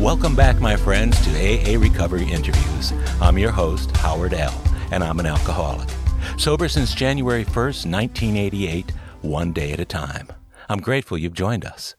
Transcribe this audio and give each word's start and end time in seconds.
Welcome 0.00 0.34
back, 0.34 0.58
my 0.62 0.76
friends, 0.76 1.20
to 1.26 1.30
AA 1.30 1.78
Recovery 1.78 2.24
Interviews. 2.24 2.94
I'm 3.20 3.36
your 3.36 3.50
host, 3.50 3.94
Howard 3.98 4.32
L., 4.32 4.58
and 4.92 5.04
I'm 5.04 5.20
an 5.20 5.26
alcoholic. 5.26 5.90
Sober 6.38 6.70
since 6.70 6.94
January 6.94 7.44
1st, 7.44 7.84
1988, 7.84 8.92
one 9.20 9.52
day 9.52 9.72
at 9.72 9.78
a 9.78 9.84
time. 9.84 10.28
I'm 10.70 10.80
grateful 10.80 11.18
you've 11.18 11.34
joined 11.34 11.66
us. 11.66 11.96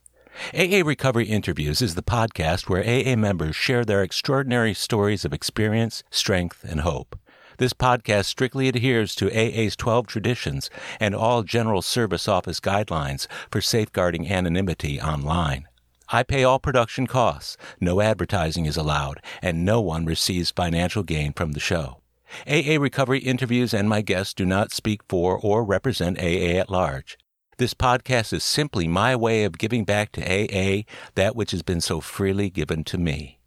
AA 0.51 0.81
Recovery 0.83 1.25
Interviews 1.25 1.79
is 1.79 1.93
the 1.93 2.01
podcast 2.01 2.67
where 2.67 2.81
AA 2.81 3.15
members 3.15 3.55
share 3.55 3.85
their 3.85 4.01
extraordinary 4.01 4.73
stories 4.73 5.23
of 5.23 5.31
experience, 5.31 6.01
strength, 6.09 6.65
and 6.67 6.79
hope. 6.79 7.19
This 7.59 7.73
podcast 7.73 8.25
strictly 8.25 8.67
adheres 8.67 9.13
to 9.13 9.29
AA's 9.29 9.75
12 9.75 10.07
traditions 10.07 10.71
and 10.99 11.13
all 11.13 11.43
General 11.43 11.83
Service 11.83 12.27
Office 12.27 12.59
guidelines 12.59 13.27
for 13.51 13.61
safeguarding 13.61 14.27
anonymity 14.27 14.99
online. 14.99 15.67
I 16.13 16.23
pay 16.23 16.43
all 16.43 16.59
production 16.59 17.07
costs, 17.07 17.55
no 17.79 18.01
advertising 18.01 18.65
is 18.65 18.75
allowed, 18.75 19.21
and 19.41 19.63
no 19.63 19.79
one 19.79 20.05
receives 20.05 20.51
financial 20.51 21.03
gain 21.03 21.31
from 21.31 21.53
the 21.53 21.61
show. 21.61 22.01
AA 22.45 22.77
Recovery 22.77 23.19
interviews 23.19 23.73
and 23.73 23.87
my 23.87 24.01
guests 24.01 24.33
do 24.33 24.45
not 24.45 24.73
speak 24.73 25.01
for 25.07 25.37
or 25.37 25.63
represent 25.63 26.19
AA 26.19 26.59
at 26.59 26.69
large. 26.69 27.17
This 27.57 27.73
podcast 27.73 28.33
is 28.33 28.43
simply 28.43 28.89
my 28.89 29.15
way 29.15 29.45
of 29.45 29.57
giving 29.57 29.85
back 29.85 30.11
to 30.13 30.21
AA 30.21 30.83
that 31.15 31.33
which 31.33 31.51
has 31.51 31.63
been 31.63 31.79
so 31.79 32.01
freely 32.01 32.49
given 32.49 32.83
to 32.85 32.97
me. 32.97 33.39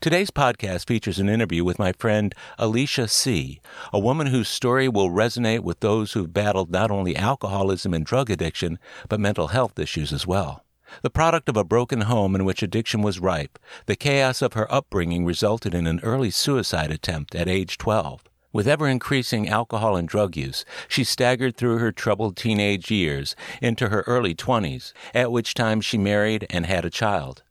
Today's 0.00 0.30
podcast 0.30 0.86
features 0.86 1.18
an 1.18 1.28
interview 1.28 1.62
with 1.62 1.78
my 1.78 1.92
friend 1.92 2.34
Alicia 2.56 3.08
C., 3.08 3.60
a 3.92 3.98
woman 3.98 4.28
whose 4.28 4.48
story 4.48 4.88
will 4.88 5.10
resonate 5.10 5.60
with 5.60 5.80
those 5.80 6.12
who've 6.12 6.32
battled 6.32 6.70
not 6.70 6.90
only 6.90 7.16
alcoholism 7.16 7.92
and 7.92 8.06
drug 8.06 8.30
addiction, 8.30 8.78
but 9.10 9.20
mental 9.20 9.48
health 9.48 9.78
issues 9.78 10.12
as 10.12 10.26
well. 10.26 10.64
The 11.02 11.10
product 11.10 11.48
of 11.48 11.56
a 11.56 11.64
broken 11.64 12.02
home 12.02 12.34
in 12.34 12.44
which 12.44 12.62
addiction 12.62 13.02
was 13.02 13.20
ripe, 13.20 13.58
the 13.86 13.96
chaos 13.96 14.42
of 14.42 14.54
her 14.54 14.72
upbringing 14.72 15.24
resulted 15.24 15.74
in 15.74 15.86
an 15.86 16.00
early 16.02 16.30
suicide 16.30 16.90
attempt 16.90 17.34
at 17.34 17.48
age 17.48 17.78
12. 17.78 18.24
With 18.52 18.66
ever 18.66 18.88
increasing 18.88 19.48
alcohol 19.48 19.96
and 19.96 20.08
drug 20.08 20.36
use, 20.36 20.64
she 20.88 21.04
staggered 21.04 21.56
through 21.56 21.78
her 21.78 21.92
troubled 21.92 22.36
teenage 22.36 22.90
years 22.90 23.36
into 23.60 23.90
her 23.90 24.00
early 24.06 24.34
20s, 24.34 24.92
at 25.14 25.30
which 25.30 25.54
time 25.54 25.80
she 25.80 25.98
married 25.98 26.46
and 26.48 26.64
had 26.64 26.84
a 26.84 26.90
child. 26.90 27.42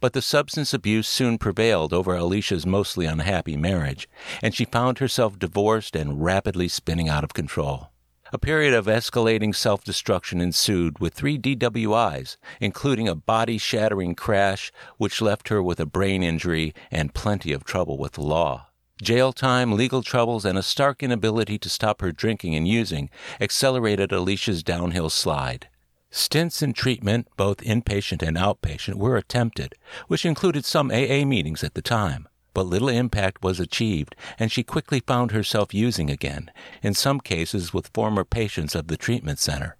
But 0.00 0.14
the 0.14 0.22
substance 0.22 0.74
abuse 0.74 1.08
soon 1.08 1.38
prevailed 1.38 1.92
over 1.92 2.16
Alicia's 2.16 2.66
mostly 2.66 3.06
unhappy 3.06 3.56
marriage, 3.56 4.08
and 4.42 4.54
she 4.54 4.64
found 4.64 4.98
herself 4.98 5.38
divorced 5.38 5.94
and 5.94 6.24
rapidly 6.24 6.68
spinning 6.68 7.08
out 7.08 7.22
of 7.22 7.34
control. 7.34 7.90
A 8.32 8.38
period 8.38 8.74
of 8.74 8.86
escalating 8.86 9.54
self 9.54 9.84
destruction 9.84 10.40
ensued 10.40 10.98
with 10.98 11.14
three 11.14 11.38
DWIs, 11.38 12.36
including 12.60 13.06
a 13.06 13.14
body 13.14 13.56
shattering 13.56 14.16
crash 14.16 14.72
which 14.96 15.22
left 15.22 15.48
her 15.48 15.62
with 15.62 15.78
a 15.78 15.86
brain 15.86 16.24
injury 16.24 16.74
and 16.90 17.14
plenty 17.14 17.52
of 17.52 17.62
trouble 17.62 17.96
with 17.96 18.12
the 18.12 18.22
law. 18.22 18.66
Jail 19.00 19.32
time, 19.32 19.72
legal 19.72 20.02
troubles, 20.02 20.44
and 20.44 20.58
a 20.58 20.62
stark 20.62 21.04
inability 21.04 21.56
to 21.58 21.68
stop 21.68 22.00
her 22.00 22.10
drinking 22.10 22.56
and 22.56 22.66
using 22.66 23.10
accelerated 23.40 24.10
Alicia's 24.10 24.64
downhill 24.64 25.10
slide. 25.10 25.68
Stints 26.10 26.62
in 26.62 26.72
treatment, 26.72 27.28
both 27.36 27.58
inpatient 27.58 28.26
and 28.26 28.36
outpatient, 28.36 28.94
were 28.96 29.16
attempted, 29.16 29.74
which 30.08 30.26
included 30.26 30.64
some 30.64 30.90
AA 30.90 31.24
meetings 31.24 31.62
at 31.62 31.74
the 31.74 31.82
time 31.82 32.26
but 32.56 32.64
little 32.64 32.88
impact 32.88 33.44
was 33.44 33.60
achieved, 33.60 34.16
and 34.38 34.50
she 34.50 34.62
quickly 34.62 34.98
found 35.00 35.30
herself 35.30 35.74
using 35.74 36.08
again, 36.08 36.50
in 36.82 36.94
some 36.94 37.20
cases 37.20 37.74
with 37.74 37.90
former 37.92 38.24
patients 38.24 38.74
of 38.74 38.86
the 38.86 38.96
treatment 38.96 39.38
center. 39.38 39.76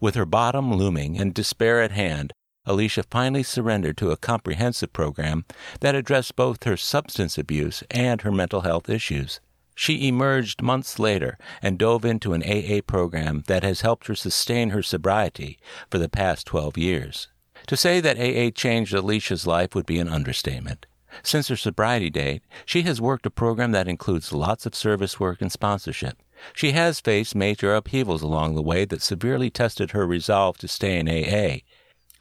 With 0.00 0.14
her 0.14 0.24
bottom 0.24 0.72
looming 0.72 1.18
and 1.18 1.34
despair 1.34 1.82
at 1.82 1.90
hand, 1.90 2.32
Alicia 2.66 3.02
finally 3.10 3.42
surrendered 3.42 3.96
to 3.96 4.12
a 4.12 4.16
comprehensive 4.16 4.92
program 4.92 5.44
that 5.80 5.96
addressed 5.96 6.36
both 6.36 6.62
her 6.62 6.76
substance 6.76 7.36
abuse 7.36 7.82
and 7.90 8.22
her 8.22 8.30
mental 8.30 8.60
health 8.60 8.88
issues. 8.88 9.40
She 9.74 10.06
emerged 10.06 10.62
months 10.62 11.00
later 11.00 11.36
and 11.60 11.78
dove 11.78 12.04
into 12.04 12.32
an 12.32 12.44
AA 12.44 12.80
program 12.86 13.42
that 13.48 13.64
has 13.64 13.80
helped 13.80 14.06
her 14.06 14.14
sustain 14.14 14.70
her 14.70 14.84
sobriety 14.84 15.58
for 15.90 15.98
the 15.98 16.08
past 16.08 16.46
12 16.46 16.78
years. 16.78 17.26
To 17.66 17.76
say 17.76 17.98
that 17.98 18.20
AA 18.20 18.50
changed 18.50 18.94
Alicia's 18.94 19.48
life 19.48 19.74
would 19.74 19.84
be 19.86 19.98
an 19.98 20.08
understatement. 20.08 20.86
Since 21.22 21.48
her 21.48 21.56
sobriety 21.56 22.10
date, 22.10 22.42
she 22.64 22.82
has 22.82 23.00
worked 23.00 23.26
a 23.26 23.30
program 23.30 23.72
that 23.72 23.88
includes 23.88 24.32
lots 24.32 24.66
of 24.66 24.74
service 24.74 25.20
work 25.20 25.40
and 25.40 25.52
sponsorship. 25.52 26.18
She 26.52 26.72
has 26.72 27.00
faced 27.00 27.34
major 27.34 27.74
upheavals 27.74 28.22
along 28.22 28.54
the 28.54 28.62
way 28.62 28.84
that 28.84 29.02
severely 29.02 29.50
tested 29.50 29.92
her 29.92 30.06
resolve 30.06 30.58
to 30.58 30.68
stay 30.68 30.98
in 30.98 31.08
AA, 31.08 31.58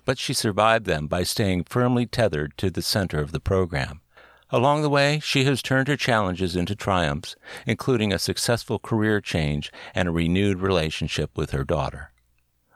but 0.06 0.18
she 0.18 0.34
survived 0.34 0.86
them 0.86 1.08
by 1.08 1.24
staying 1.24 1.64
firmly 1.64 2.06
tethered 2.06 2.58
to 2.58 2.70
the 2.70 2.82
center 2.82 3.20
of 3.20 3.32
the 3.32 3.40
program. 3.40 4.02
Along 4.50 4.84
the 4.84 4.90
way, 4.90 5.20
she 5.20 5.46
has 5.46 5.64
turned 5.64 5.88
her 5.88 5.98
challenges 5.98 6.56
into 6.56 6.76
triumphs, 6.76 7.36
including 7.66 8.14
a 8.14 8.20
successful 8.20 8.78
career 8.78 9.20
change 9.20 9.72
and 9.96 10.08
a 10.08 10.12
renewed 10.12 10.60
relationship 10.60 11.36
with 11.36 11.52
her 11.52 11.64
daughter. 11.64 12.12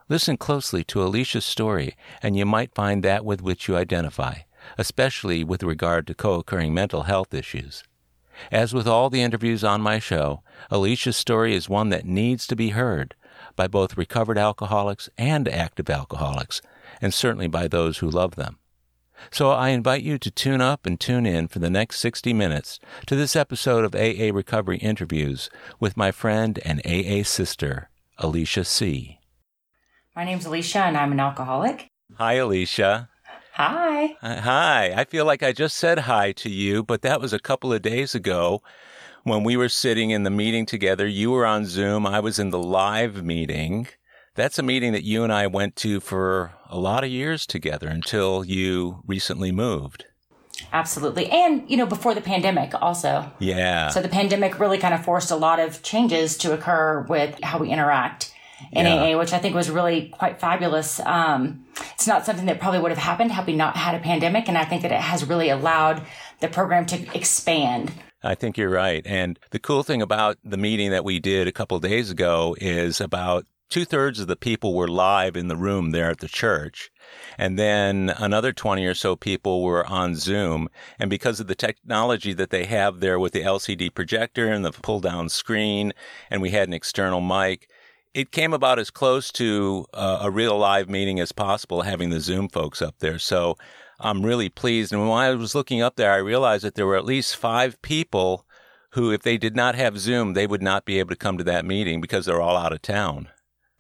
Listen 0.10 0.38
closely 0.38 0.84
to 0.86 1.04
Alicia's 1.04 1.46
story, 1.46 1.96
and 2.24 2.36
you 2.36 2.46
might 2.46 2.74
find 2.74 3.04
that 3.04 3.24
with 3.24 3.42
which 3.42 3.68
you 3.68 3.76
identify 3.76 4.40
especially 4.78 5.44
with 5.44 5.64
regard 5.64 6.08
to 6.08 6.16
co 6.16 6.36
occurring 6.36 6.74
mental 6.74 7.04
health 7.04 7.34
issues. 7.34 7.84
As 8.52 8.74
with 8.74 8.88
all 8.88 9.10
the 9.10 9.22
interviews 9.22 9.64
on 9.64 9.82
my 9.82 10.00
show, 10.00 10.44
Alicia's 10.70 11.18
story 11.18 11.56
is 11.56 11.70
one 11.70 11.90
that 11.90 12.06
needs 12.06 12.46
to 12.48 12.56
be 12.56 12.70
heard 12.70 13.16
by 13.56 13.68
both 13.68 13.98
recovered 13.98 14.38
alcoholics 14.38 15.10
and 15.18 15.48
active 15.48 15.90
alcoholics, 15.90 16.62
and 17.02 17.14
certainly 17.14 17.48
by 17.48 17.68
those 17.68 17.98
who 18.00 18.10
love 18.10 18.36
them. 18.36 18.60
So 19.32 19.50
I 19.50 19.70
invite 19.70 20.04
you 20.04 20.18
to 20.20 20.32
tune 20.32 20.62
up 20.62 20.86
and 20.86 21.00
tune 21.00 21.26
in 21.26 21.48
for 21.48 21.60
the 21.60 21.70
next 21.70 22.00
60 22.00 22.34
minutes 22.34 22.80
to 23.08 23.16
this 23.16 23.36
episode 23.36 23.84
of 23.84 23.96
AA 23.96 24.34
Recovery 24.34 24.78
Interviews 24.78 25.50
with 25.80 25.98
my 25.98 26.12
friend 26.12 26.60
and 26.64 26.86
AA 26.86 27.24
sister, 27.24 27.90
Alicia 28.20 28.64
C. 28.64 29.20
My 30.16 30.24
name's 30.24 30.46
Alicia 30.46 30.80
and 30.80 30.98
I'm 30.98 31.12
an 31.12 31.20
alcoholic. 31.20 31.88
Hi, 32.16 32.34
Alicia. 32.36 33.10
Hi. 33.58 34.16
Hi. 34.22 34.94
I 34.96 35.04
feel 35.06 35.26
like 35.26 35.42
I 35.42 35.52
just 35.52 35.78
said 35.78 35.98
hi 35.98 36.32
to 36.34 36.48
you, 36.48 36.84
but 36.84 37.02
that 37.02 37.20
was 37.20 37.34
a 37.34 37.40
couple 37.40 37.74
of 37.74 37.82
days 37.82 38.14
ago 38.14 38.62
when 39.24 39.44
we 39.44 39.58
were 39.58 39.68
sitting 39.68 40.12
in 40.12 40.22
the 40.22 40.30
meeting 40.30 40.68
together. 40.68 41.08
You 41.08 41.32
were 41.32 41.44
on 41.44 41.66
Zoom, 41.66 42.06
I 42.06 42.20
was 42.20 42.38
in 42.38 42.52
the 42.52 42.60
live 42.60 43.24
meeting. 43.24 43.88
That's 44.36 44.60
a 44.60 44.64
meeting 44.64 44.92
that 44.92 45.06
you 45.06 45.24
and 45.24 45.34
I 45.34 45.48
went 45.48 45.76
to 45.78 46.00
for 46.00 46.52
a 46.70 46.78
lot 46.78 47.04
of 47.04 47.10
years 47.10 47.48
together 47.48 47.88
until 47.88 48.46
you 48.46 49.02
recently 49.08 49.52
moved. 49.52 50.06
Absolutely. 50.72 51.28
And, 51.32 51.68
you 51.68 51.78
know, 51.78 51.88
before 51.88 52.14
the 52.14 52.22
pandemic 52.22 52.80
also. 52.80 53.32
Yeah. 53.40 53.90
So 53.90 54.04
the 54.04 54.08
pandemic 54.08 54.60
really 54.60 54.78
kind 54.78 54.94
of 54.94 55.04
forced 55.04 55.32
a 55.32 55.36
lot 55.36 55.60
of 55.60 55.82
changes 55.82 56.38
to 56.38 56.54
occur 56.54 57.02
with 57.10 57.40
how 57.42 57.58
we 57.58 57.72
interact 57.72 58.36
in 58.72 58.86
yeah. 58.86 59.16
AA, 59.16 59.18
which 59.18 59.34
I 59.34 59.40
think 59.40 59.56
was 59.56 59.70
really 59.70 60.10
quite 60.10 60.40
fabulous. 60.40 61.00
Um, 61.02 61.66
it's 61.94 62.08
not 62.08 62.26
something 62.26 62.46
that 62.46 62.60
probably 62.60 62.80
would 62.80 62.92
have 62.92 62.98
happened 62.98 63.32
had 63.32 63.48
we 63.48 63.56
not 63.56 63.76
had 63.76 63.96
a 63.96 64.00
pandemic. 64.00 64.48
And 64.48 64.58
I 64.58 64.66
think 64.66 64.82
that 64.82 64.92
it 64.92 65.00
has 65.00 65.26
really 65.26 65.50
allowed 65.50 66.02
the 66.40 66.48
program 66.48 66.86
to 66.88 67.18
expand. 67.18 67.92
I 68.24 68.36
think 68.36 68.58
you're 68.58 68.70
right. 68.70 69.06
And 69.06 69.40
the 69.52 69.60
cool 69.60 69.84
thing 69.84 70.02
about 70.02 70.38
the 70.44 70.58
meeting 70.58 70.92
that 70.92 71.06
we 71.06 71.20
did 71.20 71.48
a 71.48 71.52
couple 71.52 71.80
days 71.80 72.10
ago 72.10 72.56
is 72.60 73.00
about 73.00 73.46
two 73.70 73.86
thirds 73.86 74.20
of 74.20 74.28
the 74.28 74.36
people 74.36 74.74
were 74.74 74.88
live 74.88 75.36
in 75.36 75.48
the 75.48 75.56
room 75.56 75.92
there 75.92 76.10
at 76.10 76.20
the 76.20 76.28
church. 76.28 76.90
And 77.38 77.58
then 77.60 78.14
another 78.18 78.54
20 78.54 78.86
or 78.86 78.94
so 78.94 79.16
people 79.16 79.64
were 79.64 79.86
on 79.86 80.16
Zoom. 80.16 80.70
And 81.00 81.10
because 81.10 81.40
of 81.40 81.48
the 81.48 81.56
technology 81.56 82.34
that 82.34 82.50
they 82.50 82.66
have 82.66 83.00
there 83.00 83.20
with 83.20 83.34
the 83.34 83.44
LCD 83.44 83.94
projector 83.94 84.48
and 84.48 84.66
the 84.66 84.72
pull 84.72 85.00
down 85.00 85.30
screen, 85.30 85.94
and 86.30 86.42
we 86.42 86.52
had 86.52 86.68
an 86.68 86.74
external 86.74 87.22
mic, 87.22 87.70
it 88.18 88.32
came 88.32 88.52
about 88.52 88.80
as 88.80 88.90
close 88.90 89.32
to 89.32 89.86
uh, 89.94 90.22
a 90.24 90.32
real 90.32 90.58
live 90.58 90.90
meeting 90.90 91.20
as 91.20 91.32
possible, 91.32 91.84
having 91.84 92.10
the 92.10 92.20
Zoom 92.20 92.50
folks 92.50 92.82
up 92.82 92.96
there. 92.98 93.20
So 93.20 93.60
I'm 94.00 94.26
really 94.26 94.50
pleased. 94.50 94.92
And 94.92 95.08
when 95.08 95.16
I 95.16 95.36
was 95.36 95.54
looking 95.54 95.84
up 95.84 95.98
there, 95.98 96.12
I 96.12 96.18
realized 96.18 96.64
that 96.64 96.74
there 96.74 96.88
were 96.88 96.98
at 96.98 97.06
least 97.06 97.36
five 97.36 97.80
people 97.84 98.44
who, 98.94 99.12
if 99.12 99.22
they 99.22 99.38
did 99.38 99.56
not 99.56 99.76
have 99.76 100.00
Zoom, 100.00 100.34
they 100.34 100.48
would 100.48 100.64
not 100.64 100.84
be 100.84 100.98
able 100.98 101.12
to 101.12 101.16
come 101.16 101.38
to 101.38 101.44
that 101.44 101.64
meeting 101.64 102.02
because 102.02 102.26
they're 102.26 102.42
all 102.42 102.58
out 102.58 102.74
of 102.74 102.82
town. 102.82 103.30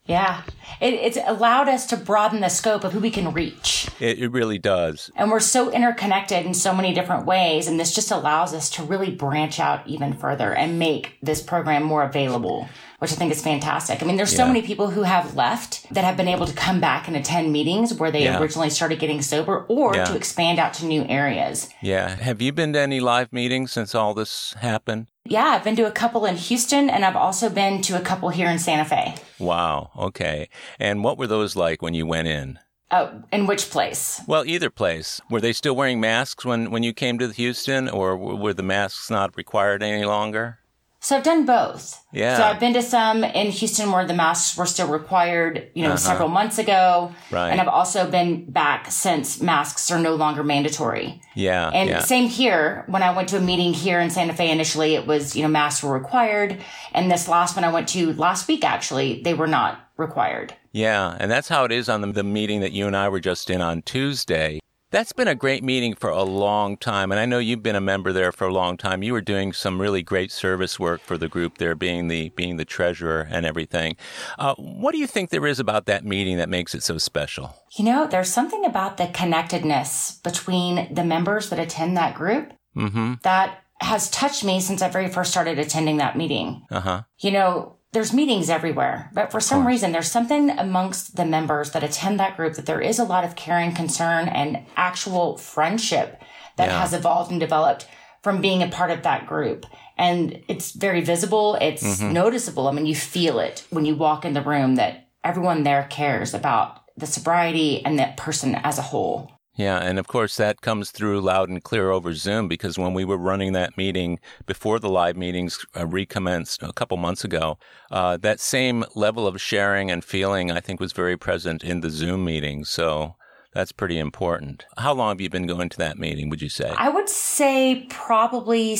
Yeah, 0.05 0.43
it, 0.79 0.93
it's 0.93 1.17
allowed 1.25 1.67
us 1.67 1.87
to 1.87 1.97
broaden 1.97 2.39
the 2.39 2.49
scope 2.49 2.83
of 2.83 2.93
who 2.93 2.99
we 2.99 3.09
can 3.09 3.33
reach. 3.33 3.89
It, 3.99 4.19
it, 4.19 4.31
really 4.31 4.59
does. 4.59 5.11
And 5.15 5.31
we're 5.31 5.39
so 5.41 5.69
interconnected 5.71 6.45
in 6.45 6.53
so 6.53 6.73
many 6.73 6.93
different 6.93 7.25
ways. 7.25 7.67
And 7.67 7.77
this 7.79 7.93
just 7.93 8.11
allows 8.11 8.53
us 8.53 8.69
to 8.71 8.83
really 8.83 9.11
branch 9.11 9.59
out 9.59 9.85
even 9.87 10.13
further 10.13 10.53
and 10.53 10.79
make 10.79 11.17
this 11.21 11.41
program 11.41 11.83
more 11.83 12.03
available 12.03 12.69
which 12.99 13.11
I 13.11 13.15
think 13.15 13.31
is 13.31 13.41
fantastic. 13.41 14.01
I 14.01 14.05
mean, 14.05 14.17
there's 14.17 14.33
yeah. 14.33 14.39
so 14.39 14.47
many 14.47 14.61
people 14.61 14.89
who 14.89 15.03
have 15.03 15.35
left 15.35 15.87
that 15.93 16.03
have 16.03 16.17
been 16.17 16.27
able 16.27 16.47
to 16.47 16.53
come 16.53 16.79
back 16.79 17.07
and 17.07 17.15
attend 17.15 17.51
meetings 17.51 17.93
where 17.93 18.11
they 18.11 18.23
yeah. 18.23 18.39
originally 18.39 18.71
started 18.71 18.99
getting 18.99 19.21
sober 19.21 19.65
or 19.69 19.95
yeah. 19.95 20.05
to 20.05 20.15
expand 20.15 20.57
out 20.57 20.73
to 20.75 20.85
new 20.85 21.03
areas. 21.03 21.69
Yeah. 21.81 22.15
Have 22.15 22.41
you 22.41 22.51
been 22.51 22.73
to 22.73 22.79
any 22.79 22.99
live 22.99 23.31
meetings 23.31 23.71
since 23.71 23.93
all 23.93 24.15
this 24.15 24.53
happened? 24.53 25.07
Yeah, 25.25 25.45
I've 25.45 25.63
been 25.63 25.75
to 25.75 25.85
a 25.85 25.91
couple 25.91 26.25
in 26.25 26.37
Houston 26.37 26.89
and 26.89 27.05
I've 27.05 27.15
also 27.15 27.49
been 27.49 27.81
to 27.83 27.97
a 27.97 28.01
couple 28.01 28.29
here 28.29 28.49
in 28.49 28.57
Santa 28.57 28.85
Fe. 28.85 29.15
Wow. 29.37 29.91
Okay. 29.95 30.49
And 30.79 31.03
what 31.03 31.17
were 31.17 31.27
those 31.27 31.55
like 31.55 31.81
when 31.81 31.93
you 31.93 32.05
went 32.07 32.27
in? 32.27 32.59
Uh, 32.89 33.11
in 33.33 33.45
which 33.45 33.69
place? 33.69 34.21
Well, 34.27 34.45
either 34.45 34.69
place. 34.69 35.19
Were 35.29 35.41
they 35.41 35.51
still 35.51 35.75
wearing 35.75 35.99
masks 35.99 36.45
when, 36.45 36.71
when 36.71 36.83
you 36.83 36.93
came 36.93 37.19
to 37.19 37.27
Houston, 37.27 37.89
or 37.89 38.15
were 38.15 38.53
the 38.53 38.63
masks 38.63 39.09
not 39.11 39.35
required 39.35 39.83
any 39.83 40.05
longer? 40.05 40.59
So 40.99 41.15
I've 41.15 41.23
done 41.23 41.45
both. 41.45 42.03
Yeah. 42.11 42.37
So 42.37 42.43
I've 42.43 42.59
been 42.59 42.73
to 42.73 42.81
some 42.81 43.23
in 43.23 43.51
Houston 43.51 43.91
where 43.91 44.05
the 44.05 44.15
masks 44.15 44.57
were 44.57 44.65
still 44.65 44.87
required, 44.87 45.69
you 45.75 45.83
know, 45.83 45.89
Uh-huh. 45.89 45.97
several 45.97 46.27
months 46.29 46.57
ago. 46.57 47.11
Right. 47.31 47.49
And 47.51 47.61
I've 47.61 47.67
also 47.67 48.09
been 48.09 48.49
back 48.49 48.91
since 48.91 49.39
masks 49.39 49.91
are 49.91 49.99
no 49.99 50.15
longer 50.15 50.43
mandatory. 50.43 51.21
Yeah. 51.35 51.69
And 51.69 51.89
yeah. 51.89 51.99
same 51.99 52.27
here. 52.27 52.83
When 52.87 53.03
I 53.03 53.11
went 53.15 53.29
to 53.29 53.37
a 53.37 53.41
meeting 53.41 53.73
here 53.73 53.99
in 53.99 54.09
Santa 54.09 54.33
Fe 54.33 54.49
initially, 54.49 54.95
it 54.95 55.05
was, 55.05 55.35
you 55.35 55.43
know, 55.43 55.49
masks 55.49 55.83
were 55.83 55.93
required. 55.93 56.57
And 56.93 57.11
this 57.11 57.27
last 57.27 57.55
one 57.55 57.63
I 57.63 57.71
went 57.71 57.87
to 57.89 58.13
last 58.13 58.47
week, 58.47 58.65
actually, 58.65 59.21
they 59.21 59.35
were 59.35 59.47
not 59.47 59.79
required. 59.97 60.53
Yeah, 60.71 61.15
and 61.19 61.29
that's 61.31 61.47
how 61.47 61.63
it 61.63 61.71
is 61.71 61.89
on 61.89 62.01
the, 62.01 62.11
the 62.11 62.23
meeting 62.23 62.61
that 62.61 62.71
you 62.71 62.85
and 62.87 62.95
I 62.95 63.09
were 63.09 63.19
just 63.19 63.49
in 63.49 63.61
on 63.61 63.81
Tuesday. 63.83 64.59
That's 64.89 65.11
been 65.11 65.27
a 65.27 65.35
great 65.35 65.65
meeting 65.65 65.95
for 65.95 66.09
a 66.09 66.23
long 66.23 66.77
time, 66.77 67.11
and 67.11 67.19
I 67.19 67.25
know 67.25 67.39
you've 67.39 67.61
been 67.61 67.75
a 67.75 67.81
member 67.81 68.13
there 68.13 68.31
for 68.31 68.47
a 68.47 68.53
long 68.53 68.77
time. 68.77 69.03
You 69.03 69.11
were 69.11 69.21
doing 69.21 69.51
some 69.51 69.81
really 69.81 70.01
great 70.01 70.31
service 70.31 70.79
work 70.79 71.01
for 71.01 71.17
the 71.17 71.27
group 71.27 71.57
there, 71.57 71.75
being 71.75 72.07
the 72.07 72.29
being 72.29 72.55
the 72.55 72.63
treasurer 72.63 73.27
and 73.29 73.45
everything. 73.45 73.97
Uh, 74.39 74.55
what 74.55 74.93
do 74.93 74.97
you 74.97 75.05
think 75.07 75.29
there 75.29 75.45
is 75.45 75.59
about 75.59 75.87
that 75.87 76.05
meeting 76.05 76.37
that 76.37 76.47
makes 76.47 76.73
it 76.73 76.83
so 76.83 76.97
special? 76.97 77.53
You 77.77 77.83
know, 77.83 78.07
there's 78.07 78.31
something 78.31 78.63
about 78.63 78.95
the 78.95 79.07
connectedness 79.07 80.19
between 80.23 80.93
the 80.93 81.03
members 81.03 81.49
that 81.49 81.59
attend 81.59 81.97
that 81.97 82.15
group 82.15 82.53
Mm-hmm. 82.75 83.15
that 83.23 83.63
has 83.81 84.09
touched 84.11 84.43
me 84.43 84.59
since 84.59 84.83
I 84.83 84.89
very 84.89 85.09
first 85.09 85.31
started 85.31 85.57
attending 85.57 85.97
that 85.97 86.15
meeting. 86.15 86.63
Uh 86.69 86.79
huh. 86.79 87.01
You 87.19 87.31
know, 87.31 87.76
there's 87.97 88.13
meetings 88.13 88.47
everywhere, 88.47 89.09
but 89.11 89.31
for 89.31 89.39
some 89.39 89.65
reason, 89.65 89.91
there's 89.91 90.11
something 90.11 90.51
amongst 90.51 91.15
the 91.15 91.25
members 91.25 91.71
that 91.71 91.83
attend 91.83 92.19
that 92.19 92.37
group 92.37 92.53
that 92.53 92.67
there 92.67 92.79
is 92.79 92.99
a 92.99 93.03
lot 93.03 93.23
of 93.23 93.35
caring, 93.35 93.73
concern, 93.73 94.27
and 94.27 94.63
actual 94.75 95.35
friendship 95.35 96.21
that 96.57 96.67
Yeah. 96.69 96.79
has 96.79 96.93
evolved 96.93 97.31
and 97.31 97.39
developed 97.39 97.87
from 98.21 98.39
being 98.39 98.61
a 98.61 98.67
part 98.67 98.91
of 98.91 99.01
that 99.01 99.25
group. 99.25 99.65
And 99.97 100.43
it's 100.47 100.73
very 100.73 101.01
visible, 101.01 101.57
it's 101.59 101.81
Mm-hmm. 101.83 102.13
noticeable. 102.13 102.67
I 102.67 102.71
mean, 102.71 102.85
you 102.85 102.93
feel 102.93 103.39
it 103.39 103.65
when 103.71 103.83
you 103.85 103.95
walk 103.95 104.25
in 104.25 104.33
the 104.33 104.43
room 104.43 104.75
that 104.75 105.07
everyone 105.23 105.63
there 105.63 105.87
cares 105.89 106.35
about 106.35 106.83
the 106.97 107.07
sobriety 107.07 107.83
and 107.83 107.97
that 107.97 108.15
person 108.15 108.53
as 108.53 108.77
a 108.77 108.83
whole. 108.83 109.31
Yeah, 109.57 109.79
and 109.79 109.97
of 109.97 110.07
course 110.07 110.37
that 110.37 110.61
comes 110.61 110.91
through 110.91 111.19
loud 111.19 111.49
and 111.49 111.63
clear 111.63 111.89
over 111.89 112.13
Zoom 112.13 112.47
because 112.47 112.77
when 112.77 112.93
we 112.93 113.03
were 113.03 113.17
running 113.17 113.53
that 113.53 113.75
meeting 113.75 114.19
before 114.45 114.77
the 114.77 114.87
live 114.87 115.17
meetings 115.17 115.65
uh, 115.75 115.87
recommenced 115.87 116.61
a 116.61 116.71
couple 116.71 116.95
months 116.97 117.23
ago, 117.23 117.57
uh, 117.89 118.17
that 118.17 118.39
same 118.39 118.85
level 118.93 119.25
of 119.25 119.41
sharing 119.41 119.89
and 119.89 120.05
feeling 120.05 120.51
I 120.51 120.59
think 120.59 120.79
was 120.79 120.93
very 120.93 121.17
present 121.17 121.63
in 121.63 121.81
the 121.81 121.89
Zoom 121.89 122.23
meeting. 122.23 122.65
So 122.65 123.15
that's 123.51 123.71
pretty 123.71 123.97
important. 123.97 124.67
How 124.77 124.93
long 124.93 125.09
have 125.09 125.21
you 125.21 125.31
been 125.31 125.47
going 125.47 125.69
to 125.69 125.77
that 125.79 125.97
meeting? 125.97 126.29
Would 126.29 126.43
you 126.43 126.49
say? 126.49 126.69
I 126.77 126.89
would 126.89 127.09
say 127.09 127.87
probably 127.89 128.75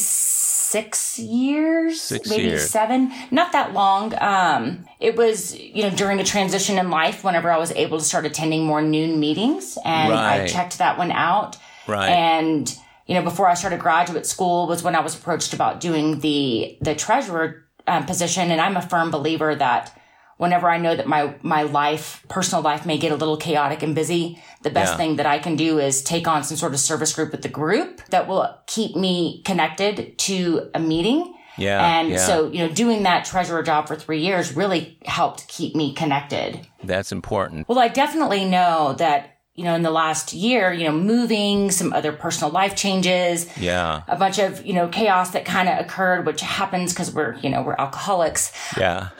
six 0.69 1.17
years, 1.17 2.01
Six 2.01 2.29
maybe 2.29 2.43
years. 2.43 2.69
seven. 2.69 3.11
Not 3.31 3.51
that 3.53 3.73
long. 3.73 4.13
Um, 4.21 4.85
it 4.99 5.15
was, 5.15 5.57
you 5.57 5.83
know, 5.83 5.89
during 5.89 6.19
a 6.19 6.23
transition 6.23 6.77
in 6.77 6.89
life 6.89 7.23
whenever 7.23 7.49
I 7.51 7.57
was 7.57 7.71
able 7.71 7.97
to 7.97 8.03
start 8.03 8.25
attending 8.25 8.65
more 8.65 8.81
noon 8.81 9.19
meetings 9.19 9.77
and 9.85 10.13
I 10.13 10.47
checked 10.47 10.77
that 10.79 10.97
one 10.97 11.11
out. 11.11 11.57
Right. 11.87 12.09
And, 12.09 12.77
you 13.05 13.15
know, 13.15 13.23
before 13.23 13.47
I 13.47 13.53
started 13.53 13.79
graduate 13.79 14.25
school 14.25 14.67
was 14.67 14.83
when 14.83 14.95
I 14.95 14.99
was 14.99 15.15
approached 15.15 15.53
about 15.53 15.79
doing 15.79 16.19
the, 16.19 16.77
the 16.81 16.95
treasurer 16.95 17.63
um, 17.87 18.05
position. 18.05 18.51
And 18.51 18.59
I'm 18.59 18.75
a 18.75 18.81
firm 18.81 19.09
believer 19.09 19.55
that 19.55 19.96
whenever 20.37 20.69
I 20.69 20.77
know 20.77 20.95
that 20.95 21.07
my, 21.07 21.33
my 21.41 21.63
life, 21.63 22.23
personal 22.29 22.61
life 22.63 22.85
may 22.85 22.97
get 22.97 23.11
a 23.11 23.15
little 23.15 23.37
chaotic 23.37 23.83
and 23.83 23.93
busy, 23.95 24.41
the 24.61 24.69
best 24.69 24.93
Yeah. 24.93 24.97
thing 24.97 25.15
that 25.17 25.25
I 25.25 25.39
can 25.39 25.55
do 25.55 25.79
is 25.79 26.01
take 26.03 26.27
on 26.27 26.43
some 26.43 26.57
sort 26.57 26.73
of 26.73 26.79
service 26.79 27.13
group 27.13 27.31
with 27.31 27.41
the 27.41 27.49
group 27.49 28.01
that 28.09 28.27
will 28.27 28.55
keep 28.67 28.95
me 28.95 29.41
connected 29.45 30.17
to 30.19 30.69
a 30.73 30.79
meeting. 30.79 31.33
Yeah, 31.59 31.83
And 31.83 32.09
yeah. 32.09 32.17
so, 32.17 32.51
you 32.51 32.59
know, 32.59 32.69
doing 32.71 33.01
that 33.03 33.25
treasurer 33.25 33.63
job 33.63 33.87
for 33.87 33.95
three 33.95 34.19
years 34.21 34.55
really 34.55 34.99
helped 35.05 35.47
keep 35.47 35.75
me 35.75 35.91
connected. 35.93 36.67
that's 36.83 37.11
important. 37.11 37.67
Well, 37.67 37.79
I 37.79 37.87
definitely 37.87 38.45
know 38.45 38.93
that, 38.99 39.36
you 39.57 39.63
know, 39.63 39.73
in 39.73 39.81
the 39.81 39.91
last 39.91 40.33
year, 40.33 40.71
you 40.71 40.83
know, 40.83 40.93
moving, 40.93 41.71
some 41.71 41.91
other 41.91 42.13
personal 42.13 42.51
life 42.51 42.75
changes, 42.75 43.47
Yeah. 43.57 44.03
a 44.07 44.15
bunch 44.15 44.37
of, 44.37 44.63
you 44.63 44.73
know, 44.73 44.87
chaos 44.87 45.31
that 45.31 45.45
kind 45.45 45.67
of 45.67 45.79
occurred, 45.79 46.27
which 46.27 46.41
happens 46.41 46.93
because 46.93 47.11
we're, 47.11 47.35
you 47.37 47.49
know, 47.49 47.63
we're 47.63 47.75
alcoholics. 47.77 48.53
Yeah. 48.77 49.09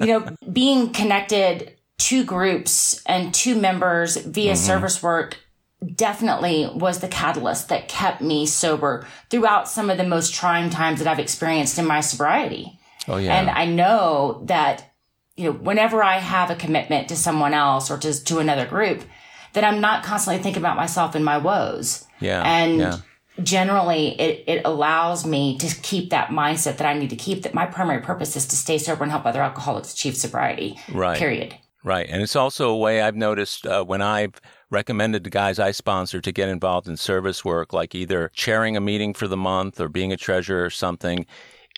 You 0.00 0.06
know, 0.06 0.36
being 0.52 0.92
connected 0.92 1.76
to 1.98 2.24
groups 2.24 3.00
and 3.06 3.32
to 3.34 3.54
members 3.54 4.16
via 4.16 4.54
mm-hmm. 4.54 4.56
service 4.56 5.02
work 5.02 5.36
definitely 5.94 6.68
was 6.74 6.98
the 6.98 7.06
catalyst 7.06 7.68
that 7.68 7.88
kept 7.88 8.20
me 8.20 8.44
sober 8.46 9.06
throughout 9.30 9.68
some 9.68 9.88
of 9.88 9.96
the 9.96 10.04
most 10.04 10.34
trying 10.34 10.70
times 10.70 10.98
that 10.98 11.06
I've 11.08 11.20
experienced 11.20 11.78
in 11.78 11.86
my 11.86 12.00
sobriety. 12.00 12.78
oh 13.06 13.18
yeah. 13.18 13.38
And 13.38 13.50
I 13.50 13.66
know 13.66 14.42
that, 14.46 14.92
you 15.36 15.44
know, 15.44 15.52
whenever 15.52 16.02
I 16.02 16.18
have 16.18 16.50
a 16.50 16.56
commitment 16.56 17.08
to 17.08 17.16
someone 17.16 17.54
else 17.54 17.88
or 17.88 17.98
to, 17.98 18.24
to 18.24 18.38
another 18.38 18.66
group, 18.66 19.02
that 19.52 19.64
I'm 19.64 19.80
not 19.80 20.04
constantly 20.04 20.42
thinking 20.42 20.62
about 20.62 20.76
myself 20.76 21.14
and 21.14 21.24
my 21.24 21.38
woes. 21.38 22.06
yeah. 22.20 22.42
And 22.42 22.78
yeah. 22.78 22.96
generally 23.42 24.20
it, 24.20 24.44
it 24.46 24.62
allows 24.64 25.26
me 25.26 25.58
to 25.58 25.74
keep 25.82 26.10
that 26.10 26.28
mindset 26.28 26.76
that 26.78 26.86
I 26.86 26.94
need 26.94 27.10
to 27.10 27.16
keep 27.16 27.42
that 27.42 27.54
my 27.54 27.66
primary 27.66 28.02
purpose 28.02 28.36
is 28.36 28.46
to 28.48 28.56
stay 28.56 28.78
sober 28.78 29.02
and 29.02 29.10
help 29.10 29.26
other 29.26 29.42
alcoholics 29.42 29.92
achieve 29.92 30.16
sobriety. 30.16 30.78
Right. 30.92 31.18
Period. 31.18 31.54
Right. 31.84 32.06
And 32.08 32.22
it's 32.22 32.36
also 32.36 32.70
a 32.70 32.76
way 32.76 33.00
I've 33.00 33.16
noticed 33.16 33.66
uh, 33.66 33.84
when 33.84 34.02
I've 34.02 34.40
recommended 34.70 35.24
to 35.24 35.30
guys 35.30 35.58
I 35.58 35.70
sponsor 35.70 36.20
to 36.20 36.32
get 36.32 36.48
involved 36.48 36.88
in 36.88 36.96
service 36.96 37.44
work, 37.44 37.72
like 37.72 37.94
either 37.94 38.30
chairing 38.34 38.76
a 38.76 38.80
meeting 38.80 39.14
for 39.14 39.28
the 39.28 39.36
month 39.36 39.80
or 39.80 39.88
being 39.88 40.12
a 40.12 40.16
treasurer 40.16 40.64
or 40.64 40.70
something, 40.70 41.24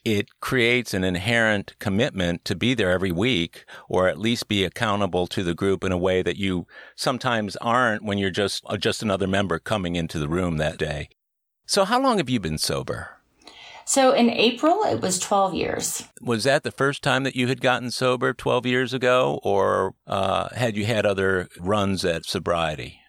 it 0.05 0.41
creates 0.41 0.95
an 0.95 1.05
inherent 1.05 1.79
commitment 1.79 2.45
to 2.45 2.55
be 2.55 2.75
there 2.75 2.91
every 2.91 3.13
week 3.13 3.65
or 3.89 4.09
at 4.09 4.19
least 4.19 4.49
be 4.49 4.65
accountable 4.65 5.27
to 5.27 5.43
the 5.43 5.55
group 5.55 5.85
in 5.85 5.93
a 5.93 5.99
way 5.99 6.23
that 6.23 6.37
you 6.37 6.67
sometimes 6.97 7.57
aren't 7.57 8.05
when 8.05 8.19
you're 8.19 8.31
just 8.31 8.63
uh, 8.67 8.77
just 8.77 9.03
another 9.03 9.27
member 9.27 9.59
coming 9.59 9.97
into 9.97 10.19
the 10.19 10.29
room 10.29 10.57
that 10.57 10.79
day. 10.79 11.09
So 11.67 11.85
how 11.85 12.01
long 12.01 12.19
have 12.19 12.31
you 12.31 12.41
been 12.41 12.59
sober? 12.59 13.21
So 13.85 14.13
in 14.13 14.31
April, 14.31 14.83
it 14.85 15.01
was 15.01 15.19
12 15.19 15.55
years. 15.55 16.05
Was 16.21 16.45
that 16.45 16.63
the 16.63 16.71
first 16.71 17.03
time 17.03 17.25
that 17.25 17.35
you 17.35 17.49
had 17.49 17.61
gotten 17.61 17.91
sober 17.91 18.33
12 18.33 18.67
years 18.67 18.95
ago, 18.95 19.41
or 19.43 19.95
uh, 20.07 20.49
had 20.55 20.77
you 20.77 20.87
had 20.87 21.05
other 21.05 21.49
runs 21.59 22.05
at 22.05 22.25
sobriety? 22.25 23.01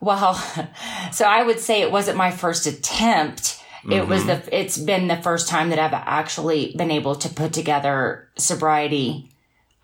Well, 0.00 0.34
so 1.12 1.24
I 1.24 1.42
would 1.42 1.60
say 1.60 1.80
it 1.80 1.90
wasn't 1.90 2.18
my 2.18 2.30
first 2.30 2.66
attempt. 2.66 3.62
It 3.88 4.08
was 4.08 4.26
the, 4.26 4.34
mm-hmm. 4.34 4.48
it's 4.52 4.78
been 4.78 5.08
the 5.08 5.16
first 5.16 5.48
time 5.48 5.70
that 5.70 5.78
I've 5.78 5.92
actually 5.92 6.74
been 6.76 6.90
able 6.90 7.14
to 7.16 7.28
put 7.28 7.52
together 7.52 8.28
sobriety. 8.36 9.30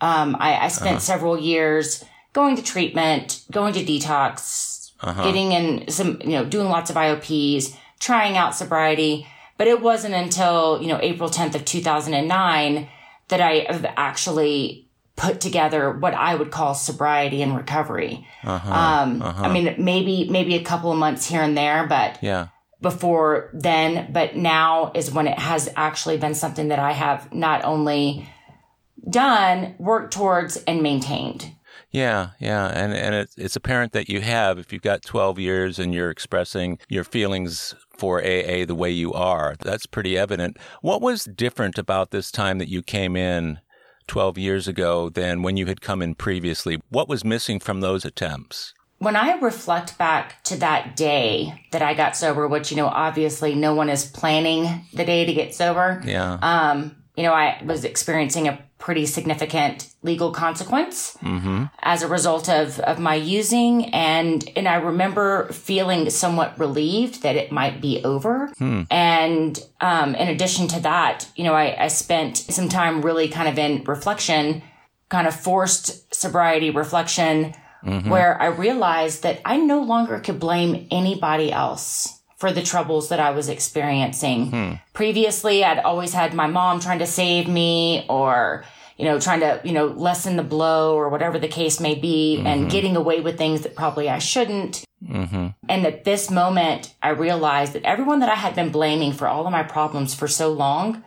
Um, 0.01 0.35
I, 0.39 0.65
I 0.65 0.67
spent 0.67 0.97
uh-huh. 0.97 0.99
several 0.99 1.39
years 1.39 2.03
going 2.33 2.55
to 2.55 2.63
treatment, 2.63 3.43
going 3.51 3.73
to 3.73 3.83
detox, 3.83 4.91
uh-huh. 5.01 5.23
getting 5.23 5.51
in 5.51 5.89
some, 5.89 6.19
you 6.21 6.31
know, 6.31 6.45
doing 6.45 6.67
lots 6.67 6.89
of 6.89 6.95
IOPs, 6.95 7.75
trying 7.99 8.37
out 8.37 8.55
sobriety. 8.55 9.27
But 9.57 9.67
it 9.67 9.81
wasn't 9.81 10.13
until, 10.13 10.81
you 10.81 10.87
know, 10.87 10.99
April 11.01 11.29
10th 11.29 11.55
of 11.55 11.63
2009 11.63 12.89
that 13.29 13.41
I 13.41 13.65
have 13.69 13.85
actually 13.95 14.85
put 15.15 15.39
together 15.39 15.91
what 15.91 16.13
I 16.13 16.35
would 16.35 16.51
call 16.51 16.73
sobriety 16.73 17.41
and 17.41 17.55
recovery. 17.55 18.27
Uh-huh. 18.43 18.71
Um, 18.71 19.23
I 19.23 19.51
mean, 19.51 19.75
maybe, 19.77 20.27
maybe 20.29 20.55
a 20.55 20.63
couple 20.63 20.91
of 20.91 20.97
months 20.97 21.25
here 21.25 21.41
and 21.41 21.57
there, 21.57 21.87
but 21.87 22.19
Yeah. 22.21 22.47
Before 22.81 23.49
then, 23.53 24.11
but 24.11 24.35
now 24.35 24.91
is 24.93 25.11
when 25.11 25.27
it 25.27 25.39
has 25.39 25.69
actually 25.75 26.17
been 26.17 26.35
something 26.35 26.67
that 26.67 26.79
I 26.79 26.91
have 26.91 27.33
not 27.33 27.63
only 27.63 28.27
done, 29.09 29.75
worked 29.79 30.13
towards, 30.13 30.57
and 30.57 30.81
maintained. 30.81 31.51
Yeah, 31.91 32.31
yeah, 32.39 32.67
and 32.67 32.93
and 32.93 33.15
it's 33.15 33.37
it's 33.37 33.55
apparent 33.55 33.93
that 33.93 34.09
you 34.09 34.19
have 34.19 34.59
if 34.59 34.73
you've 34.73 34.81
got 34.81 35.01
12 35.01 35.39
years 35.39 35.79
and 35.79 35.93
you're 35.93 36.09
expressing 36.09 36.77
your 36.89 37.05
feelings 37.05 37.73
for 37.97 38.19
AA 38.19 38.65
the 38.65 38.75
way 38.75 38.91
you 38.91 39.13
are. 39.13 39.55
That's 39.61 39.85
pretty 39.85 40.17
evident. 40.17 40.57
What 40.81 41.01
was 41.01 41.23
different 41.23 41.77
about 41.77 42.11
this 42.11 42.31
time 42.31 42.57
that 42.57 42.67
you 42.67 42.81
came 42.81 43.15
in 43.15 43.59
12 44.07 44.37
years 44.37 44.67
ago 44.67 45.09
than 45.09 45.41
when 45.41 45.55
you 45.55 45.67
had 45.67 45.79
come 45.79 46.01
in 46.01 46.15
previously? 46.15 46.81
What 46.89 47.07
was 47.07 47.23
missing 47.23 47.61
from 47.61 47.79
those 47.79 48.03
attempts? 48.03 48.73
When 49.05 49.15
I 49.15 49.37
reflect 49.37 49.99
back 49.99 50.41
to 50.45 50.57
that 50.57 50.95
day 50.95 51.63
that 51.69 51.83
I 51.83 51.93
got 51.93 52.17
sober, 52.17 52.47
which, 52.47 52.71
you 52.71 52.77
know, 52.77 52.87
obviously 52.87 53.53
no 53.53 53.75
one 53.75 53.87
is 53.87 54.03
planning 54.03 54.83
the 54.93 55.05
day 55.05 55.25
to 55.25 55.31
get 55.31 55.53
sober. 55.53 56.01
Yeah. 56.03 56.39
Um, 56.41 56.95
you 57.15 57.21
know, 57.21 57.31
I 57.31 57.61
was 57.63 57.83
experiencing 57.83 58.47
a 58.47 58.57
pretty 58.79 59.05
significant 59.05 59.93
legal 60.01 60.31
consequence 60.31 61.15
as 61.83 62.01
a 62.01 62.07
result 62.07 62.49
of, 62.49 62.79
of 62.79 62.97
my 62.97 63.13
using. 63.13 63.93
And, 63.93 64.43
and 64.55 64.67
I 64.67 64.77
remember 64.77 65.51
feeling 65.51 66.09
somewhat 66.09 66.57
relieved 66.57 67.21
that 67.21 67.35
it 67.35 67.51
might 67.51 67.79
be 67.79 68.03
over. 68.03 68.51
And, 68.89 69.63
um, 69.81 70.15
in 70.15 70.29
addition 70.29 70.67
to 70.69 70.79
that, 70.79 71.29
you 71.35 71.43
know, 71.43 71.53
I, 71.53 71.83
I 71.83 71.87
spent 71.89 72.37
some 72.37 72.69
time 72.69 73.03
really 73.03 73.27
kind 73.27 73.49
of 73.49 73.59
in 73.59 73.83
reflection, 73.83 74.63
kind 75.09 75.27
of 75.27 75.39
forced 75.39 76.11
sobriety 76.11 76.71
reflection 76.71 77.53
mm-hmm. 77.85 78.09
where 78.09 78.41
I 78.41 78.47
realized 78.47 79.23
that 79.23 79.41
I 79.45 79.57
no 79.57 79.81
longer 79.81 80.19
could 80.19 80.39
blame 80.39 80.87
anybody 80.91 81.51
else 81.51 82.19
for 82.37 82.51
the 82.51 82.61
troubles 82.61 83.09
that 83.09 83.19
I 83.19 83.31
was 83.31 83.47
experiencing. 83.47 84.51
Hmm. 84.51 84.73
Previously, 84.93 85.63
I'd 85.63 85.79
always 85.79 86.13
had 86.13 86.33
my 86.33 86.47
mom 86.47 86.79
trying 86.79 86.99
to 86.99 87.07
save 87.07 87.47
me 87.47 88.05
or, 88.09 88.65
you 88.97 89.05
know, 89.05 89.19
trying 89.19 89.39
to, 89.39 89.61
you 89.63 89.71
know, 89.71 89.87
lessen 89.87 90.35
the 90.35 90.43
blow 90.43 90.95
or 90.95 91.09
whatever 91.09 91.39
the 91.39 91.47
case 91.47 91.79
may 91.79 91.95
be 91.95 92.35
mm-hmm. 92.37 92.47
and 92.47 92.69
getting 92.69 92.97
away 92.97 93.21
with 93.21 93.37
things 93.37 93.61
that 93.61 93.75
probably 93.75 94.09
I 94.09 94.19
shouldn't. 94.19 94.83
Mm-hmm. 95.07 95.47
And 95.69 95.85
at 95.85 96.03
this 96.03 96.29
moment, 96.29 96.93
I 97.01 97.09
realized 97.09 97.73
that 97.73 97.83
everyone 97.83 98.19
that 98.19 98.29
I 98.29 98.35
had 98.35 98.53
been 98.55 98.69
blaming 98.69 99.13
for 99.13 99.27
all 99.27 99.45
of 99.45 99.51
my 99.51 99.63
problems 99.63 100.13
for 100.13 100.27
so 100.27 100.51
long, 100.51 101.03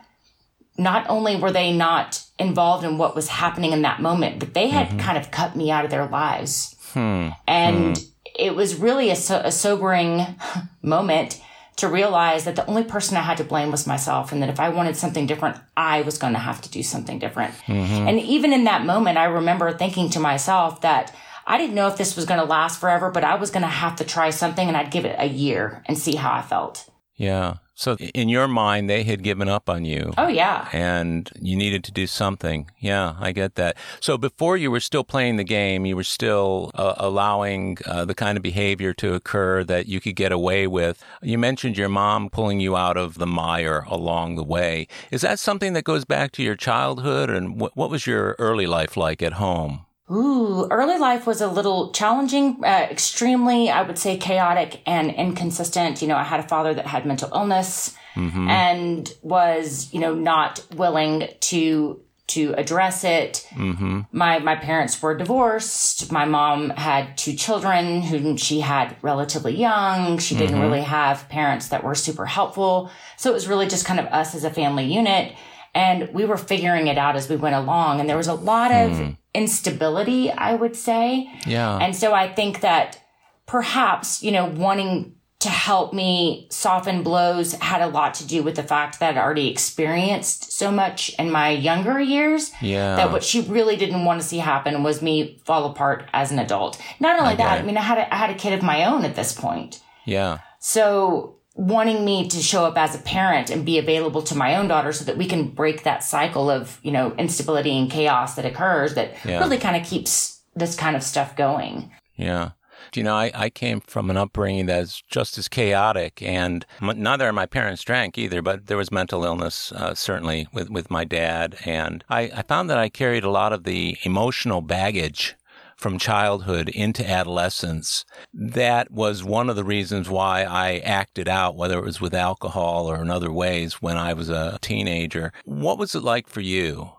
not 0.79 1.05
only 1.09 1.35
were 1.35 1.51
they 1.51 1.73
not 1.73 2.23
involved 2.39 2.85
in 2.85 2.97
what 2.97 3.13
was 3.13 3.27
happening 3.27 3.73
in 3.73 3.81
that 3.81 4.01
moment, 4.01 4.39
but 4.39 4.53
they 4.53 4.69
had 4.69 4.87
mm-hmm. 4.87 4.99
kind 4.99 5.17
of 5.17 5.29
cut 5.29 5.55
me 5.55 5.69
out 5.69 5.83
of 5.83 5.91
their 5.91 6.07
lives. 6.07 6.75
Hmm. 6.93 7.29
And 7.47 7.97
hmm. 7.97 8.03
it 8.33 8.55
was 8.55 8.75
really 8.75 9.09
a, 9.09 9.15
so- 9.15 9.41
a 9.43 9.51
sobering 9.51 10.25
moment 10.81 11.41
to 11.75 11.87
realize 11.87 12.45
that 12.45 12.55
the 12.55 12.65
only 12.65 12.83
person 12.83 13.17
I 13.17 13.21
had 13.21 13.37
to 13.37 13.43
blame 13.43 13.71
was 13.71 13.87
myself 13.87 14.31
and 14.31 14.41
that 14.41 14.49
if 14.49 14.59
I 14.59 14.69
wanted 14.69 14.97
something 14.97 15.27
different, 15.27 15.57
I 15.77 16.01
was 16.01 16.17
going 16.17 16.33
to 16.33 16.39
have 16.39 16.61
to 16.61 16.69
do 16.69 16.83
something 16.83 17.19
different. 17.19 17.53
Mm-hmm. 17.67 18.07
And 18.07 18.19
even 18.19 18.51
in 18.51 18.65
that 18.65 18.85
moment, 18.85 19.17
I 19.17 19.25
remember 19.25 19.71
thinking 19.71 20.09
to 20.11 20.19
myself 20.19 20.81
that 20.81 21.15
I 21.47 21.57
didn't 21.57 21.75
know 21.75 21.87
if 21.87 21.97
this 21.97 22.15
was 22.15 22.25
going 22.25 22.39
to 22.39 22.45
last 22.45 22.79
forever, 22.79 23.11
but 23.11 23.23
I 23.23 23.35
was 23.35 23.49
going 23.51 23.63
to 23.63 23.67
have 23.67 23.95
to 23.97 24.03
try 24.03 24.29
something 24.29 24.67
and 24.67 24.75
I'd 24.75 24.91
give 24.91 25.05
it 25.05 25.15
a 25.17 25.25
year 25.25 25.83
and 25.85 25.97
see 25.97 26.15
how 26.15 26.31
I 26.31 26.41
felt. 26.41 26.89
Yeah. 27.19 27.55
So 27.75 27.95
in 27.97 28.29
your 28.29 28.47
mind, 28.47 28.89
they 28.89 29.03
had 29.03 29.23
given 29.23 29.47
up 29.49 29.69
on 29.69 29.83
you. 29.85 30.13
Oh, 30.17 30.27
yeah. 30.27 30.67
And 30.71 31.29
you 31.39 31.55
needed 31.55 31.83
to 31.85 31.91
do 31.91 32.07
something. 32.07 32.71
Yeah, 32.79 33.15
I 33.19 33.33
get 33.33 33.55
that. 33.55 33.77
So 33.99 34.17
before 34.17 34.57
you 34.57 34.71
were 34.71 34.79
still 34.79 35.03
playing 35.03 35.35
the 35.35 35.43
game, 35.43 35.85
you 35.85 35.95
were 35.95 36.03
still 36.03 36.71
uh, 36.75 36.95
allowing 36.97 37.77
uh, 37.85 38.05
the 38.05 38.15
kind 38.15 38.37
of 38.37 38.41
behavior 38.41 38.93
to 38.95 39.13
occur 39.13 39.63
that 39.65 39.87
you 39.87 39.99
could 39.99 40.15
get 40.15 40.31
away 40.31 40.65
with. 40.65 41.03
You 41.21 41.37
mentioned 41.37 41.77
your 41.77 41.89
mom 41.89 42.29
pulling 42.29 42.61
you 42.61 42.75
out 42.75 42.97
of 42.97 43.17
the 43.17 43.27
mire 43.27 43.85
along 43.87 44.35
the 44.35 44.43
way. 44.43 44.87
Is 45.11 45.21
that 45.21 45.39
something 45.39 45.73
that 45.73 45.83
goes 45.83 46.05
back 46.05 46.31
to 46.33 46.43
your 46.43 46.55
childhood? 46.55 47.29
And 47.29 47.59
what, 47.59 47.75
what 47.75 47.89
was 47.89 48.07
your 48.07 48.35
early 48.39 48.65
life 48.65 48.95
like 48.95 49.21
at 49.21 49.33
home? 49.33 49.85
Ooh, 50.11 50.67
early 50.71 50.97
life 50.97 51.27
was 51.27 51.39
a 51.39 51.47
little 51.47 51.91
challenging, 51.91 52.63
uh, 52.63 52.87
extremely, 52.89 53.69
I 53.69 53.83
would 53.83 53.99
say, 53.99 54.17
chaotic 54.17 54.81
and 54.85 55.11
inconsistent. 55.11 56.01
You 56.01 56.07
know, 56.07 56.17
I 56.17 56.23
had 56.23 56.39
a 56.39 56.47
father 56.47 56.73
that 56.73 56.87
had 56.87 57.05
mental 57.05 57.29
illness 57.33 57.95
mm-hmm. 58.15 58.49
and 58.49 59.13
was, 59.21 59.93
you 59.93 59.99
know, 59.99 60.15
not 60.15 60.65
willing 60.75 61.27
to 61.41 62.01
to 62.29 62.53
address 62.57 63.03
it. 63.03 63.47
Mm-hmm. 63.51 64.01
My 64.11 64.39
my 64.39 64.55
parents 64.55 65.01
were 65.01 65.17
divorced. 65.17 66.11
My 66.11 66.25
mom 66.25 66.69
had 66.69 67.17
two 67.17 67.33
children 67.33 68.03
whom 68.03 68.37
she 68.37 68.61
had 68.61 68.95
relatively 69.01 69.55
young. 69.55 70.19
She 70.19 70.35
didn't 70.35 70.55
mm-hmm. 70.55 70.63
really 70.63 70.81
have 70.81 71.27
parents 71.29 71.69
that 71.69 71.83
were 71.83 71.95
super 71.95 72.27
helpful. 72.27 72.91
So 73.17 73.31
it 73.31 73.33
was 73.33 73.47
really 73.47 73.67
just 73.67 73.85
kind 73.85 73.99
of 73.99 74.05
us 74.07 74.35
as 74.35 74.43
a 74.43 74.51
family 74.51 74.85
unit. 74.85 75.35
And 75.73 76.09
we 76.13 76.25
were 76.25 76.37
figuring 76.37 76.87
it 76.87 76.97
out 76.97 77.15
as 77.15 77.29
we 77.29 77.35
went 77.35 77.55
along. 77.55 77.99
And 77.99 78.09
there 78.09 78.17
was 78.17 78.27
a 78.27 78.33
lot 78.33 78.71
of 78.71 78.91
mm. 78.91 79.17
instability, 79.33 80.31
I 80.31 80.55
would 80.55 80.75
say. 80.75 81.31
Yeah. 81.45 81.77
And 81.77 81.95
so 81.95 82.13
I 82.13 82.31
think 82.33 82.61
that 82.61 83.01
perhaps, 83.45 84.23
you 84.23 84.31
know, 84.31 84.45
wanting 84.45 85.15
to 85.39 85.49
help 85.49 85.93
me 85.93 86.47
soften 86.51 87.01
blows 87.01 87.53
had 87.53 87.81
a 87.81 87.87
lot 87.87 88.13
to 88.13 88.27
do 88.27 88.43
with 88.43 88.55
the 88.55 88.63
fact 88.63 88.99
that 88.99 89.15
I'd 89.15 89.21
already 89.21 89.49
experienced 89.49 90.51
so 90.51 90.69
much 90.69 91.13
in 91.17 91.31
my 91.31 91.49
younger 91.49 91.97
years. 91.99 92.51
Yeah. 92.61 92.97
That 92.97 93.11
what 93.11 93.23
she 93.23 93.41
really 93.41 93.77
didn't 93.77 94.03
want 94.03 94.21
to 94.21 94.27
see 94.27 94.39
happen 94.39 94.83
was 94.83 95.01
me 95.01 95.39
fall 95.45 95.65
apart 95.65 96.09
as 96.11 96.31
an 96.31 96.39
adult. 96.39 96.81
Not 96.99 97.19
only 97.19 97.35
that, 97.35 97.59
I 97.59 97.61
mean, 97.61 97.77
I 97.77 97.81
had 97.81 97.97
a, 97.99 98.13
I 98.13 98.17
had 98.17 98.29
a 98.31 98.35
kid 98.35 98.51
of 98.51 98.61
my 98.61 98.83
own 98.83 99.05
at 99.05 99.15
this 99.15 99.33
point. 99.33 99.81
Yeah. 100.03 100.39
So 100.59 101.38
wanting 101.59 102.05
me 102.05 102.25
to 102.25 102.41
show 102.41 102.63
up 102.63 102.77
as 102.77 102.95
a 102.95 102.99
parent 102.99 103.49
and 103.49 103.65
be 103.65 103.77
available 103.77 104.21
to 104.21 104.33
my 104.33 104.55
own 104.55 104.69
daughter 104.69 104.93
so 104.93 105.03
that 105.03 105.17
we 105.17 105.25
can 105.25 105.49
break 105.49 105.83
that 105.83 106.01
cycle 106.01 106.49
of, 106.49 106.79
you 106.83 106.91
know, 106.91 107.13
instability 107.17 107.77
and 107.77 107.91
chaos 107.91 108.35
that 108.35 108.45
occurs 108.45 108.93
that 108.93 109.13
yeah. 109.25 109.39
really 109.39 109.57
kind 109.57 109.75
of 109.75 109.85
keeps 109.85 110.39
this 110.55 110.73
kind 110.73 110.95
of 110.95 111.03
stuff 111.03 111.35
going. 111.35 111.91
Yeah. 112.15 112.51
You 112.95 113.03
know, 113.03 113.13
I, 113.13 113.29
I 113.35 113.49
came 113.49 113.81
from 113.81 114.09
an 114.09 114.15
upbringing 114.15 114.67
that's 114.67 115.01
just 115.01 115.37
as 115.37 115.49
chaotic, 115.49 116.21
and 116.21 116.65
neither 116.81 117.27
of 117.27 117.35
my 117.35 117.45
parents 117.45 117.83
drank 117.83 118.17
either, 118.17 118.41
but 118.41 118.67
there 118.67 118.77
was 118.77 118.89
mental 118.89 119.25
illness, 119.25 119.73
uh, 119.73 119.93
certainly, 119.93 120.47
with, 120.53 120.69
with 120.69 120.89
my 120.89 121.03
dad. 121.03 121.57
And 121.65 122.05
I, 122.09 122.31
I 122.33 122.41
found 122.43 122.69
that 122.69 122.77
I 122.77 122.87
carried 122.87 123.25
a 123.25 123.29
lot 123.29 123.51
of 123.51 123.65
the 123.65 123.97
emotional 124.03 124.61
baggage 124.61 125.35
from 125.79 125.97
childhood 125.97 126.69
into 126.69 127.09
adolescence. 127.09 128.05
That 128.33 128.91
was 128.91 129.23
one 129.23 129.49
of 129.49 129.55
the 129.55 129.63
reasons 129.63 130.09
why 130.09 130.43
I 130.43 130.79
acted 130.79 131.27
out, 131.29 131.55
whether 131.55 131.79
it 131.79 131.85
was 131.85 132.01
with 132.01 132.13
alcohol 132.13 132.91
or 132.91 133.01
in 133.01 133.09
other 133.09 133.31
ways 133.31 133.81
when 133.81 133.97
I 133.97 134.13
was 134.13 134.29
a 134.29 134.59
teenager. 134.61 135.31
What 135.45 135.79
was 135.79 135.95
it 135.95 136.03
like 136.03 136.27
for 136.27 136.41
you? 136.41 136.91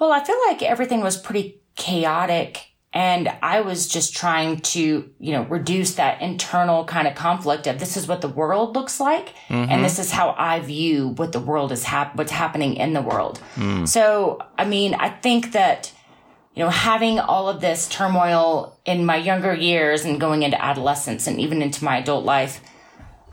Well, 0.00 0.10
I 0.10 0.24
feel 0.24 0.38
like 0.48 0.62
everything 0.62 1.02
was 1.02 1.16
pretty 1.16 1.60
chaotic 1.76 2.74
and 2.94 3.28
I 3.42 3.60
was 3.60 3.88
just 3.88 4.14
trying 4.14 4.60
to, 4.60 5.10
you 5.18 5.32
know, 5.32 5.42
reduce 5.42 5.94
that 5.96 6.22
internal 6.22 6.84
kind 6.84 7.08
of 7.08 7.16
conflict 7.16 7.66
of 7.66 7.80
this 7.80 7.96
is 7.96 8.06
what 8.06 8.20
the 8.20 8.28
world 8.28 8.76
looks 8.76 9.00
like. 9.00 9.34
Mm-hmm. 9.48 9.70
And 9.70 9.84
this 9.84 9.98
is 9.98 10.12
how 10.12 10.34
I 10.38 10.60
view 10.60 11.08
what 11.08 11.32
the 11.32 11.40
world 11.40 11.72
is 11.72 11.82
hap- 11.82 12.14
what's 12.14 12.30
happening 12.30 12.76
in 12.76 12.92
the 12.92 13.02
world. 13.02 13.40
Mm. 13.56 13.88
So, 13.88 14.38
I 14.56 14.64
mean, 14.64 14.94
I 14.94 15.08
think 15.08 15.52
that 15.52 15.92
you 16.54 16.62
know, 16.62 16.70
having 16.70 17.18
all 17.18 17.48
of 17.48 17.60
this 17.60 17.88
turmoil 17.88 18.78
in 18.84 19.04
my 19.04 19.16
younger 19.16 19.52
years 19.52 20.04
and 20.04 20.20
going 20.20 20.42
into 20.42 20.62
adolescence 20.62 21.26
and 21.26 21.40
even 21.40 21.60
into 21.60 21.84
my 21.84 21.98
adult 21.98 22.24
life, 22.24 22.60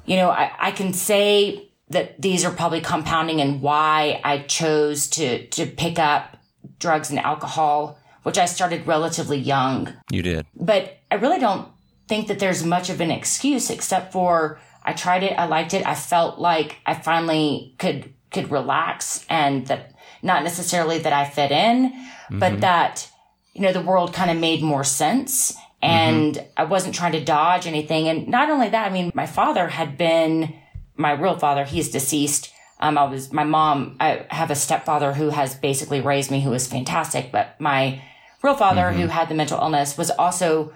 you 0.06 0.16
know, 0.16 0.30
I, 0.30 0.52
I 0.58 0.72
can 0.72 0.94
say 0.94 1.70
that 1.90 2.20
these 2.20 2.44
are 2.44 2.52
probably 2.52 2.82
compounding 2.82 3.40
and 3.40 3.62
why 3.62 4.20
I 4.24 4.40
chose 4.40 5.08
to, 5.10 5.46
to 5.50 5.66
pick 5.68 6.00
up 6.00 6.38
drugs 6.80 7.12
and 7.12 7.20
alcohol, 7.20 8.00
which 8.24 8.40
I 8.40 8.46
started 8.46 8.88
relatively 8.88 9.38
young. 9.38 9.94
You 10.10 10.24
did. 10.24 10.48
But 10.56 10.98
I 11.12 11.16
really 11.16 11.40
don't 11.40 11.68
think 12.08 12.28
that 12.28 12.40
there's 12.40 12.66
much 12.66 12.90
of 12.90 13.02
an 13.02 13.12
excuse 13.12 13.70
except 13.70 14.12
for 14.12 14.60
I 14.84 14.94
tried 14.94 15.22
it, 15.22 15.34
I 15.34 15.46
liked 15.46 15.76
it, 15.76 15.86
I 15.86 15.94
felt 15.94 16.40
like 16.40 16.78
I 16.88 16.96
finally 16.96 17.76
could 17.78 18.12
could 18.32 18.50
relax 18.50 19.26
and 19.30 19.68
that 19.68 19.94
not 20.24 20.44
necessarily 20.44 21.00
that 21.00 21.12
I 21.12 21.26
fit 21.26 21.52
in, 21.52 21.92
mm-hmm. 21.92 22.40
but 22.40 22.62
that 22.62 23.11
you 23.54 23.62
know, 23.62 23.74
the 23.74 23.82
world 23.82 24.14
kind 24.14 24.32
of 24.32 24.38
made 24.38 24.62
more 24.62 24.84
sense 24.84 25.56
and 25.82 26.36
mm-hmm. 26.36 26.48
I 26.58 26.64
wasn't 26.66 26.96
trying 26.96 27.14
to 27.14 27.24
dodge 27.24 27.66
anything. 27.66 28.08
And 28.08 28.28
not 28.28 28.50
only 28.50 28.70
that, 28.70 28.90
I 28.90 28.94
mean, 28.94 29.12
my 29.14 29.26
father 29.26 29.68
had 29.68 29.98
been 29.98 30.54
my 30.96 31.12
real 31.14 31.38
father. 31.38 31.66
He's 31.66 31.90
deceased. 31.90 32.54
Um, 32.80 32.98
I 32.98 33.06
was, 33.06 33.32
my 33.32 33.44
mom, 33.44 33.98
I 34.00 34.26
have 34.30 34.52
a 34.52 34.56
stepfather 34.56 35.14
who 35.14 35.30
has 35.30 35.56
basically 35.56 36.02
raised 36.02 36.32
me, 36.32 36.42
who 36.42 36.52
was 36.52 36.68
fantastic, 36.68 37.32
but 37.32 37.60
my 37.60 38.02
real 38.44 38.56
father 38.56 38.84
mm-hmm. 38.84 39.02
who 39.02 39.08
had 39.08 39.30
the 39.30 39.36
mental 39.36 39.60
illness 39.60 39.98
was 39.98 40.12
also 40.12 40.74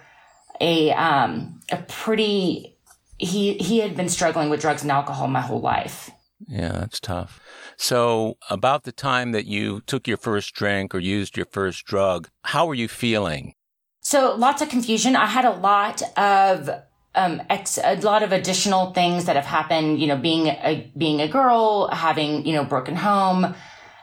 a, 0.62 0.92
um, 0.92 1.62
a 1.72 1.78
pretty, 1.78 2.78
he, 3.18 3.54
he 3.56 3.80
had 3.80 3.96
been 3.96 4.10
struggling 4.10 4.50
with 4.50 4.62
drugs 4.62 4.82
and 4.82 4.92
alcohol 4.92 5.28
my 5.28 5.42
whole 5.42 5.62
life. 5.62 6.12
Yeah, 6.48 6.74
that's 6.74 7.00
tough. 7.00 7.40
So, 7.78 8.38
about 8.50 8.84
the 8.84 8.92
time 8.92 9.32
that 9.34 9.46
you 9.46 9.82
took 9.82 10.08
your 10.08 10.18
first 10.18 10.54
drink 10.54 10.96
or 10.96 11.00
used 11.00 11.38
your 11.38 11.46
first 11.46 11.86
drug, 11.86 12.30
how 12.44 12.66
were 12.66 12.74
you 12.74 12.88
feeling? 12.88 13.54
So, 14.02 14.36
lots 14.36 14.62
of 14.62 14.70
confusion. 14.70 15.16
I 15.16 15.26
had 15.26 15.46
a 15.46 15.52
lot 15.52 16.02
of 16.18 16.70
um, 17.16 17.42
ex- 17.50 17.80
a 17.82 17.96
lot 18.02 18.24
of 18.24 18.32
additional 18.32 18.94
things 18.94 19.26
that 19.26 19.36
have 19.36 19.46
happened. 19.46 20.00
You 20.00 20.08
know, 20.08 20.18
being 20.18 20.48
a 20.48 20.92
being 20.98 21.22
a 21.22 21.28
girl, 21.28 21.90
having 21.90 22.46
you 22.46 22.54
know 22.54 22.64
broken 22.64 22.96
home, 22.96 23.56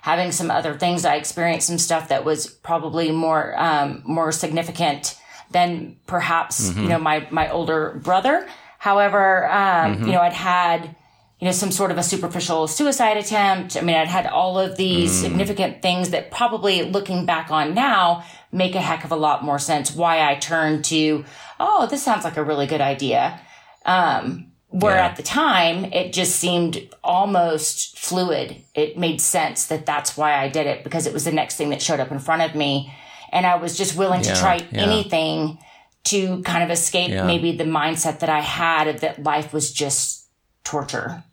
having 0.03 0.33
some 0.33 0.51
other 0.51 0.75
things. 0.79 1.05
I 1.05 1.17
experienced 1.17 1.67
some 1.67 1.79
stuff 1.79 2.09
that 2.09 2.25
was 2.25 2.47
probably 2.47 3.11
more 3.11 3.55
um, 3.59 4.03
more 4.05 4.33
significant 4.33 5.19
than 5.51 5.97
perhaps 6.07 6.71
mm-hmm. 6.71 6.83
you 6.83 6.89
know 6.89 6.99
my 6.99 7.27
my 7.31 7.51
older 7.51 8.01
brother. 8.03 8.49
However, 8.79 9.49
um, 9.49 9.95
mm-hmm. 9.95 10.07
you 10.07 10.13
know, 10.13 10.21
I'd 10.21 10.33
had 10.33 10.97
you 11.43 11.47
know, 11.47 11.53
some 11.53 11.73
sort 11.73 11.91
of 11.91 11.99
a 11.99 12.05
superficial 12.05 12.69
suicide 12.69 13.17
attempt. 13.17 13.77
I 13.77 13.81
mean, 13.81 13.97
I'd 13.97 14.07
had 14.07 14.29
all 14.29 14.61
of 14.61 14.77
these 14.77 15.11
mm. 15.11 15.23
significant 15.23 15.83
things 15.83 16.11
that 16.11 16.31
probably 16.31 16.83
looking 16.83 17.27
back 17.27 17.51
on 17.51 17.75
now 17.75 18.23
make 18.53 18.77
a 18.77 18.81
heck 18.81 19.03
of 19.03 19.11
a 19.11 19.17
lot 19.17 19.43
more 19.43 19.59
sense 19.59 19.93
why 19.93 20.25
I 20.25 20.37
turned 20.37 20.85
to, 20.85 21.25
oh, 21.59 21.89
this 21.91 22.01
sounds 22.01 22.23
like 22.23 22.37
a 22.37 22.45
really 22.45 22.69
good 22.69 22.81
idea. 22.81 23.41
Um, 23.85 24.53
where 24.69 24.95
yeah. 24.95 25.07
at 25.07 25.17
the 25.17 25.25
time 25.25 25.87
it 25.87 26.13
just 26.13 26.37
seemed 26.37 26.89
almost 27.03 27.99
fluid. 27.99 28.59
It 28.77 28.97
made 28.97 29.21
sense 29.21 29.67
that 29.67 29.85
that's 29.85 30.17
why 30.17 30.37
I 30.37 30.49
did 30.49 30.69
it 30.69 30.85
because 30.85 31.09
it 31.09 31.13
was 31.13 31.25
the 31.25 31.33
next 31.33 31.57
thing 31.57 31.71
that 31.71 31.83
showed 31.83 31.99
up 31.99 32.13
in 32.13 32.21
front 32.21 32.43
of 32.43 32.55
me. 32.55 32.95
And 33.33 33.47
I 33.47 33.57
was 33.57 33.77
just 33.77 33.97
willing 33.97 34.23
yeah, 34.23 34.35
to 34.35 34.41
try 34.41 34.57
yeah. 34.71 34.83
anything 34.83 35.59
to 36.05 36.41
kind 36.43 36.63
of 36.63 36.71
escape 36.71 37.11
maybe 37.11 37.57
the 37.57 37.65
mindset 37.65 38.21
that 38.21 38.29
I 38.29 38.41
had 38.41 38.87
of 38.87 39.01
that 39.01 39.25
life 39.25 39.53
was 39.53 39.73
just 39.73 40.29
torture. 40.63 41.25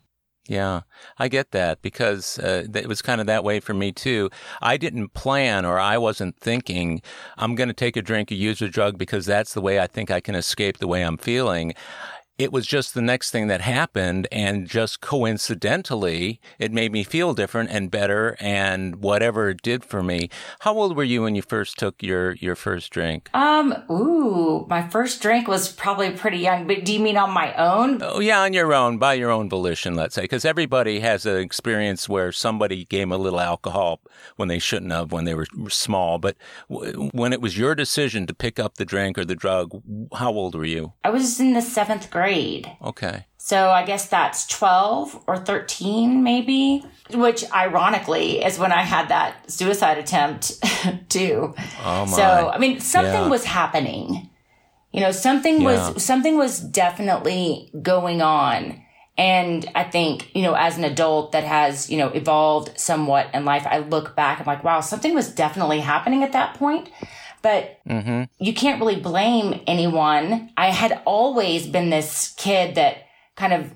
Yeah, 0.49 0.81
I 1.19 1.27
get 1.27 1.51
that 1.51 1.83
because 1.83 2.39
uh, 2.39 2.65
it 2.73 2.87
was 2.87 3.03
kind 3.03 3.21
of 3.21 3.27
that 3.27 3.43
way 3.43 3.59
for 3.59 3.75
me 3.75 3.91
too. 3.91 4.31
I 4.63 4.77
didn't 4.77 5.13
plan 5.13 5.63
or 5.63 5.77
I 5.77 5.99
wasn't 5.99 6.39
thinking 6.39 7.03
I'm 7.37 7.53
going 7.53 7.67
to 7.67 7.73
take 7.73 7.95
a 7.95 8.01
drink 8.01 8.31
or 8.31 8.33
use 8.33 8.59
a 8.59 8.67
drug 8.67 8.97
because 8.97 9.27
that's 9.27 9.53
the 9.53 9.61
way 9.61 9.79
I 9.79 9.85
think 9.85 10.09
I 10.09 10.19
can 10.19 10.33
escape 10.33 10.79
the 10.79 10.87
way 10.87 11.03
I'm 11.03 11.17
feeling 11.17 11.75
it 12.39 12.53
was 12.53 12.65
just 12.65 12.93
the 12.93 13.01
next 13.01 13.31
thing 13.31 13.47
that 13.47 13.59
happened 13.59 14.25
and 14.31 14.65
just 14.65 15.01
coincidentally 15.01 16.39
it 16.57 16.71
made 16.71 16.89
me 16.89 17.03
feel 17.03 17.33
different 17.33 17.69
and 17.69 17.91
better 17.91 18.37
and 18.39 18.95
whatever 18.95 19.49
it 19.49 19.61
did 19.61 19.83
for 19.83 20.01
me. 20.01 20.29
How 20.61 20.73
old 20.73 20.95
were 20.95 21.03
you 21.03 21.23
when 21.23 21.35
you 21.35 21.41
first 21.41 21.77
took 21.77 22.01
your 22.01 22.31
your 22.35 22.55
first 22.55 22.91
drink? 22.91 23.29
Um 23.33 23.75
ooh 23.91 24.65
my 24.69 24.87
first 24.87 25.21
drink 25.21 25.49
was 25.49 25.69
probably 25.69 26.11
pretty 26.11 26.37
young 26.37 26.65
but 26.65 26.85
do 26.85 26.93
you 26.93 27.01
mean 27.01 27.17
on 27.17 27.31
my 27.31 27.53
own? 27.55 28.01
Oh 28.01 28.21
yeah 28.21 28.39
on 28.39 28.53
your 28.53 28.73
own 28.73 28.97
by 28.97 29.15
your 29.15 29.31
own 29.31 29.49
volition 29.49 29.95
let's 29.95 30.15
say 30.15 30.21
because 30.21 30.45
everybody 30.45 31.01
has 31.01 31.25
an 31.25 31.35
experience 31.37 32.07
where 32.07 32.31
somebody 32.31 32.85
gave 32.85 33.01
them 33.01 33.11
a 33.11 33.17
little 33.17 33.41
alcohol 33.41 33.99
when 34.37 34.47
they 34.47 34.59
shouldn't 34.59 34.93
have 34.93 35.11
when 35.11 35.25
they 35.25 35.33
were 35.33 35.47
small 35.67 36.17
but 36.17 36.37
w- 36.69 37.09
when 37.11 37.33
it 37.33 37.41
was 37.41 37.57
your 37.57 37.75
decision 37.75 38.25
to 38.25 38.33
pick 38.33 38.59
up 38.59 38.75
the 38.75 38.85
drink 38.85 39.17
or 39.17 39.25
the 39.25 39.35
drug 39.35 39.81
how 40.13 40.31
old 40.31 40.55
were 40.55 40.63
you? 40.63 40.93
I 41.03 41.09
was 41.09 41.41
in 41.41 41.51
the 41.51 41.61
seventh 41.61 42.09
grade 42.09 42.28
grade. 42.29 42.71
Okay. 42.83 43.25
So 43.37 43.69
I 43.69 43.83
guess 43.83 44.07
that's 44.07 44.45
12 44.47 45.23
or 45.25 45.37
13, 45.37 46.21
maybe, 46.21 46.85
which 47.11 47.43
ironically 47.51 48.43
is 48.43 48.59
when 48.59 48.71
I 48.71 48.83
had 48.83 49.09
that 49.09 49.49
suicide 49.49 49.97
attempt 49.97 50.59
too. 51.09 51.55
Oh 51.83 52.05
my. 52.05 52.11
So, 52.11 52.51
I 52.53 52.59
mean, 52.59 52.79
something 52.79 53.23
yeah. 53.23 53.27
was 53.27 53.45
happening. 53.45 54.29
You 54.91 55.01
know, 55.01 55.11
something 55.11 55.61
yeah. 55.61 55.91
was, 55.91 56.03
something 56.03 56.37
was 56.37 56.59
definitely 56.59 57.71
going 57.81 58.21
on. 58.21 58.81
And 59.17 59.69
I 59.75 59.83
think, 59.83 60.33
you 60.35 60.43
know, 60.43 60.53
as 60.53 60.77
an 60.77 60.83
adult 60.83 61.31
that 61.31 61.43
has, 61.43 61.89
you 61.89 61.97
know, 61.97 62.09
evolved 62.09 62.79
somewhat 62.79 63.29
in 63.33 63.45
life, 63.45 63.65
I 63.65 63.79
look 63.79 64.15
back, 64.15 64.39
I'm 64.39 64.45
like, 64.45 64.63
wow, 64.63 64.79
something 64.79 65.13
was 65.13 65.33
definitely 65.33 65.79
happening 65.79 66.23
at 66.23 66.33
that 66.33 66.53
point. 66.53 66.89
But 67.41 67.79
mm-hmm. 67.87 68.23
you 68.43 68.53
can't 68.53 68.79
really 68.79 68.99
blame 68.99 69.61
anyone. 69.65 70.51
I 70.57 70.67
had 70.71 71.01
always 71.05 71.67
been 71.67 71.89
this 71.89 72.33
kid 72.37 72.75
that 72.75 72.97
kind 73.35 73.53
of 73.53 73.71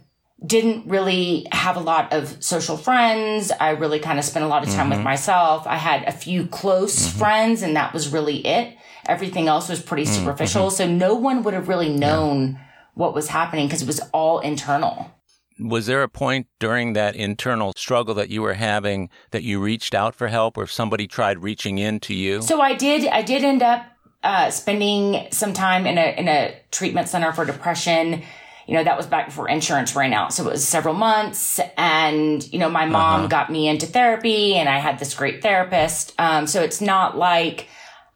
didn't 0.45 0.87
really 0.87 1.47
have 1.51 1.77
a 1.77 1.79
lot 1.79 2.11
of 2.11 2.43
social 2.43 2.75
friends. 2.75 3.51
I 3.51 3.71
really 3.71 3.99
kind 3.99 4.19
of 4.19 4.25
spent 4.25 4.43
a 4.43 4.47
lot 4.47 4.63
of 4.63 4.69
time 4.69 4.89
mm-hmm. 4.89 4.97
with 4.97 5.03
myself. 5.03 5.65
I 5.65 5.77
had 5.77 6.03
a 6.03 6.11
few 6.11 6.47
close 6.47 7.07
mm-hmm. 7.07 7.19
friends 7.19 7.61
and 7.61 7.75
that 7.77 7.93
was 7.93 8.09
really 8.09 8.45
it. 8.45 8.75
Everything 9.07 9.47
else 9.47 9.69
was 9.69 9.81
pretty 9.81 10.03
mm-hmm. 10.03 10.25
superficial. 10.25 10.69
So 10.69 10.87
no 10.87 11.15
one 11.15 11.43
would 11.43 11.53
have 11.53 11.69
really 11.69 11.89
known 11.89 12.53
yeah. 12.53 12.65
what 12.93 13.13
was 13.13 13.29
happening 13.29 13.67
because 13.67 13.81
it 13.81 13.87
was 13.87 14.01
all 14.13 14.39
internal. 14.39 15.11
Was 15.59 15.85
there 15.85 16.03
a 16.03 16.09
point 16.09 16.47
during 16.59 16.93
that 16.93 17.15
internal 17.15 17.73
struggle 17.75 18.13
that 18.15 18.29
you 18.29 18.41
were 18.41 18.53
having 18.53 19.09
that 19.31 19.43
you 19.43 19.59
reached 19.61 19.93
out 19.93 20.15
for 20.15 20.27
help 20.27 20.57
or 20.57 20.63
if 20.63 20.71
somebody 20.71 21.07
tried 21.07 21.43
reaching 21.43 21.77
in 21.77 21.99
to 22.01 22.13
you? 22.13 22.41
So 22.41 22.61
I 22.61 22.73
did, 22.73 23.07
I 23.07 23.21
did 23.21 23.43
end 23.43 23.61
up 23.61 23.85
uh, 24.23 24.49
spending 24.49 25.27
some 25.31 25.53
time 25.53 25.85
in 25.85 25.97
a, 25.97 26.19
in 26.19 26.27
a 26.27 26.55
treatment 26.71 27.09
center 27.09 27.33
for 27.33 27.45
depression. 27.45 28.23
You 28.67 28.75
know, 28.75 28.83
that 28.83 28.95
was 28.95 29.05
back 29.05 29.25
before 29.25 29.49
insurance 29.49 29.95
ran 29.95 30.13
out. 30.13 30.33
So 30.33 30.47
it 30.47 30.51
was 30.51 30.65
several 30.65 30.93
months. 30.93 31.59
And, 31.77 32.51
you 32.53 32.59
know, 32.59 32.69
my 32.69 32.85
mom 32.85 33.19
uh-huh. 33.21 33.27
got 33.27 33.51
me 33.51 33.67
into 33.67 33.85
therapy 33.85 34.55
and 34.55 34.69
I 34.69 34.79
had 34.79 34.99
this 34.99 35.13
great 35.13 35.41
therapist. 35.41 36.13
Um, 36.17 36.47
so 36.47 36.61
it's 36.61 36.79
not 36.79 37.17
like 37.17 37.67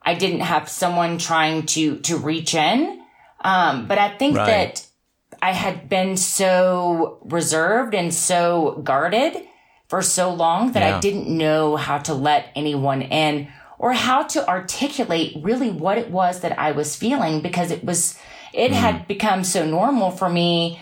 I 0.01 0.13
didn't 0.13 0.39
have 0.39 0.69
someone 0.69 1.17
trying 1.17 1.65
to, 1.67 1.97
to 1.99 2.17
reach 2.17 2.55
in. 2.55 3.03
Um, 3.41 3.87
but 3.87 3.97
I 3.97 4.17
think 4.17 4.37
right. 4.37 4.47
that 4.47 4.86
I 5.41 5.51
had 5.51 5.89
been 5.89 6.17
so 6.17 7.19
reserved 7.23 7.93
and 7.93 8.13
so 8.13 8.81
guarded 8.83 9.43
for 9.87 10.01
so 10.01 10.33
long 10.33 10.73
that 10.73 10.81
yeah. 10.81 10.97
I 10.97 10.99
didn't 10.99 11.29
know 11.29 11.75
how 11.75 11.99
to 11.99 12.13
let 12.13 12.51
anyone 12.55 13.01
in 13.01 13.47
or 13.79 13.93
how 13.93 14.23
to 14.23 14.47
articulate 14.47 15.37
really 15.41 15.69
what 15.69 15.97
it 15.97 16.09
was 16.09 16.41
that 16.41 16.57
I 16.57 16.71
was 16.71 16.95
feeling 16.95 17.41
because 17.41 17.71
it 17.71 17.83
was, 17.83 18.17
it 18.53 18.71
mm. 18.71 18.75
had 18.75 18.95
mm-hmm. 18.95 19.07
become 19.07 19.43
so 19.43 19.65
normal 19.65 20.11
for 20.11 20.29
me, 20.29 20.79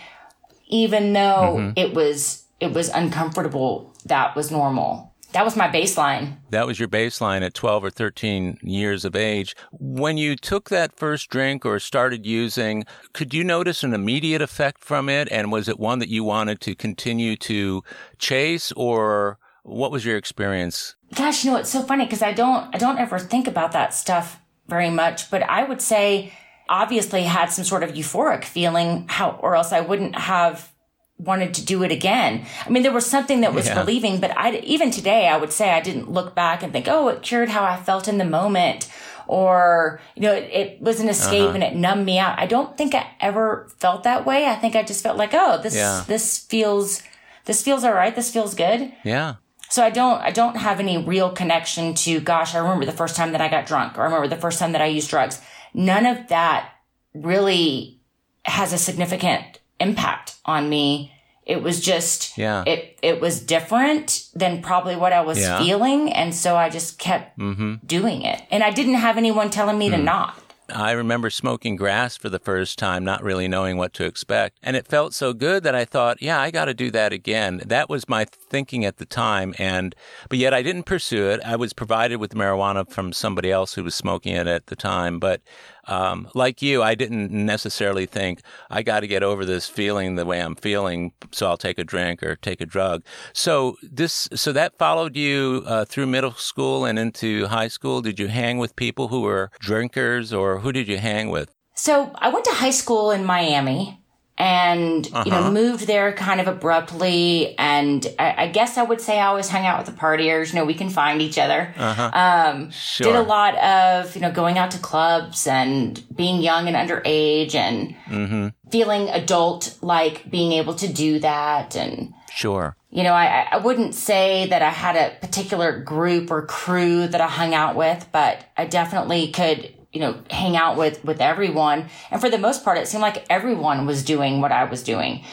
even 0.68 1.14
though 1.14 1.58
mm-hmm. 1.58 1.72
it 1.76 1.94
was, 1.94 2.46
it 2.60 2.74
was 2.74 2.90
uncomfortable. 2.90 3.94
That 4.06 4.36
was 4.36 4.52
normal. 4.52 5.14
That 5.36 5.44
was 5.44 5.58
my 5.58 5.68
baseline. 5.68 6.38
That 6.52 6.66
was 6.66 6.80
your 6.80 6.88
baseline 6.88 7.42
at 7.42 7.54
12 7.54 7.84
or 7.84 7.90
13 7.90 8.58
years 8.64 9.04
of 9.04 9.18
age. 9.18 9.54
When 9.74 10.16
you 10.16 10.38
took 10.38 10.70
that 10.70 10.98
first 10.98 11.30
drink 11.30 11.66
or 11.66 11.78
started 11.78 12.26
using, 12.26 12.86
could 13.12 13.34
you 13.34 13.44
notice 13.44 13.84
an 13.84 13.94
immediate 13.94 14.42
effect 14.42 14.82
from 14.82 15.10
it? 15.10 15.28
And 15.30 15.52
was 15.52 15.68
it 15.68 15.78
one 15.78 16.00
that 16.00 16.08
you 16.08 16.24
wanted 16.24 16.62
to 16.62 16.74
continue 16.74 17.36
to 17.36 17.84
chase 18.18 18.72
or 18.78 19.38
what 19.64 19.92
was 19.92 20.06
your 20.06 20.16
experience? 20.16 20.96
Gosh, 21.14 21.44
you 21.44 21.52
know, 21.52 21.58
it's 21.58 21.70
so 21.70 21.84
funny 21.84 22.06
because 22.06 22.22
I 22.22 22.32
don't, 22.32 22.74
I 22.74 22.78
don't 22.78 22.98
ever 22.98 23.20
think 23.20 23.46
about 23.46 23.74
that 23.74 23.94
stuff 23.94 24.40
very 24.68 24.90
much, 24.90 25.30
but 25.30 25.44
I 25.44 25.66
would 25.66 25.82
say 25.82 26.32
obviously 26.70 27.24
had 27.24 27.48
some 27.48 27.66
sort 27.66 27.84
of 27.84 27.92
euphoric 27.92 28.46
feeling 28.46 29.06
how, 29.10 29.32
or 29.42 29.58
else 29.58 29.74
I 29.74 29.82
wouldn't 29.82 30.18
have 30.18 30.72
wanted 31.18 31.54
to 31.54 31.66
do 31.66 31.84
it 31.84 31.92
again. 31.92 32.46
I 32.66 32.70
mean, 32.70 32.84
there 32.84 32.92
was 32.92 33.06
something 33.06 33.42
that 33.42 33.54
was 33.54 33.68
yeah. 33.68 33.80
relieving, 33.80 34.20
but 34.20 34.38
I, 34.38 34.58
even 34.58 34.92
today, 34.92 35.28
I 35.28 35.38
would 35.38 35.54
say 35.54 35.72
I 35.72 35.82
didn't 35.82 36.12
look 36.12 36.36
back 36.36 36.62
and 36.62 36.74
think, 36.74 36.88
oh, 36.88 37.08
it 37.08 37.22
cured 37.22 37.50
how 37.50 37.64
I 37.64 37.78
felt 37.78 38.08
in 38.08 38.18
the 38.18 38.26
moment. 38.26 38.92
Or, 39.28 40.02
you 40.14 40.22
know, 40.22 40.34
it, 40.34 40.44
it 40.52 40.82
was 40.82 41.00
an 41.00 41.10
escape 41.10 41.46
uh-huh. 41.46 41.56
and 41.56 41.64
it 41.64 41.76
numbed 41.76 42.06
me 42.06 42.20
out. 42.20 42.38
I 42.38 42.46
don't 42.46 42.78
think 42.78 42.94
I 42.94 43.08
ever 43.20 43.68
felt 43.80 44.04
that 44.04 44.26
way. 44.26 44.46
I 44.46 44.56
think 44.56 44.76
I 44.76 44.84
just 44.84 45.02
felt 45.02 45.18
like, 45.18 45.34
oh, 45.34 45.60
this, 45.62 45.76
yeah. 45.76 46.04
this 46.06 46.38
feels, 46.38 47.02
this 47.46 47.64
feels 47.64 47.84
all 47.84 47.94
right. 47.94 48.16
This 48.16 48.32
feels 48.32 48.54
good. 48.54 48.94
Yeah. 49.04 49.36
So 49.70 49.84
I 49.84 49.90
don't, 49.90 50.22
I 50.22 50.30
don't 50.30 50.58
have 50.58 50.80
any 50.80 51.04
real 51.04 51.32
connection 51.32 51.96
to, 51.96 52.20
gosh, 52.20 52.54
I 52.54 52.60
remember 52.60 52.86
the 52.86 52.92
first 52.92 53.16
time 53.16 53.32
that 53.32 53.42
I 53.42 53.48
got 53.48 53.66
drunk 53.66 53.98
or 53.98 54.02
I 54.02 54.06
remember 54.06 54.28
the 54.28 54.38
first 54.38 54.60
time 54.60 54.74
that 54.74 54.82
I 54.82 54.86
used 54.86 55.10
drugs. 55.10 55.42
None 55.74 56.06
of 56.06 56.28
that 56.28 56.72
really 57.16 58.00
has 58.44 58.74
a 58.74 58.78
significant 58.78 59.55
impact 59.80 60.36
on 60.46 60.70
me. 60.70 61.12
It 61.46 61.62
was 61.62 61.80
just, 61.80 62.38
yeah. 62.38 62.64
it, 62.66 62.98
it 63.04 63.22
was 63.22 63.40
different 63.40 64.30
than 64.34 64.64
probably 64.64 64.96
what 64.96 65.14
I 65.14 65.22
was 65.22 65.40
yeah. 65.40 65.60
feeling. 65.60 66.12
And 66.12 66.34
so 66.34 66.56
I 66.56 66.70
just 66.70 66.98
kept 66.98 67.38
mm-hmm. 67.38 67.76
doing 67.86 68.24
it. 68.24 68.42
And 68.50 68.64
I 68.64 68.72
didn't 68.72 68.96
have 68.96 69.18
anyone 69.18 69.52
telling 69.52 69.78
me 69.78 69.90
mm. 69.90 69.92
to 69.92 69.98
hmm. 69.98 70.06
not. 70.06 70.42
I 70.74 70.92
remember 70.92 71.30
smoking 71.30 71.76
grass 71.76 72.18
for 72.18 72.30
the 72.30 72.40
first 72.40 72.80
time, 72.80 73.04
not 73.04 73.22
really 73.22 73.48
knowing 73.48 73.78
what 73.78 73.94
to 73.94 74.06
expect. 74.06 74.58
And 74.64 74.76
it 74.76 74.88
felt 74.88 75.14
so 75.14 75.32
good 75.32 75.64
that 75.64 75.76
I 75.76 75.86
thought, 75.86 76.22
yeah, 76.22 76.42
I 76.42 76.50
got 76.50 76.66
to 76.66 76.74
do 76.74 76.90
that 76.92 77.14
again. 77.14 77.62
That 77.66 77.90
was 77.90 78.10
my 78.10 78.26
thinking 78.26 78.84
at 78.84 78.98
the 78.98 79.06
time. 79.06 79.54
And, 79.60 79.96
but 80.28 80.40
yet 80.40 80.54
I 80.54 80.64
didn't 80.64 80.84
pursue 80.84 81.30
it. 81.30 81.40
I 81.46 81.56
was 81.56 81.74
provided 81.74 82.18
with 82.18 82.34
marijuana 82.34 82.90
from 82.90 83.14
somebody 83.14 83.52
else 83.52 83.76
who 83.76 83.84
was 83.84 83.94
smoking 83.94 84.36
it 84.36 84.48
at 84.48 84.68
the 84.68 84.76
time. 84.76 85.20
But 85.20 85.42
um, 85.88 86.28
like 86.34 86.62
you, 86.62 86.82
I 86.82 86.96
didn't 86.96 87.32
necessarily 87.32 88.06
think 88.06 88.42
I 88.70 88.84
got 88.84 89.02
to 89.02 89.08
get 89.08 89.24
over 89.24 89.46
this 89.46 89.68
feeling 89.68 90.16
the 90.16 90.26
way 90.26 90.42
I'm 90.42 90.56
feeling, 90.56 91.14
so 91.32 91.48
I'll 91.48 91.58
take 91.58 91.80
a 91.80 91.84
drink 91.84 92.24
or 92.24 92.36
take 92.36 92.62
a 92.62 92.66
drug. 92.66 93.04
So 93.34 93.78
this, 93.82 94.28
so 94.34 94.52
that 94.52 94.78
followed 94.78 95.16
you 95.16 95.64
uh, 95.66 95.86
through 95.86 96.08
middle 96.08 96.34
school 96.34 96.86
and 96.86 96.98
into 96.98 97.48
high 97.48 97.68
school. 97.68 98.02
Did 98.02 98.20
you 98.20 98.28
hang 98.28 98.58
with 98.58 98.76
people 98.76 99.10
who 99.10 99.22
were 99.22 99.52
drinkers, 99.60 100.34
or 100.34 100.60
who 100.60 100.72
did 100.72 100.88
you 100.88 100.98
hang 100.98 101.30
with? 101.30 101.52
So 101.76 102.12
I 102.16 102.30
went 102.30 102.46
to 102.46 102.52
high 102.52 102.72
school 102.72 103.12
in 103.12 103.26
Miami 103.26 104.00
and 104.38 105.08
uh-huh. 105.08 105.24
you 105.26 105.32
know 105.32 105.40
uh-huh. 105.40 105.52
moved 105.52 105.88
there 105.88 106.12
kind 106.12 106.42
of 106.42 106.48
abruptly 106.48 107.58
and 107.58 108.06
I, 108.20 108.44
I, 108.44 108.48
guess 108.50 108.78
i 108.78 108.84
would 108.84 109.00
say 109.00 109.20
i 109.20 109.28
always 109.28 109.48
hung 109.48 109.66
out 109.66 109.78
with 109.78 109.94
the 109.94 110.00
partiers 110.00 110.50
you 110.50 110.60
know 110.60 110.66
we 110.66 110.74
can 110.74 110.90
find 110.90 111.22
each 111.22 111.38
other 111.38 111.74
uh-huh. 111.78 112.12
um, 112.14 112.72
sure. 112.72 113.08
did 113.08 113.16
a 113.16 113.22
lot 113.22 113.58
of 113.58 114.14
you 114.14 114.22
know 114.22 114.32
going 114.32 114.58
out 114.58 114.72
to 114.72 114.80
clubs 114.80 115.48
and 115.48 116.04
being 116.14 116.42
young 116.42 116.68
and 116.68 116.76
underage 116.76 117.56
and 117.56 117.96
mm-hmm. 118.08 118.48
feeling 118.70 119.08
adult 119.10 119.78
like 119.82 120.30
being 120.30 120.52
able 120.52 120.74
to 120.76 120.92
do 120.92 121.20
that 121.20 121.78
and 121.78 122.14
sure 122.34 122.76
you 122.90 123.04
know 123.04 123.14
I, 123.14 123.48
I 123.52 123.58
wouldn't 123.58 123.96
say 123.96 124.48
that 124.50 124.62
i 124.62 124.70
had 124.70 124.98
a 124.98 125.16
particular 125.26 125.80
group 125.80 126.30
or 126.30 126.46
crew 126.46 127.08
that 127.08 127.22
i 127.22 127.28
hung 127.28 127.54
out 127.54 127.78
with 127.78 128.06
but 128.12 128.44
i 128.58 128.66
definitely 128.66 129.32
could 129.32 129.75
you 129.96 130.02
know, 130.02 130.20
hang 130.30 130.58
out 130.58 130.76
with, 130.76 131.04
with 131.06 131.22
everyone. 131.22 131.88
And 132.12 132.20
for 132.20 132.30
the 132.30 132.38
most 132.38 132.66
part, 132.66 132.78
it 132.78 132.86
seemed 132.86 133.02
like 133.02 133.26
everyone 133.30 133.86
was 133.86 134.04
doing 134.04 134.42
what 134.42 134.52
I 134.52 134.66
was 134.66 134.84
doing. 134.84 135.24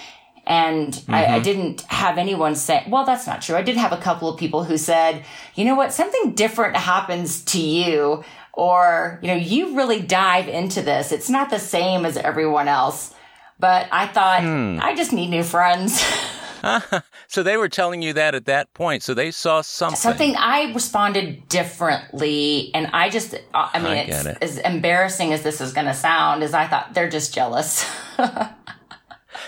And 0.47 0.93
mm-hmm. 0.93 1.13
I, 1.13 1.25
I, 1.25 1.27
mm-hmm. 1.27 1.43
didn't 1.43 1.81
have 1.83 2.17
anyone 2.17 2.55
say, 2.55 2.87
well, 2.89 3.05
that's 3.05 3.27
not 3.27 3.43
true. 3.43 3.57
I 3.57 3.63
did 3.63 3.77
have 3.77 3.93
a 3.93 3.97
couple 3.97 4.29
of 4.29 4.39
people 4.39 4.63
who 4.63 4.77
said, 4.77 5.25
you 5.57 5.65
know 5.65 5.75
what, 5.75 5.93
something 5.93 6.35
different 6.35 6.77
happens 6.77 7.43
to 7.47 7.61
you, 7.61 8.23
or, 8.53 9.19
you 9.21 9.29
know, 9.29 9.35
you 9.35 9.77
really 9.77 10.01
dive 10.01 10.47
into 10.47 10.81
this. 10.81 11.11
It's 11.11 11.29
not 11.29 11.51
the 11.51 11.59
same 11.59 12.07
as 12.07 12.17
everyone 12.17 12.69
else. 12.69 13.15
But 13.59 13.89
I 13.91 14.07
thought, 14.07 14.43
hmm. 14.43 14.79
I 14.81 14.95
just 14.95 15.13
need 15.13 15.31
new 15.31 15.43
friends. 15.43 16.05
so 17.29 17.43
they 17.43 17.57
were 17.57 17.69
telling 17.69 18.03
you 18.03 18.13
that 18.13 18.35
at 18.35 18.47
that 18.47 18.73
point. 18.75 19.03
So 19.03 19.15
they 19.15 19.31
saw 19.31 19.61
something. 19.61 19.97
Something 19.97 20.37
I 20.37 20.73
responded 20.73 21.49
differently. 21.49 22.71
And 22.75 22.89
I 22.93 23.11
just, 23.11 23.35
uh, 23.35 23.71
I 23.73 23.79
mean, 23.79 23.93
I 23.93 23.97
it's 23.97 24.25
it. 24.25 24.39
as 24.41 24.59
embarrassing 24.59 25.33
as 25.33 25.43
this 25.43 25.61
is 25.61 25.73
going 25.73 25.87
to 25.87 25.95
sound, 25.95 26.43
is 26.43 26.55
I 26.55 26.67
thought 26.67 26.95
they're 26.95 27.11
just 27.11 27.35
jealous. 27.35 27.89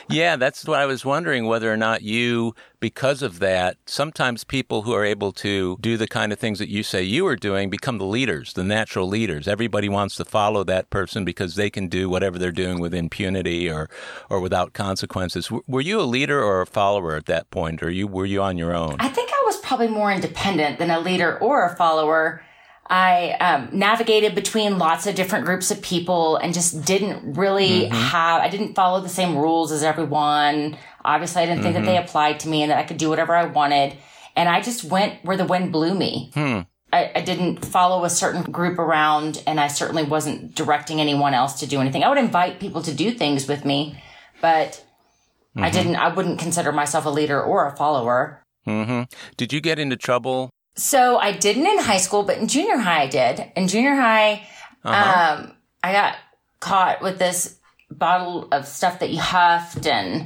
Yeah, 0.08 0.36
that's 0.36 0.64
what 0.64 0.80
I 0.80 0.86
was 0.86 1.04
wondering 1.04 1.46
whether 1.46 1.72
or 1.72 1.76
not 1.76 2.02
you, 2.02 2.54
because 2.80 3.22
of 3.22 3.38
that, 3.38 3.76
sometimes 3.86 4.44
people 4.44 4.82
who 4.82 4.92
are 4.92 5.04
able 5.04 5.32
to 5.32 5.76
do 5.80 5.96
the 5.96 6.06
kind 6.06 6.32
of 6.32 6.38
things 6.38 6.58
that 6.58 6.68
you 6.68 6.82
say 6.82 7.02
you 7.02 7.26
are 7.26 7.36
doing 7.36 7.70
become 7.70 7.98
the 7.98 8.04
leaders, 8.04 8.52
the 8.52 8.64
natural 8.64 9.08
leaders. 9.08 9.48
Everybody 9.48 9.88
wants 9.88 10.16
to 10.16 10.24
follow 10.24 10.64
that 10.64 10.90
person 10.90 11.24
because 11.24 11.54
they 11.54 11.70
can 11.70 11.88
do 11.88 12.08
whatever 12.08 12.38
they're 12.38 12.52
doing 12.52 12.80
with 12.80 12.94
impunity 12.94 13.70
or, 13.70 13.88
or 14.28 14.40
without 14.40 14.72
consequences. 14.72 15.50
Were 15.50 15.80
you 15.80 16.00
a 16.00 16.02
leader 16.02 16.42
or 16.42 16.60
a 16.60 16.66
follower 16.66 17.16
at 17.16 17.26
that 17.26 17.50
point, 17.50 17.82
or 17.82 17.90
you 17.90 18.06
were 18.06 18.26
you 18.26 18.42
on 18.42 18.58
your 18.58 18.74
own? 18.74 18.96
I 19.00 19.08
think 19.08 19.30
I 19.30 19.42
was 19.46 19.56
probably 19.58 19.88
more 19.88 20.12
independent 20.12 20.78
than 20.78 20.90
a 20.90 21.00
leader 21.00 21.38
or 21.38 21.66
a 21.66 21.76
follower. 21.76 22.42
I 22.86 23.30
um, 23.40 23.70
navigated 23.72 24.34
between 24.34 24.78
lots 24.78 25.06
of 25.06 25.14
different 25.14 25.46
groups 25.46 25.70
of 25.70 25.80
people 25.80 26.36
and 26.36 26.52
just 26.52 26.84
didn't 26.84 27.34
really 27.36 27.82
mm-hmm. 27.82 27.94
have, 27.94 28.42
I 28.42 28.48
didn't 28.48 28.74
follow 28.74 29.00
the 29.00 29.08
same 29.08 29.36
rules 29.36 29.72
as 29.72 29.82
everyone. 29.82 30.76
Obviously, 31.04 31.42
I 31.42 31.46
didn't 31.46 31.62
think 31.62 31.76
mm-hmm. 31.76 31.84
that 31.84 31.90
they 31.90 31.96
mm-hmm. 31.96 32.06
applied 32.06 32.40
to 32.40 32.48
me 32.48 32.62
and 32.62 32.70
that 32.70 32.78
I 32.78 32.82
could 32.82 32.98
do 32.98 33.08
whatever 33.08 33.34
I 33.34 33.46
wanted. 33.46 33.96
And 34.36 34.48
I 34.48 34.60
just 34.60 34.84
went 34.84 35.24
where 35.24 35.36
the 35.36 35.46
wind 35.46 35.72
blew 35.72 35.94
me. 35.94 36.30
Hmm. 36.34 36.60
I, 36.92 37.10
I, 37.16 37.20
didn't 37.22 37.64
follow 37.64 38.04
a 38.04 38.10
certain 38.10 38.42
group 38.42 38.78
around 38.78 39.42
and 39.48 39.58
I 39.58 39.66
certainly 39.66 40.04
wasn't 40.04 40.54
directing 40.54 41.00
anyone 41.00 41.34
else 41.34 41.58
to 41.60 41.66
do 41.66 41.80
anything. 41.80 42.04
I 42.04 42.08
would 42.08 42.18
invite 42.18 42.60
people 42.60 42.82
to 42.82 42.94
do 42.94 43.10
things 43.10 43.48
with 43.48 43.64
me, 43.64 44.00
but 44.40 44.84
mm-hmm. 45.56 45.64
I 45.64 45.70
didn't, 45.70 45.96
I 45.96 46.14
wouldn't 46.14 46.38
consider 46.38 46.70
myself 46.70 47.04
a 47.04 47.10
leader 47.10 47.42
or 47.42 47.66
a 47.66 47.74
follower. 47.76 48.44
Mm-hmm. 48.64 49.02
Did 49.36 49.52
you 49.52 49.60
get 49.60 49.80
into 49.80 49.96
trouble 49.96 50.50
so 50.76 51.18
I 51.18 51.32
didn't 51.32 51.66
in 51.66 51.78
high 51.78 51.98
school, 51.98 52.24
but 52.24 52.38
in 52.38 52.48
junior 52.48 52.76
high 52.76 53.02
I 53.02 53.06
did. 53.06 53.52
In 53.56 53.68
junior 53.68 53.94
high, 53.94 54.46
uh-huh. 54.84 55.44
um, 55.44 55.52
I 55.82 55.92
got 55.92 56.16
caught 56.60 57.00
with 57.00 57.18
this 57.18 57.56
bottle 57.90 58.48
of 58.50 58.66
stuff 58.66 58.98
that 58.98 59.10
you 59.10 59.20
huffed 59.20 59.86
and, 59.86 60.22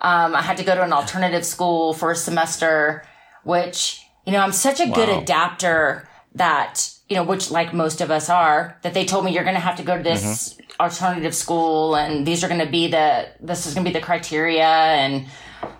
um, 0.00 0.34
I 0.34 0.42
had 0.42 0.58
to 0.58 0.64
go 0.64 0.74
to 0.74 0.82
an 0.82 0.92
alternative 0.92 1.46
school 1.46 1.94
for 1.94 2.10
a 2.10 2.16
semester, 2.16 3.06
which, 3.44 4.04
you 4.26 4.32
know, 4.32 4.40
I'm 4.40 4.52
such 4.52 4.80
a 4.80 4.86
wow. 4.86 4.94
good 4.94 5.08
adapter 5.08 6.06
that, 6.34 6.90
you 7.08 7.16
know, 7.16 7.24
which 7.24 7.50
like 7.50 7.72
most 7.72 8.02
of 8.02 8.10
us 8.10 8.28
are, 8.28 8.78
that 8.82 8.92
they 8.92 9.06
told 9.06 9.24
me 9.24 9.32
you're 9.32 9.44
going 9.44 9.54
to 9.54 9.60
have 9.60 9.76
to 9.76 9.82
go 9.82 9.96
to 9.96 10.02
this 10.02 10.52
mm-hmm. 10.52 10.82
alternative 10.82 11.34
school 11.34 11.96
and 11.96 12.26
these 12.26 12.44
are 12.44 12.48
going 12.48 12.60
to 12.60 12.70
be 12.70 12.88
the, 12.88 13.28
this 13.40 13.66
is 13.66 13.72
going 13.72 13.86
to 13.86 13.90
be 13.90 13.98
the 13.98 14.04
criteria 14.04 14.66
and, 14.66 15.26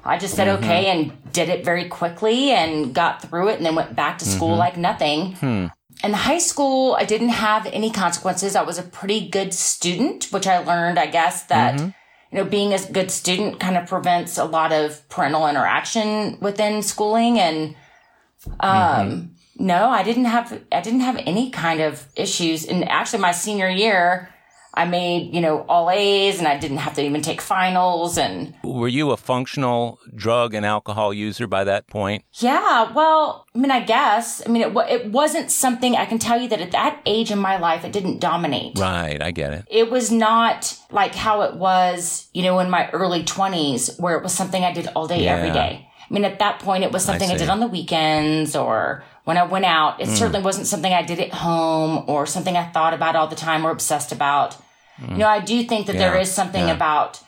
I 0.05 0.19
just 0.19 0.35
said 0.35 0.47
mm-hmm. 0.47 0.65
okay 0.65 0.87
and 0.87 1.33
did 1.33 1.49
it 1.49 1.65
very 1.65 1.89
quickly 1.89 2.51
and 2.51 2.95
got 2.95 3.23
through 3.23 3.49
it 3.49 3.57
and 3.57 3.67
then 3.67 3.75
went 3.75 3.97
back 3.97 4.19
to 4.19 4.25
school 4.25 4.51
mm-hmm. 4.51 4.59
like 4.59 4.77
nothing. 4.77 5.33
Hmm. 5.35 5.67
In 6.05 6.12
high 6.12 6.39
school, 6.39 6.95
I 6.99 7.05
didn't 7.05 7.31
have 7.31 7.67
any 7.67 7.91
consequences. 7.91 8.55
I 8.55 8.62
was 8.62 8.79
a 8.79 8.83
pretty 8.83 9.29
good 9.29 9.55
student, 9.55 10.29
which 10.31 10.47
I 10.47 10.59
learned, 10.59 10.99
I 10.99 11.07
guess, 11.07 11.45
that, 11.45 11.75
mm-hmm. 11.75 11.87
you 12.31 12.39
know, 12.39 12.45
being 12.45 12.75
a 12.75 12.79
good 12.93 13.11
student 13.11 13.59
kind 13.61 13.77
of 13.77 13.89
prevents 13.89 14.37
a 14.37 14.45
lot 14.45 14.73
of 14.73 15.09
parental 15.09 15.49
interaction 15.49 16.39
within 16.41 16.83
schooling. 16.83 17.39
And, 17.39 17.75
um, 18.61 18.71
mm-hmm. 18.71 19.67
no, 19.67 19.89
I 19.89 20.03
didn't 20.03 20.27
have, 20.27 20.62
I 20.71 20.83
didn't 20.83 21.01
have 21.01 21.17
any 21.25 21.51
kind 21.51 21.81
of 21.81 22.07
issues. 22.15 22.67
And 22.67 22.87
actually 22.89 23.21
my 23.21 23.33
senior 23.33 23.71
year, 23.71 24.29
I 24.77 24.85
made, 24.85 25.35
you 25.35 25.41
know, 25.41 25.65
all 25.69 25.91
A's 25.91 26.39
and 26.39 26.47
I 26.47 26.59
didn't 26.59 26.77
have 26.79 26.95
to 26.95 27.03
even 27.03 27.23
take 27.23 27.41
finals 27.41 28.19
and 28.19 28.55
Were 28.62 28.89
you 28.89 29.11
a 29.11 29.17
functional 29.17 29.99
drug 30.15 30.53
and 30.53 30.67
alcohol 30.67 31.15
user 31.15 31.47
by 31.47 31.65
that 31.65 31.87
point? 31.87 32.25
Yeah, 32.35 32.93
well, 32.93 33.47
I 33.55 33.59
mean, 33.59 33.71
I 33.71 33.81
guess. 33.81 34.43
I 34.47 34.51
mean, 34.51 34.62
it, 34.62 34.77
it 34.91 35.11
wasn't 35.11 35.51
something 35.51 35.97
I 35.97 36.05
can 36.05 36.19
tell 36.19 36.41
you 36.41 36.49
that 36.49 36.61
at 36.61 36.73
that 36.73 37.01
age 37.07 37.31
in 37.31 37.39
my 37.39 37.57
life 37.57 37.85
it 37.85 37.93
didn't 37.93 38.21
dominate. 38.21 38.79
Right, 38.79 39.21
I 39.23 39.31
get 39.31 39.55
it. 39.55 39.65
It 39.71 39.91
was 39.91 40.12
not 40.12 40.79
like 40.91 41.15
how 41.15 41.43
it 41.43 41.57
was, 41.57 42.29
you 42.35 42.43
know, 42.43 42.59
in 42.59 42.69
my 42.69 42.91
early 42.91 43.25
20s 43.25 43.99
where 43.99 44.17
it 44.17 44.23
was 44.23 44.35
something 44.35 44.62
I 44.62 44.73
did 44.73 44.89
all 44.95 45.07
day 45.07 45.25
yeah. 45.25 45.37
every 45.37 45.53
day. 45.53 45.89
I 46.09 46.15
mean, 46.15 46.25
at 46.25 46.39
that 46.39 46.61
point, 46.61 46.85
it 46.85 46.93
was 46.93 47.05
something 47.05 47.31
I, 47.31 47.35
I, 47.35 47.37
did 47.37 47.49
on 47.49 47.61
the 47.61 47.67
weekends 47.67 48.55
or 48.55 49.03
when 49.25 49.37
I 49.37 49.45
went 49.45 49.65
out. 49.65 50.01
It 50.01 50.09
mm. 50.09 50.17
certainly 50.17 50.43
wasn't 50.43 50.67
something 50.67 50.93
I 50.93 51.03
did 51.03 51.19
at 51.19 51.33
home 51.33 52.05
or 52.07 52.27
something 52.27 52.57
I 52.57 52.65
thought 52.65 52.95
about 52.95 53.17
all 53.17 53.27
the 53.27 53.37
time 53.37 53.67
or 53.67 53.71
obsessed 53.71 54.12
about. 54.12 54.57
Mm. 55.00 55.12
You 55.12 55.16
know, 55.18 55.28
I 55.28 55.40
do 55.40 55.62
think 55.64 55.87
that 55.87 55.94
yeah. 55.94 56.11
there 56.11 56.20
is 56.20 56.30
something 56.30 56.68
yeah. 56.68 56.74
about, 56.74 57.20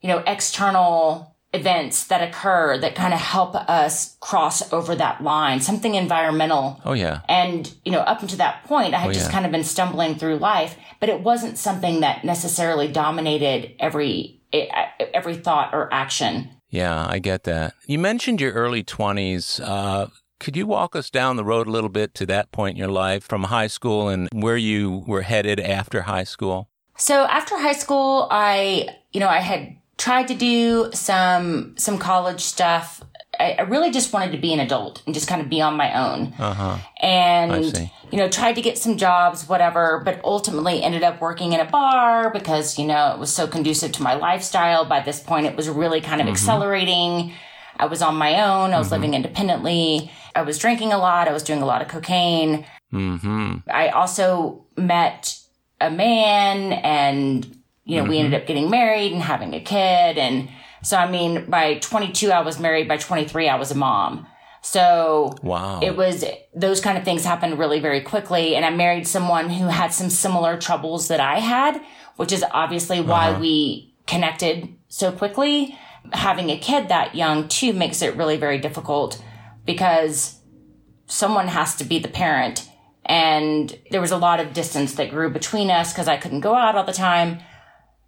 you 0.00 0.08
know, 0.08 0.22
external 0.26 1.34
events 1.54 2.08
that 2.08 2.28
occur 2.28 2.76
that 2.78 2.94
kind 2.96 3.14
of 3.14 3.20
help 3.20 3.54
us 3.54 4.16
cross 4.20 4.72
over 4.72 4.96
that 4.96 5.22
line, 5.22 5.60
something 5.60 5.94
environmental. 5.94 6.80
Oh, 6.84 6.92
yeah. 6.92 7.20
And, 7.28 7.72
you 7.84 7.92
know, 7.92 8.00
up 8.00 8.20
until 8.22 8.38
that 8.38 8.64
point, 8.64 8.92
I 8.92 8.98
had 8.98 9.10
oh, 9.10 9.12
just 9.12 9.26
yeah. 9.26 9.32
kind 9.32 9.46
of 9.46 9.52
been 9.52 9.64
stumbling 9.64 10.16
through 10.16 10.38
life, 10.38 10.76
but 10.98 11.08
it 11.08 11.20
wasn't 11.20 11.56
something 11.56 12.00
that 12.00 12.24
necessarily 12.24 12.88
dominated 12.88 13.76
every, 13.78 14.40
every 14.52 15.36
thought 15.36 15.72
or 15.72 15.92
action. 15.94 16.50
Yeah, 16.70 17.06
I 17.08 17.20
get 17.20 17.44
that. 17.44 17.74
You 17.86 18.00
mentioned 18.00 18.40
your 18.40 18.52
early 18.52 18.82
20s. 18.82 19.60
Uh, 19.62 20.08
could 20.40 20.56
you 20.56 20.66
walk 20.66 20.96
us 20.96 21.08
down 21.08 21.36
the 21.36 21.44
road 21.44 21.68
a 21.68 21.70
little 21.70 21.88
bit 21.88 22.14
to 22.16 22.26
that 22.26 22.50
point 22.50 22.74
in 22.74 22.78
your 22.78 22.90
life 22.90 23.22
from 23.22 23.44
high 23.44 23.68
school 23.68 24.08
and 24.08 24.28
where 24.32 24.56
you 24.56 25.04
were 25.06 25.22
headed 25.22 25.60
after 25.60 26.02
high 26.02 26.24
school? 26.24 26.68
So 26.96 27.24
after 27.24 27.58
high 27.58 27.72
school, 27.72 28.28
I, 28.30 28.88
you 29.12 29.20
know, 29.20 29.28
I 29.28 29.40
had 29.40 29.76
tried 29.98 30.28
to 30.28 30.34
do 30.34 30.90
some, 30.92 31.74
some 31.76 31.98
college 31.98 32.40
stuff. 32.40 33.02
I, 33.38 33.56
I 33.58 33.62
really 33.62 33.90
just 33.90 34.12
wanted 34.12 34.32
to 34.32 34.38
be 34.38 34.52
an 34.52 34.60
adult 34.60 35.02
and 35.06 35.14
just 35.14 35.26
kind 35.26 35.40
of 35.40 35.48
be 35.48 35.60
on 35.60 35.76
my 35.76 35.92
own. 35.92 36.34
Uh-huh. 36.38 36.78
And, 37.00 37.90
you 38.12 38.18
know, 38.18 38.28
tried 38.28 38.54
to 38.54 38.62
get 38.62 38.78
some 38.78 38.96
jobs, 38.96 39.48
whatever, 39.48 40.02
but 40.04 40.20
ultimately 40.22 40.82
ended 40.82 41.02
up 41.02 41.20
working 41.20 41.52
in 41.52 41.60
a 41.60 41.64
bar 41.64 42.30
because, 42.30 42.78
you 42.78 42.86
know, 42.86 43.12
it 43.12 43.18
was 43.18 43.32
so 43.32 43.46
conducive 43.46 43.92
to 43.92 44.02
my 44.02 44.14
lifestyle. 44.14 44.84
By 44.84 45.00
this 45.00 45.20
point, 45.20 45.46
it 45.46 45.56
was 45.56 45.68
really 45.68 46.00
kind 46.00 46.20
of 46.20 46.26
mm-hmm. 46.26 46.34
accelerating. 46.34 47.32
I 47.76 47.86
was 47.86 48.02
on 48.02 48.14
my 48.14 48.40
own. 48.40 48.72
I 48.72 48.78
was 48.78 48.86
mm-hmm. 48.86 48.94
living 48.94 49.14
independently. 49.14 50.12
I 50.36 50.42
was 50.42 50.58
drinking 50.58 50.92
a 50.92 50.98
lot. 50.98 51.26
I 51.26 51.32
was 51.32 51.42
doing 51.42 51.60
a 51.60 51.66
lot 51.66 51.82
of 51.82 51.88
cocaine. 51.88 52.66
Mm-hmm. 52.92 53.68
I 53.68 53.88
also 53.88 54.64
met 54.76 55.40
a 55.80 55.90
man 55.90 56.72
and, 56.72 57.44
you 57.84 57.96
know, 57.96 58.02
mm-hmm. 58.02 58.10
we 58.10 58.18
ended 58.18 58.40
up 58.40 58.46
getting 58.46 58.70
married 58.70 59.12
and 59.12 59.22
having 59.22 59.54
a 59.54 59.60
kid. 59.60 60.18
And 60.18 60.48
so, 60.82 60.96
I 60.96 61.10
mean, 61.10 61.50
by 61.50 61.74
22, 61.74 62.30
I 62.30 62.40
was 62.40 62.58
married. 62.58 62.88
By 62.88 62.96
23, 62.96 63.48
I 63.48 63.56
was 63.56 63.70
a 63.70 63.74
mom. 63.74 64.26
So 64.64 65.34
wow. 65.42 65.80
it 65.82 65.94
was 65.94 66.24
those 66.54 66.80
kind 66.80 66.96
of 66.96 67.04
things 67.04 67.22
happened 67.24 67.58
really 67.58 67.80
very 67.80 68.00
quickly. 68.00 68.56
And 68.56 68.64
I 68.64 68.70
married 68.70 69.06
someone 69.06 69.50
who 69.50 69.66
had 69.66 69.92
some 69.92 70.08
similar 70.08 70.58
troubles 70.58 71.08
that 71.08 71.20
I 71.20 71.40
had, 71.40 71.82
which 72.16 72.32
is 72.32 72.42
obviously 72.50 73.02
why 73.02 73.30
uh-huh. 73.30 73.40
we 73.40 73.94
connected 74.06 74.74
so 74.88 75.12
quickly. 75.12 75.78
Having 76.12 76.48
a 76.48 76.58
kid 76.58 76.88
that 76.88 77.14
young 77.14 77.46
too 77.48 77.74
makes 77.74 78.00
it 78.00 78.16
really 78.16 78.38
very 78.38 78.58
difficult 78.58 79.22
because 79.66 80.40
someone 81.06 81.48
has 81.48 81.76
to 81.76 81.84
be 81.84 81.98
the 81.98 82.08
parent 82.08 82.68
and 83.06 83.76
there 83.90 84.00
was 84.00 84.10
a 84.10 84.16
lot 84.16 84.40
of 84.40 84.52
distance 84.52 84.94
that 84.94 85.10
grew 85.10 85.30
between 85.30 85.70
us 85.70 85.92
because 85.92 86.08
I 86.08 86.16
couldn't 86.16 86.40
go 86.40 86.54
out 86.54 86.76
all 86.76 86.84
the 86.84 86.92
time. 86.92 87.38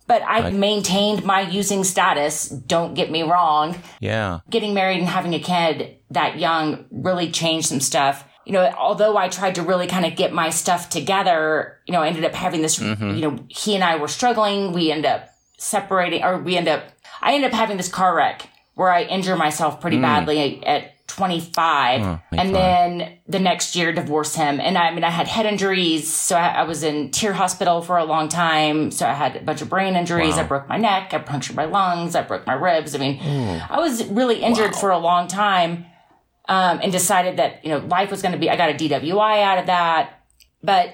But 0.07 0.23
I 0.23 0.51
maintained 0.51 1.25
my 1.25 1.41
using 1.41 1.83
status. 1.83 2.49
Don't 2.49 2.95
get 2.95 3.11
me 3.11 3.23
wrong. 3.23 3.77
Yeah. 3.99 4.39
Getting 4.49 4.73
married 4.73 5.01
and 5.01 5.09
having 5.09 5.35
a 5.35 5.41
kid 5.41 5.97
that 6.11 6.39
young 6.39 6.85
really 6.93 7.31
changed 7.31 7.69
some 7.69 7.81
stuff. 7.81 8.25
You 8.45 8.53
know, 8.53 8.73
although 8.79 9.17
I 9.17 9.29
tried 9.29 9.57
to 9.57 9.63
really 9.63 9.89
kind 9.89 10.07
of 10.07 10.15
get 10.15 10.33
my 10.33 10.51
stuff 10.51 10.89
together, 10.89 11.79
you 11.87 11.93
know, 11.93 12.03
I 12.03 12.07
ended 12.07 12.25
up 12.25 12.35
having 12.35 12.63
this, 12.63 12.79
mm-hmm. 12.79 13.17
you 13.17 13.21
know, 13.21 13.45
he 13.49 13.75
and 13.75 13.83
I 13.83 13.97
were 13.97 14.07
struggling. 14.07 14.73
We 14.73 14.93
end 14.93 15.05
up 15.05 15.29
separating 15.59 16.23
or 16.23 16.39
we 16.39 16.57
end 16.57 16.69
up, 16.69 16.85
I 17.21 17.35
end 17.35 17.45
up 17.45 17.53
having 17.53 17.77
this 17.77 17.89
car 17.89 18.15
wreck 18.15 18.49
where 18.75 18.93
I 18.93 19.03
injure 19.03 19.37
myself 19.37 19.81
pretty 19.81 19.97
mm. 19.97 20.03
badly 20.03 20.65
at 20.65 20.93
25 21.07 22.03
oh, 22.03 22.21
and 22.33 22.55
then 22.55 23.19
the 23.29 23.39
next 23.39 23.77
year 23.77 23.93
divorced 23.93 24.37
him 24.37 24.59
and 24.61 24.77
I, 24.77 24.91
mean 24.93 25.05
i 25.05 25.11
had 25.11 25.29
head 25.29 25.47
injuries 25.47 26.13
so 26.13 26.37
I, 26.37 26.49
I, 26.49 26.63
was 26.65 26.83
in 26.83 27.11
TIRR 27.11 27.33
hospital 27.33 27.81
for 27.81 27.97
a 27.97 28.05
long 28.05 28.29
time 28.29 28.91
so 28.91 29.07
i 29.07 29.13
had 29.13 29.37
a 29.37 29.41
bunch 29.41 29.63
of 29.63 29.69
brain 29.69 29.95
injuries 29.95 30.35
wow. 30.35 30.41
i 30.41 30.43
broke 30.45 30.69
my 30.69 30.77
neck 30.77 31.15
i 31.15 31.19
punctured 31.19 31.55
my 31.55 31.65
lungs 31.65 32.15
i 32.15 32.23
broke 32.23 32.47
my 32.47 32.55
ribs 32.55 32.95
i 32.95 32.99
mean 32.99 33.21
Ooh. 33.25 33.61
i 33.71 33.79
was 33.79 34.05
really 34.07 34.43
injured 34.43 34.73
wow. 34.73 34.81
for 34.81 34.91
a 34.91 34.99
long 34.99 35.29
time 35.29 35.87
um, 36.49 36.81
and 36.83 36.93
decided 36.93 37.39
that 37.39 37.65
you 37.65 37.71
know 37.71 37.79
life 37.79 38.11
was 38.11 38.21
going 38.21 38.33
to 38.33 38.39
be 38.39 38.51
i 38.51 38.57
got 38.57 38.71
a 38.71 38.75
dwi 38.75 39.43
out 39.43 39.59
of 39.59 39.67
that 39.67 40.21
but 40.63 40.93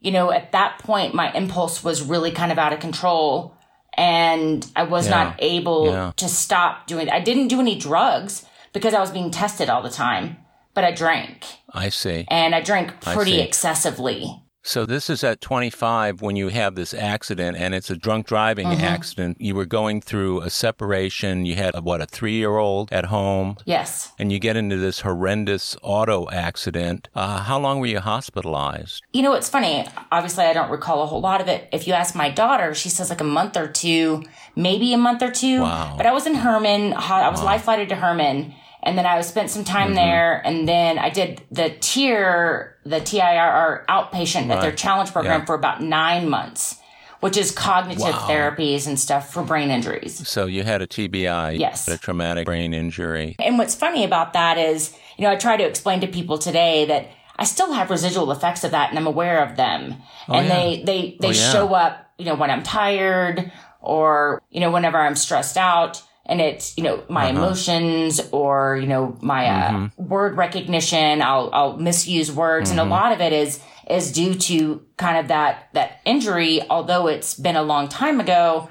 you 0.00 0.10
know 0.10 0.32
at 0.32 0.52
that 0.52 0.78
point 0.80 1.14
my 1.14 1.32
impulse 1.32 1.84
was 1.84 2.02
really 2.02 2.32
kind 2.32 2.50
of 2.50 2.58
out 2.58 2.72
of 2.72 2.80
control 2.80 3.56
and 3.96 4.66
i 4.74 4.82
was 4.82 5.06
yeah. 5.06 5.24
not 5.24 5.36
able 5.38 5.86
yeah. 5.86 6.12
to 6.16 6.28
stop 6.28 6.86
doing 6.88 7.08
i 7.08 7.20
didn't 7.20 7.48
do 7.48 7.60
any 7.60 7.78
drugs 7.78 8.44
because 8.74 8.92
I 8.92 9.00
was 9.00 9.10
being 9.10 9.30
tested 9.30 9.70
all 9.70 9.80
the 9.80 9.88
time. 9.88 10.36
But 10.74 10.84
I 10.84 10.90
drank. 10.90 11.46
I 11.72 11.88
see. 11.88 12.26
And 12.28 12.54
I 12.54 12.60
drank 12.60 13.00
pretty 13.00 13.40
I 13.40 13.44
excessively. 13.44 14.42
So 14.66 14.86
this 14.86 15.10
is 15.10 15.22
at 15.22 15.42
25 15.42 16.22
when 16.22 16.36
you 16.36 16.48
have 16.48 16.74
this 16.74 16.94
accident 16.94 17.58
and 17.58 17.74
it's 17.74 17.90
a 17.90 17.96
drunk 17.96 18.26
driving 18.26 18.68
mm-hmm. 18.68 18.80
accident. 18.80 19.38
You 19.38 19.54
were 19.54 19.66
going 19.66 20.00
through 20.00 20.40
a 20.40 20.48
separation. 20.48 21.44
You 21.44 21.54
had 21.54 21.74
a, 21.74 21.82
what, 21.82 22.00
a 22.00 22.06
three 22.06 22.36
year 22.36 22.56
old 22.56 22.90
at 22.90 23.04
home? 23.04 23.58
Yes. 23.66 24.12
And 24.18 24.32
you 24.32 24.38
get 24.38 24.56
into 24.56 24.78
this 24.78 25.00
horrendous 25.00 25.76
auto 25.82 26.30
accident. 26.30 27.10
Uh, 27.14 27.42
how 27.42 27.60
long 27.60 27.78
were 27.78 27.86
you 27.86 28.00
hospitalized? 28.00 29.02
You 29.12 29.20
know, 29.20 29.34
it's 29.34 29.50
funny. 29.50 29.86
Obviously, 30.10 30.46
I 30.46 30.54
don't 30.54 30.70
recall 30.70 31.02
a 31.02 31.06
whole 31.06 31.20
lot 31.20 31.42
of 31.42 31.48
it. 31.48 31.68
If 31.70 31.86
you 31.86 31.92
ask 31.92 32.14
my 32.14 32.30
daughter, 32.30 32.72
she 32.72 32.88
says 32.88 33.10
like 33.10 33.20
a 33.20 33.24
month 33.24 33.58
or 33.58 33.68
two, 33.68 34.24
maybe 34.56 34.94
a 34.94 34.98
month 34.98 35.20
or 35.22 35.30
two. 35.30 35.60
Wow. 35.60 35.92
But 35.98 36.06
I 36.06 36.12
was 36.14 36.26
in 36.26 36.36
Hermann. 36.36 36.94
I 36.94 37.28
was 37.28 37.40
wow. 37.40 37.44
life 37.44 37.64
flighted 37.64 37.90
to 37.90 37.96
Hermann 37.96 38.54
and 38.84 38.98
then 38.98 39.06
I 39.06 39.20
spent 39.22 39.50
some 39.50 39.64
time 39.64 39.88
mm-hmm. 39.88 39.96
there, 39.96 40.46
and 40.46 40.68
then 40.68 40.98
I 40.98 41.08
did 41.08 41.42
the 41.50 41.70
TIR, 41.70 42.76
the 42.84 43.00
TIRR 43.00 43.86
outpatient 43.86 44.48
right. 44.48 44.56
at 44.56 44.60
their 44.60 44.72
challenge 44.72 45.10
program 45.12 45.40
yeah. 45.40 45.44
for 45.46 45.54
about 45.54 45.82
nine 45.82 46.28
months, 46.28 46.78
which 47.20 47.36
is 47.36 47.50
cognitive 47.50 48.02
wow. 48.02 48.28
therapies 48.28 48.86
and 48.86 49.00
stuff 49.00 49.32
for 49.32 49.42
brain 49.42 49.70
injuries. 49.70 50.28
So 50.28 50.46
you 50.46 50.62
had 50.62 50.82
a 50.82 50.86
TBI, 50.86 51.58
yes, 51.58 51.88
a 51.88 51.96
traumatic 51.96 52.44
brain 52.44 52.74
injury. 52.74 53.36
And 53.38 53.56
what's 53.56 53.74
funny 53.74 54.04
about 54.04 54.34
that 54.34 54.58
is, 54.58 54.94
you 55.16 55.24
know, 55.24 55.30
I 55.30 55.36
try 55.36 55.56
to 55.56 55.64
explain 55.64 56.00
to 56.02 56.06
people 56.06 56.36
today 56.36 56.84
that 56.84 57.08
I 57.36 57.44
still 57.44 57.72
have 57.72 57.88
residual 57.90 58.30
effects 58.32 58.64
of 58.64 58.72
that, 58.72 58.90
and 58.90 58.98
I'm 58.98 59.06
aware 59.06 59.42
of 59.42 59.56
them, 59.56 59.96
oh, 60.28 60.34
and 60.34 60.46
yeah. 60.46 60.54
they 60.54 60.82
they 60.84 61.16
they 61.20 61.28
oh, 61.28 61.30
yeah. 61.30 61.52
show 61.52 61.74
up, 61.74 62.12
you 62.18 62.26
know, 62.26 62.34
when 62.34 62.50
I'm 62.50 62.62
tired 62.62 63.50
or 63.80 64.42
you 64.50 64.60
know 64.60 64.70
whenever 64.70 64.98
I'm 64.98 65.16
stressed 65.16 65.56
out 65.56 66.02
and 66.26 66.40
it's 66.40 66.76
you 66.76 66.84
know 66.84 67.02
my 67.08 67.30
uh-huh. 67.30 67.38
emotions 67.38 68.20
or 68.32 68.76
you 68.76 68.86
know 68.86 69.16
my 69.20 69.46
uh, 69.46 69.70
mm-hmm. 69.70 70.06
word 70.06 70.36
recognition 70.36 71.22
i'll 71.22 71.50
i'll 71.52 71.76
misuse 71.76 72.30
words 72.30 72.70
mm-hmm. 72.70 72.78
and 72.78 72.80
a 72.80 72.82
mm-hmm. 72.82 73.02
lot 73.02 73.12
of 73.12 73.20
it 73.20 73.32
is 73.32 73.60
is 73.88 74.12
due 74.12 74.34
to 74.34 74.84
kind 74.96 75.18
of 75.18 75.28
that 75.28 75.68
that 75.72 76.00
injury 76.04 76.60
although 76.70 77.06
it's 77.06 77.34
been 77.34 77.56
a 77.56 77.62
long 77.62 77.88
time 77.88 78.20
ago 78.20 78.68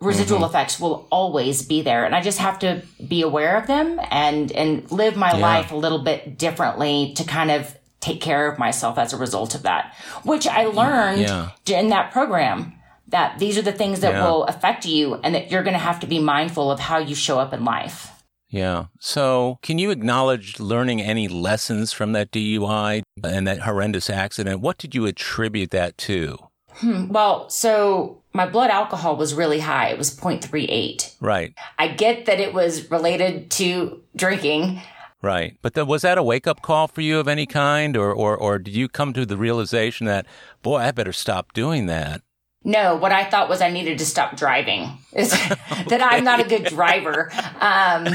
residual 0.00 0.38
mm-hmm. 0.38 0.46
effects 0.46 0.80
will 0.80 1.06
always 1.10 1.62
be 1.62 1.82
there 1.82 2.04
and 2.04 2.14
i 2.14 2.20
just 2.20 2.38
have 2.38 2.58
to 2.58 2.82
be 3.06 3.22
aware 3.22 3.56
of 3.56 3.66
them 3.66 4.00
and 4.10 4.50
and 4.52 4.90
live 4.90 5.16
my 5.16 5.32
yeah. 5.32 5.38
life 5.38 5.70
a 5.72 5.76
little 5.76 6.02
bit 6.02 6.38
differently 6.38 7.12
to 7.14 7.24
kind 7.24 7.50
of 7.50 7.76
take 8.00 8.20
care 8.20 8.50
of 8.50 8.58
myself 8.58 8.96
as 8.96 9.12
a 9.12 9.16
result 9.16 9.54
of 9.54 9.62
that 9.62 9.94
which 10.24 10.46
i 10.46 10.64
learned 10.64 11.20
yeah. 11.20 11.50
in 11.66 11.90
that 11.90 12.10
program 12.10 12.72
that 13.10 13.38
these 13.38 13.58
are 13.58 13.62
the 13.62 13.72
things 13.72 14.00
that 14.00 14.14
yeah. 14.14 14.24
will 14.24 14.44
affect 14.44 14.86
you 14.86 15.14
and 15.16 15.34
that 15.34 15.50
you're 15.50 15.62
going 15.62 15.74
to 15.74 15.78
have 15.78 16.00
to 16.00 16.06
be 16.06 16.18
mindful 16.18 16.70
of 16.70 16.80
how 16.80 16.98
you 16.98 17.14
show 17.14 17.38
up 17.38 17.52
in 17.52 17.64
life. 17.64 18.10
Yeah. 18.48 18.86
So, 18.98 19.58
can 19.62 19.78
you 19.78 19.90
acknowledge 19.90 20.58
learning 20.58 21.00
any 21.00 21.28
lessons 21.28 21.92
from 21.92 22.12
that 22.12 22.32
DUI 22.32 23.02
and 23.22 23.46
that 23.46 23.60
horrendous 23.60 24.10
accident? 24.10 24.60
What 24.60 24.76
did 24.76 24.94
you 24.94 25.06
attribute 25.06 25.70
that 25.70 25.96
to? 25.98 26.36
Hmm. 26.74 27.08
Well, 27.08 27.48
so 27.48 28.22
my 28.32 28.46
blood 28.46 28.70
alcohol 28.70 29.16
was 29.16 29.34
really 29.34 29.60
high. 29.60 29.88
It 29.88 29.98
was 29.98 30.14
0.38. 30.14 31.16
Right. 31.20 31.54
I 31.78 31.88
get 31.88 32.26
that 32.26 32.40
it 32.40 32.52
was 32.52 32.90
related 32.90 33.50
to 33.52 34.02
drinking. 34.16 34.80
Right. 35.22 35.56
But 35.62 35.74
the, 35.74 35.84
was 35.84 36.02
that 36.02 36.18
a 36.18 36.22
wake 36.22 36.46
up 36.46 36.62
call 36.62 36.88
for 36.88 37.02
you 37.02 37.18
of 37.18 37.28
any 37.28 37.46
kind? 37.46 37.96
Or, 37.96 38.12
or, 38.12 38.36
or 38.36 38.58
did 38.58 38.74
you 38.74 38.88
come 38.88 39.12
to 39.12 39.26
the 39.26 39.36
realization 39.36 40.06
that, 40.06 40.26
boy, 40.62 40.76
I 40.76 40.90
better 40.92 41.12
stop 41.12 41.52
doing 41.52 41.86
that? 41.86 42.22
No, 42.62 42.96
what 42.96 43.10
I 43.10 43.24
thought 43.24 43.48
was 43.48 43.62
I 43.62 43.70
needed 43.70 43.98
to 43.98 44.06
stop 44.06 44.36
driving. 44.36 44.98
Is 45.14 45.30
that 45.88 46.00
I'm 46.02 46.24
not 46.24 46.40
a 46.40 46.44
good 46.44 46.64
driver. 46.64 47.30
Um, 47.60 48.08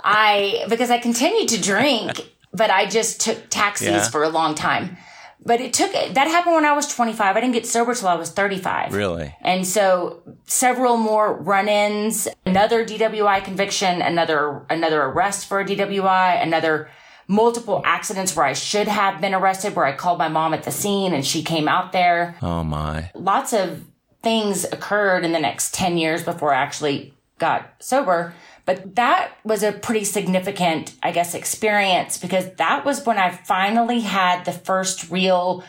I 0.00 0.64
because 0.68 0.90
I 0.90 0.98
continued 0.98 1.48
to 1.50 1.60
drink, 1.60 2.32
but 2.52 2.70
I 2.70 2.86
just 2.86 3.20
took 3.20 3.50
taxis 3.50 3.88
yeah. 3.88 4.08
for 4.08 4.24
a 4.24 4.30
long 4.30 4.54
time. 4.54 4.96
But 5.46 5.60
it 5.60 5.74
took 5.74 5.92
that 5.92 6.26
happened 6.26 6.54
when 6.54 6.64
I 6.64 6.72
was 6.72 6.88
25. 6.88 7.36
I 7.36 7.40
didn't 7.40 7.52
get 7.52 7.66
sober 7.66 7.94
till 7.94 8.08
I 8.08 8.14
was 8.14 8.30
35. 8.30 8.94
Really? 8.94 9.36
And 9.42 9.66
so 9.66 10.22
several 10.46 10.96
more 10.96 11.34
run-ins, 11.34 12.26
another 12.46 12.84
DWI 12.84 13.44
conviction, 13.44 14.00
another 14.00 14.64
another 14.70 15.02
arrest 15.02 15.46
for 15.46 15.60
a 15.60 15.66
DWI, 15.66 16.42
another 16.42 16.88
multiple 17.26 17.82
accidents 17.84 18.36
where 18.36 18.46
I 18.46 18.52
should 18.52 18.88
have 18.88 19.20
been 19.20 19.34
arrested, 19.34 19.74
where 19.74 19.86
I 19.86 19.92
called 19.92 20.18
my 20.18 20.28
mom 20.28 20.54
at 20.54 20.64
the 20.64 20.70
scene 20.70 21.12
and 21.12 21.26
she 21.26 21.42
came 21.42 21.68
out 21.68 21.92
there. 21.92 22.36
Oh 22.42 22.64
my. 22.64 23.10
Lots 23.14 23.52
of 23.52 23.84
things 24.22 24.64
occurred 24.64 25.24
in 25.24 25.32
the 25.32 25.38
next 25.38 25.74
10 25.74 25.98
years 25.98 26.22
before 26.22 26.52
I 26.52 26.62
actually 26.62 27.14
got 27.38 27.74
sober. 27.78 28.34
But 28.66 28.96
that 28.96 29.32
was 29.44 29.62
a 29.62 29.72
pretty 29.72 30.04
significant, 30.04 30.94
I 31.02 31.12
guess, 31.12 31.34
experience 31.34 32.16
because 32.16 32.54
that 32.54 32.84
was 32.84 33.04
when 33.04 33.18
I 33.18 33.30
finally 33.30 34.00
had 34.00 34.44
the 34.44 34.52
first 34.52 35.10
real 35.10 35.62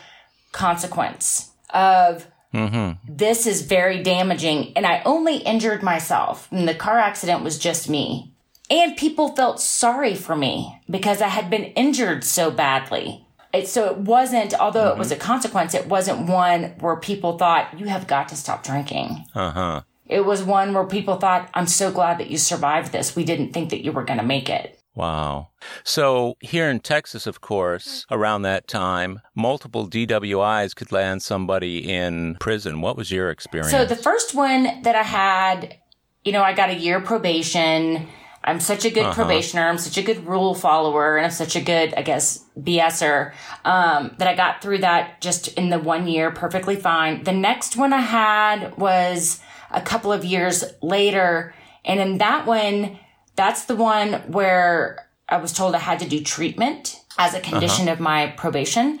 consequence 0.52 1.50
of 1.74 2.26
mm-hmm. 2.54 2.92
this 3.06 3.46
is 3.46 3.62
very 3.62 4.02
damaging. 4.02 4.72
And 4.76 4.86
I 4.86 5.02
only 5.04 5.36
injured 5.36 5.82
myself. 5.82 6.48
And 6.50 6.66
the 6.66 6.74
car 6.74 6.98
accident 6.98 7.44
was 7.44 7.58
just 7.58 7.90
me. 7.90 8.32
And 8.70 8.96
people 8.96 9.34
felt 9.34 9.60
sorry 9.60 10.14
for 10.14 10.34
me 10.34 10.80
because 10.90 11.22
I 11.22 11.28
had 11.28 11.50
been 11.50 11.64
injured 11.64 12.24
so 12.24 12.50
badly. 12.50 13.26
It, 13.52 13.68
so 13.68 13.86
it 13.86 13.98
wasn't, 13.98 14.54
although 14.54 14.84
mm-hmm. 14.84 14.96
it 14.96 14.98
was 14.98 15.12
a 15.12 15.16
consequence, 15.16 15.74
it 15.74 15.86
wasn't 15.86 16.28
one 16.28 16.74
where 16.80 16.96
people 16.96 17.38
thought, 17.38 17.78
you 17.78 17.86
have 17.86 18.06
got 18.06 18.28
to 18.28 18.36
stop 18.36 18.64
drinking. 18.64 19.24
Uh 19.34 19.50
huh. 19.50 19.80
It 20.06 20.24
was 20.24 20.42
one 20.42 20.72
where 20.72 20.84
people 20.84 21.16
thought, 21.16 21.50
I'm 21.54 21.66
so 21.66 21.90
glad 21.90 22.18
that 22.18 22.30
you 22.30 22.38
survived 22.38 22.92
this. 22.92 23.16
We 23.16 23.24
didn't 23.24 23.52
think 23.52 23.70
that 23.70 23.82
you 23.82 23.92
were 23.92 24.04
going 24.04 24.20
to 24.20 24.24
make 24.24 24.48
it. 24.48 24.80
Wow. 24.94 25.48
So 25.84 26.36
here 26.40 26.70
in 26.70 26.80
Texas, 26.80 27.26
of 27.26 27.40
course, 27.40 28.06
around 28.10 28.42
that 28.42 28.66
time, 28.66 29.20
multiple 29.34 29.86
DWIs 29.88 30.74
could 30.74 30.90
land 30.90 31.22
somebody 31.22 31.92
in 31.92 32.36
prison. 32.40 32.80
What 32.80 32.96
was 32.96 33.10
your 33.10 33.30
experience? 33.30 33.72
So 33.72 33.84
the 33.84 33.96
first 33.96 34.34
one 34.34 34.82
that 34.82 34.96
I 34.96 35.02
had, 35.02 35.76
you 36.24 36.32
know, 36.32 36.42
I 36.42 36.54
got 36.54 36.70
a 36.70 36.74
year 36.74 37.00
probation. 37.00 38.08
I'm 38.46 38.60
such 38.60 38.84
a 38.84 38.90
good 38.90 39.06
uh-huh. 39.06 39.14
probationer. 39.14 39.68
I'm 39.68 39.78
such 39.78 39.98
a 39.98 40.02
good 40.02 40.26
rule 40.26 40.54
follower, 40.54 41.16
and 41.16 41.26
I'm 41.26 41.32
such 41.32 41.56
a 41.56 41.60
good, 41.60 41.92
I 41.94 42.02
guess, 42.02 42.44
BSer 42.58 43.32
um, 43.64 44.14
that 44.18 44.28
I 44.28 44.36
got 44.36 44.62
through 44.62 44.78
that 44.78 45.20
just 45.20 45.48
in 45.54 45.68
the 45.68 45.80
one 45.80 46.06
year 46.06 46.30
perfectly 46.30 46.76
fine. 46.76 47.24
The 47.24 47.32
next 47.32 47.76
one 47.76 47.92
I 47.92 48.00
had 48.00 48.78
was 48.78 49.40
a 49.72 49.80
couple 49.80 50.12
of 50.12 50.24
years 50.24 50.64
later, 50.80 51.54
and 51.84 51.98
in 51.98 52.18
that 52.18 52.46
one, 52.46 52.98
that's 53.34 53.64
the 53.64 53.76
one 53.76 54.14
where 54.30 55.08
I 55.28 55.38
was 55.38 55.52
told 55.52 55.74
I 55.74 55.78
had 55.78 55.98
to 55.98 56.08
do 56.08 56.22
treatment 56.22 57.00
as 57.18 57.34
a 57.34 57.40
condition 57.40 57.86
uh-huh. 57.86 57.94
of 57.94 58.00
my 58.00 58.28
probation. 58.36 59.00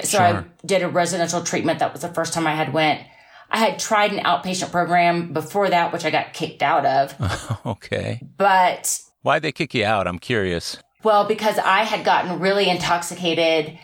So 0.00 0.18
sure. 0.18 0.20
I 0.20 0.44
did 0.64 0.82
a 0.82 0.88
residential 0.88 1.42
treatment. 1.42 1.80
That 1.80 1.92
was 1.92 2.02
the 2.02 2.08
first 2.08 2.32
time 2.32 2.46
I 2.46 2.54
had 2.54 2.72
went. 2.72 3.02
I 3.50 3.58
had 3.58 3.78
tried 3.78 4.12
an 4.12 4.24
outpatient 4.24 4.70
program 4.70 5.32
before 5.32 5.70
that, 5.70 5.92
which 5.92 6.04
I 6.04 6.10
got 6.10 6.32
kicked 6.32 6.62
out 6.62 6.84
of. 6.84 7.60
okay. 7.66 8.20
But 8.36 9.00
why'd 9.22 9.42
they 9.42 9.52
kick 9.52 9.74
you 9.74 9.84
out? 9.84 10.06
I'm 10.06 10.18
curious. 10.18 10.78
Well, 11.02 11.26
because 11.26 11.58
I 11.58 11.84
had 11.84 12.04
gotten 12.04 12.40
really 12.40 12.68
intoxicated 12.68 13.78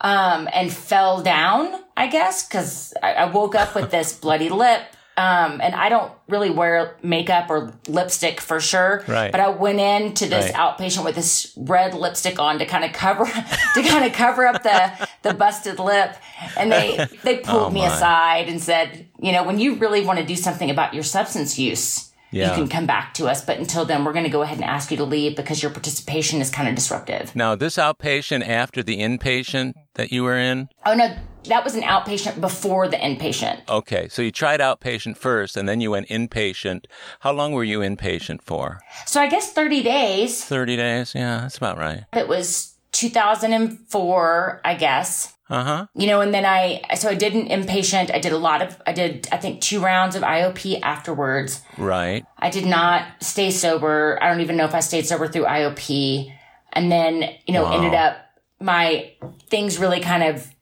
um, 0.00 0.48
and 0.52 0.72
fell 0.72 1.22
down, 1.22 1.80
I 1.96 2.06
guess, 2.06 2.46
because 2.46 2.94
I, 3.02 3.14
I 3.14 3.24
woke 3.30 3.54
up 3.54 3.74
with 3.74 3.90
this 3.90 4.12
bloody 4.12 4.48
lip 4.48 4.82
um, 5.20 5.60
and 5.60 5.74
I 5.74 5.90
don't 5.90 6.10
really 6.28 6.48
wear 6.48 6.96
makeup 7.02 7.50
or 7.50 7.74
lipstick 7.86 8.40
for 8.40 8.58
sure. 8.58 9.04
Right. 9.06 9.30
But 9.30 9.40
I 9.40 9.50
went 9.50 9.78
into 9.78 10.26
this 10.26 10.46
right. 10.46 10.54
outpatient 10.54 11.04
with 11.04 11.14
this 11.14 11.52
red 11.58 11.92
lipstick 11.92 12.38
on 12.38 12.58
to 12.58 12.64
kind 12.64 12.84
of 12.84 12.94
cover 12.94 13.26
to 13.74 13.82
kind 13.82 14.06
of 14.06 14.14
cover 14.14 14.46
up 14.46 14.62
the 14.62 15.08
the 15.20 15.34
busted 15.34 15.78
lip. 15.78 16.16
And 16.56 16.72
they 16.72 17.06
they 17.22 17.36
pulled 17.36 17.64
oh 17.66 17.70
me 17.70 17.84
aside 17.84 18.48
and 18.48 18.62
said, 18.62 19.08
you 19.20 19.32
know, 19.32 19.44
when 19.44 19.58
you 19.58 19.74
really 19.74 20.02
want 20.06 20.18
to 20.20 20.24
do 20.24 20.36
something 20.36 20.70
about 20.70 20.94
your 20.94 21.02
substance 21.02 21.58
use, 21.58 22.09
yeah. 22.30 22.50
you 22.50 22.54
can 22.54 22.68
come 22.68 22.86
back 22.86 23.14
to 23.14 23.26
us. 23.26 23.44
But 23.44 23.58
until 23.58 23.84
then, 23.84 24.04
we're 24.04 24.12
going 24.12 24.24
to 24.24 24.30
go 24.30 24.42
ahead 24.42 24.58
and 24.58 24.64
ask 24.64 24.90
you 24.90 24.96
to 24.96 25.04
leave 25.04 25.36
because 25.36 25.62
your 25.62 25.70
participation 25.70 26.40
is 26.40 26.50
kind 26.50 26.68
of 26.68 26.74
disruptive. 26.74 27.34
Now, 27.34 27.54
this 27.54 27.76
outpatient 27.76 28.46
after 28.46 28.82
the 28.82 28.98
inpatient 28.98 29.74
that 29.94 30.12
you 30.12 30.22
were 30.22 30.36
in? 30.36 30.68
Oh 30.86 30.94
no, 30.94 31.14
that 31.44 31.64
was 31.64 31.74
an 31.74 31.82
outpatient 31.82 32.40
before 32.40 32.88
the 32.88 32.96
inpatient. 32.96 33.68
Okay, 33.68 34.08
so 34.08 34.22
you 34.22 34.30
tried 34.30 34.60
outpatient 34.60 35.16
first 35.16 35.56
and 35.56 35.68
then 35.68 35.80
you 35.80 35.90
went 35.90 36.08
inpatient. 36.08 36.86
How 37.20 37.32
long 37.32 37.52
were 37.52 37.64
you 37.64 37.80
inpatient 37.80 38.42
for? 38.42 38.80
So 39.06 39.20
I 39.20 39.28
guess 39.28 39.52
30 39.52 39.82
days. 39.82 40.44
30 40.44 40.76
days, 40.76 41.14
yeah, 41.14 41.42
that's 41.42 41.56
about 41.56 41.78
right. 41.78 42.04
It 42.12 42.28
was 42.28 42.74
2004, 42.92 44.60
I 44.64 44.74
guess. 44.74 45.34
Uh 45.50 45.64
huh. 45.64 45.86
You 45.96 46.06
know, 46.06 46.20
and 46.20 46.32
then 46.32 46.46
I, 46.46 46.80
so 46.94 47.08
I 47.08 47.14
did 47.16 47.34
an 47.34 47.48
inpatient. 47.48 48.14
I 48.14 48.20
did 48.20 48.32
a 48.32 48.38
lot 48.38 48.62
of, 48.62 48.80
I 48.86 48.92
did, 48.92 49.26
I 49.32 49.36
think, 49.36 49.60
two 49.60 49.80
rounds 49.80 50.14
of 50.14 50.22
IOP 50.22 50.80
afterwards. 50.80 51.60
Right. 51.76 52.24
I 52.38 52.50
did 52.50 52.66
not 52.66 53.04
stay 53.20 53.50
sober. 53.50 54.16
I 54.22 54.28
don't 54.28 54.40
even 54.40 54.56
know 54.56 54.64
if 54.64 54.74
I 54.74 54.80
stayed 54.80 55.06
sober 55.06 55.26
through 55.26 55.46
IOP. 55.46 56.32
And 56.72 56.92
then, 56.92 57.34
you 57.46 57.52
know, 57.52 57.64
wow. 57.64 57.72
ended 57.72 57.94
up, 57.94 58.18
my 58.60 59.10
things 59.48 59.78
really 59.78 59.98
kind 59.98 60.22
of 60.22 60.54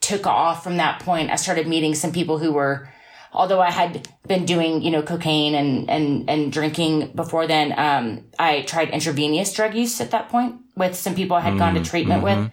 took 0.00 0.24
off 0.24 0.62
from 0.62 0.76
that 0.76 1.00
point. 1.00 1.30
I 1.32 1.36
started 1.36 1.66
meeting 1.66 1.96
some 1.96 2.12
people 2.12 2.38
who 2.38 2.52
were, 2.52 2.88
although 3.32 3.60
I 3.60 3.72
had 3.72 4.08
been 4.28 4.44
doing, 4.44 4.82
you 4.82 4.92
know, 4.92 5.02
cocaine 5.02 5.56
and, 5.56 5.90
and, 5.90 6.30
and 6.30 6.52
drinking 6.52 7.10
before 7.16 7.48
then, 7.48 7.76
um, 7.76 8.24
I 8.38 8.62
tried 8.62 8.90
intravenous 8.90 9.52
drug 9.52 9.74
use 9.74 10.00
at 10.00 10.12
that 10.12 10.28
point 10.28 10.60
with 10.76 10.94
some 10.94 11.16
people 11.16 11.36
I 11.36 11.40
had 11.40 11.54
mm, 11.54 11.58
gone 11.58 11.74
to 11.74 11.80
mm-hmm. 11.80 11.90
treatment 11.90 12.22
mm-hmm. 12.22 12.42
with. 12.42 12.52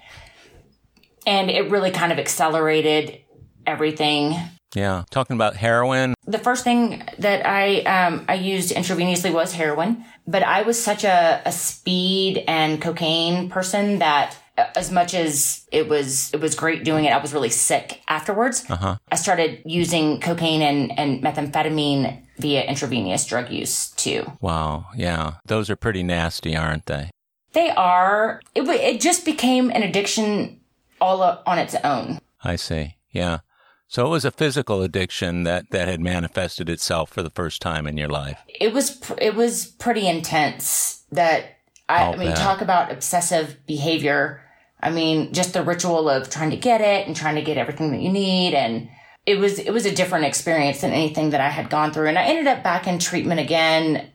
And 1.29 1.51
it 1.51 1.69
really 1.69 1.91
kind 1.91 2.11
of 2.11 2.17
accelerated 2.17 3.19
everything. 3.67 4.35
Yeah. 4.73 5.03
Talking 5.11 5.35
about 5.35 5.55
heroin. 5.55 6.15
The 6.25 6.39
first 6.39 6.63
thing 6.63 7.03
that 7.19 7.45
I 7.45 7.81
um, 7.81 8.25
I 8.27 8.33
used 8.33 8.73
intravenously 8.73 9.31
was 9.31 9.53
heroin, 9.53 10.03
but 10.27 10.43
I 10.43 10.63
was 10.63 10.81
such 10.81 11.03
a, 11.03 11.41
a 11.45 11.51
speed 11.51 12.43
and 12.47 12.81
cocaine 12.81 13.49
person 13.49 13.99
that 13.99 14.35
as 14.75 14.91
much 14.91 15.13
as 15.13 15.67
it 15.71 15.87
was 15.87 16.33
it 16.33 16.39
was 16.39 16.55
great 16.55 16.83
doing 16.83 17.05
it, 17.05 17.13
I 17.13 17.17
was 17.17 17.33
really 17.33 17.49
sick 17.49 18.01
afterwards. 18.07 18.65
Uh-huh. 18.69 18.97
I 19.11 19.15
started 19.15 19.61
using 19.65 20.19
cocaine 20.19 20.61
and, 20.61 20.97
and 20.99 21.23
methamphetamine 21.23 22.23
via 22.37 22.63
intravenous 22.63 23.25
drug 23.25 23.51
use 23.51 23.89
too. 23.91 24.31
Wow. 24.41 24.87
Yeah. 24.95 25.35
Those 25.45 25.69
are 25.69 25.75
pretty 25.75 26.03
nasty, 26.03 26.55
aren't 26.55 26.85
they? 26.87 27.09
They 27.53 27.69
are. 27.71 28.41
It 28.53 28.67
it 28.67 29.01
just 29.01 29.25
became 29.25 29.71
an 29.71 29.83
addiction 29.83 30.58
all 31.01 31.21
on 31.21 31.57
its 31.57 31.75
own. 31.83 32.19
I 32.43 32.55
see. 32.55 32.95
Yeah. 33.11 33.39
So 33.87 34.05
it 34.05 34.09
was 34.09 34.23
a 34.23 34.31
physical 34.31 34.83
addiction 34.83 35.43
that, 35.43 35.71
that 35.71 35.87
had 35.87 35.99
manifested 35.99 36.69
itself 36.69 37.09
for 37.09 37.23
the 37.23 37.31
first 37.31 37.59
time 37.59 37.87
in 37.87 37.97
your 37.97 38.07
life. 38.07 38.39
It 38.47 38.71
was 38.71 39.01
it 39.17 39.33
was 39.35 39.65
pretty 39.65 40.07
intense. 40.07 41.03
That 41.11 41.57
I, 41.89 42.13
I 42.13 42.15
mean, 42.15 42.35
talk 42.35 42.61
about 42.61 42.91
obsessive 42.91 43.57
behavior. 43.65 44.43
I 44.79 44.91
mean, 44.91 45.33
just 45.33 45.53
the 45.53 45.63
ritual 45.63 46.07
of 46.07 46.29
trying 46.29 46.51
to 46.51 46.57
get 46.57 46.81
it 46.81 47.07
and 47.07 47.15
trying 47.15 47.35
to 47.35 47.41
get 47.41 47.57
everything 47.57 47.91
that 47.91 48.01
you 48.01 48.11
need, 48.11 48.53
and 48.53 48.89
it 49.25 49.39
was 49.39 49.57
it 49.57 49.71
was 49.71 49.87
a 49.87 49.95
different 49.95 50.25
experience 50.25 50.81
than 50.81 50.91
anything 50.91 51.31
that 51.31 51.41
I 51.41 51.49
had 51.49 51.71
gone 51.71 51.91
through. 51.91 52.09
And 52.09 52.19
I 52.19 52.25
ended 52.25 52.45
up 52.45 52.63
back 52.63 52.85
in 52.85 52.99
treatment 52.99 53.39
again. 53.39 54.07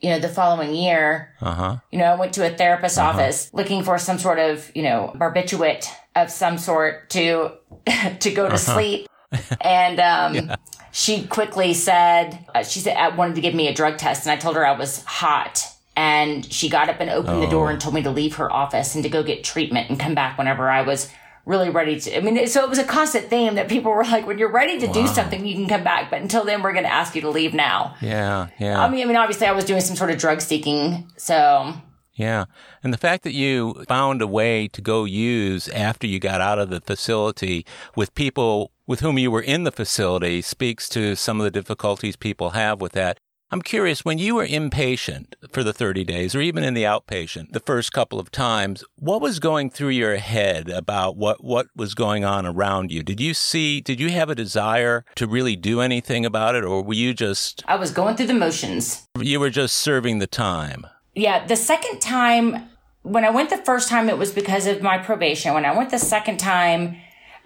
You 0.00 0.10
know, 0.10 0.18
the 0.18 0.28
following 0.28 0.74
year, 0.74 1.34
Uh 1.40 1.54
huh. 1.54 1.76
you 1.90 1.98
know, 1.98 2.04
I 2.06 2.14
went 2.16 2.34
to 2.34 2.46
a 2.46 2.50
therapist's 2.50 2.98
office 2.98 3.50
looking 3.54 3.82
for 3.84 3.96
some 3.98 4.18
sort 4.18 4.38
of, 4.38 4.70
you 4.74 4.82
know, 4.82 5.12
barbiturate 5.16 5.86
of 6.14 6.30
some 6.30 6.58
sort 6.58 7.08
to 7.10 7.52
to 8.20 8.30
go 8.32 8.48
to 8.48 8.58
sleep. 8.58 9.08
And 9.60 9.98
um, 9.98 10.56
she 10.92 11.26
quickly 11.26 11.74
said, 11.74 12.38
uh, 12.54 12.62
she 12.62 12.78
said, 12.78 12.96
I 12.96 13.08
wanted 13.08 13.34
to 13.34 13.40
give 13.40 13.52
me 13.54 13.66
a 13.66 13.74
drug 13.74 13.98
test. 13.98 14.26
And 14.26 14.30
I 14.32 14.36
told 14.36 14.54
her 14.54 14.64
I 14.64 14.78
was 14.78 15.02
hot. 15.04 15.64
And 15.96 16.44
she 16.52 16.68
got 16.68 16.88
up 16.88 17.00
and 17.00 17.10
opened 17.10 17.42
the 17.42 17.48
door 17.48 17.70
and 17.72 17.80
told 17.80 17.94
me 17.96 18.02
to 18.04 18.10
leave 18.12 18.36
her 18.36 18.52
office 18.52 18.94
and 18.94 19.02
to 19.02 19.10
go 19.10 19.24
get 19.24 19.42
treatment 19.42 19.90
and 19.90 19.98
come 19.98 20.14
back 20.14 20.38
whenever 20.38 20.70
I 20.70 20.82
was 20.82 21.10
really 21.46 21.70
ready 21.70 22.00
to. 22.00 22.16
I 22.16 22.20
mean, 22.20 22.46
so 22.46 22.62
it 22.62 22.70
was 22.70 22.78
a 22.78 22.84
constant 22.84 23.28
theme 23.28 23.54
that 23.56 23.68
people 23.68 23.92
were 23.92 24.04
like, 24.04 24.26
when 24.26 24.38
you're 24.38 24.50
ready 24.50 24.78
to 24.80 24.86
do 24.86 25.06
something, 25.06 25.44
you 25.44 25.54
can 25.54 25.68
come 25.68 25.84
back. 25.84 26.10
But 26.10 26.22
until 26.22 26.44
then, 26.44 26.62
we're 26.62 26.72
going 26.72 26.84
to 26.84 26.92
ask 26.92 27.14
you 27.14 27.20
to 27.22 27.30
leave 27.30 27.54
now. 27.54 27.96
Yeah. 28.00 28.48
Yeah. 28.58 28.82
I 28.82 28.88
mean, 28.88 29.02
I 29.02 29.04
mean, 29.04 29.16
obviously, 29.16 29.46
I 29.46 29.52
was 29.52 29.64
doing 29.64 29.80
some 29.80 29.96
sort 29.96 30.10
of 30.10 30.18
drug 30.18 30.40
seeking. 30.40 31.10
So 31.16 31.74
Yeah. 32.14 32.44
And 32.82 32.92
the 32.92 32.98
fact 32.98 33.24
that 33.24 33.32
you 33.32 33.84
found 33.88 34.22
a 34.22 34.26
way 34.26 34.68
to 34.68 34.80
go 34.80 35.04
use 35.04 35.68
after 35.68 36.06
you 36.06 36.20
got 36.20 36.40
out 36.40 36.58
of 36.58 36.70
the 36.70 36.80
facility 36.80 37.66
with 37.96 38.14
people 38.14 38.70
with 38.86 39.00
whom 39.00 39.18
you 39.18 39.30
were 39.30 39.42
in 39.42 39.64
the 39.64 39.72
facility 39.72 40.42
speaks 40.42 40.88
to 40.90 41.16
some 41.16 41.40
of 41.40 41.44
the 41.44 41.50
difficulties 41.50 42.16
people 42.16 42.50
have 42.50 42.80
with 42.80 42.92
that. 42.92 43.18
I'm 43.54 43.62
curious, 43.62 44.04
when 44.04 44.18
you 44.18 44.34
were 44.34 44.44
inpatient 44.44 45.34
for 45.52 45.62
the 45.62 45.72
30 45.72 46.02
days 46.02 46.34
or 46.34 46.40
even 46.40 46.64
in 46.64 46.74
the 46.74 46.82
outpatient 46.82 47.52
the 47.52 47.60
first 47.60 47.92
couple 47.92 48.18
of 48.18 48.32
times, 48.32 48.82
what 48.96 49.20
was 49.20 49.38
going 49.38 49.70
through 49.70 49.90
your 49.90 50.16
head 50.16 50.68
about 50.68 51.16
what, 51.16 51.44
what 51.44 51.68
was 51.76 51.94
going 51.94 52.24
on 52.24 52.46
around 52.46 52.90
you? 52.90 53.04
Did 53.04 53.20
you 53.20 53.32
see, 53.32 53.80
did 53.80 54.00
you 54.00 54.10
have 54.10 54.28
a 54.28 54.34
desire 54.34 55.04
to 55.14 55.28
really 55.28 55.54
do 55.54 55.80
anything 55.80 56.26
about 56.26 56.56
it 56.56 56.64
or 56.64 56.82
were 56.82 56.94
you 56.94 57.14
just, 57.14 57.62
I 57.68 57.76
was 57.76 57.92
going 57.92 58.16
through 58.16 58.26
the 58.26 58.34
motions. 58.34 59.06
you 59.20 59.38
were 59.38 59.50
just 59.50 59.76
serving 59.76 60.18
the 60.18 60.26
time? 60.26 60.88
Yeah, 61.14 61.46
the 61.46 61.54
second 61.54 62.00
time, 62.00 62.68
when 63.02 63.24
I 63.24 63.30
went 63.30 63.50
the 63.50 63.58
first 63.58 63.88
time, 63.88 64.08
it 64.08 64.18
was 64.18 64.32
because 64.32 64.66
of 64.66 64.82
my 64.82 64.98
probation. 64.98 65.54
When 65.54 65.64
I 65.64 65.76
went 65.76 65.90
the 65.90 66.00
second 66.00 66.38
time, 66.38 66.96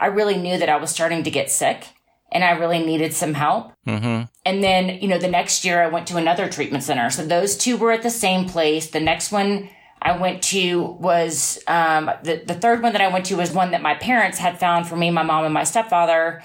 I 0.00 0.06
really 0.06 0.38
knew 0.38 0.56
that 0.56 0.70
I 0.70 0.76
was 0.76 0.88
starting 0.88 1.22
to 1.24 1.30
get 1.30 1.50
sick 1.50 1.88
and 2.30 2.44
I 2.44 2.50
really 2.52 2.84
needed 2.84 3.14
some 3.14 3.34
help. 3.34 3.72
Mm-hmm. 3.86 4.24
And 4.44 4.64
then, 4.64 5.00
you 5.00 5.08
know, 5.08 5.18
the 5.18 5.28
next 5.28 5.64
year 5.64 5.82
I 5.82 5.88
went 5.88 6.06
to 6.08 6.16
another 6.16 6.48
treatment 6.48 6.84
center. 6.84 7.10
So 7.10 7.24
those 7.24 7.56
two 7.56 7.76
were 7.76 7.92
at 7.92 8.02
the 8.02 8.10
same 8.10 8.48
place. 8.48 8.88
The 8.90 9.00
next 9.00 9.32
one 9.32 9.70
I 10.00 10.16
went 10.16 10.42
to 10.44 10.82
was, 10.82 11.58
um, 11.66 12.10
the, 12.22 12.42
the 12.46 12.54
third 12.54 12.82
one 12.82 12.92
that 12.92 13.00
I 13.00 13.08
went 13.08 13.26
to 13.26 13.36
was 13.36 13.50
one 13.50 13.70
that 13.72 13.82
my 13.82 13.94
parents 13.94 14.38
had 14.38 14.60
found 14.60 14.86
for 14.86 14.96
me, 14.96 15.10
my 15.10 15.22
mom 15.22 15.44
and 15.44 15.54
my 15.54 15.64
stepfather, 15.64 16.42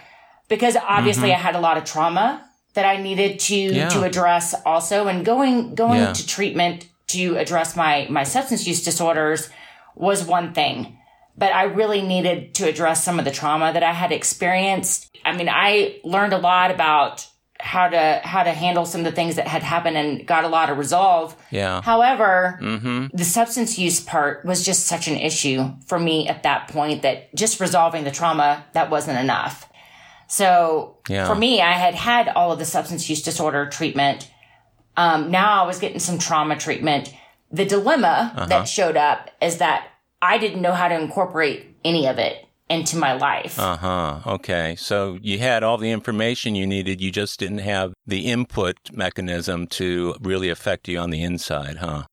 because 0.47 0.75
obviously 0.75 1.33
I 1.33 1.37
had 1.37 1.55
a 1.55 1.59
lot 1.59 1.77
of 1.77 1.83
trauma 1.83 2.49
that 2.73 2.85
I 2.85 3.01
needed 3.01 3.39
to, 3.41 3.55
Yeah. 3.55 3.89
to 3.89 4.03
address 4.03 4.55
also. 4.65 5.07
And 5.07 5.23
going, 5.25 5.75
going 5.75 6.01
Yeah. 6.01 6.13
to 6.13 6.25
treatment 6.25 6.87
to 7.07 7.35
address 7.37 7.75
my, 7.75 8.07
my 8.09 8.23
substance 8.23 8.65
use 8.65 8.83
disorders 8.83 9.49
was 9.95 10.23
one 10.23 10.53
thing 10.53 10.97
but 11.37 11.51
I 11.53 11.63
really 11.63 12.01
needed 12.01 12.53
to 12.55 12.67
address 12.67 13.03
some 13.03 13.19
of 13.19 13.25
the 13.25 13.31
trauma 13.31 13.73
that 13.73 13.83
I 13.83 13.91
had 13.93 14.11
experienced. 14.11 15.15
I 15.25 15.35
mean, 15.35 15.49
I 15.49 15.99
learned 16.03 16.33
a 16.33 16.37
lot 16.37 16.71
about 16.71 17.27
how 17.59 17.87
to 17.87 18.19
how 18.25 18.43
to 18.43 18.51
handle 18.51 18.85
some 18.85 19.01
of 19.01 19.05
the 19.05 19.11
things 19.13 19.37
that 19.37 19.47
had 19.47 19.63
happened 19.63 19.95
and 19.95 20.27
got 20.27 20.43
a 20.43 20.49
lot 20.49 20.69
of 20.69 20.77
resolve. 20.77 21.33
Yeah. 21.49 21.81
However, 21.81 22.59
Mm-hmm. 22.61 23.15
the 23.15 23.23
substance 23.23 23.79
use 23.79 24.01
part 24.01 24.43
was 24.43 24.65
just 24.65 24.85
such 24.85 25.07
an 25.07 25.15
issue 25.15 25.71
for 25.87 25.97
me 25.97 26.27
at 26.27 26.43
that 26.43 26.67
point 26.67 27.03
that 27.03 27.33
just 27.35 27.61
resolving 27.61 28.03
the 28.03 28.11
trauma 28.11 28.65
that 28.73 28.89
wasn't 28.89 29.17
enough. 29.17 29.69
So 30.27 30.97
Yeah. 31.07 31.25
for 31.27 31.35
me, 31.35 31.61
I 31.61 31.73
had 31.73 31.95
had 31.95 32.27
all 32.29 32.51
of 32.51 32.59
the 32.59 32.65
substance 32.65 33.09
use 33.09 33.21
disorder 33.21 33.65
treatment. 33.69 34.29
Um, 34.97 35.31
now 35.31 35.63
I 35.63 35.65
was 35.67 35.79
getting 35.79 35.99
some 35.99 36.17
trauma 36.19 36.57
treatment. 36.57 37.13
The 37.51 37.65
dilemma 37.65 38.33
Uh-huh. 38.35 38.45
that 38.47 38.67
showed 38.67 38.97
up 38.97 39.29
is 39.41 39.57
that 39.59 39.87
I 40.23 40.37
didn't 40.37 40.61
know 40.61 40.73
how 40.73 40.87
to 40.87 40.99
incorporate 40.99 41.75
any 41.83 42.07
of 42.07 42.17
it 42.17 42.45
into 42.69 42.97
my 42.97 43.13
life. 43.13 43.59
Uh 43.59 43.77
huh. 43.77 44.19
Okay. 44.25 44.75
So 44.77 45.17
you 45.21 45.39
had 45.39 45.63
all 45.63 45.77
the 45.77 45.91
information 45.91 46.55
you 46.55 46.65
needed. 46.65 47.01
You 47.01 47.11
just 47.11 47.39
didn't 47.39 47.59
have 47.59 47.93
the 48.07 48.31
input 48.31 48.77
mechanism 48.91 49.67
to 49.67 50.15
really 50.21 50.49
affect 50.49 50.87
you 50.87 50.97
on 50.97 51.09
the 51.09 51.21
inside, 51.21 51.77
huh? 51.77 52.03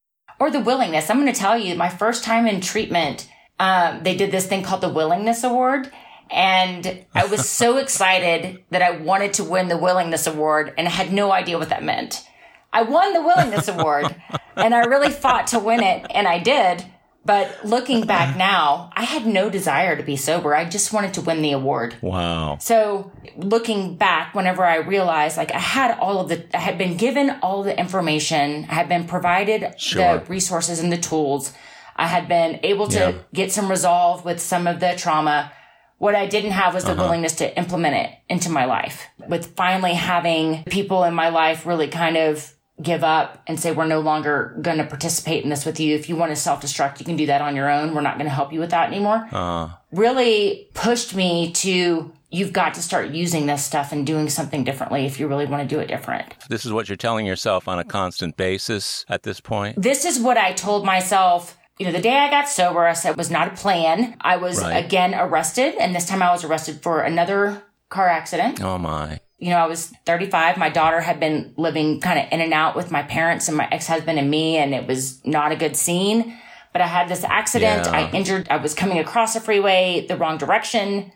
or 0.41 0.51
the 0.51 0.59
willingness. 0.59 1.09
I'm 1.09 1.21
going 1.21 1.33
to 1.33 1.39
tell 1.39 1.57
you, 1.57 1.77
my 1.77 1.91
first 1.91 2.25
time 2.25 2.47
in 2.47 2.61
treatment, 2.61 3.29
um, 3.61 4.03
they 4.03 4.17
did 4.17 4.33
this 4.33 4.47
thing 4.47 4.65
called 4.65 4.81
the 4.81 4.89
Willingness 4.89 5.45
Award. 5.45 5.93
And 6.31 7.05
I 7.15 7.27
was 7.27 7.49
so 7.49 7.77
excited 7.85 8.65
that 8.71 8.83
I 8.83 8.93
wanted 8.93 9.35
to 9.35 9.45
win 9.45 9.69
the 9.69 9.77
Willingness 9.77 10.27
Award 10.27 10.73
and 10.77 10.89
I 10.89 10.91
had 10.91 11.13
no 11.13 11.31
idea 11.31 11.59
what 11.59 11.69
that 11.69 11.85
meant. 11.85 12.27
I 12.73 12.83
won 12.83 13.13
the 13.13 13.23
Willingness 13.23 13.69
Award 13.69 14.17
and 14.57 14.75
I 14.75 14.81
really 14.87 15.11
fought 15.11 15.49
to 15.49 15.59
win 15.59 15.83
it 15.83 16.07
and 16.15 16.27
I 16.27 16.39
did. 16.39 16.87
But 17.25 17.65
looking 17.65 18.07
back 18.07 18.37
now, 18.53 18.91
I 18.95 19.05
had 19.05 19.27
no 19.27 19.51
desire 19.51 19.97
to 19.97 20.03
be 20.03 20.17
sober. 20.17 20.55
I 20.55 20.65
just 20.65 20.93
wanted 20.93 21.15
to 21.15 21.21
win 21.21 21.43
the 21.43 21.53
award. 21.53 21.97
Wow. 22.01 22.59
So 22.61 23.13
looking 23.37 23.97
back, 23.97 24.35
whenever 24.35 24.65
I 24.65 24.77
realized 24.77 25.37
like 25.37 25.53
I 25.55 25.59
had 25.59 25.99
all 25.99 26.21
of 26.21 26.29
the, 26.29 26.45
I 26.57 26.61
had 26.61 26.79
been 26.79 26.97
given 26.97 27.31
all 27.43 27.63
the 27.63 27.79
information, 27.79 28.67
I 28.71 28.75
had 28.75 28.89
been 28.89 29.05
provided 29.07 29.79
Sure. 29.79 30.19
the 30.19 30.25
resources 30.27 30.81
and 30.81 30.91
the 30.93 30.99
tools. 30.99 31.53
I 31.97 32.07
had 32.07 32.29
been 32.29 32.61
able 32.63 32.89
to 32.89 32.99
Yeah. 32.99 33.13
get 33.35 33.53
some 33.53 33.69
resolve 33.71 34.25
with 34.25 34.41
some 34.41 34.67
of 34.67 34.81
the 34.81 34.95
trauma. 34.97 35.53
What 35.99 36.15
I 36.15 36.25
didn't 36.27 36.53
have 36.53 36.73
was 36.73 36.85
the 36.85 36.93
Uh-huh. 36.93 37.03
willingness 37.03 37.35
to 37.35 37.59
implement 37.59 37.95
it 37.95 38.11
into 38.31 38.49
my 38.49 38.65
life. 38.65 39.07
With 39.29 39.55
finally 39.55 39.93
having 39.93 40.63
people 40.65 41.05
in 41.05 41.13
my 41.13 41.29
life 41.29 41.67
really 41.67 41.89
kind 41.89 42.17
of 42.17 42.55
give 42.83 43.05
up 43.05 43.43
and 43.47 43.59
say, 43.61 43.73
we're 43.73 43.87
no 43.87 44.01
longer 44.01 44.57
going 44.63 44.79
to 44.79 44.85
participate 44.85 45.45
in 45.45 45.51
this 45.51 45.67
with 45.67 45.79
you. 45.81 45.95
If 45.95 46.09
you 46.09 46.17
want 46.17 46.31
to 46.33 46.37
self 46.37 46.63
destruct, 46.63 46.99
you 46.99 47.05
can 47.05 47.17
do 47.17 47.27
that 47.27 47.41
on 47.43 47.55
your 47.57 47.69
own. 47.71 47.95
We're 47.95 48.01
not 48.01 48.17
going 48.17 48.29
to 48.29 48.35
help 48.35 48.53
you 48.53 48.61
with 48.61 48.71
that 48.71 48.89
anymore 48.89 49.29
Uh, 49.33 49.69
really 49.93 50.69
pushed 50.75 51.15
me 51.15 51.53
to 51.53 52.13
you've 52.33 52.53
got 52.53 52.75
to 52.75 52.83
start 52.83 53.09
using 53.11 53.47
this 53.47 53.65
stuff 53.65 53.91
and 53.91 54.07
doing 54.07 54.29
something 54.29 54.63
differently 54.63 55.05
if 55.05 55.19
you 55.19 55.27
really 55.27 55.47
want 55.47 55.69
to 55.69 55.75
do 55.75 55.81
it 55.81 55.89
different. 55.89 56.27
this 56.49 56.65
is 56.65 56.73
what 56.73 56.89
you're 56.89 56.97
telling 56.97 57.27
yourself 57.27 57.67
on 57.67 57.79
a 57.81 57.85
constant 57.85 58.37
basis 58.37 59.05
at 59.09 59.25
this 59.25 59.41
point. 59.41 59.81
This 59.81 60.05
is 60.05 60.19
what 60.21 60.37
I 60.39 60.53
told 60.53 60.85
myself. 60.85 61.57
You 61.81 61.87
know, 61.87 61.93
the 61.93 62.01
day 62.01 62.17
I 62.19 62.31
got 62.31 62.49
sober, 62.49 62.87
I 62.87 62.93
said 62.93 63.11
it 63.13 63.17
was 63.17 63.31
not 63.31 63.49
a 63.49 63.57
plan. 63.57 64.17
I 64.21 64.37
was 64.37 64.61
Right. 64.61 64.85
again 64.85 65.15
arrested, 65.15 65.75
and 65.81 65.95
this 65.95 66.07
time 66.07 66.23
I 66.23 66.31
was 66.31 66.45
arrested 66.45 66.83
for 66.83 67.01
another 67.01 67.63
car 67.89 68.09
accident. 68.09 68.63
Oh 68.63 68.79
my. 68.79 69.19
You 69.41 69.51
know, 69.51 69.57
I 69.57 69.67
was 69.67 69.93
35. 70.07 70.59
My 70.59 70.69
daughter 70.69 71.01
had 71.01 71.19
been 71.19 71.55
living 71.57 72.01
kind 72.01 72.19
of 72.19 72.27
in 72.31 72.41
and 72.41 72.53
out 72.53 72.77
with 72.77 72.91
my 72.91 73.03
parents 73.03 73.49
and 73.49 73.57
my 73.57 73.67
ex 73.73 73.87
husband 73.87 74.19
and 74.19 74.31
me, 74.31 74.59
and 74.59 74.75
it 74.75 74.87
was 74.87 75.25
not 75.27 75.51
a 75.51 75.57
good 75.57 75.77
scene. 75.77 76.37
But 76.73 76.83
I 76.83 76.87
had 76.87 77.09
this 77.09 77.25
accident. 77.25 77.87
Yeah. 77.87 77.93
I 77.93 78.11
injured, 78.13 78.47
I 78.49 78.59
was 78.59 78.75
coming 78.75 78.99
across 78.99 79.35
a 79.35 79.41
freeway 79.41 80.07
the 80.07 80.17
wrong 80.17 80.39
direction, 80.39 81.11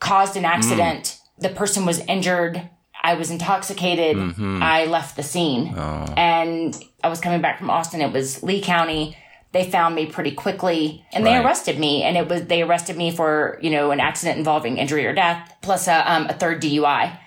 caused 0.00 0.36
an 0.36 0.44
accident. 0.44 1.18
The 1.38 1.48
person 1.48 1.86
was 1.86 2.00
injured. 2.00 2.68
I 3.02 3.14
was 3.14 3.30
intoxicated. 3.30 4.16
I 4.62 4.84
left 4.86 5.16
the 5.16 5.22
scene. 5.22 5.74
And 6.16 6.78
I 7.02 7.08
was 7.08 7.20
coming 7.20 7.40
back 7.40 7.58
from 7.58 7.70
Austin. 7.70 8.00
It 8.00 8.12
was 8.12 8.42
Lee 8.42 8.60
County. 8.60 9.16
They 9.52 9.70
found 9.70 9.94
me 9.94 10.06
pretty 10.06 10.32
quickly 10.32 11.04
and 11.12 11.26
they 11.26 11.36
arrested 11.36 11.78
me. 11.78 12.02
And 12.02 12.16
it 12.16 12.28
was, 12.28 12.46
they 12.46 12.62
arrested 12.62 12.96
me 12.96 13.10
for, 13.10 13.58
you 13.60 13.70
know, 13.70 13.90
an 13.90 14.00
accident 14.00 14.38
involving 14.38 14.78
injury 14.78 15.04
or 15.06 15.14
death 15.14 15.54
plus 15.62 15.88
a, 15.88 16.10
um, 16.10 16.26
a 16.26 16.32
third 16.32 16.62
DUI. 16.62 17.18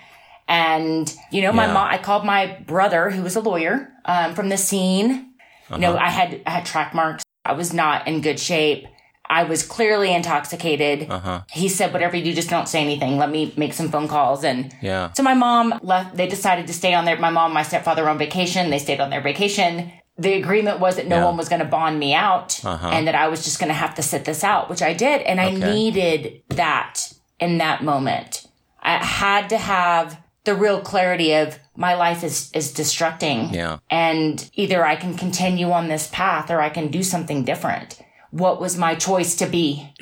And, 0.48 1.12
you 1.32 1.41
know, 1.41 1.52
my 1.52 1.66
Yeah. 1.66 1.74
mom, 1.74 1.88
I 1.89 1.98
called 1.98 2.24
my 2.26 2.58
brother 2.68 3.10
who 3.10 3.24
was 3.24 3.36
a 3.36 3.41
lawyer, 3.41 3.89
um, 4.06 4.36
from 4.36 4.50
the 4.50 4.58
scene. 4.58 5.32
You 5.72 5.80
know, 5.80 5.98
I 5.98 6.10
had, 6.10 6.41
I 6.46 6.52
had 6.52 6.66
track 6.66 6.93
marks. 6.93 7.24
I 7.43 7.54
was 7.54 7.74
not 7.74 8.08
in 8.08 8.22
good 8.22 8.39
shape. 8.39 8.86
I 9.28 9.43
was 9.43 9.64
clearly 9.64 10.14
intoxicated. 10.14 11.10
Uh-huh. 11.10 11.41
He 11.52 11.68
said, 11.68 11.91
whatever 11.91 12.16
you 12.16 12.24
do, 12.24 12.34
just 12.34 12.50
don't 12.52 12.70
say 12.70 12.82
anything. 12.82 13.18
Let 13.18 13.32
me 13.32 13.52
make 13.58 13.74
some 13.74 13.89
phone 13.89 14.08
calls. 14.08 14.43
And 14.43 14.72
Yeah. 14.82 15.12
so 15.14 15.24
my 15.24 15.34
mom 15.34 15.80
left, 15.82 16.16
they 16.16 16.28
decided 16.28 16.68
to 16.68 16.74
stay 16.74 16.93
on 16.93 17.06
their, 17.06 17.18
my 17.18 17.32
mom, 17.32 17.46
and 17.46 17.54
my 17.56 17.64
stepfather 17.64 18.04
were 18.04 18.10
on 18.10 18.20
vacation. 18.20 18.70
They 18.70 18.78
stayed 18.78 19.00
on 19.00 19.10
their 19.10 19.22
vacation. 19.22 19.91
The 20.20 20.34
agreement 20.34 20.80
was 20.80 20.98
that 20.98 21.08
no 21.08 21.18
Yeah. 21.18 21.26
one 21.26 21.38
was 21.38 21.50
going 21.50 21.60
to 21.60 21.66
bond 21.68 21.98
me 22.00 22.14
out 22.14 22.62
Uh-huh. 22.64 22.89
and 22.91 23.08
that 23.08 23.16
I 23.16 23.28
was 23.28 23.43
just 23.43 23.58
going 23.60 23.70
to 23.70 23.74
have 23.74 23.96
to 23.96 24.04
sit 24.04 24.26
this 24.26 24.43
out, 24.43 24.70
which 24.70 24.84
I 24.84 24.93
did. 24.93 25.22
And 25.24 25.41
I 25.41 25.50
needed 25.50 26.43
that 26.50 27.12
in 27.39 27.58
that 27.58 27.84
moment. 27.84 28.46
I 28.84 29.04
had 29.04 29.50
to 29.50 29.58
have 29.58 30.18
the 30.46 30.56
real 30.56 30.80
clarity 30.80 31.34
of 31.34 31.60
my 31.76 31.96
life 31.96 32.24
is, 32.24 32.52
is 32.54 32.74
destructing. 32.74 33.54
Yeah. 33.54 33.80
And 33.89 34.50
either 34.54 34.86
I 34.86 34.96
can 34.96 35.18
continue 35.18 35.72
on 35.72 35.88
this 35.88 36.08
path 36.08 36.50
or 36.50 36.62
I 36.62 36.70
can 36.70 36.89
do 36.89 37.04
something 37.04 37.43
different. 37.43 38.02
What 38.32 38.62
was 38.62 38.78
my 38.78 38.96
choice 38.96 39.36
to 39.38 39.46
be? 39.46 39.93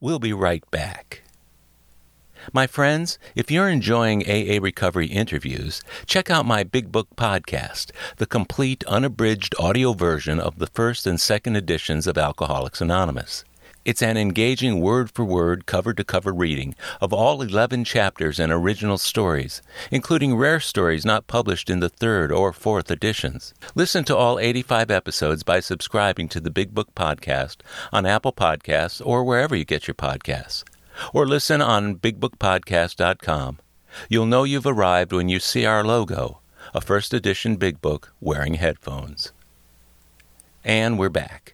We'll 0.00 0.18
be 0.18 0.32
right 0.32 0.68
back. 0.70 1.22
My 2.52 2.66
friends, 2.66 3.18
if 3.34 3.50
you're 3.50 3.70
enjoying 3.70 4.22
AA 4.28 4.58
Recovery 4.60 5.06
interviews, 5.06 5.82
check 6.04 6.30
out 6.30 6.44
my 6.44 6.62
Big 6.62 6.92
Book 6.92 7.08
podcast, 7.16 7.90
the 8.16 8.26
complete 8.26 8.84
unabridged 8.84 9.54
audio 9.58 9.94
version 9.94 10.38
of 10.38 10.58
the 10.58 10.66
first 10.66 11.06
and 11.06 11.18
second 11.18 11.56
editions 11.56 12.06
of 12.06 12.18
Alcoholics 12.18 12.82
Anonymous. 12.82 13.44
It's 13.84 14.00
an 14.00 14.16
engaging 14.16 14.80
word 14.80 15.10
for 15.10 15.26
word, 15.26 15.66
cover 15.66 15.92
to 15.92 16.04
cover 16.04 16.32
reading 16.32 16.74
of 17.02 17.12
all 17.12 17.42
11 17.42 17.84
chapters 17.84 18.40
and 18.40 18.50
original 18.50 18.96
stories, 18.96 19.60
including 19.90 20.36
rare 20.36 20.58
stories 20.58 21.04
not 21.04 21.26
published 21.26 21.68
in 21.68 21.80
the 21.80 21.90
third 21.90 22.32
or 22.32 22.54
fourth 22.54 22.90
editions. 22.90 23.52
Listen 23.74 24.02
to 24.04 24.16
all 24.16 24.38
85 24.38 24.90
episodes 24.90 25.42
by 25.42 25.60
subscribing 25.60 26.28
to 26.28 26.40
the 26.40 26.50
Big 26.50 26.72
Book 26.72 26.94
Podcast 26.94 27.58
on 27.92 28.06
Apple 28.06 28.32
Podcasts 28.32 29.04
or 29.04 29.22
wherever 29.22 29.54
you 29.54 29.66
get 29.66 29.86
your 29.86 29.94
podcasts. 29.94 30.64
Or 31.12 31.26
listen 31.26 31.60
on 31.60 31.96
BigBookPodcast.com. 31.96 33.58
You'll 34.08 34.26
know 34.26 34.44
you've 34.44 34.66
arrived 34.66 35.12
when 35.12 35.28
you 35.28 35.40
see 35.40 35.66
our 35.66 35.84
logo, 35.84 36.40
a 36.72 36.80
first 36.80 37.12
edition 37.12 37.56
Big 37.56 37.82
Book 37.82 38.14
wearing 38.20 38.54
headphones. 38.54 39.32
And 40.64 40.98
we're 40.98 41.10
back. 41.10 41.53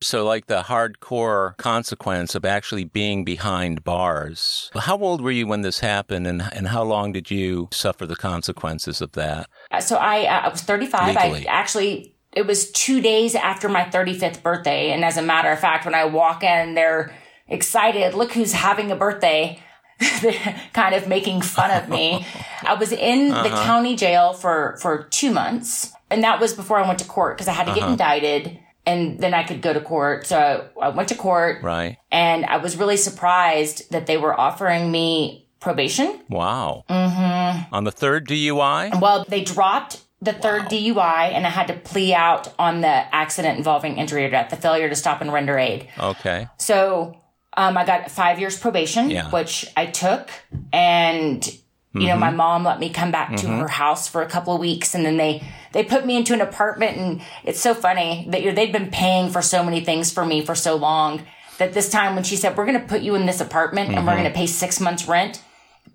So, 0.00 0.24
like 0.24 0.46
the 0.46 0.62
hardcore 0.62 1.56
consequence 1.56 2.34
of 2.34 2.44
actually 2.44 2.84
being 2.84 3.24
behind 3.24 3.82
bars. 3.82 4.70
How 4.74 4.96
old 4.98 5.20
were 5.20 5.30
you 5.30 5.46
when 5.46 5.62
this 5.62 5.80
happened, 5.80 6.26
and, 6.26 6.42
and 6.52 6.68
how 6.68 6.84
long 6.84 7.12
did 7.12 7.30
you 7.30 7.68
suffer 7.72 8.06
the 8.06 8.16
consequences 8.16 9.00
of 9.00 9.12
that? 9.12 9.48
Uh, 9.70 9.80
So 9.80 9.96
I, 9.96 10.24
uh, 10.26 10.46
I 10.46 10.48
was 10.48 10.62
35. 10.62 11.08
Legally. 11.08 11.48
I 11.48 11.52
actually, 11.52 12.14
it 12.32 12.46
was 12.46 12.70
two 12.70 13.00
days 13.00 13.34
after 13.34 13.68
my 13.68 13.84
35th 13.84 14.42
birthday. 14.42 14.92
And 14.92 15.04
as 15.04 15.16
a 15.16 15.22
matter 15.22 15.50
of 15.50 15.58
fact, 15.58 15.84
when 15.84 15.94
I 15.94 16.04
walk 16.04 16.44
in, 16.44 16.74
they're 16.74 17.12
excited. 17.48 18.14
Look 18.14 18.32
who's 18.32 18.52
having 18.52 18.92
a 18.92 18.96
birthday. 18.96 19.60
Kind 20.74 20.94
of 20.94 21.08
making 21.08 21.42
fun 21.42 21.72
of 21.72 21.88
me. 21.88 22.24
I 22.62 22.74
was 22.74 22.92
in 22.92 23.30
the 23.30 23.48
county 23.64 23.96
jail 23.96 24.32
for, 24.32 24.78
for 24.80 25.08
two 25.10 25.32
months. 25.32 25.92
And 26.08 26.22
that 26.22 26.40
was 26.40 26.54
before 26.54 26.78
I 26.78 26.86
went 26.86 27.00
to 27.00 27.04
court 27.04 27.36
because 27.36 27.48
I 27.48 27.52
had 27.52 27.66
to 27.66 27.74
get 27.74 27.88
indicted 27.88 28.60
and 28.88 29.18
then 29.20 29.34
I 29.34 29.42
could 29.44 29.60
go 29.62 29.72
to 29.72 29.80
court. 29.80 30.26
So 30.26 30.68
I 30.80 30.88
went 30.88 31.08
to 31.10 31.14
court 31.14 31.62
Right? 31.62 31.96
and 32.10 32.44
I 32.46 32.56
was 32.56 32.76
really 32.76 32.96
surprised 32.96 33.90
that 33.92 34.06
they 34.06 34.16
were 34.16 34.34
offering 34.38 34.90
me 34.90 35.46
probation. 35.60 36.20
Wow. 36.28 36.84
Mm-hmm. 36.88 37.74
On 37.74 37.84
the 37.84 37.90
third 37.92 38.26
DUI? 38.28 39.00
Well, 39.00 39.24
they 39.28 39.42
dropped 39.42 40.00
the 40.20 40.32
third 40.32 40.62
DUI 40.62 41.32
and 41.32 41.46
I 41.46 41.50
had 41.50 41.66
to 41.68 41.74
plea 41.74 42.14
out 42.14 42.52
on 42.58 42.80
the 42.80 42.88
accident 43.14 43.58
involving 43.58 43.98
injury 43.98 44.24
or 44.24 44.30
death, 44.30 44.50
the 44.50 44.56
failure 44.56 44.88
to 44.88 44.96
stop 44.96 45.20
and 45.20 45.32
render 45.32 45.58
aid. 45.58 45.88
Okay. 45.98 46.48
So 46.58 47.16
um, 47.56 47.76
I 47.76 47.84
got 47.84 48.10
five 48.10 48.38
years 48.40 48.58
probation, 48.58 49.10
Yeah. 49.10 49.30
which 49.30 49.66
I 49.76 49.86
took. 49.86 50.30
And, 50.72 51.48
you 51.94 52.06
know, 52.06 52.16
my 52.16 52.28
mm-hmm. 52.28 52.36
mom 52.36 52.64
let 52.64 52.78
me 52.78 52.90
come 52.90 53.10
back 53.10 53.30
to 53.36 53.46
mm-hmm. 53.46 53.60
her 53.60 53.68
house 53.68 54.08
for 54.08 54.22
a 54.22 54.28
couple 54.28 54.54
of 54.54 54.60
weeks 54.60 54.94
and 54.94 55.04
then 55.04 55.16
they, 55.16 55.42
they 55.72 55.82
put 55.82 56.04
me 56.04 56.16
into 56.16 56.34
an 56.34 56.40
apartment. 56.40 56.96
And 56.96 57.22
it's 57.44 57.60
so 57.60 57.74
funny 57.74 58.26
that 58.30 58.42
you 58.42 58.50
know, 58.50 58.54
they'd 58.54 58.72
been 58.72 58.90
paying 58.90 59.30
for 59.30 59.42
so 59.42 59.64
many 59.64 59.80
things 59.80 60.12
for 60.12 60.24
me 60.24 60.44
for 60.44 60.54
so 60.54 60.76
long 60.76 61.22
that 61.58 61.72
this 61.72 61.88
time 61.88 62.14
when 62.14 62.24
she 62.24 62.36
said, 62.36 62.56
we're 62.56 62.66
going 62.66 62.80
to 62.80 62.86
put 62.86 63.00
you 63.00 63.14
in 63.14 63.26
this 63.26 63.40
apartment 63.40 63.88
and 63.88 64.06
we're 64.06 64.12
mm-hmm. 64.12 64.22
going 64.22 64.32
to 64.32 64.36
pay 64.38 64.46
six 64.46 64.80
months 64.80 65.08
rent, 65.08 65.42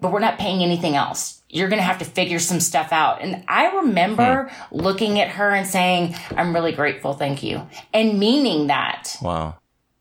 but 0.01 0.11
we're 0.11 0.19
not 0.19 0.39
paying 0.39 0.61
anything 0.61 0.95
else. 0.95 1.41
You're 1.47 1.69
going 1.69 1.79
to 1.79 1.85
have 1.85 1.99
to 1.99 2.05
figure 2.05 2.39
some 2.39 2.59
stuff 2.59 2.91
out. 2.91 3.21
And 3.21 3.43
I 3.47 3.75
remember 3.75 4.49
hmm. 4.51 4.75
looking 4.75 5.19
at 5.19 5.29
her 5.29 5.51
and 5.51 5.67
saying, 5.67 6.15
I'm 6.35 6.51
really 6.51 6.71
grateful. 6.71 7.13
Thank 7.13 7.43
you. 7.43 7.67
And 7.93 8.19
meaning 8.19 8.67
that 8.67 9.15
Wow. 9.21 9.57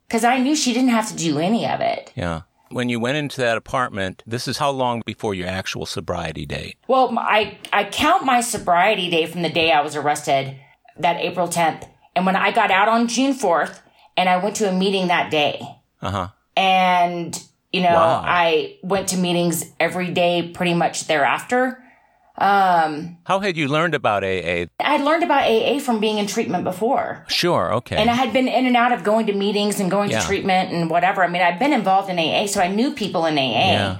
because 0.08 0.24
I 0.24 0.38
knew 0.38 0.56
she 0.56 0.72
didn't 0.72 0.88
have 0.88 1.08
to 1.08 1.14
do 1.14 1.38
any 1.38 1.68
of 1.68 1.82
it. 1.82 2.10
Yeah. 2.16 2.40
When 2.72 2.88
you 2.88 2.98
went 3.00 3.16
into 3.18 3.40
that 3.40 3.56
apartment, 3.56 4.22
this 4.26 4.48
is 4.48 4.58
how 4.58 4.70
long 4.70 5.02
before 5.06 5.34
your 5.34 5.48
actual 5.48 5.86
sobriety 5.86 6.46
date? 6.46 6.76
Well, 6.88 7.16
I, 7.18 7.58
I 7.72 7.84
count 7.84 8.24
my 8.24 8.40
sobriety 8.40 9.10
day 9.10 9.26
from 9.26 9.42
the 9.42 9.50
day 9.50 9.72
I 9.72 9.80
was 9.82 9.94
arrested, 9.96 10.56
that 10.98 11.16
April 11.20 11.48
10th. 11.48 11.88
And 12.16 12.26
when 12.26 12.36
I 12.36 12.50
got 12.50 12.70
out 12.70 12.88
on 12.88 13.08
June 13.08 13.34
4th 13.34 13.80
and 14.16 14.28
I 14.28 14.36
went 14.42 14.56
to 14.56 14.68
a 14.68 14.72
meeting 14.72 15.08
that 15.08 15.30
day 15.30 15.60
Uh 16.02 16.10
huh. 16.10 16.28
and, 16.56 17.42
you 17.72 17.80
know, 17.82 17.94
Wow. 17.94 18.22
I 18.24 18.78
went 18.82 19.08
to 19.08 19.16
meetings 19.16 19.64
every 19.80 20.10
day 20.10 20.50
pretty 20.52 20.74
much 20.74 21.06
thereafter. 21.06 21.82
Um, 22.38 23.18
How 23.24 23.40
had 23.40 23.56
you 23.56 23.68
learned 23.68 23.94
about 23.94 24.24
AA? 24.24 24.66
I 24.80 24.96
had 24.96 25.02
learned 25.02 25.22
about 25.22 25.44
AA 25.44 25.78
from 25.80 26.00
being 26.00 26.18
in 26.18 26.26
treatment 26.26 26.64
before. 26.64 27.24
Sure. 27.28 27.72
Okay. 27.74 27.96
And 27.96 28.08
I 28.10 28.14
had 28.14 28.32
been 28.32 28.48
in 28.48 28.66
and 28.66 28.76
out 28.76 28.92
of 28.92 29.04
going 29.04 29.26
to 29.26 29.32
meetings 29.34 29.80
and 29.80 29.90
going 29.90 30.10
Yeah. 30.10 30.20
to 30.20 30.26
treatment 30.26 30.72
and 30.72 30.88
whatever. 30.90 31.22
I 31.22 31.28
mean, 31.28 31.42
I'd 31.42 31.58
been 31.58 31.72
involved 31.72 32.08
in 32.10 32.18
AA, 32.18 32.46
so 32.46 32.60
I 32.60 32.68
knew 32.68 32.92
people 32.94 33.26
in 33.26 33.36
AA. 33.38 33.72
yeah. 33.72 33.96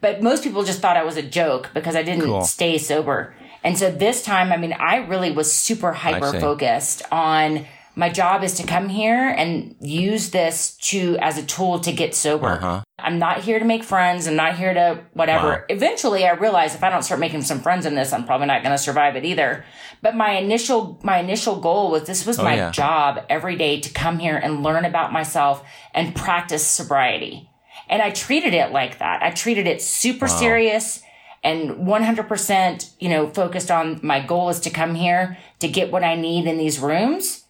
But 0.00 0.22
most 0.22 0.42
people 0.44 0.64
just 0.64 0.80
thought 0.80 0.96
I 0.96 1.04
was 1.04 1.16
a 1.16 1.22
joke 1.22 1.70
because 1.74 1.96
I 1.96 2.02
didn't 2.02 2.24
Cool. 2.24 2.42
stay 2.42 2.78
sober. 2.78 3.34
And 3.64 3.76
so 3.76 3.90
this 3.90 4.22
time, 4.22 4.52
I 4.52 4.56
mean, 4.56 4.72
I 4.72 4.96
really 4.98 5.30
was 5.32 5.52
super 5.52 5.92
hyper 5.92 6.38
focused 6.40 7.02
on 7.10 7.66
my 7.98 8.08
job 8.08 8.44
is 8.44 8.54
to 8.54 8.62
come 8.62 8.88
here 8.88 9.28
and 9.28 9.74
use 9.80 10.30
this 10.30 10.76
to 10.76 11.18
as 11.20 11.36
a 11.36 11.42
tool 11.42 11.80
to 11.80 11.90
get 11.90 12.14
sober. 12.14 12.46
Uh-huh. 12.46 12.82
I'm 12.96 13.18
not 13.18 13.40
here 13.40 13.58
to 13.58 13.64
make 13.64 13.82
friends. 13.82 14.28
I'm 14.28 14.36
not 14.36 14.56
here 14.56 14.72
to 14.72 15.04
whatever. 15.14 15.48
Wow. 15.48 15.64
Eventually, 15.68 16.24
I 16.24 16.34
realized 16.34 16.76
if 16.76 16.84
I 16.84 16.90
don't 16.90 17.02
start 17.02 17.18
making 17.18 17.42
some 17.42 17.58
friends 17.60 17.86
in 17.86 17.96
this, 17.96 18.12
I'm 18.12 18.24
probably 18.24 18.46
not 18.46 18.62
going 18.62 18.72
to 18.72 18.78
survive 18.78 19.16
it 19.16 19.24
either. 19.24 19.64
But 20.00 20.14
my 20.14 20.30
initial 20.38 21.00
my 21.02 21.18
initial 21.18 21.56
goal 21.60 21.90
was 21.90 22.04
this 22.04 22.24
was 22.24 22.38
my 22.38 22.52
Oh, 22.52 22.56
yeah. 22.56 22.70
job 22.70 23.24
every 23.28 23.56
day 23.56 23.80
to 23.80 23.92
come 23.92 24.20
here 24.20 24.36
and 24.36 24.62
learn 24.62 24.84
about 24.84 25.12
myself 25.12 25.64
and 25.92 26.14
practice 26.14 26.64
sobriety. 26.64 27.50
And 27.88 28.00
I 28.00 28.10
treated 28.10 28.54
it 28.54 28.70
like 28.70 29.00
that. 29.00 29.24
I 29.24 29.32
treated 29.32 29.66
it 29.66 29.82
super 29.82 30.28
serious 30.28 31.02
and 31.42 31.70
100%, 31.86 32.90
you 33.00 33.08
know, 33.08 33.28
focused 33.28 33.72
on 33.72 33.98
my 34.04 34.20
goal 34.20 34.50
is 34.50 34.60
to 34.60 34.70
come 34.70 34.94
here 34.94 35.36
to 35.58 35.66
get 35.68 35.90
what 35.90 36.04
I 36.04 36.14
need 36.14 36.46
in 36.46 36.58
these 36.58 36.78
rooms 36.78 37.44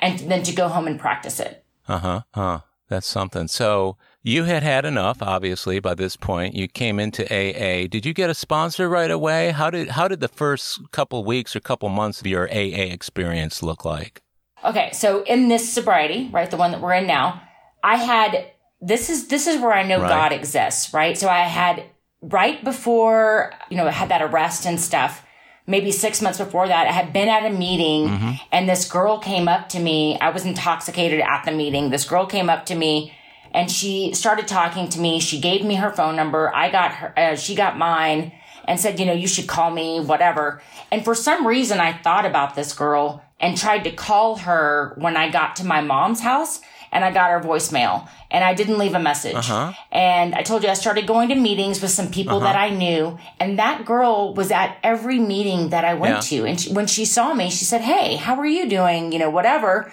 and 0.00 0.18
then 0.30 0.42
to 0.44 0.52
go 0.54 0.68
home 0.68 0.86
and 0.86 0.98
practice 0.98 1.40
it. 1.40 1.64
Uh 1.86 1.98
huh. 1.98 2.20
Huh. 2.34 2.60
That's 2.88 3.06
something. 3.06 3.48
So 3.48 3.96
you 4.22 4.44
had 4.44 4.62
had 4.62 4.84
enough, 4.86 5.18
obviously, 5.20 5.78
by 5.78 5.94
this 5.94 6.16
point. 6.16 6.54
You 6.54 6.68
came 6.68 6.98
into 6.98 7.24
AA. 7.26 7.86
Did 7.86 8.06
you 8.06 8.14
get 8.14 8.30
a 8.30 8.34
sponsor 8.34 8.88
right 8.88 9.10
away? 9.10 9.50
How 9.50 9.68
did 9.70 9.88
how 9.90 10.08
did 10.08 10.20
the 10.20 10.28
first 10.28 10.90
couple 10.90 11.22
weeks 11.24 11.54
or 11.54 11.60
couple 11.60 11.88
months 11.90 12.20
of 12.20 12.26
your 12.26 12.48
AA 12.50 12.88
experience 12.92 13.62
look 13.62 13.84
like? 13.84 14.22
Okay, 14.64 14.90
so 14.92 15.22
in 15.24 15.48
this 15.48 15.70
sobriety, 15.72 16.30
right, 16.32 16.50
the 16.50 16.56
one 16.56 16.72
that 16.72 16.80
we're 16.80 16.94
in 16.94 17.06
now, 17.06 17.42
I 17.84 17.96
had 17.96 18.50
this 18.80 19.10
is 19.10 19.28
this 19.28 19.46
is 19.46 19.60
where 19.60 19.72
I 19.72 19.82
know 19.82 20.00
Right. 20.00 20.08
God 20.08 20.32
exists, 20.32 20.92
right? 20.94 21.16
So 21.16 21.28
I 21.28 21.40
had 21.40 21.84
right 22.22 22.62
before, 22.64 23.52
you 23.70 23.76
know, 23.76 23.86
I 23.86 23.92
had 23.92 24.08
that 24.08 24.22
arrest 24.22 24.66
and 24.66 24.80
stuff, 24.80 25.24
maybe 25.68 25.92
6 25.92 26.22
months 26.22 26.38
before 26.38 26.66
that, 26.66 26.88
I 26.88 26.92
had 26.92 27.12
been 27.12 27.28
at 27.28 27.46
a 27.46 27.50
meeting 27.50 28.08
and 28.50 28.68
this 28.68 28.90
girl 28.90 29.18
came 29.18 29.46
up 29.46 29.68
to 29.68 29.78
me. 29.78 30.18
I 30.18 30.30
was 30.30 30.44
intoxicated 30.44 31.20
at 31.20 31.44
the 31.44 31.52
meeting. 31.52 31.90
This 31.90 32.04
girl 32.04 32.26
came 32.26 32.50
up 32.50 32.66
to 32.66 32.74
me 32.74 33.12
and 33.52 33.70
she 33.70 34.12
started 34.14 34.48
talking 34.48 34.88
to 34.88 35.00
me. 35.00 35.20
She 35.20 35.40
gave 35.40 35.64
me 35.64 35.76
her 35.76 35.90
phone 35.90 36.16
number. 36.16 36.50
I 36.54 36.70
got 36.70 36.92
her 36.92 37.12
uh, 37.16 37.36
she 37.36 37.54
got 37.54 37.78
mine 37.78 38.32
and 38.66 38.78
said, 38.78 39.00
you 39.00 39.06
know, 39.06 39.14
you 39.14 39.26
should 39.26 39.46
call 39.46 39.70
me, 39.70 40.00
whatever. 40.00 40.60
And 40.90 41.04
for 41.04 41.14
some 41.14 41.46
reason, 41.46 41.80
I 41.80 41.92
thought 41.92 42.26
about 42.26 42.54
this 42.54 42.72
girl 42.74 43.22
and 43.40 43.56
tried 43.56 43.84
to 43.84 43.90
call 43.90 44.36
her 44.36 44.94
when 44.98 45.16
I 45.16 45.30
got 45.30 45.56
to 45.56 45.64
my 45.64 45.80
mom's 45.80 46.20
house 46.20 46.60
and 46.92 47.04
I 47.04 47.10
got 47.10 47.30
her 47.30 47.40
voicemail 47.40 48.08
and 48.30 48.42
I 48.44 48.54
didn't 48.54 48.78
leave 48.78 48.94
a 48.94 48.98
message. 49.00 49.34
Uh-huh. 49.36 49.72
And 49.92 50.34
I 50.34 50.42
told 50.42 50.62
you 50.62 50.68
I 50.68 50.74
started 50.74 51.06
going 51.06 51.28
to 51.30 51.34
meetings 51.34 51.80
with 51.82 51.90
some 51.90 52.10
people 52.10 52.40
that 52.40 52.56
I 52.56 52.70
knew 52.70 53.18
and 53.40 53.58
that 53.58 53.84
girl 53.84 54.34
was 54.34 54.50
at 54.50 54.76
every 54.82 55.18
meeting 55.18 55.70
that 55.70 55.84
I 55.84 55.94
went 55.94 56.14
Yeah. 56.14 56.20
to. 56.42 56.46
And 56.46 56.60
she, 56.60 56.72
when 56.72 56.86
she 56.86 57.04
saw 57.04 57.32
me, 57.34 57.50
she 57.50 57.64
said, 57.64 57.80
Hey, 57.82 58.16
how 58.16 58.36
are 58.38 58.46
you 58.46 58.68
doing? 58.68 59.12
You 59.12 59.18
know, 59.18 59.30
whatever. 59.30 59.90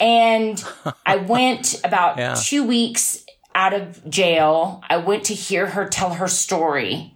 And 0.00 0.62
I 1.04 1.16
went 1.34 1.80
about 1.84 2.18
Yeah. 2.18 2.34
two 2.38 2.64
weeks 2.66 3.24
out 3.54 3.74
of 3.74 4.08
jail. 4.08 4.82
I 4.88 4.98
went 4.98 5.24
to 5.24 5.34
hear 5.34 5.66
her 5.66 5.86
tell 5.88 6.14
her 6.14 6.28
story. 6.28 7.14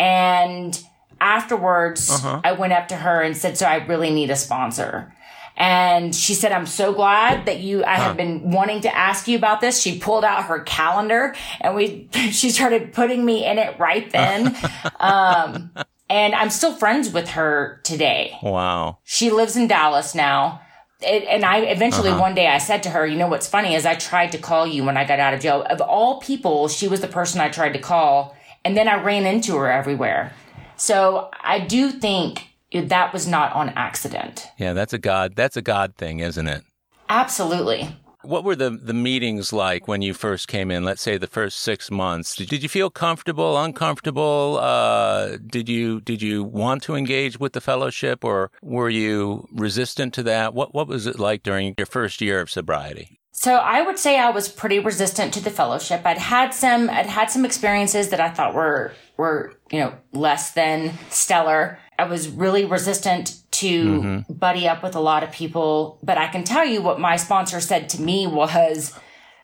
And 0.00 0.78
afterwards, 1.20 2.10
Uh-huh. 2.10 2.40
I 2.44 2.52
went 2.52 2.72
up 2.72 2.88
to 2.88 2.96
her 2.96 3.22
and 3.22 3.36
said, 3.36 3.56
So 3.56 3.66
I 3.66 3.76
really 3.76 4.10
need 4.10 4.30
a 4.30 4.36
sponsor. 4.36 5.14
And 5.56 6.14
she 6.14 6.34
said, 6.34 6.52
I'm 6.52 6.66
so 6.66 6.92
glad 6.92 7.46
that 7.46 7.60
you, 7.60 7.82
I 7.84 7.94
have 7.94 8.16
been 8.16 8.50
wanting 8.50 8.82
to 8.82 8.94
ask 8.94 9.26
you 9.26 9.38
about 9.38 9.60
this. 9.62 9.80
She 9.80 9.98
pulled 9.98 10.24
out 10.24 10.44
her 10.44 10.60
calendar 10.60 11.34
and 11.60 11.74
we, 11.74 12.08
she 12.12 12.50
started 12.50 12.92
putting 12.92 13.24
me 13.24 13.46
in 13.46 13.58
it 13.58 13.78
right 13.78 14.10
then. 14.10 14.54
um, 15.00 15.70
and 16.10 16.34
I'm 16.34 16.50
still 16.50 16.72
friends 16.74 17.10
with 17.10 17.30
her 17.30 17.80
today. 17.84 18.36
Wow. 18.42 18.98
She 19.04 19.30
lives 19.30 19.56
in 19.56 19.66
Dallas 19.66 20.14
now. 20.14 20.60
It, 21.00 21.24
and 21.24 21.44
I 21.44 21.58
eventually 21.60 22.10
Uh-huh. 22.10 22.20
one 22.20 22.34
day 22.34 22.46
I 22.48 22.58
said 22.58 22.82
to 22.84 22.90
her, 22.90 23.06
you 23.06 23.16
know 23.16 23.26
what's 23.28 23.48
funny 23.48 23.74
is 23.74 23.84
I 23.86 23.94
tried 23.94 24.32
to 24.32 24.38
call 24.38 24.66
you 24.66 24.84
when 24.84 24.96
I 24.96 25.04
got 25.04 25.20
out 25.20 25.34
of 25.34 25.40
jail. 25.40 25.62
Of 25.68 25.80
all 25.80 26.20
people, 26.20 26.68
she 26.68 26.86
was 26.88 27.00
the 27.00 27.08
person 27.08 27.40
I 27.40 27.48
tried 27.48 27.72
to 27.72 27.78
call, 27.78 28.34
and 28.64 28.76
then 28.76 28.88
I 28.88 29.02
ran 29.02 29.26
into 29.26 29.56
her 29.56 29.70
everywhere. 29.70 30.32
So 30.76 31.30
I 31.42 31.60
do 31.60 31.90
think 31.90 32.46
that 32.72 33.12
was 33.12 33.26
not 33.26 33.52
on 33.52 33.70
accident. 33.70 34.48
Yeah, 34.58 34.72
that's 34.72 34.92
a 34.92 34.98
God. 34.98 35.34
That's 35.36 35.56
a 35.56 35.62
God 35.62 35.94
thing, 35.96 36.20
isn't 36.20 36.46
it? 36.46 36.62
Absolutely. 37.08 37.96
What 38.22 38.42
were 38.42 38.56
the, 38.56 38.70
the 38.70 38.92
meetings 38.92 39.52
like 39.52 39.86
when 39.86 40.02
you 40.02 40.12
first 40.12 40.48
came 40.48 40.72
in? 40.72 40.84
Let's 40.84 41.00
say 41.00 41.16
the 41.16 41.28
first 41.28 41.60
six 41.60 41.92
months. 41.92 42.34
Did, 42.34 42.48
did 42.48 42.62
you 42.64 42.68
feel 42.68 42.90
comfortable, 42.90 43.56
uncomfortable? 43.56 44.58
Uh, 44.60 45.36
did 45.46 45.68
you 45.68 46.00
did 46.00 46.20
you 46.22 46.42
want 46.42 46.82
to 46.84 46.96
engage 46.96 47.38
with 47.38 47.52
the 47.52 47.60
fellowship, 47.60 48.24
or 48.24 48.50
were 48.62 48.90
you 48.90 49.46
resistant 49.52 50.12
to 50.14 50.24
that? 50.24 50.54
What 50.54 50.74
what 50.74 50.88
was 50.88 51.06
it 51.06 51.20
like 51.20 51.44
during 51.44 51.74
your 51.78 51.86
first 51.86 52.20
year 52.20 52.40
of 52.40 52.50
sobriety? 52.50 53.20
So 53.30 53.56
I 53.56 53.82
would 53.82 53.98
say 53.98 54.18
I 54.18 54.30
was 54.30 54.48
pretty 54.48 54.78
resistant 54.78 55.34
to 55.34 55.44
the 55.44 55.50
fellowship. 55.50 56.00
I'd 56.04 56.18
had 56.18 56.54
some 56.54 56.90
I'd 56.90 57.06
had 57.06 57.30
some 57.30 57.44
experiences 57.44 58.08
that 58.08 58.20
I 58.20 58.30
thought 58.30 58.54
were 58.54 58.92
were, 59.18 59.52
you 59.70 59.78
know, 59.78 59.94
less 60.12 60.52
than 60.52 60.94
stellar. 61.10 61.78
I 61.98 62.04
was 62.04 62.28
really 62.28 62.64
resistant 62.64 63.40
to 63.52 64.24
buddy 64.28 64.68
up 64.68 64.82
with 64.82 64.94
a 64.94 65.00
lot 65.00 65.22
of 65.22 65.32
people, 65.32 65.98
but 66.02 66.18
I 66.18 66.26
can 66.28 66.44
tell 66.44 66.64
you 66.64 66.82
what 66.82 67.00
my 67.00 67.16
sponsor 67.16 67.60
said 67.60 67.88
to 67.90 68.02
me 68.02 68.26
was 68.26 68.98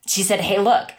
she 0.06 0.22
said, 0.22 0.40
"Hey, 0.40 0.58
look, 0.58 0.90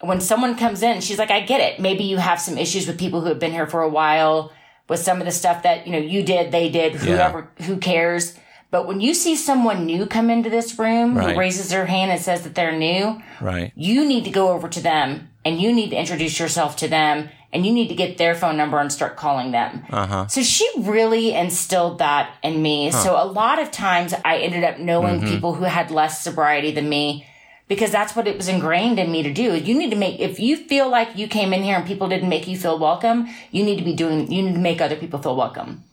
when 0.00 0.20
someone 0.20 0.56
comes 0.56 0.82
in, 0.82 1.00
she's 1.00 1.18
like, 1.18 1.30
I 1.30 1.40
get 1.40 1.60
it. 1.60 1.80
Maybe 1.80 2.04
you 2.04 2.16
have 2.18 2.40
some 2.40 2.56
issues 2.58 2.86
with 2.86 2.98
people 2.98 3.20
who 3.20 3.28
have 3.28 3.38
been 3.38 3.52
here 3.52 3.66
for 3.66 3.82
a 3.82 3.88
while 3.88 4.52
with 4.88 5.00
some 5.00 5.18
of 5.18 5.24
the 5.24 5.32
stuff 5.32 5.62
that, 5.62 5.86
you 5.86 5.92
know, 5.92 5.98
you 5.98 6.22
did, 6.22 6.52
they 6.52 6.68
did, 6.68 6.94
whoever, 6.94 7.48
who 7.62 7.78
cares. 7.78 8.38
But 8.70 8.86
when 8.86 9.00
you 9.00 9.14
see 9.14 9.34
someone 9.36 9.86
new 9.86 10.04
come 10.04 10.28
into 10.30 10.50
this 10.50 10.78
room 10.78 11.16
Right. 11.16 11.32
who 11.32 11.38
raises 11.38 11.70
their 11.70 11.86
hand 11.86 12.10
and 12.10 12.20
says 12.20 12.42
that 12.42 12.54
they're 12.54 12.76
new, 12.76 13.22
Right. 13.40 13.72
you 13.76 14.04
need 14.04 14.24
to 14.24 14.30
go 14.30 14.48
over 14.50 14.68
to 14.68 14.80
them 14.82 15.30
and 15.44 15.60
you 15.60 15.72
need 15.72 15.90
to 15.90 15.96
introduce 15.96 16.38
yourself 16.38 16.76
to 16.76 16.88
them 16.88 17.30
and 17.54 17.64
you 17.64 17.72
need 17.72 17.88
to 17.88 17.94
get 17.94 18.18
their 18.18 18.34
phone 18.34 18.56
number 18.56 18.78
and 18.80 18.92
start 18.92 19.16
calling 19.16 19.52
them. 19.52 19.84
Uh-huh. 19.88 20.26
So 20.26 20.42
she 20.42 20.68
really 20.78 21.32
instilled 21.32 21.98
that 22.00 22.34
in 22.42 22.60
me. 22.60 22.90
So 22.90 23.14
a 23.14 23.24
lot 23.24 23.58
of 23.62 23.70
times 23.70 24.12
I 24.24 24.38
ended 24.38 24.64
up 24.64 24.78
knowing 24.78 25.20
Mm-hmm. 25.20 25.28
people 25.28 25.54
who 25.54 25.64
had 25.64 25.90
less 25.90 26.22
sobriety 26.22 26.72
than 26.72 26.88
me 26.88 27.24
because 27.68 27.90
that's 27.92 28.16
what 28.16 28.26
it 28.26 28.36
was 28.36 28.48
ingrained 28.48 28.98
in 28.98 29.10
me 29.12 29.22
to 29.22 29.32
do. 29.32 29.54
You 29.56 29.78
need 29.78 29.90
to 29.90 29.96
make, 29.96 30.18
if 30.20 30.40
you 30.40 30.56
feel 30.56 30.90
like 30.90 31.16
you 31.16 31.28
came 31.28 31.52
in 31.52 31.62
here 31.62 31.76
and 31.76 31.86
people 31.86 32.08
didn't 32.08 32.28
make 32.28 32.46
you 32.48 32.58
feel 32.58 32.78
welcome, 32.78 33.28
you 33.52 33.64
need 33.64 33.78
to 33.78 33.84
be 33.84 33.94
doing, 33.94 34.30
you 34.30 34.42
need 34.42 34.54
to 34.54 34.58
make 34.58 34.80
other 34.80 34.96
people 34.96 35.20
feel 35.22 35.36
welcome. 35.36 35.84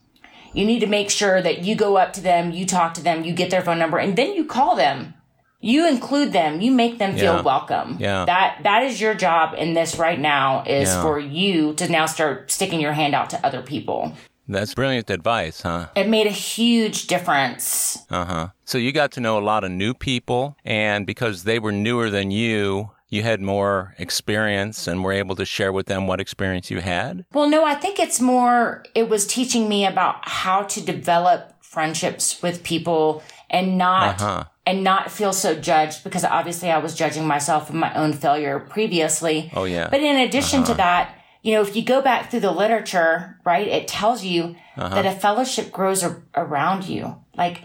You 0.53 0.65
need 0.65 0.79
to 0.79 0.87
make 0.87 1.09
sure 1.09 1.41
that 1.41 1.59
you 1.63 1.75
go 1.75 1.97
up 1.97 2.11
to 2.13 2.21
them, 2.21 2.51
you 2.51 2.65
talk 2.65 2.93
to 2.95 3.03
them, 3.03 3.23
you 3.23 3.31
get 3.33 3.51
their 3.51 3.61
phone 3.61 3.79
number, 3.79 3.97
and 3.99 4.17
then 4.17 4.33
you 4.33 4.43
call 4.45 4.75
them. 4.75 5.13
You 5.61 5.87
include 5.87 6.33
them, 6.33 6.59
you 6.61 6.71
make 6.71 6.97
them 6.97 7.13
feel 7.13 7.35
Yeah. 7.35 7.41
welcome. 7.41 7.97
Yeah. 7.99 8.25
That 8.25 8.57
that 8.63 8.83
is 8.83 8.99
your 8.99 9.13
job 9.13 9.53
in 9.57 9.73
this 9.73 9.97
right 9.97 10.19
now 10.19 10.63
is 10.65 10.89
Yeah. 10.89 11.01
for 11.03 11.19
you 11.19 11.73
to 11.75 11.87
now 11.87 12.05
start 12.07 12.51
sticking 12.51 12.79
your 12.81 12.93
hand 12.93 13.13
out 13.15 13.29
to 13.29 13.45
other 13.45 13.61
people. 13.61 14.13
That's 14.47 14.73
brilliant 14.73 15.09
advice, 15.09 15.61
huh? 15.61 15.85
It 15.95 16.09
made 16.09 16.27
a 16.27 16.31
huge 16.31 17.07
difference. 17.07 17.99
Uh 18.09 18.25
huh. 18.25 18.47
So 18.65 18.77
you 18.77 18.91
got 18.91 19.11
to 19.13 19.21
know 19.21 19.37
a 19.37 19.45
lot 19.51 19.63
of 19.63 19.71
new 19.71 19.93
people, 19.93 20.57
and 20.65 21.05
because 21.05 21.43
they 21.43 21.59
were 21.59 21.71
newer 21.71 22.09
than 22.09 22.31
you, 22.31 22.89
you 23.09 23.21
had 23.23 23.39
more 23.41 23.93
experience 23.97 24.87
and 24.87 25.03
were 25.03 25.13
able 25.13 25.35
to 25.35 25.45
share 25.45 25.71
with 25.71 25.85
them 25.85 26.07
what 26.07 26.19
experience 26.19 26.71
you 26.71 26.81
had. 26.81 27.23
Well, 27.33 27.47
no, 27.49 27.63
I 27.65 27.75
think 27.75 27.99
it's 27.99 28.19
more, 28.19 28.83
it 28.95 29.09
was 29.09 29.27
teaching 29.27 29.69
me 29.69 29.85
about 29.85 30.15
how 30.27 30.63
to 30.63 30.81
develop 30.81 31.53
friendships 31.61 32.41
with 32.41 32.63
people 32.63 33.21
and 33.49 33.77
not, 33.77 34.21
Uh-huh. 34.21 34.43
And 34.65 34.83
not 34.83 35.11
feel 35.11 35.33
so 35.33 35.55
judged 35.55 36.03
because 36.03 36.23
obviously 36.23 36.69
I 36.69 36.77
was 36.77 36.95
judging 36.95 37.25
myself 37.25 37.69
and 37.69 37.79
my 37.79 37.93
own 37.95 38.13
failure 38.13 38.59
previously. 38.59 39.51
Oh, 39.55 39.63
yeah. 39.63 39.89
But 39.89 40.01
in 40.01 40.17
addition 40.17 40.63
to 40.63 40.71
uh-huh. 40.71 40.77
that, 40.77 41.15
you 41.41 41.53
know, 41.53 41.61
if 41.61 41.75
you 41.75 41.83
go 41.83 42.01
back 42.01 42.29
through 42.29 42.41
the 42.41 42.51
literature, 42.51 43.39
right, 43.43 43.67
it 43.67 43.87
tells 43.87 44.23
you 44.23 44.55
uh-huh. 44.77 44.89
that 44.89 45.05
a 45.05 45.11
fellowship 45.11 45.71
grows 45.71 46.03
ar- 46.03 46.21
around 46.35 46.85
you. 46.85 47.15
Like, 47.35 47.63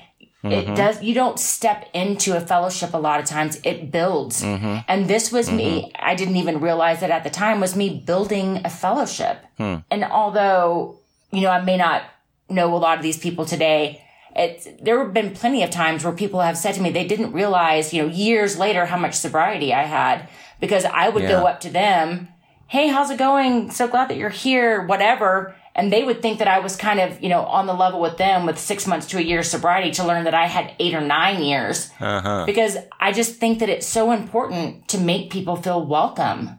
it 0.50 0.64
mm-hmm. 0.64 0.74
does, 0.74 1.02
you 1.02 1.12
don't 1.12 1.38
step 1.38 1.88
into 1.92 2.36
a 2.36 2.40
fellowship 2.40 2.94
a 2.94 2.98
lot 2.98 3.20
of 3.20 3.26
times, 3.26 3.60
it 3.64 3.90
builds. 3.90 4.42
Mm-hmm. 4.42 4.78
And 4.86 5.08
this 5.08 5.32
was 5.32 5.50
me, 5.50 5.82
mm-hmm. 5.82 5.90
I 5.98 6.14
didn't 6.14 6.36
even 6.36 6.60
realize 6.60 7.02
it 7.02 7.10
at 7.10 7.24
the 7.24 7.30
time, 7.30 7.60
was 7.60 7.74
me 7.74 8.02
building 8.06 8.60
a 8.64 8.70
fellowship. 8.70 9.38
Hmm. 9.58 9.76
And 9.90 10.04
although, 10.04 11.00
you 11.32 11.40
know, 11.40 11.50
I 11.50 11.62
may 11.62 11.76
not 11.76 12.04
know 12.48 12.74
a 12.74 12.78
lot 12.78 12.96
of 12.96 13.02
these 13.02 13.18
people 13.18 13.44
today, 13.44 14.05
it's, 14.36 14.68
there 14.80 15.02
have 15.02 15.14
been 15.14 15.32
plenty 15.32 15.62
of 15.62 15.70
times 15.70 16.04
where 16.04 16.12
people 16.12 16.40
have 16.40 16.58
said 16.58 16.74
to 16.74 16.82
me 16.82 16.90
they 16.90 17.06
didn't 17.06 17.32
realize, 17.32 17.94
you 17.94 18.02
know, 18.02 18.08
years 18.08 18.58
later 18.58 18.86
how 18.86 18.98
much 18.98 19.14
sobriety 19.14 19.72
I 19.72 19.84
had 19.84 20.28
because 20.60 20.84
I 20.84 21.08
would 21.08 21.22
go 21.22 21.46
up 21.46 21.60
to 21.60 21.70
them, 21.70 22.28
Hey, 22.68 22.88
how's 22.88 23.10
it 23.10 23.18
going? 23.18 23.70
So 23.70 23.86
glad 23.86 24.08
that 24.10 24.16
you're 24.16 24.28
here, 24.28 24.84
whatever. 24.86 25.54
And 25.76 25.92
they 25.92 26.02
would 26.02 26.20
think 26.20 26.38
that 26.40 26.48
I 26.48 26.58
was 26.58 26.74
kind 26.74 26.98
of, 27.00 27.22
you 27.22 27.28
know, 27.28 27.42
on 27.42 27.66
the 27.66 27.74
level 27.74 28.00
with 28.00 28.16
them 28.16 28.44
with 28.46 28.58
six 28.58 28.86
months 28.86 29.06
to 29.08 29.18
a 29.18 29.20
year 29.20 29.42
sobriety 29.42 29.90
to 29.92 30.06
learn 30.06 30.24
that 30.24 30.34
I 30.34 30.46
had 30.46 30.74
eight 30.80 30.94
or 30.94 31.00
nine 31.00 31.42
years. 31.42 31.90
Uh-huh. 32.00 32.44
Because 32.44 32.76
I 32.98 33.12
just 33.12 33.36
think 33.36 33.60
that 33.60 33.68
it's 33.68 33.86
so 33.86 34.10
important 34.10 34.88
to 34.88 34.98
make 34.98 35.30
people 35.30 35.56
feel 35.56 35.84
welcome. 35.84 36.58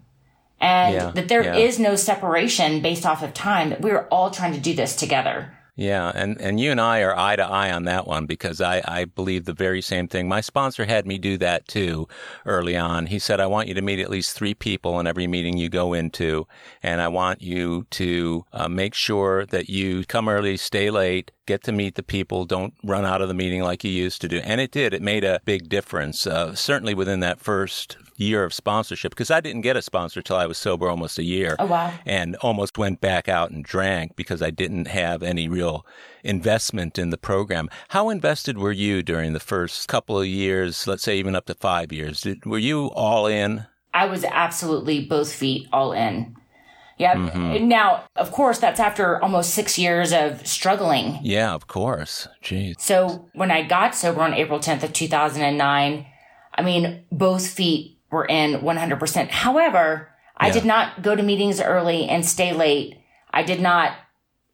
And 0.62 0.96
Yeah, 0.96 1.12
that 1.12 1.28
there 1.28 1.54
is 1.54 1.78
yeah. 1.78 1.90
no 1.90 1.96
separation 1.96 2.82
based 2.82 3.06
off 3.06 3.22
of 3.22 3.34
time, 3.34 3.70
that 3.70 3.82
we're 3.82 4.08
all 4.08 4.32
trying 4.32 4.54
to 4.54 4.60
do 4.60 4.74
this 4.74 4.96
together. 4.96 5.57
Yeah, 5.78 6.12
and, 6.16 6.42
and 6.42 6.60
you 6.60 6.72
and 6.72 6.82
I 6.82 7.02
are 7.02 7.16
eye 7.16 7.36
to 7.36 7.44
eye 7.46 7.72
on 7.72 7.84
that 7.84 8.08
one 8.08 8.26
because 8.26 8.60
I, 8.62 8.82
I 8.84 9.06
believe 9.06 9.46
the 9.46 9.54
very 9.54 9.80
same 9.82 10.08
thing. 10.08 10.28
My 10.28 10.42
sponsor 10.42 10.86
had 10.86 11.06
me 11.06 11.20
do 11.20 11.38
that 11.38 11.68
too 11.68 12.08
early 12.48 12.76
on. 12.76 13.06
He 13.06 13.20
said, 13.20 13.40
I 13.40 13.46
want 13.46 13.68
you 13.68 13.76
to 13.76 13.82
meet 13.84 14.00
at 14.00 14.10
least 14.10 14.36
three 14.36 14.56
people 14.56 15.00
in 15.00 15.06
every 15.06 15.28
meeting 15.28 15.56
you 15.56 15.70
go 15.70 15.94
into, 15.94 16.48
and 16.82 17.00
I 17.00 17.10
want 17.10 17.44
you 17.44 17.86
to 17.92 18.44
uh, 18.54 18.68
make 18.68 18.96
sure 18.96 19.46
that 19.46 19.70
you 19.70 20.04
come 20.06 20.28
early, 20.28 20.58
stay 20.58 20.90
late, 20.90 21.30
get 21.46 21.64
to 21.64 21.72
meet 21.72 21.94
the 21.94 22.04
people, 22.04 22.44
don't 22.46 22.74
run 22.84 23.06
out 23.06 23.22
of 23.22 23.28
the 23.28 23.34
meeting 23.36 23.62
like 23.62 23.84
you 23.84 23.92
used 23.92 24.20
to 24.22 24.28
do. 24.28 24.40
And 24.40 24.60
it 24.60 24.72
did. 24.72 24.96
It 24.96 25.02
made 25.04 25.24
a 25.24 25.40
big 25.46 25.70
difference, 25.70 26.26
uh, 26.26 26.56
certainly 26.56 26.96
within 26.96 27.20
that 27.22 27.40
first 27.40 27.98
year 28.18 28.44
of 28.44 28.52
sponsorship 28.52 29.12
because 29.12 29.30
I 29.30 29.42
didn't 29.42 29.62
get 29.62 29.78
a 29.78 29.82
sponsor 29.82 30.24
till 30.24 30.38
I 30.38 30.48
was 30.48 30.58
sober 30.58 30.90
almost 30.90 31.20
a 31.20 31.24
year 31.24 31.56
Oh, 31.60 31.68
wow. 31.68 31.94
and 32.04 32.36
almost 32.38 32.76
went 32.76 33.00
back 33.00 33.30
out 33.30 33.52
and 33.52 33.64
drank 33.64 34.16
because 34.16 34.42
I 34.42 34.50
didn't 34.50 34.88
have 34.88 35.22
any 35.22 35.48
real 35.48 35.66
investment 36.24 36.97
in 36.97 37.09
the 37.09 37.18
program. 37.18 37.70
How 37.89 38.09
invested 38.09 38.57
were 38.57 38.72
you 38.72 39.03
during 39.03 39.34
the 39.34 39.39
first 39.39 39.88
couple 39.88 40.20
of 40.20 40.28
years, 40.28 40.88
let's 40.88 41.03
say 41.03 41.18
even 41.18 41.36
up 41.36 41.45
to 41.45 41.55
five 41.55 41.91
years? 41.91 42.22
Did, 42.22 42.45
were 42.45 42.57
you 42.57 42.88
all 42.88 43.28
in? 43.28 43.65
I 43.93 44.05
was 44.05 44.24
absolutely 44.24 45.05
both 45.05 45.32
feet 45.34 45.68
all 45.74 45.91
in. 45.91 46.36
Yeah. 46.97 47.15
Mm-hmm. 47.15 47.68
Now, 47.68 48.05
of 48.15 48.32
course, 48.32 48.59
that's 48.59 48.80
after 48.80 49.22
almost 49.22 49.53
six 49.53 49.78
years 49.78 50.11
of 50.11 50.45
struggling. 50.47 51.20
Yeah, 51.22 51.53
of 51.53 51.68
course. 51.68 52.28
Jeez. 52.43 52.80
So 52.80 53.30
when 53.34 53.51
I 53.51 53.61
got 53.61 53.95
sober 53.95 54.22
on 54.22 54.34
April 54.34 54.59
10th 54.59 54.84
of 54.84 54.93
2009, 54.93 56.05
I 56.55 56.61
mean, 56.63 57.05
both 57.11 57.47
feet 57.47 57.99
were 58.09 58.26
in 58.26 58.61
100%. 58.61 59.30
However, 59.30 60.09
I 60.38 60.51
did 60.51 60.65
not 60.65 61.01
go 61.01 61.15
to 61.15 61.24
meetings 61.24 61.59
early 61.59 62.07
and 62.07 62.26
stay 62.26 62.53
late. 62.53 62.97
I 63.32 63.43
did 63.43 63.59
not 63.59 63.93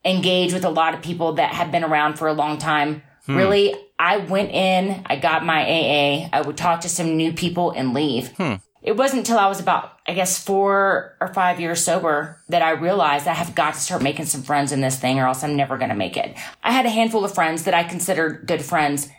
engage 0.06 0.54
with 0.54 0.66
a 0.66 0.70
lot 0.70 0.94
of 0.94 1.02
people 1.02 1.34
that 1.34 1.54
have 1.54 1.72
been 1.72 1.84
around 1.84 2.16
for 2.16 2.28
a 2.28 2.34
long 2.34 2.58
time. 2.58 3.04
Hmm. 3.26 3.38
Really, 3.38 3.76
I 3.98 4.18
went 4.18 4.52
in, 4.52 5.02
I 5.06 5.16
got 5.16 5.46
my 5.46 5.64
AA, 5.64 6.30
I 6.34 6.42
would 6.42 6.58
talk 6.58 6.82
to 6.82 6.90
some 6.90 7.16
new 7.16 7.32
people 7.34 7.72
and 7.72 7.94
leave. 7.94 8.30
Hmm. 8.36 8.56
It 8.82 8.98
wasn't 8.98 9.20
until 9.20 9.40
I 9.40 9.48
was 9.48 9.62
about, 9.62 9.98
I 10.06 10.14
guess, 10.14 10.44
four 10.44 11.16
or 11.22 11.34
five 11.34 11.62
years 11.62 11.82
sober 11.82 12.42
that 12.50 12.62
I 12.62 12.72
realized 12.72 13.28
I 13.28 13.34
have 13.34 13.56
got 13.56 13.76
to 13.76 13.80
start 13.80 14.02
making 14.02 14.26
some 14.26 14.44
friends 14.44 14.74
in 14.74 14.82
this 14.82 15.00
thing 15.00 15.20
or 15.20 15.28
else 15.28 15.42
I'm 15.42 15.56
never 15.56 15.78
going 15.78 15.90
to 15.90 15.96
make 15.96 16.18
it. 16.18 16.36
I 16.62 16.72
had 16.72 16.86
a 16.86 16.90
handful 16.90 17.24
of 17.24 17.34
friends 17.34 17.64
that 17.64 17.74
I 17.74 17.86
considered 17.86 18.46
good 18.46 18.62
friends, 18.62 19.10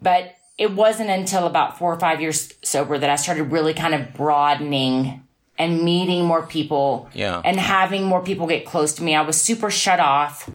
but 0.00 0.36
it 0.56 0.72
wasn't 0.72 1.10
until 1.10 1.46
about 1.46 1.78
four 1.78 1.92
or 1.92 1.98
five 1.98 2.20
years 2.20 2.52
sober 2.62 2.96
that 2.96 3.10
I 3.10 3.16
started 3.16 3.50
really 3.50 3.74
kind 3.74 3.94
of 3.94 4.14
broadening 4.14 5.24
and 5.58 5.82
meeting 5.82 6.24
more 6.24 6.42
people 6.46 7.08
Yeah. 7.14 7.42
and 7.44 7.58
having 7.58 8.04
more 8.04 8.22
people 8.22 8.46
get 8.46 8.64
close 8.64 8.92
to 8.94 9.02
me. 9.02 9.14
I 9.14 9.22
was 9.22 9.40
super 9.40 9.70
shut 9.70 10.00
off, 10.00 10.48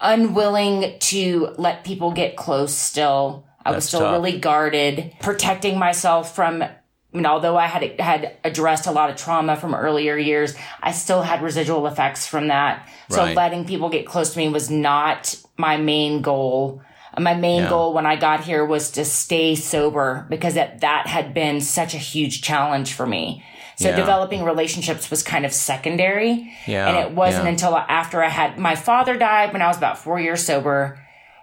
unwilling 0.00 0.98
to 1.00 1.54
let 1.58 1.84
people 1.84 2.12
get 2.12 2.36
close 2.36 2.74
still. 2.74 3.44
I 3.64 3.72
was 3.72 3.84
still 3.86 4.00
tough. 4.00 4.12
really 4.12 4.38
guarded, 4.38 5.12
protecting 5.20 5.78
myself 5.78 6.34
from 6.34 6.62
I 7.10 7.16
mean, 7.16 7.24
although 7.26 7.56
I 7.56 7.66
had 7.66 7.98
had 8.00 8.36
addressed 8.44 8.86
a 8.86 8.90
lot 8.90 9.08
of 9.08 9.16
trauma 9.16 9.56
from 9.56 9.74
earlier 9.74 10.16
years, 10.18 10.54
I 10.82 10.92
still 10.92 11.22
had 11.22 11.40
residual 11.42 11.86
effects 11.86 12.26
from 12.26 12.48
that. 12.48 12.86
So 13.08 13.22
Right. 13.24 13.34
letting 13.36 13.64
people 13.64 13.88
get 13.88 14.04
close 14.06 14.32
to 14.34 14.38
me 14.38 14.48
was 14.50 14.68
not 14.70 15.34
my 15.56 15.76
main 15.78 16.20
goal. 16.20 16.82
my 17.18 17.34
main 17.34 17.62
yeah. 17.62 17.68
goal 17.68 17.94
when 17.94 18.06
I 18.06 18.14
got 18.14 18.44
here 18.44 18.64
was 18.64 18.90
to 18.92 19.04
stay 19.04 19.54
sober 19.56 20.24
because 20.28 20.54
that, 20.54 20.82
that 20.82 21.08
had 21.08 21.34
been 21.34 21.60
such 21.60 21.92
a 21.94 21.98
huge 21.98 22.42
challenge 22.42 22.92
for 22.92 23.06
me. 23.06 23.42
So 23.78 23.90
yeah. 23.90 23.96
developing 23.96 24.42
relationships 24.42 25.08
was 25.08 25.22
kind 25.22 25.46
of 25.46 25.52
secondary. 25.52 26.52
Yeah. 26.66 26.88
And 26.88 26.96
it 26.98 27.14
wasn't 27.14 27.44
yeah. 27.44 27.50
until 27.50 27.76
after 27.76 28.22
I 28.24 28.28
had 28.28 28.58
my 28.58 28.74
father 28.74 29.16
died 29.16 29.52
when 29.52 29.62
I 29.62 29.68
was 29.68 29.76
about 29.76 29.98
four 29.98 30.18
years 30.18 30.44
sober. 30.44 30.98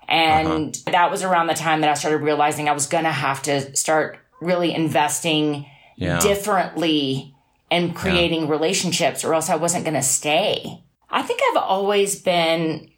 And 0.09 0.75
uh-huh. 0.75 0.91
that 0.91 1.11
was 1.11 1.23
around 1.23 1.47
the 1.47 1.53
time 1.53 1.79
that 1.79 1.89
I 1.89 1.93
started 1.93 2.17
realizing 2.17 2.67
I 2.67 2.73
was 2.73 2.87
going 2.87 3.05
to 3.05 3.11
have 3.11 3.41
to 3.43 3.73
start 3.77 4.19
really 4.41 4.73
investing 4.73 5.65
yeah. 5.95 6.19
differently 6.19 7.33
and 7.71 7.95
creating 7.95 8.49
relationships 8.49 9.23
or 9.23 9.33
else 9.33 9.49
I 9.49 9.55
wasn't 9.55 9.85
going 9.85 9.95
to 9.95 10.03
stay. 10.03 10.83
I 11.09 11.21
think 11.21 11.39
I've 11.49 11.63
always 11.63 12.19
been 12.19 12.91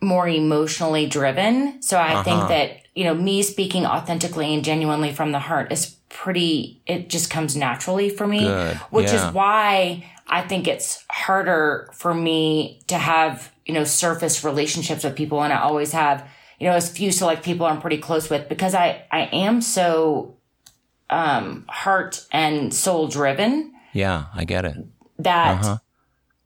more 0.00 0.28
emotionally 0.28 1.06
driven. 1.06 1.82
So 1.82 1.98
I 1.98 2.12
uh-huh. 2.12 2.22
think 2.22 2.48
that, 2.48 2.76
you 2.94 3.02
know, 3.02 3.14
me 3.14 3.42
speaking 3.42 3.84
authentically 3.84 4.54
and 4.54 4.64
genuinely 4.64 5.12
from 5.12 5.32
the 5.32 5.40
heart 5.40 5.72
is 5.72 5.96
pretty, 6.08 6.80
it 6.86 7.08
just 7.08 7.30
comes 7.30 7.56
naturally 7.56 8.10
for 8.10 8.26
me, 8.26 8.40
Good. 8.40 8.76
which 8.90 9.08
yeah. 9.08 9.28
is 9.28 9.34
why 9.34 10.04
I 10.26 10.42
think 10.42 10.68
it's 10.68 11.04
harder 11.10 11.90
for 11.92 12.14
me 12.14 12.80
to 12.88 12.96
have, 12.96 13.52
you 13.66 13.74
know, 13.74 13.84
surface 13.84 14.44
relationships 14.44 15.04
with 15.04 15.16
people. 15.16 15.42
And 15.42 15.52
I 15.52 15.60
always 15.60 15.92
have, 15.92 16.28
you 16.58 16.66
know, 16.66 16.74
as 16.74 16.90
few 16.90 17.12
select 17.12 17.44
people 17.44 17.66
I'm 17.66 17.80
pretty 17.80 17.98
close 17.98 18.28
with 18.30 18.48
because 18.48 18.74
I, 18.74 19.04
I 19.10 19.28
am 19.32 19.60
so, 19.60 20.36
um, 21.10 21.64
heart 21.68 22.26
and 22.32 22.72
soul 22.72 23.08
driven. 23.08 23.74
Yeah, 23.92 24.26
I 24.34 24.44
get 24.44 24.64
it. 24.64 24.76
That, 25.18 25.64
uh-huh. 25.64 25.78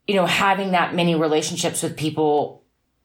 you 0.07 0.15
know, 0.15 0.25
having 0.25 0.71
that 0.71 0.95
many 0.95 1.15
relationships 1.15 1.83
with 1.83 1.97
people 1.97 2.63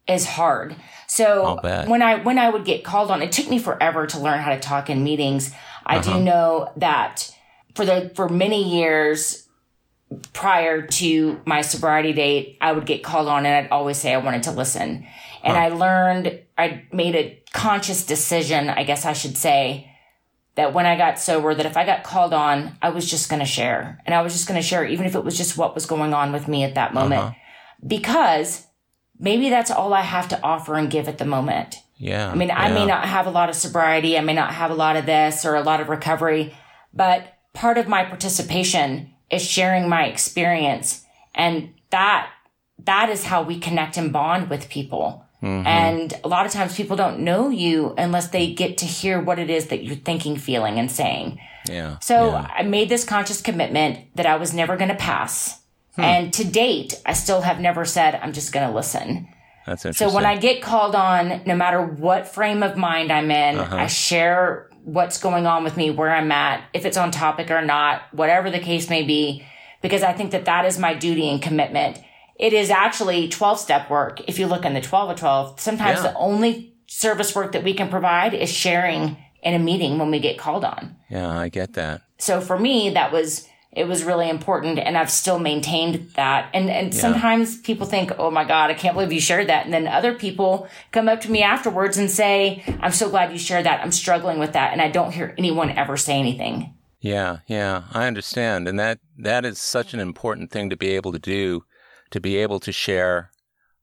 is 0.09 0.25
hard. 0.25 0.75
So 1.07 1.61
when 1.87 2.03
I 2.03 2.23
when 2.23 2.39
I 2.39 2.49
would 2.51 2.65
get 2.65 2.85
called 2.85 3.11
on, 3.11 3.23
it 3.23 3.33
took 3.33 3.49
me 3.49 3.59
forever 3.59 4.07
to 4.07 4.19
learn 4.19 4.41
how 4.41 4.51
to 4.51 4.61
talk 4.61 4.91
in 4.91 5.05
meetings. 5.05 5.53
I 5.89 5.97
uh-huh. 5.97 6.19
do 6.19 6.25
know 6.25 6.73
that 6.77 7.35
for 7.75 7.85
the 7.85 8.13
for 8.15 8.29
many 8.29 8.79
years 8.79 9.49
prior 10.33 10.87
to 10.87 11.41
my 11.45 11.63
sobriety 11.63 12.13
date, 12.13 12.59
I 12.61 12.73
would 12.73 12.87
get 12.87 13.03
called 13.03 13.29
on 13.29 13.47
and 13.47 13.67
I'd 13.67 13.71
always 13.71 13.97
say 13.97 14.13
I 14.13 14.19
wanted 14.19 14.45
to 14.45 14.53
listen. 14.53 15.07
And 15.43 15.57
huh. 15.57 15.63
I 15.63 15.69
learned 15.69 16.41
I 16.57 16.85
made 16.93 17.15
a 17.15 17.43
conscious 17.53 18.05
decision, 18.05 18.69
I 18.69 18.85
guess 18.85 19.05
I 19.05 19.13
should 19.13 19.37
say, 19.37 19.91
that 20.57 20.75
when 20.75 20.87
I 20.87 20.97
got 20.97 21.21
sober, 21.21 21.55
that 21.55 21.67
if 21.67 21.77
I 21.77 21.85
got 21.85 22.03
called 22.03 22.35
on, 22.35 22.77
I 22.83 22.89
was 22.91 23.09
just 23.09 23.31
going 23.31 23.41
to 23.41 23.47
share. 23.47 24.03
And 24.05 24.15
I 24.15 24.23
was 24.23 24.33
just 24.33 24.49
going 24.49 24.61
to 24.61 24.67
share, 24.67 24.85
even 24.85 25.07
if 25.07 25.15
it 25.15 25.25
was 25.25 25.37
just 25.37 25.57
what 25.57 25.75
was 25.75 25.87
going 25.87 26.13
on 26.13 26.33
with 26.33 26.49
me 26.49 26.65
at 26.65 26.75
that 26.75 26.95
moment. 26.95 27.23
Uh-huh. 27.23 27.35
Because 27.87 28.67
maybe 29.21 29.51
that's 29.51 29.71
all 29.71 29.95
I 29.95 30.01
have 30.01 30.29
to 30.29 30.43
offer 30.43 30.75
and 30.75 30.91
give 30.91 31.07
at 31.07 31.19
the 31.19 31.25
moment. 31.25 31.77
Yeah. 31.99 32.31
I 32.31 32.35
mean, 32.35 32.49
yeah. 32.49 32.59
I 32.59 32.73
may 32.73 32.87
not 32.87 33.05
have 33.05 33.27
a 33.27 33.31
lot 33.31 33.49
of 33.49 33.55
sobriety. 33.57 34.17
I 34.17 34.21
may 34.23 34.33
not 34.35 34.55
have 34.55 34.71
a 34.71 34.75
lot 34.75 34.97
of 34.97 35.07
this 35.07 35.45
or 35.45 35.57
a 35.57 35.63
lot 35.63 35.81
of 35.81 35.89
recovery, 35.89 36.55
but 36.95 37.35
part 37.53 37.77
of 37.77 37.89
my 37.89 38.05
participation 38.05 39.11
is 39.31 39.43
sharing 39.43 39.89
my 39.89 40.07
experience. 40.07 41.05
And 41.35 41.75
that, 41.91 42.31
that 42.85 43.11
is 43.11 43.25
how 43.25 43.43
we 43.43 43.59
connect 43.59 43.97
and 43.97 44.13
bond 44.13 44.49
with 44.49 44.69
people. 44.69 45.25
Mm-hmm. 45.43 45.67
And 45.67 46.21
a 46.25 46.29
lot 46.29 46.47
of 46.47 46.53
times 46.53 46.77
people 46.77 46.97
don't 46.97 47.21
know 47.21 47.49
you 47.49 47.95
unless 47.99 48.29
they 48.29 48.53
get 48.55 48.79
to 48.79 48.87
hear 48.87 49.21
what 49.21 49.39
it 49.39 49.51
is 49.51 49.67
that 49.67 49.85
you're 49.85 49.97
thinking, 49.97 50.37
feeling, 50.37 50.79
and 50.79 50.91
saying. 50.91 51.39
Yeah. 51.69 51.99
So 52.01 52.31
yeah. 52.31 52.51
I 52.57 52.63
made 52.63 52.89
this 52.89 53.05
conscious 53.05 53.41
commitment 53.41 54.15
that 54.17 54.27
I 54.27 54.37
was 54.37 54.55
never 54.55 54.77
going 54.77 54.89
to 54.89 54.97
pass. 54.97 55.61
Hmm. 55.95 56.03
And 56.03 56.33
to 56.35 56.45
date, 56.45 57.01
I 57.07 57.13
still 57.13 57.43
have 57.43 57.61
never 57.61 57.85
said, 57.85 58.17
I'm 58.17 58.33
just 58.33 58.53
going 58.53 58.69
to 58.69 58.75
listen. 58.75 59.29
That's 59.69 59.85
interesting. 59.85 60.09
So 60.09 60.15
when 60.15 60.25
I 60.25 60.37
get 60.37 60.63
called 60.63 60.95
on, 60.95 61.43
no 61.47 61.55
matter 61.55 61.83
what 61.83 62.27
frame 62.27 62.63
of 62.63 62.77
mind 62.77 63.13
I'm 63.13 63.31
in, 63.31 63.59
uh-huh. 63.59 63.77
I 63.77 63.87
share 63.87 64.71
what's 64.85 65.19
going 65.19 65.47
on 65.47 65.65
with 65.65 65.77
me, 65.77 65.91
where 65.91 66.11
I'm 66.11 66.33
at, 66.33 66.65
if 66.73 66.87
it's 66.87 66.97
on 66.97 67.11
topic 67.11 67.51
or 67.51 67.63
not, 67.63 68.03
whatever 68.13 68.51
the 68.51 68.59
case 68.59 68.89
may 68.89 69.03
be, 69.03 69.45
because 69.83 70.03
I 70.03 70.13
think 70.15 70.31
that 70.31 70.47
that 70.47 70.65
is 70.65 70.79
my 70.79 70.95
duty 70.95 71.29
and 71.29 71.43
commitment. 71.43 71.99
It 72.37 72.53
is 72.53 72.71
actually 72.71 73.29
12 73.29 73.61
step 73.61 73.91
work. 73.91 74.21
If 74.27 74.39
you 74.39 74.47
look 74.47 74.65
in 74.65 74.73
the 74.73 74.81
12 74.81 75.11
of 75.11 75.17
12, 75.19 75.61
sometimes 75.61 75.99
yeah. 75.99 76.13
the 76.13 76.17
only 76.17 76.75
service 76.87 77.35
work 77.35 77.53
that 77.53 77.65
we 77.65 77.75
can 77.75 77.89
provide 77.89 78.33
is 78.33 78.51
sharing 78.51 79.19
in 79.43 79.55
a 79.55 79.59
meeting 79.59 79.99
when 79.99 80.11
we 80.11 80.21
get 80.21 80.39
called 80.39 80.65
on. 80.65 80.97
Yeah, 81.11 81.29
I 81.29 81.49
get 81.49 81.75
that. 81.75 82.03
So 82.19 82.41
for 82.41 82.59
me, 82.59 82.91
that 82.91 83.13
was 83.13 83.48
it 83.73 83.87
was 83.87 84.03
really 84.03 84.29
important 84.29 84.79
and 84.79 84.97
I've 84.97 85.11
still 85.11 85.39
maintained 85.39 86.11
that. 86.17 86.51
And 86.55 86.71
and 86.71 86.95
yeah. 86.95 87.01
sometimes 87.01 87.59
people 87.59 87.87
think, 87.87 88.13
"Oh 88.19 88.31
my 88.31 88.45
god, 88.45 88.71
I 88.71 88.75
can't 88.75 88.95
believe 88.95 89.13
you 89.13 89.21
shared 89.21 89.49
that." 89.49 89.65
And 89.65 89.75
then 89.75 89.87
other 89.87 90.15
people 90.15 90.69
come 90.91 91.09
up 91.09 91.21
to 91.23 91.31
me 91.31 91.43
afterwards 91.43 91.99
and 91.99 92.11
say, 92.11 92.63
"I'm 92.81 92.93
so 92.93 93.11
glad 93.11 93.33
you 93.33 93.39
shared 93.39 93.67
that. 93.67 93.81
I'm 93.83 93.93
struggling 93.93 94.39
with 94.39 94.53
that." 94.53 94.73
And 94.73 94.81
I 94.81 94.89
don't 94.89 95.13
hear 95.13 95.35
anyone 95.37 95.71
ever 95.71 95.97
say 95.97 96.19
anything. 96.19 96.75
Yeah, 97.01 97.39
yeah, 97.47 97.85
I 97.93 98.07
understand. 98.07 98.67
And 98.67 98.79
that 98.81 99.01
that 99.19 99.45
is 99.45 99.61
such 99.61 99.95
an 99.95 100.01
important 100.01 100.51
thing 100.51 100.71
to 100.71 100.77
be 100.77 100.89
able 100.89 101.13
to 101.13 101.19
do, 101.19 101.65
to 102.11 102.21
be 102.21 102.37
able 102.37 102.61
to 102.61 102.73
share 102.73 103.31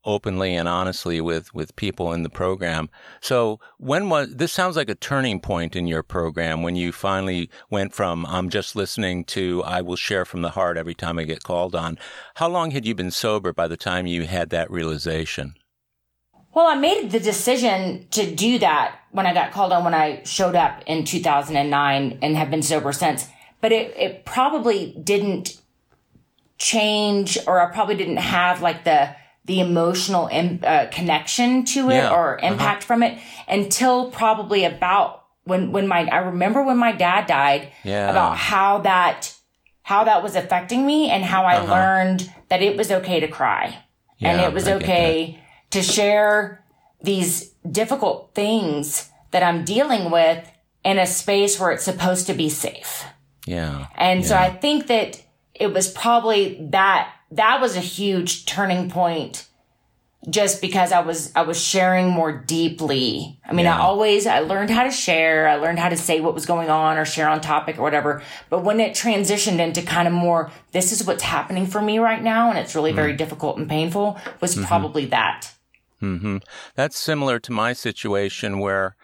openly 0.06 0.56
and 0.56 0.68
honestly 0.68 1.20
with, 1.20 1.53
with 1.53 1.76
people 1.76 2.14
in 2.14 2.24
the 2.24 2.30
program. 2.30 2.89
So 3.22 3.60
when 3.78 4.10
was, 4.10 4.36
this 4.36 4.53
sounds 4.53 4.76
like 4.76 4.89
a 4.89 4.95
turning 4.95 5.39
point 5.39 5.76
in 5.76 5.88
your 5.88 6.03
program 6.03 6.64
when 6.64 6.76
you 6.76 6.91
finally 6.91 7.49
went 7.70 7.93
from, 7.93 8.26
I'm 8.28 8.49
just 8.49 8.76
listening 8.76 9.26
to, 9.26 9.64
I 9.64 9.82
will 9.82 9.95
share 9.95 10.26
from 10.26 10.41
the 10.41 10.51
heart 10.51 10.78
every 10.78 10.93
time 10.93 11.20
I 11.20 11.24
get 11.24 11.43
called 11.43 11.76
on. 11.76 11.97
How 12.36 12.47
long 12.47 12.72
had 12.72 12.86
you 12.86 12.95
been 12.95 13.12
sober 13.12 13.51
by 13.53 13.68
the 13.68 13.78
time 13.78 14.08
you 14.08 14.24
had 14.24 14.49
that 14.51 14.72
realization? 14.72 15.56
Well, 16.53 16.68
I 16.68 16.76
made 16.76 17.12
the 17.12 17.20
decision 17.20 18.08
to 18.12 18.34
do 18.34 18.60
that 18.60 18.99
when 19.12 19.26
I 19.26 19.34
got 19.34 19.51
called 19.51 19.74
on 19.74 19.84
when 19.84 19.93
I 19.93 20.24
showed 20.24 20.56
up 20.56 20.84
in 20.86 21.03
2009 21.03 22.20
and 22.22 22.38
have 22.38 22.49
been 22.49 22.62
sober 22.62 22.93
since. 22.93 23.28
But 23.60 23.74
it, 23.74 23.93
it 23.97 24.26
probably 24.26 24.95
didn't 25.03 25.60
change 26.58 27.38
or 27.45 27.60
I 27.60 27.74
probably 27.74 27.95
didn't 27.95 28.18
have 28.18 28.62
like 28.62 28.86
the 28.86 29.16
the 29.46 29.60
emotional 29.60 30.28
Im- 30.32 30.60
uh, 30.64 30.88
connection 30.91 31.66
to 31.66 31.89
it 31.89 31.96
yeah. 31.96 32.14
or 32.14 32.38
uh-huh. 32.38 32.54
impact 32.54 32.84
uh-huh. 32.84 32.88
from 32.88 33.04
it 33.04 33.20
until 33.48 34.12
probably 34.12 34.66
about 34.66 35.24
when 35.43 35.72
when 35.72 35.88
my 35.88 36.08
I 36.08 36.18
remember 36.18 36.64
when 36.64 36.78
my 36.78 36.91
dad 36.91 37.28
died 37.28 37.72
yeah. 37.84 38.10
about 38.10 38.38
how 38.38 38.80
that 38.80 39.34
how 39.84 40.04
that 40.06 40.24
was 40.24 40.36
affecting 40.36 40.86
me 40.86 41.10
and 41.10 41.24
how 41.24 41.43
I 41.43 41.58
uh-huh. 41.58 41.72
learned 41.72 42.32
that 42.50 42.62
it 42.62 42.76
was 42.76 42.91
okay 42.91 43.20
to 43.20 43.28
cry 43.28 43.78
yeah, 44.18 44.32
and 44.32 44.41
it 44.41 44.54
was 44.54 44.68
okay 44.68 45.39
to 45.72 45.82
share 45.82 46.64
these 47.02 47.52
difficult 47.70 48.32
things 48.34 49.10
that 49.32 49.43
I'm 49.43 49.64
dealing 49.64 50.12
with 50.12 50.50
in 50.84 50.98
a 50.98 51.06
space 51.06 51.60
where 51.60 51.72
it's 51.72 51.84
supposed 51.84 52.28
to 52.28 52.34
be 52.34 52.50
safe. 52.50 53.06
Yeah. 53.46 53.88
And 53.96 54.26
so 54.26 54.36
I 54.36 54.50
think 54.50 54.88
that 54.88 55.22
it 55.54 55.74
was 55.74 55.91
probably 55.91 56.68
that 56.72 57.12
that 57.32 57.60
was 57.62 57.76
a 57.76 57.82
huge 57.82 58.46
turning 58.46 58.90
point 58.90 59.48
just 60.30 60.62
because 60.62 60.92
I 60.92 61.02
was 61.02 61.32
I 61.36 61.44
was 61.44 61.60
sharing 61.62 62.10
more 62.10 62.32
deeply. 62.32 63.40
I 63.46 63.54
mean, 63.54 63.66
yeah. 63.66 63.78
I 63.78 63.82
always 63.82 64.26
I 64.26 64.40
learned 64.40 64.70
how 64.70 64.84
to 64.84 64.92
share, 64.92 65.48
I 65.48 65.56
learned 65.56 65.80
how 65.80 65.90
to 65.90 65.98
say 65.98 66.20
what 66.20 66.34
was 66.34 66.46
going 66.46 66.70
on 66.70 66.98
or 66.98 67.06
share 67.06 67.30
on 67.30 67.42
topic 67.42 67.78
or 67.78 67.84
whatever. 67.84 68.22
But 68.50 68.64
when 68.64 68.80
it 68.80 68.94
transitioned 68.94 69.60
into 69.60 69.82
kind 69.82 70.08
of 70.08 70.14
more 70.14 70.52
this 70.72 70.92
is 70.92 71.06
what's 71.06 71.24
happening 71.24 71.68
for 71.68 71.82
me 71.82 72.00
right 72.00 72.22
now 72.22 72.50
and 72.50 72.58
it's 72.58 72.76
really 72.76 72.92
mm 72.92 72.96
very 72.96 73.14
difficult 73.14 73.58
and 73.58 73.68
painful 73.68 74.18
was 74.40 74.56
mm-hmm. 74.56 74.64
probably 74.64 75.06
that. 75.06 75.52
Mhm. 76.02 76.42
That's 76.76 76.98
similar 76.98 77.40
to 77.40 77.52
my 77.52 77.74
situation 77.74 78.60
where 78.60 78.96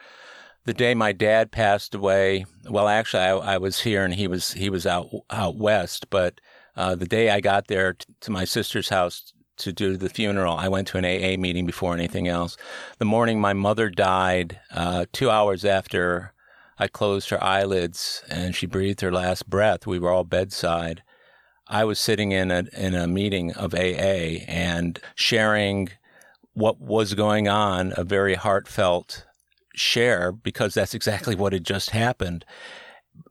the 0.64 0.74
day 0.74 0.94
my 0.94 1.12
dad 1.12 1.52
passed 1.52 1.94
away, 1.94 2.46
well 2.70 2.88
actually 2.88 3.24
I, 3.24 3.56
I 3.56 3.58
was 3.58 3.82
here 3.82 4.06
and 4.06 4.14
he 4.14 4.28
was 4.28 4.54
he 4.54 4.70
was 4.70 4.88
out 4.88 5.10
out 5.30 5.58
west, 5.58 6.10
but 6.10 6.40
uh, 6.76 6.96
the 6.96 7.06
day 7.06 7.30
I 7.30 7.42
got 7.42 7.68
there 7.68 7.94
t- 7.94 8.06
to 8.22 8.32
my 8.32 8.46
sister's 8.46 8.90
house 8.90 9.34
to 9.58 9.72
do 9.72 9.98
the 9.98 10.10
funeral, 10.10 10.58
I 10.58 10.68
went 10.68 10.88
to 10.90 10.98
an 10.98 11.06
AA 11.06 11.40
meeting 11.40 11.66
before 11.66 11.94
anything 11.94 12.28
else. 12.28 12.58
The 12.98 13.06
morning 13.06 13.40
my 13.40 13.54
mother 13.54 13.90
died, 13.90 14.60
uh, 14.72 15.06
two 15.12 15.30
hours 15.30 15.64
after 15.66 16.34
I 16.80 16.88
closed 16.88 17.30
her 17.30 17.44
eyelids 17.44 18.24
and 18.28 18.56
she 18.56 18.66
breathed 18.66 19.02
her 19.02 19.12
last 19.12 19.50
breath, 19.50 19.86
we 19.86 20.00
were 20.00 20.10
all 20.10 20.24
bedside. 20.24 21.04
I 21.68 21.86
was 21.86 22.00
sitting 22.00 22.32
in 22.32 22.52
a 22.52 22.64
in 22.76 22.96
a 22.96 23.08
meeting 23.08 23.54
of 23.54 23.74
AA 23.74 24.44
and 24.48 25.00
sharing 25.16 25.90
what 26.54 26.82
was 26.82 27.14
going 27.14 27.48
on, 27.48 27.94
a 27.96 28.04
very 28.04 28.36
heartfelt 28.36 29.26
share 29.74 30.32
because 30.32 30.74
that's 30.74 30.94
exactly 30.94 31.36
what 31.36 31.54
had 31.54 31.64
just 31.64 31.92
happened. 31.92 32.46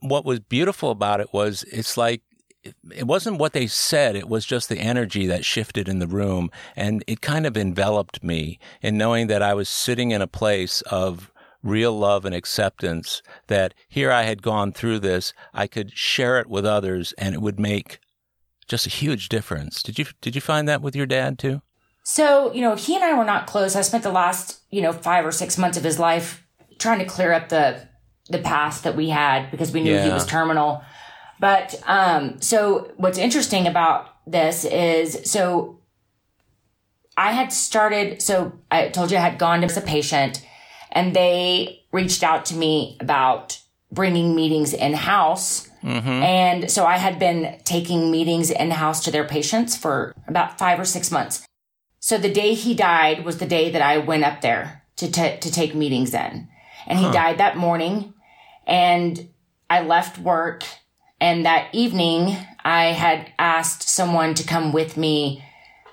What 0.01 0.25
was 0.25 0.41
beautiful 0.41 0.91
about 0.91 1.21
it 1.21 1.33
was 1.33 1.65
it's 1.65 1.97
like 1.97 2.23
it 2.63 3.07
wasn't 3.07 3.39
what 3.39 3.53
they 3.53 3.67
said. 3.67 4.17
It 4.17 4.29
was 4.29 4.45
just 4.45 4.69
the 4.69 4.79
energy 4.79 5.27
that 5.27 5.45
shifted 5.45 5.89
in 5.89 5.99
the 5.99 6.07
room. 6.07 6.51
And 6.77 7.03
it 7.07 7.21
kind 7.21 7.47
of 7.47 7.57
enveloped 7.57 8.23
me 8.23 8.59
in 8.83 8.99
knowing 8.99 9.29
that 9.29 9.43
I 9.43 9.55
was 9.55 9.69
sitting 9.69 10.11
in 10.11 10.23
a 10.23 10.27
place 10.27 10.83
of 10.83 11.33
real 11.63 11.97
love 11.99 12.25
and 12.25 12.35
acceptance 12.35 13.23
that 13.47 13.75
here 13.89 14.11
I 14.11 14.23
had 14.23 14.43
gone 14.43 14.73
through 14.73 15.01
this. 15.01 15.33
I 15.53 15.67
could 15.67 15.97
share 15.97 16.39
it 16.39 16.49
with 16.49 16.65
others 16.65 17.13
and 17.19 17.35
it 17.35 17.41
would 17.41 17.61
make 17.61 17.99
just 18.67 18.87
a 18.87 18.91
huge 18.91 19.29
difference. 19.29 19.83
Did 19.83 19.99
you, 19.99 20.07
did 20.21 20.35
you 20.35 20.41
find 20.41 20.69
that 20.69 20.83
with 20.83 20.97
your 20.97 21.07
dad 21.07 21.39
too? 21.39 21.63
So, 22.03 22.53
you 22.53 22.61
know, 22.61 22.77
he 22.77 22.95
and 22.95 23.05
I 23.05 23.17
were 23.17 23.25
not 23.25 23.47
close. 23.47 23.77
I 23.77 23.83
spent 23.83 24.03
the 24.03 24.11
last, 24.11 24.61
you 24.71 24.81
know, 24.81 24.93
five 24.93 25.25
or 25.25 25.33
six 25.33 25.59
months 25.59 25.77
of 25.77 25.85
his 25.85 25.99
life 25.99 26.47
trying 26.79 26.99
to 26.99 27.05
clear 27.05 27.33
up 27.33 27.49
the 27.49 27.89
the 28.29 28.39
past 28.39 28.85
that 28.85 28.97
we 28.97 29.09
had 29.09 29.51
because 29.51 29.73
we 29.73 29.83
knew 29.83 29.99
he 29.99 30.09
was 30.09 30.25
terminal. 30.25 30.83
But 31.41 31.83
um 31.87 32.41
so 32.41 32.93
what's 32.97 33.19
interesting 33.19 33.67
about 33.67 34.07
this 34.27 34.65
is 34.65 35.31
so 35.31 35.81
I 37.17 37.33
had 37.33 37.53
started 37.53 38.23
so 38.23 38.53
I 38.71 38.89
told 38.89 39.11
you 39.11 39.17
I 39.17 39.21
had 39.21 39.39
gone 39.39 39.61
to 39.63 39.79
a 39.79 39.81
patient 39.81 40.47
and 40.93 41.15
they 41.15 41.83
reached 41.93 42.23
out 42.23 42.45
to 42.47 42.55
me 42.55 42.97
about 43.01 43.59
bringing 43.93 44.35
meetings 44.35 44.73
in 44.73 44.95
house. 44.95 45.69
And 46.23 46.71
so 46.71 46.85
I 46.87 46.99
had 46.99 47.19
been 47.19 47.59
taking 47.65 48.11
meetings 48.11 48.51
in 48.51 48.71
house 48.71 49.03
to 49.05 49.11
their 49.11 49.27
patients 49.27 49.77
for 49.77 50.15
about 50.29 50.59
five 50.59 50.79
or 50.79 50.85
six 50.85 51.11
months. 51.11 51.47
So 52.01 52.19
the 52.19 52.33
day 52.33 52.55
he 52.55 52.75
died 52.75 53.25
was 53.25 53.39
the 53.39 53.47
day 53.47 53.71
that 53.71 53.83
I 53.83 53.99
went 53.99 54.25
up 54.25 54.41
there 54.41 54.83
to, 54.97 55.11
ta 55.11 55.37
to 55.37 55.51
take 55.51 55.75
meetings 55.75 56.15
in. 56.15 56.49
And 56.87 56.99
he 56.99 57.11
died 57.13 57.39
that 57.39 57.57
morning. 57.57 58.15
And 58.67 59.29
I 59.69 59.83
left 59.83 60.19
work. 60.19 60.65
And 61.21 61.45
that 61.45 61.69
evening, 61.75 62.37
I 62.65 62.87
had 62.87 63.33
asked 63.39 63.89
someone 63.89 64.35
to 64.35 64.45
come 64.47 64.73
with 64.73 64.97
me 64.97 65.43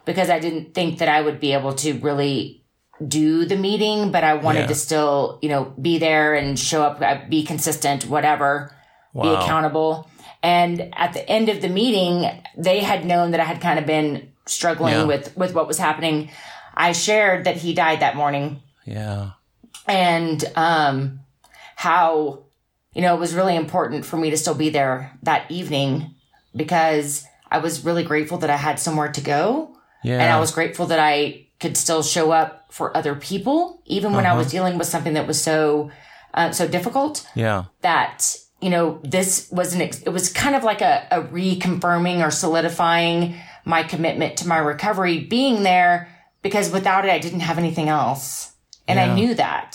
because 0.05 0.30
I 0.30 0.39
didn't 0.39 0.73
think 0.73 0.99
that 0.99 1.09
I 1.09 1.21
would 1.21 1.39
be 1.39 1.53
able 1.53 1.73
to 1.75 1.93
really 1.99 2.63
do 3.05 3.45
the 3.45 3.57
meeting, 3.57 4.11
but 4.11 4.23
I 4.23 4.36
wanted 4.36 4.61
Yeah. 4.61 4.67
to 4.67 4.75
still, 4.75 5.38
you 5.41 5.49
know, 5.49 5.65
be 5.80 5.97
there 5.99 6.34
and 6.34 6.57
show 6.57 6.82
up, 6.84 7.01
uh, 7.01 7.17
be 7.30 7.43
consistent, 7.43 8.05
whatever, 8.07 8.71
be 9.13 9.28
accountable. 9.28 10.07
And 10.41 10.93
at 10.95 11.13
the 11.13 11.28
end 11.30 11.49
of 11.49 11.61
the 11.61 11.67
meeting, 11.69 12.30
they 12.55 12.80
had 12.80 13.05
known 13.05 13.32
that 13.32 13.39
I 13.39 13.43
had 13.43 13.59
kind 13.61 13.78
of 13.80 13.86
been 13.86 14.30
struggling 14.45 14.93
Yeah. 14.93 15.03
with, 15.03 15.36
with 15.36 15.53
what 15.53 15.67
was 15.67 15.78
happening. 15.78 16.30
I 16.75 16.91
shared 16.93 17.43
that 17.45 17.57
he 17.57 17.73
died 17.73 17.99
that 17.99 18.15
morning 18.15 18.61
Yeah. 18.86 19.32
and 19.88 20.43
um, 20.55 21.19
how 21.75 22.43
you 22.98 23.02
know 23.04 23.14
it 23.16 23.20
was 23.26 23.34
really 23.39 23.56
important 23.56 24.04
for 24.10 24.18
me 24.18 24.30
to 24.32 24.38
still 24.43 24.56
be 24.66 24.70
there 24.80 24.98
that 25.24 25.50
evening 25.60 26.16
because 26.62 27.26
I 27.50 27.60
was 27.60 27.86
really 27.86 28.04
grateful 28.04 28.38
that 28.39 28.50
I 28.50 28.58
had 28.58 28.80
somewhere 28.80 29.12
to 29.18 29.22
go, 29.22 29.43
Yeah. 30.04 30.20
and 30.22 30.30
I 30.34 30.39
was 30.39 30.52
grateful 30.52 30.88
that 30.88 31.00
I 31.00 31.45
could 31.62 31.78
still 31.78 32.04
show 32.04 32.32
up 32.32 32.52
for 32.78 32.95
other 32.98 33.16
people 33.16 33.82
even 33.86 34.14
when 34.14 34.26
I 34.26 34.30
Uh-huh. 34.30 34.39
was 34.39 34.52
dealing 34.52 34.78
with 34.78 34.88
something 34.88 35.14
that 35.14 35.28
was 35.28 35.41
so 35.41 35.91
uh, 36.34 36.52
so 36.52 36.68
difficult 36.68 37.26
Yeah. 37.36 37.64
that 37.82 38.18
you 38.62 38.70
know 38.70 39.00
this 39.04 39.48
was 39.52 39.74
an 39.76 39.82
ex- 39.82 40.02
it 40.10 40.10
was 40.18 40.26
kind 40.43 40.56
of 40.56 40.64
like 40.64 40.82
a, 40.82 41.08
a 41.12 41.22
reconfirming 41.22 42.26
or 42.26 42.32
solidifying 42.32 43.36
my 43.66 43.84
commitment 43.84 44.38
to 44.38 44.48
my 44.48 44.58
recovery 44.58 45.20
being 45.20 45.64
there 45.64 46.10
because 46.41 46.70
without 46.72 47.06
it 47.06 47.12
i 47.12 47.20
didn't 47.20 47.41
have 47.50 47.58
anything 47.58 47.89
else 47.89 48.52
and 48.88 49.00
i 49.00 49.08
knew 49.14 49.34
that 49.36 49.70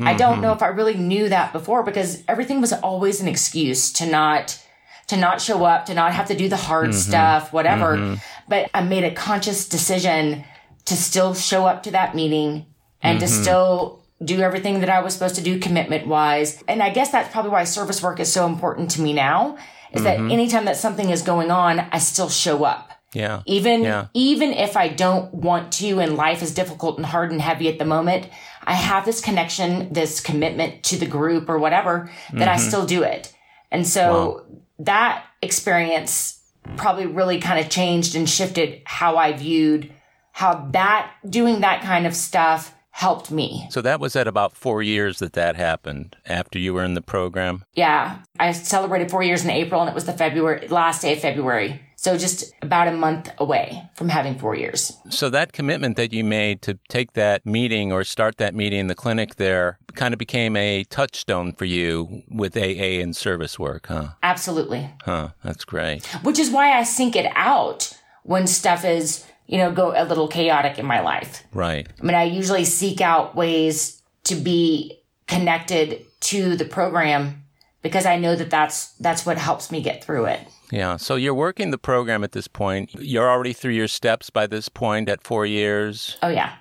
i 0.00 0.14
don't 0.14 0.40
know 0.40 0.48
mm-hmm. 0.48 0.56
if 0.56 0.62
i 0.62 0.68
really 0.68 0.94
knew 0.94 1.28
that 1.28 1.52
before 1.52 1.82
because 1.82 2.22
everything 2.28 2.60
was 2.60 2.72
always 2.72 3.20
an 3.20 3.28
excuse 3.28 3.92
to 3.92 4.06
not 4.06 4.62
to 5.06 5.16
not 5.16 5.40
show 5.40 5.64
up 5.64 5.86
to 5.86 5.94
not 5.94 6.12
have 6.12 6.26
to 6.26 6.36
do 6.36 6.48
the 6.48 6.56
hard 6.56 6.90
mm-hmm. 6.90 6.98
stuff 6.98 7.52
whatever 7.52 7.96
mm-hmm. 7.96 8.14
but 8.48 8.68
i 8.74 8.82
made 8.82 9.04
a 9.04 9.14
conscious 9.14 9.68
decision 9.68 10.44
to 10.84 10.96
still 10.96 11.34
show 11.34 11.66
up 11.66 11.82
to 11.82 11.90
that 11.90 12.14
meeting 12.14 12.66
and 13.02 13.20
to 13.20 13.28
still 13.28 14.02
do 14.24 14.40
everything 14.40 14.80
that 14.80 14.88
I 14.88 15.00
was 15.00 15.12
supposed 15.12 15.34
to 15.36 15.42
do 15.42 15.58
commitment 15.58 16.06
wise. 16.06 16.62
And 16.68 16.82
I 16.82 16.90
guess 16.90 17.10
that's 17.10 17.30
probably 17.32 17.50
why 17.50 17.64
service 17.64 18.02
work 18.02 18.18
is 18.18 18.32
so 18.32 18.46
important 18.46 18.90
to 18.92 19.02
me 19.02 19.12
now 19.12 19.58
is 19.92 20.02
that 20.02 20.18
anytime 20.18 20.64
that 20.66 20.76
something 20.76 21.10
is 21.10 21.22
going 21.22 21.50
on, 21.50 21.80
I 21.80 21.98
still 21.98 22.28
show 22.28 22.64
up. 22.64 22.92
Yeah. 23.12 23.42
Even 23.46 23.82
Yeah. 23.82 24.06
even 24.14 24.52
if 24.52 24.76
I 24.76 24.88
don't 24.88 25.32
want 25.32 25.72
to 25.74 26.00
and 26.00 26.16
life 26.16 26.42
is 26.42 26.52
difficult 26.52 26.98
and 26.98 27.06
hard 27.06 27.30
and 27.30 27.40
heavy 27.40 27.68
at 27.68 27.78
the 27.78 27.84
moment, 27.84 28.28
I 28.66 28.74
have 28.74 29.04
this 29.04 29.20
connection, 29.20 29.92
this 29.92 30.20
commitment 30.20 30.82
to 30.84 30.96
the 30.96 31.06
group 31.06 31.48
or 31.48 31.58
whatever 31.58 32.10
that 32.32 32.48
I 32.48 32.56
mm-hmm. 32.56 32.68
still 32.68 32.86
do 32.86 33.02
it. 33.02 33.32
And 33.70 33.86
so 33.86 34.46
that 34.78 35.24
experience 35.42 36.40
probably 36.76 37.06
really 37.06 37.38
kind 37.38 37.60
of 37.60 37.70
changed 37.70 38.16
and 38.16 38.28
shifted 38.28 38.82
how 38.84 39.16
I 39.16 39.32
viewed 39.32 39.92
how 40.36 40.68
that 40.72 41.12
doing 41.26 41.60
that 41.60 41.82
kind 41.82 42.06
of 42.06 42.14
stuff 42.14 42.74
helped 42.90 43.30
me. 43.30 43.66
So 43.70 43.80
that 43.80 44.00
was 44.00 44.14
at 44.16 44.28
about 44.28 44.54
four 44.54 44.82
years 44.82 45.18
that 45.20 45.32
that 45.32 45.56
happened 45.56 46.14
after 46.26 46.58
you 46.58 46.74
were 46.74 46.84
in 46.84 46.92
the 46.92 47.00
program. 47.00 47.64
Yeah, 47.72 48.18
I 48.38 48.52
celebrated 48.52 49.10
four 49.10 49.22
years 49.22 49.44
in 49.44 49.50
April, 49.50 49.80
and 49.80 49.88
it 49.88 49.94
was 49.94 50.04
the 50.04 50.12
February 50.12 50.68
last 50.68 51.00
day 51.00 51.14
of 51.14 51.20
February. 51.20 51.80
So 52.06 52.16
just 52.16 52.52
about 52.62 52.86
a 52.86 52.92
month 52.92 53.32
away 53.38 53.82
from 53.96 54.08
having 54.08 54.38
four 54.38 54.54
years. 54.54 54.96
So 55.10 55.28
that 55.30 55.52
commitment 55.52 55.96
that 55.96 56.12
you 56.12 56.22
made 56.22 56.62
to 56.62 56.78
take 56.88 57.14
that 57.14 57.44
meeting 57.44 57.90
or 57.90 58.04
start 58.04 58.36
that 58.36 58.54
meeting 58.54 58.78
in 58.78 58.86
the 58.86 58.94
clinic 58.94 59.34
there 59.34 59.80
kind 59.96 60.14
of 60.14 60.18
became 60.18 60.54
a 60.54 60.84
touchstone 60.84 61.52
for 61.52 61.64
you 61.64 62.22
with 62.28 62.56
AA 62.56 63.02
and 63.02 63.16
service 63.16 63.58
work, 63.58 63.88
huh? 63.88 64.10
Absolutely. 64.22 64.88
Huh. 65.02 65.30
That's 65.42 65.64
great. 65.64 66.06
Which 66.22 66.38
is 66.38 66.48
why 66.48 66.78
I 66.78 66.84
sync 66.84 67.16
it 67.16 67.26
out 67.34 67.92
when 68.22 68.46
stuff 68.46 68.84
is, 68.84 69.26
you 69.48 69.58
know, 69.58 69.72
go 69.72 69.92
a 69.92 70.04
little 70.04 70.28
chaotic 70.28 70.78
in 70.78 70.86
my 70.86 71.00
life. 71.00 71.42
Right. 71.52 71.88
I 72.00 72.04
mean, 72.04 72.14
I 72.14 72.22
usually 72.22 72.64
seek 72.64 73.00
out 73.00 73.34
ways 73.34 74.00
to 74.26 74.36
be 74.36 75.02
connected 75.26 76.06
to 76.20 76.54
the 76.54 76.66
program 76.66 77.42
because 77.82 78.06
I 78.06 78.16
know 78.16 78.36
that 78.36 78.50
that's 78.50 78.92
that's 78.98 79.26
what 79.26 79.38
helps 79.38 79.72
me 79.72 79.82
get 79.82 80.04
through 80.04 80.26
it. 80.26 80.40
Yeah. 80.70 80.96
So 80.96 81.16
you're 81.16 81.34
working 81.34 81.70
the 81.70 81.78
program 81.78 82.24
at 82.24 82.32
this 82.32 82.48
point. 82.48 82.94
You're 82.94 83.30
already 83.30 83.52
through 83.52 83.72
your 83.72 83.88
steps 83.88 84.30
by 84.30 84.46
this 84.46 84.68
point 84.68 85.08
at 85.08 85.22
four 85.22 85.46
years. 85.46 86.18
Oh 86.22 86.28
yeah. 86.28 86.56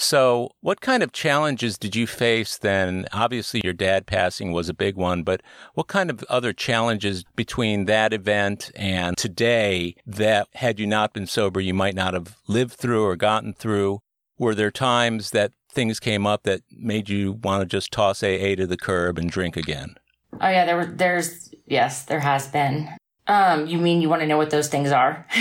So, 0.00 0.52
what 0.60 0.80
kind 0.80 1.02
of 1.02 1.10
challenges 1.10 1.76
did 1.76 1.96
you 1.96 2.06
face 2.06 2.56
then? 2.56 3.06
Obviously, 3.12 3.60
your 3.64 3.72
dad 3.72 4.06
passing 4.06 4.52
was 4.52 4.68
a 4.68 4.74
big 4.74 4.94
one, 4.94 5.24
but 5.24 5.42
what 5.74 5.88
kind 5.88 6.08
of 6.08 6.22
other 6.28 6.52
challenges 6.52 7.24
between 7.34 7.86
that 7.86 8.12
event 8.12 8.70
and 8.76 9.18
today 9.18 9.96
that, 10.06 10.46
had 10.54 10.78
you 10.78 10.86
not 10.86 11.12
been 11.14 11.26
sober, 11.26 11.58
you 11.58 11.74
might 11.74 11.96
not 11.96 12.14
have 12.14 12.36
lived 12.46 12.74
through 12.74 13.04
or 13.04 13.16
gotten 13.16 13.52
through? 13.52 13.98
Were 14.38 14.54
there 14.54 14.70
times 14.70 15.32
that 15.32 15.50
things 15.72 15.98
came 15.98 16.28
up 16.28 16.44
that 16.44 16.60
made 16.70 17.08
you 17.08 17.32
want 17.32 17.62
to 17.62 17.66
just 17.66 17.90
toss 17.90 18.22
AA 18.22 18.54
to 18.54 18.68
the 18.68 18.76
curb 18.76 19.18
and 19.18 19.28
drink 19.28 19.56
again? 19.56 19.96
Oh 20.40 20.48
yeah, 20.48 20.64
there 20.64 20.76
were 20.76 20.86
there's 20.86 21.52
yes, 21.66 22.04
there 22.04 22.20
has 22.20 22.46
been. 22.46 22.88
Um, 23.28 23.66
you 23.66 23.78
mean 23.78 24.00
you 24.00 24.08
want 24.08 24.22
to 24.22 24.26
know 24.26 24.38
what 24.38 24.50
those 24.50 24.68
things 24.68 24.90
are? 24.90 25.26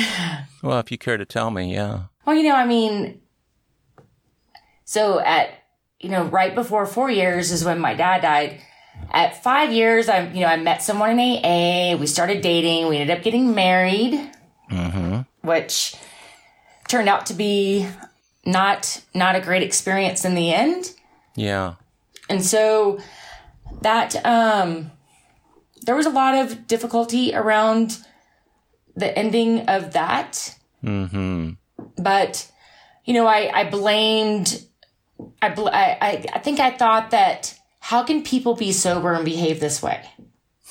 Well, 0.63 0.79
if 0.79 0.91
you 0.91 0.97
care 0.97 1.17
to 1.17 1.23
tell 1.25 1.51
me, 1.51 1.71
yeah. 1.73 2.05
Well, 2.25 2.35
you 2.35 2.41
know, 2.43 2.55
I 2.55 2.65
mean, 2.65 3.21
so 4.85 5.19
at, 5.19 5.51
you 5.99 6.09
know, 6.09 6.25
right 6.25 6.53
before 6.53 6.85
four 6.87 7.11
years 7.11 7.51
is 7.51 7.63
when 7.63 7.79
my 7.79 7.93
dad 7.93 8.21
died. 8.23 8.59
At 9.11 9.41
five 9.43 9.71
years, 9.71 10.09
I, 10.09 10.27
you 10.29 10.41
know, 10.41 10.47
I 10.47 10.57
met 10.57 10.81
someone 10.81 11.11
in 11.11 11.19
AA. 11.19 11.95
We 11.95 12.07
started 12.07 12.41
dating. 12.41 12.87
We 12.87 12.97
ended 12.97 13.15
up 13.15 13.23
getting 13.23 13.53
married, 13.53 14.19
which 15.41 15.95
turned 16.87 17.07
out 17.07 17.27
to 17.27 17.33
be 17.35 17.87
not, 18.43 19.01
not 19.13 19.35
a 19.35 19.39
great 19.39 19.61
experience 19.61 20.25
in 20.25 20.33
the 20.33 20.51
end. 20.53 20.91
Yeah. 21.35 21.75
And 22.29 22.43
so 22.43 22.99
that, 23.81 24.15
um, 24.25 24.91
there 25.87 25.95
was 25.95 26.05
a 26.05 26.11
lot 26.11 26.35
of 26.35 26.67
difficulty 26.67 27.33
around 27.33 27.97
the 28.95 29.17
ending 29.17 29.61
of 29.67 29.93
that. 29.93 30.55
Mm-hmm. 30.83 31.51
but 31.97 32.51
you 33.05 33.13
know 33.15 33.25
i 33.25 33.49
i 33.61 33.63
blamed 33.69 34.63
I, 35.41 35.49
bl- 35.49 35.69
I 35.69 35.97
I- 35.99 36.25
i 36.33 36.39
think 36.39 36.59
i 36.59 36.69
thought 36.69 37.09
that 37.11 37.57
how 37.79 38.03
can 38.03 38.21
people 38.21 38.53
be 38.55 38.71
sober 38.71 39.13
and 39.13 39.25
behave 39.25 39.59
this 39.59 39.81
way 39.81 40.05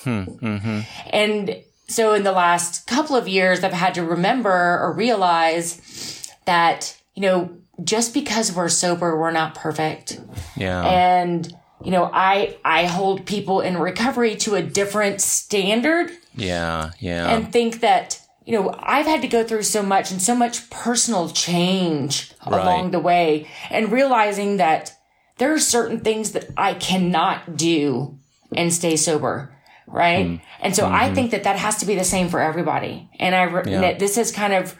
and 0.06 1.56
so 1.88 2.14
in 2.14 2.22
the 2.22 2.32
last 2.32 2.86
couple 2.86 3.16
of 3.16 3.26
years 3.28 3.64
i've 3.64 3.72
had 3.72 3.94
to 3.94 4.04
remember 4.04 4.78
or 4.80 4.92
realize 4.92 6.30
that 6.44 6.96
you 7.14 7.22
know 7.22 7.50
just 7.82 8.14
because 8.14 8.52
we're 8.52 8.68
sober 8.68 9.18
we're 9.18 9.32
not 9.32 9.54
perfect 9.56 10.20
Yeah. 10.56 10.82
and 10.84 11.52
you 11.84 11.90
know 11.90 12.10
i 12.12 12.56
i 12.64 12.84
hold 12.84 13.26
people 13.26 13.60
in 13.60 13.76
recovery 13.76 14.34
to 14.36 14.54
a 14.54 14.62
different 14.62 15.20
standard 15.20 16.10
yeah. 16.36 16.90
Yeah. 17.00 17.34
and 17.34 17.52
think 17.52 17.80
that 17.80 18.20
you 18.44 18.52
know 18.52 18.74
I've 18.78 19.06
had 19.06 19.22
to 19.22 19.28
go 19.28 19.42
through 19.42 19.62
so 19.62 19.82
much 19.82 20.10
and 20.10 20.22
so 20.22 20.34
much 20.34 20.70
personal 20.70 21.30
change 21.30 22.32
along 22.42 22.92
the 22.92 23.00
way 23.00 23.48
and 23.70 23.90
realizing 23.90 24.58
that 24.58 24.94
there 25.38 25.52
are 25.52 25.58
certain 25.58 26.00
things 26.00 26.32
that 26.32 26.50
I 26.56 26.74
cannot 26.74 27.56
do 27.56 28.18
and 28.54 28.72
stay 28.72 28.96
sober 28.96 29.54
right 29.86 30.26
mm-hmm. 30.26 30.44
and 30.60 30.76
so 30.76 30.86
I 30.86 31.06
mm-hmm. 31.06 31.14
think 31.14 31.30
that 31.32 31.44
that 31.44 31.56
has 31.56 31.78
to 31.78 31.86
be 31.86 31.96
the 31.96 32.04
same 32.04 32.28
for 32.28 32.40
everybody 32.40 33.08
and 33.18 33.34
I 33.34 33.42
re- 33.44 33.72
Yeah. 33.72 33.80
that 33.80 33.98
this 33.98 34.16
has 34.16 34.30
kind 34.30 34.52
of 34.52 34.78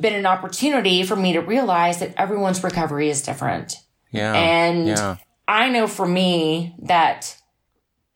been 0.00 0.14
an 0.14 0.26
opportunity 0.26 1.02
for 1.02 1.16
me 1.16 1.32
to 1.32 1.40
realize 1.40 1.98
that 2.00 2.14
everyone's 2.16 2.62
recovery 2.62 3.08
is 3.08 3.22
different 3.22 3.76
yeah. 4.12 4.34
and 4.34 4.86
yeah. 4.86 5.16
I 5.48 5.70
know 5.70 5.88
for 5.88 6.06
me 6.06 6.76
that 6.82 7.36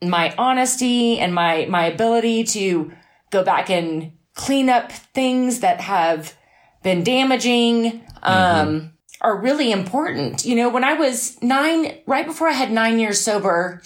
my 0.03 0.35
honesty 0.37 1.19
and 1.19 1.35
my 1.35 1.67
my 1.69 1.87
ability 1.87 2.45
to 2.45 2.93
go 3.31 3.43
back 3.43 3.71
and 3.71 4.13
clean 4.35 4.69
up 4.69 4.93
things 4.93 5.61
that 5.61 5.81
have 5.81 6.37
been 6.83 7.03
damaging 7.03 8.03
um, 8.23 8.93
are 9.21 9.37
really 9.37 9.73
important. 9.73 10.45
You 10.45 10.57
know, 10.57 10.69
when 10.69 10.85
I 10.85 10.95
was 10.95 11.41
nine, 11.43 11.99
right 12.07 12.27
before 12.27 12.49
I 12.49 12.53
had 12.53 12.73
nine 12.73 12.99
years 12.99 13.21
sober, 13.21 13.83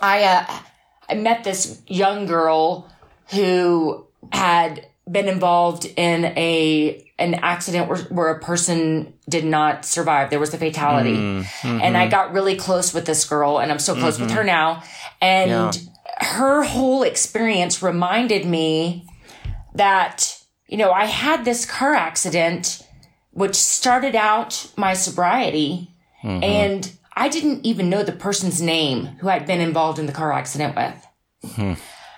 I, 0.00 0.24
uh, 0.24 0.58
I 1.08 1.14
met 1.14 1.44
this 1.44 1.82
young 1.86 2.26
girl 2.26 2.90
who 3.30 4.06
had 4.32 4.86
been 5.10 5.28
involved 5.28 5.84
in 5.96 6.24
a 6.24 7.12
an 7.18 7.34
accident 7.34 7.88
where, 7.88 7.98
where 8.04 8.28
a 8.28 8.40
person 8.40 9.14
did 9.28 9.44
not 9.44 9.84
survive. 9.84 10.30
There 10.30 10.40
was 10.40 10.52
a 10.54 10.58
fatality. 10.58 11.16
Mm, 11.16 11.42
mm-hmm. 11.42 11.80
And 11.80 11.96
I 11.96 12.08
got 12.08 12.32
really 12.32 12.56
close 12.56 12.92
with 12.92 13.06
this 13.06 13.24
girl 13.24 13.58
and 13.58 13.70
I'm 13.70 13.78
so 13.78 13.94
close 13.94 14.18
with 14.18 14.30
her 14.32 14.40
mm-hmm. 14.40 14.46
now. 14.46 14.82
And 15.20 15.50
Yeah. 15.50 15.72
her 16.18 16.62
whole 16.64 17.02
experience 17.04 17.82
reminded 17.82 18.44
me 18.44 19.06
that, 19.74 20.36
you 20.66 20.76
know, 20.76 20.90
I 20.90 21.04
had 21.04 21.44
this 21.44 21.64
car 21.64 21.94
accident 21.94 22.82
which 23.30 23.54
started 23.54 24.16
out 24.16 24.72
my 24.76 24.94
sobriety 24.94 25.94
mm-hmm. 26.24 26.42
and 26.42 26.92
I 27.14 27.28
didn't 27.28 27.64
even 27.64 27.88
know 27.88 28.02
the 28.02 28.12
person's 28.12 28.60
name 28.60 29.06
who 29.20 29.28
I'd 29.28 29.46
been 29.46 29.60
involved 29.60 29.98
in 29.98 30.06
the 30.06 30.12
car 30.12 30.32
accident 30.32 30.76
with. 30.76 31.52
Hmm. 31.54 31.74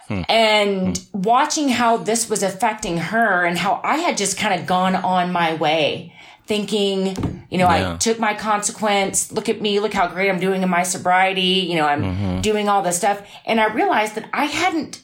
Hmm. 0.09 0.23
And 0.29 0.99
hmm. 0.99 1.23
watching 1.23 1.69
how 1.69 1.97
this 1.97 2.29
was 2.29 2.43
affecting 2.43 2.99
her 2.99 3.45
and 3.45 3.59
how 3.59 3.81
I 3.83 3.97
had 3.97 4.17
just 4.17 4.39
kind 4.39 4.59
of 4.61 4.67
gone 4.67 4.97
on 4.97 5.33
my 5.33 5.55
way 5.55 6.13
thinking, 6.47 7.47
you 7.51 7.59
know, 7.59 7.69
Yeah. 7.69 7.95
I 7.95 7.97
took 7.97 8.19
my 8.19 8.35
consequence. 8.35 9.33
Look 9.33 9.49
at 9.49 9.61
me. 9.61 9.81
Look 9.81 9.95
how 9.95 10.09
great 10.09 10.29
I'm 10.29 10.41
doing 10.41 10.63
in 10.63 10.69
my 10.69 10.83
sobriety. 10.83 11.67
You 11.69 11.77
know, 11.77 11.87
I'm 11.87 12.03
mm-hmm. 12.03 12.41
doing 12.43 12.69
all 12.69 12.83
this 12.83 12.97
stuff. 12.97 13.23
And 13.47 13.61
I 13.61 13.73
realized 13.73 14.15
that 14.17 14.29
I 14.33 14.45
hadn't 14.45 15.03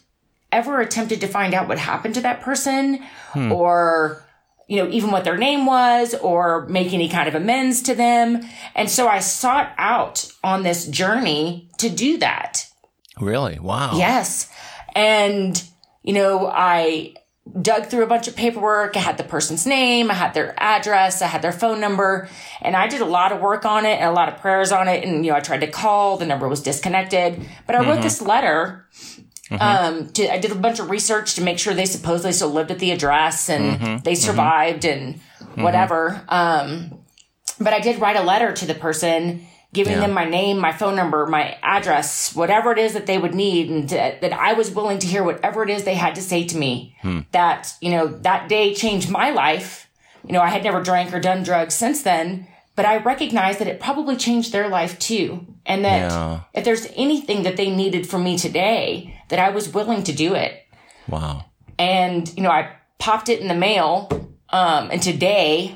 ever 0.53 0.81
attempted 0.81 1.21
to 1.21 1.27
find 1.27 1.55
out 1.55 1.69
what 1.69 1.79
happened 1.79 2.15
to 2.15 2.21
that 2.23 2.43
person 2.43 3.03
hmm. 3.33 3.53
or, 3.53 4.23
you 4.69 4.83
know, 4.83 4.91
even 4.91 5.11
what 5.11 5.25
their 5.25 5.39
name 5.39 5.65
was 5.65 6.15
or 6.15 6.67
make 6.67 6.93
any 6.93 7.09
kind 7.09 7.29
of 7.29 7.35
amends 7.35 7.83
to 7.83 7.95
them. 7.95 8.43
And 8.75 8.91
so 8.91 9.09
I 9.09 9.21
sought 9.21 9.73
out 9.79 10.31
on 10.45 10.63
this 10.63 10.87
journey 10.87 11.71
to 11.79 11.89
do 11.89 12.19
that. 12.19 12.67
Really? 13.19 13.59
Wow. 13.59 13.97
Yes. 13.97 14.51
And, 14.95 15.63
you 16.03 16.13
know, 16.13 16.47
I 16.47 17.15
dug 17.61 17.87
through 17.87 18.05
a 18.05 18.07
bunch 18.07 18.29
of 18.29 18.37
paperwork. 18.37 18.97
I 18.97 19.01
had 19.01 19.17
the 19.17 19.25
person's 19.25 19.67
name, 19.67 20.11
I 20.11 20.15
had 20.15 20.35
their 20.35 20.55
address, 20.57 21.23
I 21.23 21.27
had 21.27 21.43
their 21.43 21.53
phone 21.53 21.81
number, 21.81 22.29
and 22.61 22.77
I 22.77 22.87
did 22.87 23.01
a 23.01 23.07
lot 23.07 23.33
of 23.33 23.41
work 23.41 23.65
on 23.65 23.85
it 23.85 23.99
and 23.99 24.05
a 24.05 24.13
lot 24.13 24.29
of 24.29 24.39
prayers 24.41 24.73
on 24.73 24.89
it. 24.89 25.05
And, 25.05 25.25
you 25.25 25.33
know, 25.33 25.37
I 25.37 25.41
tried 25.41 25.61
to 25.61 25.67
call, 25.67 26.17
the 26.17 26.27
number 26.27 26.49
was 26.49 26.63
disconnected, 26.63 27.45
but 27.67 27.75
I 27.75 27.81
wrote 27.81 27.95
mm-hmm. 27.95 28.03
this 28.03 28.23
letter. 28.23 28.87
Mm-hmm. 29.51 29.63
Um, 29.63 30.13
to, 30.13 30.33
I 30.33 30.39
did 30.39 30.53
a 30.53 30.55
bunch 30.55 30.79
of 30.79 30.91
research 30.91 31.35
to 31.35 31.43
make 31.43 31.59
sure 31.59 31.75
they 31.75 31.87
supposedly 31.87 32.31
still 32.33 32.51
lived 32.51 32.71
at 32.71 32.79
the 32.79 32.93
address 32.93 33.49
and 33.49 33.81
mm-hmm. 33.81 33.97
they 34.05 34.15
survived 34.15 34.85
and 34.85 35.21
whatever. 35.57 36.23
Um, 36.29 37.01
but 37.59 37.73
I 37.73 37.81
did 37.81 38.01
write 38.01 38.15
a 38.15 38.23
letter 38.23 38.53
to 38.53 38.67
the 38.67 38.75
person 38.75 39.47
giving 39.73 39.95
Yeah. 39.95 40.01
them 40.01 40.13
my 40.13 40.25
name, 40.25 40.59
my 40.59 40.73
phone 40.73 40.97
number, 40.97 41.27
my 41.27 41.57
address, 41.63 42.35
whatever 42.35 42.73
it 42.73 42.79
is 42.79 42.93
that 42.95 43.07
they 43.07 43.19
would 43.19 43.35
need, 43.35 43.71
and 43.71 43.89
that, 43.91 44.21
that 44.21 44.33
I 44.33 44.53
was 44.55 44.71
willing 44.71 44.99
to 44.99 45.07
hear 45.07 45.23
whatever 45.23 45.63
it 45.63 45.71
is 45.71 45.85
they 45.85 45.95
had 45.95 46.15
to 46.17 46.23
say 46.23 46.45
to 46.45 46.57
me. 46.57 46.97
That, 47.33 47.73
you 47.81 47.91
know, 47.91 48.07
that 48.09 48.49
day 48.49 48.75
changed 48.75 49.11
my 49.11 49.31
life. 49.31 49.89
You 50.27 50.33
know, 50.33 50.41
I 50.41 50.49
had 50.49 50.65
never 50.65 50.83
drank 50.83 51.15
or 51.15 51.21
done 51.21 51.43
drugs 51.43 51.75
since 51.75 52.03
then, 52.03 52.47
but 52.77 52.85
I 52.85 52.97
recognized 52.99 53.59
that 53.61 53.69
it 53.69 53.79
probably 53.81 54.17
changed 54.17 54.53
their 54.53 54.69
life 54.69 54.99
too. 54.99 55.47
And 55.65 55.85
that 55.85 56.11
Yeah. 56.11 56.41
if 56.53 56.65
there's 56.65 56.89
anything 56.97 57.43
that 57.45 57.57
they 57.57 57.71
needed 57.71 58.09
from 58.09 58.25
me 58.25 58.37
today, 58.39 59.15
that 59.29 59.39
I 59.39 59.51
was 59.51 59.73
willing 59.73 60.03
to 60.05 60.13
do 60.13 60.35
it 60.35 60.67
Wow. 61.09 61.45
and 61.79 62.29
you 62.37 62.43
know 62.43 62.51
i 62.51 62.69
popped 62.99 63.29
it 63.29 63.41
in 63.41 63.47
the 63.49 63.55
mail 63.55 64.09
um 64.51 64.91
and 64.93 65.01
today 65.01 65.75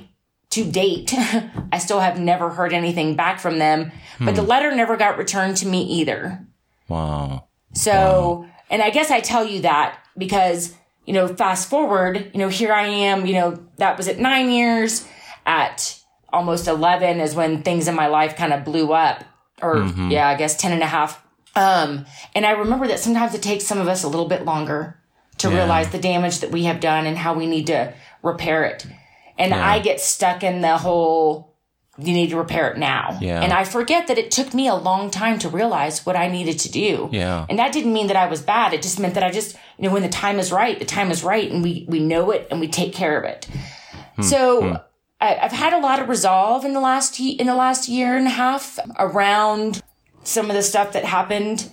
to 0.54 0.64
date 0.64 1.12
i 1.72 1.78
still 1.78 2.00
have 2.00 2.18
never 2.18 2.50
heard 2.50 2.72
anything 2.72 3.14
back 3.16 3.38
from 3.40 3.58
them 3.58 3.90
but 4.20 4.34
the 4.34 4.42
letter 4.42 4.74
never 4.74 4.96
got 4.96 5.18
returned 5.18 5.56
to 5.56 5.66
me 5.66 5.82
either. 5.82 6.44
Wow. 6.88 7.46
so 7.72 8.46
and 8.70 8.80
i 8.82 8.90
guess 8.90 9.10
i 9.10 9.20
tell 9.20 9.44
you 9.44 9.60
that 9.62 9.98
because 10.16 10.74
you 11.06 11.12
know 11.12 11.26
fast 11.28 11.68
forward 11.68 12.30
you 12.32 12.38
know 12.40 12.48
here 12.48 12.72
i 12.72 12.86
am 12.86 13.26
you 13.26 13.34
know 13.34 13.48
that 13.78 13.96
was 13.96 14.06
at 14.08 14.18
nine 14.18 14.50
years 14.50 15.06
at 15.46 15.98
almost 16.32 16.66
11 16.68 17.20
is 17.20 17.34
when 17.34 17.62
things 17.62 17.86
in 17.88 17.94
my 17.94 18.06
life 18.08 18.36
kind 18.36 18.52
of 18.52 18.64
blew 18.64 18.92
up 18.92 19.24
or 19.62 19.84
yeah 20.10 20.28
i 20.28 20.34
guess 20.34 20.56
10 20.56 20.72
and 20.72 20.82
a 20.82 20.86
half. 20.86 21.22
Um 21.56 22.06
and 22.34 22.44
i 22.44 22.52
remember 22.52 22.86
that 22.88 22.98
sometimes 22.98 23.34
it 23.34 23.42
takes 23.42 23.64
some 23.64 23.78
of 23.78 23.88
us 23.88 24.02
a 24.04 24.08
little 24.08 24.28
bit 24.28 24.44
longer 24.44 24.98
to 25.38 25.48
Yeah. 25.48 25.54
realize 25.58 25.90
the 25.90 25.98
damage 25.98 26.40
that 26.40 26.50
we 26.50 26.64
have 26.64 26.80
done 26.80 27.06
and 27.06 27.16
how 27.18 27.34
we 27.34 27.46
need 27.46 27.66
to 27.68 27.92
repair 28.22 28.64
it 28.64 28.86
and 29.38 29.52
i 29.54 29.78
get 29.78 30.00
stuck 30.00 30.42
in 30.42 30.60
the 30.60 30.76
whole 30.78 31.52
you 31.96 32.12
need 32.12 32.30
to 32.30 32.36
repair 32.36 32.70
it 32.70 32.78
now 32.78 33.16
Yeah. 33.20 33.40
and 33.40 33.52
i 33.52 33.64
forget 33.64 34.08
that 34.08 34.18
it 34.18 34.30
took 34.30 34.52
me 34.52 34.66
a 34.66 34.74
long 34.74 35.10
time 35.10 35.38
to 35.40 35.48
realize 35.48 36.04
what 36.04 36.16
i 36.16 36.26
needed 36.28 36.58
to 36.60 36.70
do 36.70 37.08
Yeah. 37.12 37.46
and 37.48 37.58
that 37.58 37.72
didn't 37.72 37.92
mean 37.92 38.08
that 38.08 38.16
I 38.16 38.26
was 38.26 38.42
bad. 38.42 38.72
It 38.72 38.82
just 38.82 38.98
meant 38.98 39.14
that 39.14 39.22
I 39.22 39.30
just, 39.30 39.56
you 39.78 39.86
know, 39.86 39.92
when 39.92 40.02
the 40.02 40.08
time 40.08 40.38
is 40.38 40.50
right, 40.50 40.78
the 40.78 40.84
time 40.84 41.10
is 41.10 41.22
right 41.22 41.50
and 41.50 41.62
we, 41.62 41.84
we 41.88 42.00
know 42.00 42.30
it 42.30 42.48
and 42.50 42.58
we 42.60 42.68
take 42.68 42.92
care 42.92 43.16
of 43.18 43.24
it. 43.24 43.46
Hmm. 44.16 44.22
So 44.22 44.60
hmm. 44.62 44.76
I, 45.20 45.36
I've 45.36 45.52
had 45.52 45.72
a 45.72 45.78
lot 45.78 46.00
of 46.00 46.08
resolve 46.08 46.64
in 46.64 46.72
the 46.72 46.80
last, 46.80 47.20
in 47.20 47.46
the 47.46 47.54
last 47.54 47.88
year 47.88 48.16
and 48.16 48.26
a 48.26 48.30
half 48.30 48.78
around 48.98 49.82
some 50.24 50.50
of 50.50 50.56
the 50.56 50.62
stuff 50.62 50.92
that 50.92 51.04
happened, 51.04 51.70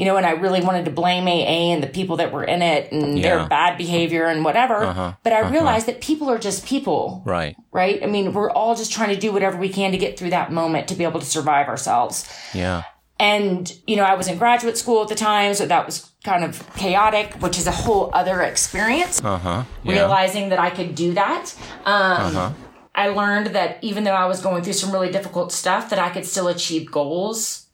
you 0.00 0.06
know, 0.06 0.16
and 0.16 0.24
I 0.24 0.30
really 0.30 0.62
wanted 0.62 0.86
to 0.86 0.90
blame 0.90 1.28
AA 1.28 1.72
and 1.74 1.82
the 1.82 1.86
people 1.86 2.16
that 2.16 2.32
were 2.32 2.42
in 2.42 2.62
it 2.62 2.90
and 2.90 3.18
Yeah. 3.18 3.22
their 3.36 3.46
bad 3.48 3.76
behavior 3.76 4.24
and 4.26 4.42
whatever. 4.46 5.14
But 5.22 5.32
I 5.34 5.40
realized 5.40 5.86
that 5.88 6.00
people 6.00 6.30
are 6.30 6.38
just 6.38 6.64
people 6.64 7.20
Right. 7.26 7.54
right? 7.70 8.00
I 8.02 8.06
mean, 8.06 8.32
we're 8.32 8.50
all 8.50 8.74
just 8.74 8.90
trying 8.92 9.10
to 9.10 9.16
do 9.16 9.30
whatever 9.30 9.58
we 9.58 9.68
can 9.68 9.92
to 9.92 9.98
get 9.98 10.18
through 10.18 10.30
that 10.30 10.50
moment 10.50 10.88
to 10.88 10.94
be 10.94 11.04
able 11.04 11.20
to 11.20 11.26
survive 11.26 11.68
ourselves. 11.68 12.24
Yeah. 12.54 12.84
And, 13.18 13.70
you 13.86 13.96
know, 13.96 14.04
I 14.04 14.14
was 14.14 14.26
in 14.26 14.38
graduate 14.38 14.78
school 14.78 15.02
at 15.02 15.08
the 15.08 15.14
time, 15.14 15.52
so 15.52 15.66
that 15.66 15.84
was 15.84 16.10
kind 16.24 16.44
of 16.44 16.64
chaotic, 16.76 17.34
which 17.40 17.58
is 17.58 17.66
a 17.66 17.70
whole 17.70 18.08
other 18.14 18.40
experience. 18.40 19.20
Uh 19.22 19.36
huh. 19.36 19.62
Yeah. 19.84 19.92
Realizing 19.92 20.48
that 20.48 20.58
I 20.58 20.70
could 20.70 20.94
do 20.94 21.12
that. 21.12 21.52
Um, 21.84 22.54
I 22.94 23.08
learned 23.08 23.48
that 23.48 23.76
even 23.82 24.04
though 24.04 24.14
I 24.14 24.24
was 24.24 24.40
going 24.40 24.62
through 24.62 24.72
some 24.72 24.92
really 24.92 25.10
difficult 25.12 25.52
stuff, 25.52 25.90
that 25.90 25.98
I 25.98 26.08
could 26.08 26.24
still 26.24 26.48
achieve 26.48 26.90
goals 26.90 27.66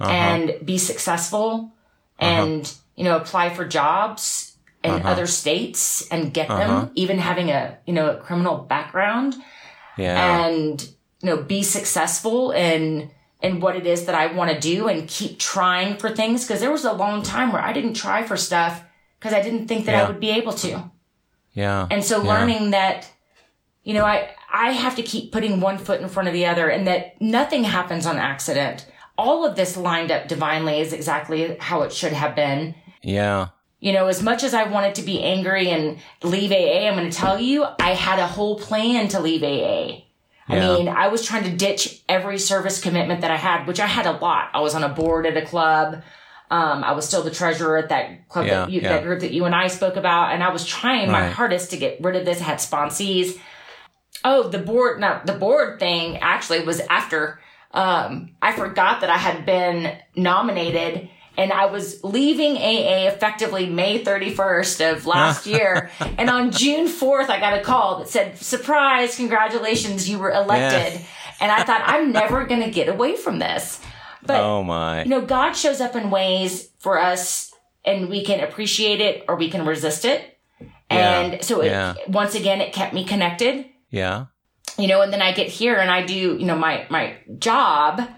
and 0.00 0.54
be 0.64 0.76
successful 0.78 1.73
Uh-huh. 2.20 2.42
and, 2.42 2.74
you 2.96 3.04
know, 3.04 3.16
apply 3.16 3.50
for 3.50 3.66
jobs 3.66 4.56
in 4.82 4.90
uh-huh. 4.90 5.08
other 5.08 5.26
states 5.26 6.06
and 6.10 6.32
get 6.32 6.48
them, 6.48 6.70
uh-huh. 6.70 6.88
even 6.94 7.18
having 7.18 7.50
a, 7.50 7.78
you 7.86 7.92
know, 7.92 8.10
a 8.10 8.16
criminal 8.16 8.58
background 8.58 9.36
yeah. 9.96 10.46
and 10.46 10.88
you 11.20 11.30
know 11.30 11.42
be 11.42 11.62
successful 11.62 12.50
in 12.52 13.10
in 13.42 13.60
what 13.60 13.76
it 13.76 13.86
is 13.86 14.06
that 14.06 14.14
I 14.14 14.28
want 14.28 14.50
to 14.50 14.58
do 14.58 14.88
and 14.88 15.06
keep 15.08 15.38
trying 15.38 15.96
for 15.96 16.10
things 16.10 16.46
because 16.46 16.60
there 16.60 16.70
was 16.70 16.84
a 16.84 16.92
long 16.92 17.22
time 17.22 17.52
where 17.52 17.62
I 17.62 17.72
didn't 17.72 17.94
try 17.94 18.22
for 18.22 18.36
stuff 18.36 18.82
because 19.18 19.34
I 19.34 19.42
didn't 19.42 19.68
think 19.68 19.86
that 19.86 19.92
Yeah. 19.92 20.04
I 20.04 20.08
would 20.08 20.20
be 20.20 20.30
able 20.30 20.52
to. 20.54 20.90
yeah. 21.52 21.86
And 21.90 22.04
so 22.04 22.22
Yeah. 22.22 22.28
learning 22.28 22.70
that 22.70 23.08
you 23.82 23.94
know 23.94 24.04
I 24.04 24.30
I 24.52 24.70
have 24.72 24.96
to 24.96 25.02
keep 25.02 25.32
putting 25.32 25.60
one 25.60 25.78
foot 25.78 26.00
in 26.00 26.08
front 26.08 26.28
of 26.28 26.34
the 26.34 26.46
other 26.46 26.68
and 26.68 26.86
that 26.86 27.20
nothing 27.20 27.64
happens 27.64 28.06
on 28.06 28.18
accident. 28.18 28.86
All 29.16 29.44
of 29.46 29.56
this 29.56 29.76
lined 29.76 30.10
up 30.10 30.28
divinely 30.28 30.80
is 30.80 30.92
exactly 30.92 31.56
how 31.60 31.82
it 31.82 31.92
should 31.92 32.12
have 32.12 32.34
been. 32.34 32.74
Yeah. 33.02 33.48
You 33.80 33.92
know, 33.92 34.06
as 34.06 34.22
much 34.22 34.42
as 34.42 34.54
I 34.54 34.64
wanted 34.64 34.94
to 34.96 35.02
be 35.02 35.22
angry 35.22 35.68
and 35.70 35.98
leave 36.22 36.50
AA, 36.50 36.88
I'm 36.88 36.96
going 36.96 37.10
to 37.10 37.16
tell 37.16 37.38
you, 37.38 37.64
I 37.80 37.90
had 37.94 38.18
a 38.18 38.26
whole 38.26 38.58
plan 38.58 39.08
to 39.08 39.20
leave 39.20 39.42
AA. 39.42 40.04
I 40.46 40.58
mean, 40.60 40.88
I 40.88 41.08
was 41.08 41.24
trying 41.24 41.44
to 41.44 41.50
ditch 41.56 42.02
every 42.08 42.38
service 42.38 42.80
commitment 42.80 43.22
that 43.22 43.30
I 43.30 43.36
had, 43.36 43.66
which 43.66 43.80
I 43.80 43.86
had 43.86 44.06
a 44.06 44.12
lot. 44.12 44.50
I 44.52 44.60
was 44.60 44.74
on 44.74 44.84
a 44.84 44.88
board 44.90 45.26
at 45.26 45.36
a 45.36 45.44
club. 45.46 46.02
Um, 46.50 46.84
I 46.84 46.92
was 46.92 47.06
still 47.06 47.22
the 47.22 47.30
treasurer 47.30 47.78
at 47.78 47.88
that 47.88 48.28
club, 48.28 48.46
Yeah, 48.46 48.60
that, 48.60 48.70
you, 48.70 48.80
yeah. 48.82 48.88
that 48.94 49.04
group 49.04 49.20
that 49.20 49.32
you 49.32 49.44
and 49.46 49.54
I 49.54 49.68
spoke 49.68 49.96
about, 49.96 50.32
and 50.32 50.42
I 50.42 50.50
was 50.52 50.66
trying 50.66 51.10
my 51.10 51.22
Right. 51.22 51.32
hardest 51.32 51.70
to 51.70 51.76
get 51.78 51.98
rid 52.02 52.16
of 52.16 52.24
this. 52.26 52.40
I 52.40 52.44
had 52.44 52.58
sponsees. 52.58 53.38
Oh, 54.22 54.48
the 54.48 54.58
board, 54.58 55.00
not 55.00 55.26
the 55.26 55.32
board 55.32 55.78
thing 55.80 56.18
actually 56.18 56.60
was 56.64 56.80
after, 56.90 57.40
um, 57.74 58.30
I 58.40 58.52
forgot 58.52 59.00
that 59.02 59.10
I 59.10 59.18
had 59.18 59.44
been 59.44 59.96
nominated 60.16 61.10
and 61.36 61.52
I 61.52 61.66
was 61.66 62.02
leaving 62.04 62.56
AA 62.56 63.08
effectively 63.08 63.66
May 63.68 64.02
31st 64.04 64.92
of 64.92 65.06
last 65.06 65.46
year. 65.54 65.90
and 66.16 66.30
on 66.30 66.52
June 66.52 66.86
4th, 66.86 67.28
I 67.28 67.40
got 67.40 67.58
a 67.58 67.62
call 67.62 67.98
that 67.98 68.08
said, 68.08 68.38
surprise, 68.38 69.16
congratulations, 69.16 70.08
you 70.08 70.18
were 70.20 70.30
elected. 70.30 71.04
And 71.40 71.50
I 71.50 71.64
thought, 71.64 71.82
I'm 71.84 72.12
never 72.12 72.44
going 72.46 72.62
to 72.62 72.70
get 72.70 72.88
away 72.88 73.16
from 73.16 73.40
this. 73.40 73.80
But 74.24 74.40
Oh 74.40 74.62
my. 74.62 75.02
you 75.02 75.10
know, 75.10 75.20
God 75.22 75.52
shows 75.52 75.80
up 75.80 75.96
in 75.96 76.10
ways 76.10 76.70
for 76.78 76.98
us 77.00 77.52
and 77.84 78.08
we 78.08 78.24
can 78.24 78.38
appreciate 78.42 79.00
it 79.00 79.24
or 79.28 79.34
we 79.36 79.50
can 79.50 79.66
resist 79.66 80.04
it. 80.04 80.38
Yeah, 80.90 81.20
And 81.20 81.44
so 81.44 81.60
it, 81.62 81.66
yeah. 81.72 81.94
once 82.06 82.36
again, 82.36 82.60
it 82.60 82.72
kept 82.72 82.94
me 82.94 83.04
connected, 83.04 83.66
Yeah. 83.90 84.26
You 84.78 84.88
know, 84.88 85.02
and 85.02 85.12
then 85.12 85.22
I 85.22 85.32
get 85.32 85.48
here 85.48 85.76
and 85.76 85.90
I 85.90 86.04
do, 86.04 86.14
you 86.14 86.44
know, 86.44 86.56
my, 86.56 86.86
my 86.90 87.16
job 87.38 88.08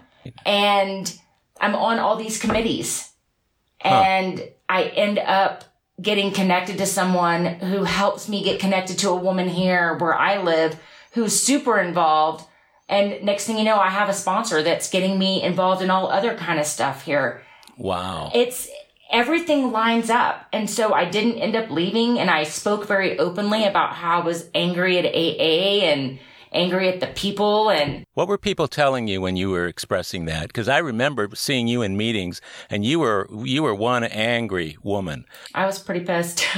and 0.45 1.19
I'm 1.59 1.75
on 1.75 1.99
all 1.99 2.15
these 2.15 2.39
committees 2.39 3.11
and 3.81 4.41
I 4.67 4.83
end 4.83 5.19
up 5.19 5.63
getting 6.01 6.31
connected 6.31 6.77
to 6.77 6.85
someone 6.85 7.45
who 7.45 7.83
helps 7.83 8.29
me 8.29 8.43
get 8.43 8.59
connected 8.59 8.99
to 8.99 9.09
a 9.09 9.15
woman 9.15 9.47
here 9.47 9.97
where 9.97 10.13
I 10.13 10.41
live 10.41 10.79
who's 11.13 11.39
super 11.39 11.79
involved. 11.79 12.45
And 12.87 13.23
next 13.23 13.45
thing 13.45 13.57
you 13.57 13.63
know, 13.63 13.77
I 13.77 13.89
have 13.89 14.09
a 14.09 14.13
sponsor 14.13 14.61
that's 14.61 14.89
getting 14.89 15.17
me 15.17 15.41
involved 15.41 15.81
in 15.81 15.89
all 15.89 16.07
other 16.07 16.35
kind 16.35 16.59
of 16.59 16.65
stuff 16.65 17.03
here. 17.03 17.41
Wow. 17.77 18.31
It's 18.33 18.69
everything 19.11 19.71
lines 19.71 20.09
up. 20.09 20.45
And 20.53 20.69
so 20.69 20.93
I 20.93 21.05
didn't 21.05 21.39
end 21.39 21.55
up 21.55 21.69
leaving 21.69 22.19
and 22.19 22.29
I 22.29 22.43
spoke 22.43 22.87
very 22.87 23.17
openly 23.17 23.65
about 23.65 23.93
how 23.93 24.21
I 24.21 24.23
was 24.23 24.49
angry 24.53 24.97
at 24.99 25.05
AA 25.05 25.85
and 25.85 26.19
angry 26.51 26.89
at 26.89 26.99
the 26.99 27.07
people 27.07 27.69
and 27.69 28.05
what 28.13 28.27
were 28.27 28.37
people 28.37 28.67
telling 28.67 29.07
you 29.07 29.21
when 29.21 29.35
you 29.35 29.49
were 29.49 29.67
expressing 29.67 30.25
that 30.25 30.47
because 30.47 30.67
i 30.67 30.77
remember 30.77 31.29
seeing 31.33 31.67
you 31.67 31.81
in 31.81 31.97
meetings 31.97 32.41
and 32.69 32.85
you 32.85 32.99
were 32.99 33.27
you 33.43 33.63
were 33.63 33.75
one 33.75 34.03
angry 34.03 34.77
woman 34.83 35.25
i 35.53 35.65
was 35.65 35.79
pretty 35.79 36.05
pissed 36.05 36.45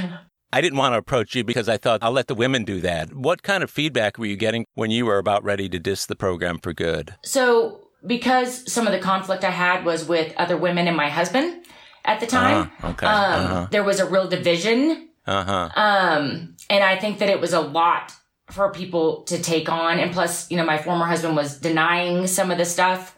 I 0.51 0.61
didn't 0.61 0.79
want 0.79 0.93
to 0.93 0.97
approach 0.97 1.35
you 1.35 1.43
because 1.43 1.69
I 1.69 1.77
thought 1.77 2.01
I'll 2.01 2.11
let 2.11 2.27
the 2.27 2.35
women 2.35 2.63
do 2.63 2.81
that. 2.81 3.13
What 3.13 3.43
kind 3.43 3.63
of 3.63 3.69
feedback 3.69 4.17
were 4.17 4.25
you 4.25 4.35
getting 4.35 4.65
when 4.73 4.89
you 4.89 5.05
were 5.05 5.19
about 5.19 5.43
ready 5.43 5.69
to 5.69 5.79
diss 5.79 6.05
the 6.07 6.15
program 6.15 6.57
for 6.57 6.73
good? 6.73 7.15
So, 7.23 7.89
because 8.05 8.71
some 8.71 8.87
of 8.87 8.93
the 8.93 8.99
conflict 8.99 9.43
I 9.43 9.51
had 9.51 9.85
was 9.85 10.07
with 10.07 10.33
other 10.37 10.57
women 10.57 10.87
and 10.87 10.97
my 10.97 11.09
husband 11.09 11.65
at 12.05 12.19
the 12.19 12.25
time, 12.25 12.61
uh-huh. 12.61 12.87
okay. 12.89 13.05
Um, 13.05 13.45
uh-huh. 13.45 13.67
there 13.71 13.83
was 13.83 13.99
a 13.99 14.09
real 14.09 14.27
division. 14.27 15.09
Uh-huh. 15.27 15.69
Um, 15.75 16.55
and 16.69 16.83
I 16.83 16.97
think 16.97 17.19
that 17.19 17.29
it 17.29 17.39
was 17.39 17.53
a 17.53 17.59
lot 17.59 18.13
for 18.51 18.71
people 18.71 19.23
to 19.23 19.41
take 19.41 19.69
on. 19.69 19.99
And 19.99 20.11
plus, 20.11 20.49
you 20.49 20.57
know, 20.57 20.65
my 20.65 20.77
former 20.77 21.05
husband 21.05 21.35
was 21.35 21.57
denying 21.57 22.27
some 22.27 22.51
of 22.51 22.57
the 22.57 22.65
stuff. 22.65 23.17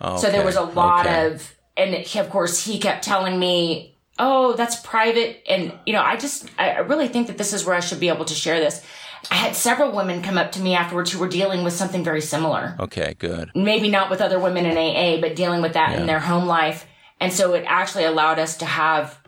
Okay. 0.00 0.20
So 0.20 0.30
there 0.30 0.44
was 0.44 0.56
a 0.56 0.62
lot 0.62 1.06
okay. 1.06 1.26
of, 1.26 1.54
and 1.76 1.94
of 1.94 2.30
course 2.30 2.64
he 2.64 2.78
kept 2.78 3.04
telling 3.04 3.38
me, 3.38 3.96
oh, 4.18 4.54
that's 4.54 4.76
private. 4.80 5.42
And, 5.48 5.72
you 5.86 5.92
know, 5.92 6.02
I 6.02 6.16
just, 6.16 6.46
I 6.58 6.78
really 6.78 7.08
think 7.08 7.26
that 7.28 7.38
this 7.38 7.52
is 7.52 7.64
where 7.64 7.74
I 7.76 7.80
should 7.80 8.00
be 8.00 8.08
able 8.08 8.24
to 8.26 8.34
share 8.34 8.60
this. 8.60 8.84
I 9.30 9.34
had 9.34 9.54
several 9.54 9.92
women 9.92 10.22
come 10.22 10.38
up 10.38 10.52
to 10.52 10.60
me 10.60 10.74
afterwards 10.74 11.12
who 11.12 11.18
were 11.18 11.28
dealing 11.28 11.62
with 11.62 11.74
something 11.74 12.02
very 12.02 12.22
similar. 12.22 12.74
Okay, 12.80 13.14
good. 13.18 13.50
Maybe 13.54 13.88
not 13.90 14.10
with 14.10 14.20
other 14.22 14.38
women 14.38 14.64
in 14.64 14.76
AA, 14.76 15.20
but 15.20 15.36
dealing 15.36 15.60
with 15.60 15.74
that 15.74 15.92
Yeah. 15.92 16.00
in 16.00 16.06
their 16.06 16.20
home 16.20 16.46
life. 16.46 16.86
And 17.20 17.32
so 17.32 17.52
it 17.52 17.64
actually 17.66 18.04
allowed 18.04 18.38
us 18.38 18.56
to 18.58 18.64
have 18.64 19.19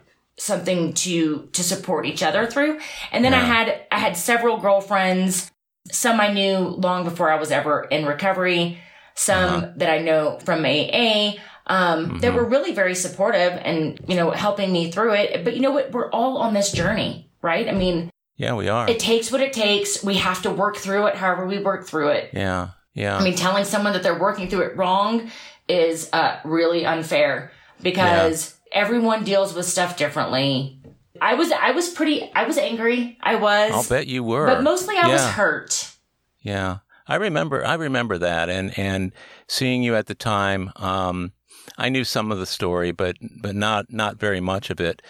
something 0.42 0.92
to, 0.92 1.48
to 1.52 1.62
support 1.62 2.06
each 2.06 2.22
other 2.22 2.46
through. 2.46 2.78
And 3.12 3.24
then 3.24 3.32
I 3.34 3.38
had, 3.40 3.86
I 3.92 3.98
had 3.98 4.16
several 4.16 4.58
girlfriends, 4.58 5.50
some 5.90 6.20
I 6.20 6.32
knew 6.32 6.58
long 6.58 7.04
before 7.04 7.30
I 7.30 7.38
was 7.38 7.50
ever 7.50 7.84
in 7.84 8.06
recovery, 8.06 8.78
some 9.14 9.54
Uh-huh. 9.54 9.72
that 9.76 9.90
I 9.90 9.98
know 9.98 10.38
from 10.44 10.64
AA, 10.64 11.34
um, 11.66 12.18
that 12.18 12.28
Mm-hmm. 12.28 12.36
were 12.36 12.44
really 12.44 12.72
very 12.72 12.94
supportive 12.94 13.52
and, 13.62 14.00
you 14.08 14.16
know, 14.16 14.30
helping 14.32 14.72
me 14.72 14.90
through 14.90 15.14
it. 15.14 15.44
But 15.44 15.54
you 15.54 15.60
know 15.62 15.70
what? 15.70 15.92
We're 15.92 16.10
all 16.10 16.38
on 16.38 16.54
this 16.54 16.72
journey, 16.72 17.30
right? 17.40 17.68
I 17.68 17.72
mean, 17.72 18.10
Yeah, 18.36 18.54
we 18.54 18.68
are. 18.68 18.90
it 18.90 18.98
takes 18.98 19.30
what 19.30 19.40
it 19.40 19.52
takes. 19.52 20.02
We 20.02 20.16
have 20.16 20.42
to 20.42 20.50
work 20.50 20.76
through 20.76 21.06
it 21.06 21.14
however 21.16 21.46
we 21.46 21.58
work 21.60 21.86
through 21.86 22.08
it. 22.08 22.30
yeah, 22.32 22.68
yeah. 22.94 23.16
I 23.16 23.22
mean, 23.22 23.36
telling 23.36 23.64
someone 23.64 23.92
that 23.92 24.02
they're 24.02 24.18
working 24.18 24.48
through 24.48 24.62
it 24.62 24.76
wrong 24.76 25.30
is 25.68 26.08
uh, 26.12 26.38
really 26.44 26.84
unfair 26.84 27.52
because 27.82 28.58
everyone 28.72 29.24
deals 29.24 29.54
with 29.54 29.66
stuff 29.66 29.96
differently. 29.96 30.80
I 31.20 31.34
was, 31.34 31.52
I 31.52 31.70
was 31.70 31.88
pretty, 31.90 32.30
I 32.34 32.44
was 32.44 32.58
angry. 32.58 33.18
I 33.22 33.36
was, 33.36 33.72
I'll 33.72 33.84
bet 33.88 34.06
you 34.06 34.24
were. 34.24 34.46
but 34.46 34.62
mostly 34.62 34.96
I 34.96 35.08
was 35.08 35.24
hurt. 35.24 35.94
Yeah, 36.40 36.78
I 37.06 37.16
remember. 37.16 37.64
I 37.64 37.74
remember 37.74 38.18
that, 38.18 38.48
and 38.50 38.76
and 38.78 39.12
seeing 39.48 39.82
you 39.82 39.94
at 39.94 40.06
the 40.06 40.14
time. 40.14 40.72
Um, 40.76 41.32
I 41.78 41.88
knew 41.88 42.02
some 42.02 42.32
of 42.32 42.38
the 42.38 42.46
story, 42.46 42.90
but 42.90 43.16
but 43.40 43.54
not 43.54 43.86
not 43.92 44.18
very 44.18 44.40
much 44.40 44.68
of 44.70 44.80
it. 44.80 45.02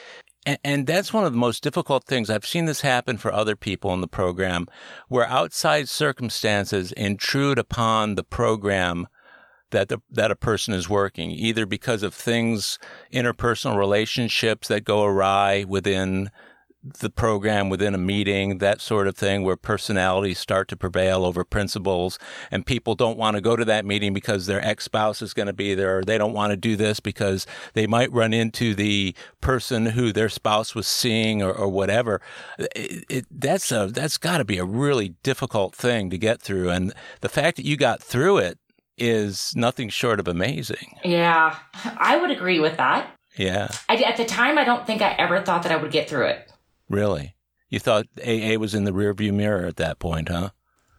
And, 0.45 0.59
and 0.65 0.87
that's 0.87 1.13
one 1.13 1.25
of 1.25 1.33
the 1.33 1.39
most 1.39 1.63
difficult 1.63 2.05
things. 2.05 2.29
I've 2.29 2.45
seen 2.45 2.67
this 2.67 2.81
happen 2.83 3.17
for 3.17 3.33
other 3.33 3.57
people 3.57 3.95
in 3.95 4.01
the 4.03 4.09
program, 4.09 4.67
where 5.09 5.27
outside 5.27 5.89
circumstances 5.89 6.93
intrude 6.93 7.59
upon 7.59 8.17
the 8.17 8.25
program 8.25 9.07
that 9.73 9.89
the, 9.89 10.01
that 10.11 10.31
a 10.31 10.37
person 10.37 10.73
is 10.73 10.89
working, 10.89 11.31
either 11.31 11.67
because 11.67 12.03
of 12.03 12.15
things, 12.15 12.79
interpersonal 13.13 13.77
relationships 13.77 14.69
that 14.69 14.85
go 14.85 15.05
awry 15.05 15.65
within 15.69 16.31
the 16.83 17.11
program 17.11 17.69
within 17.69 17.95
a 17.95 17.99
meeting, 17.99 18.59
that 18.59 18.81
sort 18.81 19.07
of 19.07 19.17
thing, 19.17 19.45
where 19.45 19.57
personalities 19.57 20.39
start 20.39 20.67
to 20.69 20.77
prevail 20.77 21.25
over 21.25 21.45
principles, 21.45 22.19
and 22.51 22.67
people 22.67 22.95
don't 22.95 23.17
want 23.17 23.37
to 23.37 23.41
go 23.41 23.55
to 23.55 23.65
that 23.65 23.85
meeting 23.85 24.13
because 24.13 24.47
their 24.47 24.65
ex 24.65 24.85
spouse 24.85 25.23
is 25.23 25.33
going 25.33 25.47
to 25.47 25.53
be 25.53 25.75
there, 25.75 25.99
or 25.99 26.05
they 26.05 26.19
don't 26.19 26.33
want 26.33 26.51
to 26.51 26.57
do 26.57 26.75
this 26.75 26.99
because 26.99 27.47
they 27.75 27.87
might 27.87 28.13
run 28.13 28.33
into 28.33 28.75
the 28.75 29.15
person 29.41 29.87
who 29.87 30.13
their 30.13 30.29
spouse 30.29 30.75
was 30.75 30.89
seeing, 30.89 31.41
or, 31.41 31.53
or 31.53 31.69
whatever. 31.69 32.21
It, 32.59 33.05
it, 33.09 33.27
that's 33.31 33.71
a 33.71 33.89
that's 33.93 34.19
got 34.19 34.39
to 34.39 34.45
be 34.45 34.59
a 34.59 34.65
really 34.65 35.11
difficult 35.23 35.77
thing 35.77 36.11
to 36.11 36.19
get 36.19 36.43
through, 36.43 36.71
and 36.71 36.93
the 37.21 37.29
fact 37.29 37.59
that 37.59 37.65
you 37.65 37.77
got 37.77 38.03
through 38.03 38.39
it 38.39 38.59
is 38.99 39.53
nothing 39.57 39.89
short 39.89 40.21
of 40.21 40.29
amazing. 40.29 40.99
Yeah, 41.05 41.57
I 41.99 42.17
would 42.19 42.31
agree 42.31 42.61
with 42.61 42.77
that. 42.77 43.11
Yeah, 43.37 43.69
I, 43.89 43.97
at 43.97 44.17
the 44.17 44.25
time, 44.25 44.59
I 44.59 44.65
don't 44.65 44.87
think 44.87 45.01
I 45.03 45.13
ever 45.13 45.41
thought 45.41 45.63
that 45.63 45.73
I 45.73 45.77
would 45.77 45.91
get 45.93 46.09
through 46.09 46.27
it. 46.27 46.51
really. 46.89 47.35
You 47.71 47.79
thought 47.79 48.05
AA 48.23 48.59
was 48.59 48.75
in 48.75 48.85
the 48.85 48.91
rearview 48.91 49.33
mirror 49.33 49.65
at 49.65 49.77
that 49.77 49.99
point, 49.99 50.29
huh? 50.29 50.51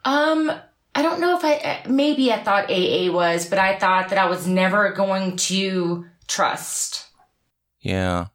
Um, 0.06 0.52
I 0.96 1.04
don't 1.04 1.20
know 1.20 1.38
if 1.38 1.46
I, 1.46 1.84
maybe 1.88 2.34
I 2.34 2.42
thought 2.42 2.72
AA 2.72 3.12
was, 3.12 3.46
but 3.48 3.60
I 3.60 3.78
thought 3.78 4.10
that 4.10 4.18
I 4.18 4.26
was 4.26 4.48
never 4.48 4.92
going 4.92 5.36
to 5.38 6.06
trust. 6.28 7.06
Yeah. 7.80 8.30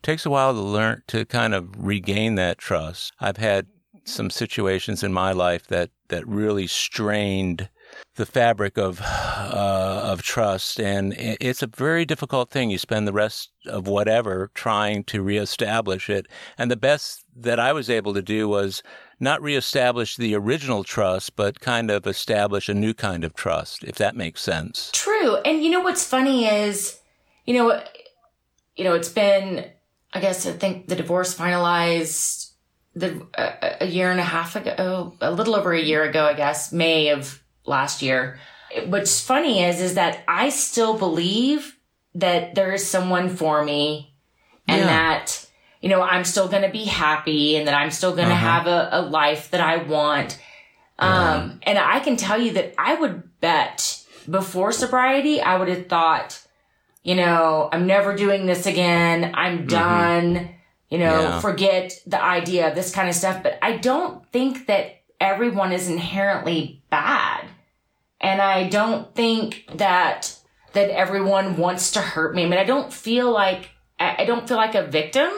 takes 0.00 0.24
a 0.24 0.30
while 0.30 0.54
to 0.54 0.60
learn 0.60 1.02
to 1.08 1.26
kind 1.26 1.52
of 1.52 1.68
regain 1.76 2.36
that 2.36 2.56
trust. 2.56 3.12
I've 3.20 3.36
had 3.36 3.66
some 4.04 4.30
situations 4.30 5.02
in 5.02 5.12
my 5.12 5.32
life 5.32 5.66
that, 5.66 5.90
that 6.08 6.26
really 6.26 6.66
strained 6.66 7.68
the 8.16 8.26
fabric 8.26 8.76
of 8.76 9.00
uh, 9.02 10.02
of 10.04 10.22
trust, 10.22 10.80
and 10.80 11.14
it's 11.16 11.62
a 11.62 11.66
very 11.66 12.04
difficult 12.04 12.50
thing. 12.50 12.70
You 12.70 12.78
spend 12.78 13.06
the 13.06 13.12
rest 13.12 13.50
of 13.66 13.86
whatever 13.86 14.50
trying 14.54 15.04
to 15.04 15.22
reestablish 15.22 16.10
it, 16.10 16.26
and 16.58 16.70
the 16.70 16.76
best 16.76 17.24
that 17.36 17.58
I 17.60 17.72
was 17.72 17.88
able 17.88 18.14
to 18.14 18.22
do 18.22 18.48
was 18.48 18.82
not 19.18 19.42
reestablish 19.42 20.16
the 20.16 20.34
original 20.34 20.82
trust, 20.82 21.36
but 21.36 21.60
kind 21.60 21.90
of 21.90 22.06
establish 22.06 22.68
a 22.68 22.74
new 22.74 22.94
kind 22.94 23.22
of 23.22 23.34
trust, 23.34 23.84
if 23.84 23.96
that 23.96 24.16
makes 24.16 24.40
sense. 24.40 24.90
True. 24.92 25.36
And 25.36 25.62
you 25.62 25.70
know 25.70 25.80
what's 25.80 26.04
funny 26.04 26.46
is, 26.46 26.98
you 27.44 27.54
know, 27.54 27.82
you 28.76 28.84
know, 28.84 28.94
it's 28.94 29.10
been, 29.10 29.66
I 30.14 30.20
guess, 30.20 30.46
I 30.46 30.52
think 30.52 30.88
the 30.88 30.96
divorce 30.96 31.36
finalized 31.36 32.52
the 32.94 33.26
a, 33.34 33.84
a 33.84 33.86
year 33.86 34.10
and 34.10 34.20
a 34.20 34.24
half 34.24 34.56
ago, 34.56 35.14
a 35.20 35.30
little 35.30 35.54
over 35.54 35.72
a 35.72 35.80
year 35.80 36.02
ago, 36.02 36.24
I 36.24 36.34
guess, 36.34 36.72
May 36.72 37.10
of 37.10 37.42
last 37.70 38.02
year. 38.02 38.38
What's 38.86 39.20
funny 39.20 39.62
is, 39.64 39.80
is 39.80 39.94
that 39.94 40.22
I 40.28 40.50
still 40.50 40.98
believe 40.98 41.76
that 42.14 42.54
there 42.54 42.72
is 42.72 42.86
someone 42.86 43.28
for 43.28 43.64
me 43.64 44.12
and 44.68 44.80
Yeah. 44.80 44.86
that, 44.86 45.46
you 45.80 45.88
know, 45.88 46.02
I'm 46.02 46.24
still 46.24 46.46
going 46.48 46.62
to 46.62 46.68
be 46.68 46.84
happy 46.84 47.56
and 47.56 47.66
that 47.66 47.74
I'm 47.74 47.90
still 47.90 48.14
going 48.14 48.28
to 48.28 48.34
Uh-huh. 48.34 48.46
have 48.46 48.66
a, 48.66 48.88
a 48.92 49.00
life 49.02 49.50
that 49.52 49.60
I 49.60 49.78
want. 49.78 50.38
Um, 50.98 51.60
and 51.62 51.78
I 51.78 52.00
can 52.00 52.16
tell 52.16 52.38
you 52.40 52.52
that 52.52 52.74
I 52.76 52.94
would 52.94 53.40
bet 53.40 54.04
before 54.28 54.70
sobriety, 54.70 55.40
I 55.40 55.56
would 55.56 55.68
have 55.68 55.86
thought, 55.88 56.38
you 57.02 57.14
know, 57.14 57.70
I'm 57.72 57.86
never 57.86 58.14
doing 58.14 58.44
this 58.46 58.66
again. 58.66 59.32
I'm 59.34 59.66
done. 59.66 60.50
You 60.90 60.98
know, 60.98 61.12
Mm-hmm. 61.12 61.32
Yeah. 61.32 61.40
forget 61.40 61.92
the 62.06 62.22
idea 62.22 62.68
of 62.68 62.74
this 62.74 62.92
kind 62.94 63.08
of 63.08 63.14
stuff. 63.14 63.42
But 63.42 63.58
I 63.62 63.76
don't 63.78 64.26
think 64.30 64.66
that 64.66 65.00
everyone 65.20 65.72
is 65.72 65.88
inherently 65.88 66.82
bad. 66.90 67.46
And 68.20 68.40
I 68.42 68.68
don't 68.68 69.14
think 69.14 69.64
that, 69.74 70.36
that 70.74 70.90
everyone 70.90 71.56
wants 71.56 71.92
to 71.92 72.00
hurt 72.00 72.34
me. 72.34 72.44
I 72.44 72.48
mean, 72.48 72.58
I 72.58 72.64
don't 72.64 72.92
feel 72.92 73.30
like, 73.32 73.70
I 73.98 74.24
don't 74.24 74.46
feel 74.46 74.56
like 74.56 74.74
a 74.74 74.86
victim. 74.86 75.30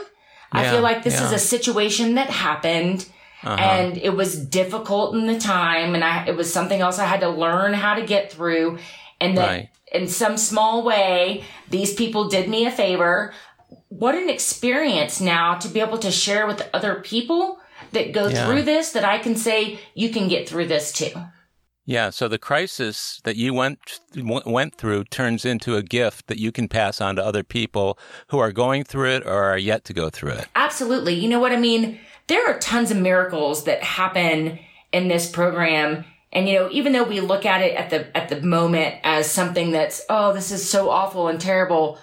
I 0.55 0.69
feel 0.69 0.83
like 0.83 1.03
this 1.03 1.21
is 1.21 1.33
a 1.33 1.39
situation 1.39 2.15
that 2.17 2.29
happened 2.31 3.07
Uh-huh. 3.45 3.57
and 3.57 3.97
it 3.99 4.15
was 4.15 4.37
difficult 4.47 5.17
in 5.17 5.27
the 5.27 5.39
time 5.39 5.95
and 5.97 6.05
I, 6.05 6.27
it 6.27 6.37
was 6.37 6.53
something 6.53 6.81
else 6.81 6.99
I 7.01 7.07
had 7.07 7.21
to 7.21 7.29
learn 7.29 7.73
how 7.75 7.95
to 7.95 8.07
get 8.07 8.31
through 8.33 8.79
and 9.21 9.37
that 9.37 9.49
Right. 9.49 9.69
in 9.91 10.07
some 10.09 10.37
small 10.37 10.85
way, 10.85 11.43
these 11.71 11.93
people 11.95 12.29
did 12.29 12.49
me 12.49 12.67
a 12.67 12.71
favor. 12.71 13.33
What 13.89 14.15
an 14.15 14.29
experience 14.31 15.21
now 15.21 15.55
to 15.57 15.69
be 15.69 15.81
able 15.81 15.99
to 15.99 16.11
share 16.13 16.47
with 16.47 16.69
other 16.73 16.97
people 17.01 17.59
that 17.93 18.13
go 18.13 18.29
Yeah. 18.29 18.45
through 18.47 18.63
this 18.63 18.93
that 18.93 19.05
I 19.05 19.19
can 19.19 19.35
say, 19.35 19.81
you 19.95 20.11
can 20.11 20.29
get 20.29 20.49
through 20.49 20.67
this 20.69 20.93
too. 20.93 21.11
Yeah, 21.85 22.11
so 22.11 22.29
the 22.29 22.39
crisis 22.39 23.21
that 23.25 23.37
you 23.37 23.53
went 23.55 24.01
went 24.17 24.77
through 24.77 25.05
turns 25.05 25.45
into 25.45 25.77
a 25.77 25.83
gift 25.83 26.29
that 26.29 26.39
you 26.39 26.53
can 26.53 26.69
pass 26.69 27.01
on 27.01 27.17
to 27.17 27.25
other 27.25 27.43
people 27.43 27.99
who 28.29 28.39
are 28.39 28.53
going 28.53 28.85
through 28.85 29.11
it 29.11 29.27
or 29.27 29.45
are 29.45 29.59
yet 29.59 29.85
to 29.87 29.93
go 29.93 30.09
through 30.09 30.33
it. 30.33 30.47
Absolutely. 30.55 31.15
You 31.15 31.29
know 31.29 31.41
what 31.41 31.51
I 31.53 31.57
mean? 31.57 31.99
There 32.29 32.47
are 32.49 32.59
tons 32.61 32.93
of 32.93 32.99
miracles 32.99 33.65
that 33.65 33.83
happen 33.83 34.61
in 34.93 35.09
this 35.09 35.29
program. 35.29 36.05
And 36.33 36.49
you 36.49 36.55
know, 36.59 36.69
even 36.71 36.93
though 36.93 37.03
we 37.03 37.21
look 37.21 37.45
at 37.45 37.63
it 37.63 37.75
at 37.75 37.91
the 37.91 38.17
at 38.17 38.29
the 38.29 38.41
moment 38.41 38.95
as 39.03 39.29
something 39.31 39.73
that's, 39.73 40.03
oh, 40.09 40.33
this 40.33 40.53
is 40.53 40.69
so 40.69 40.89
awful 40.89 41.27
and 41.29 41.41
terrible, 41.41 41.99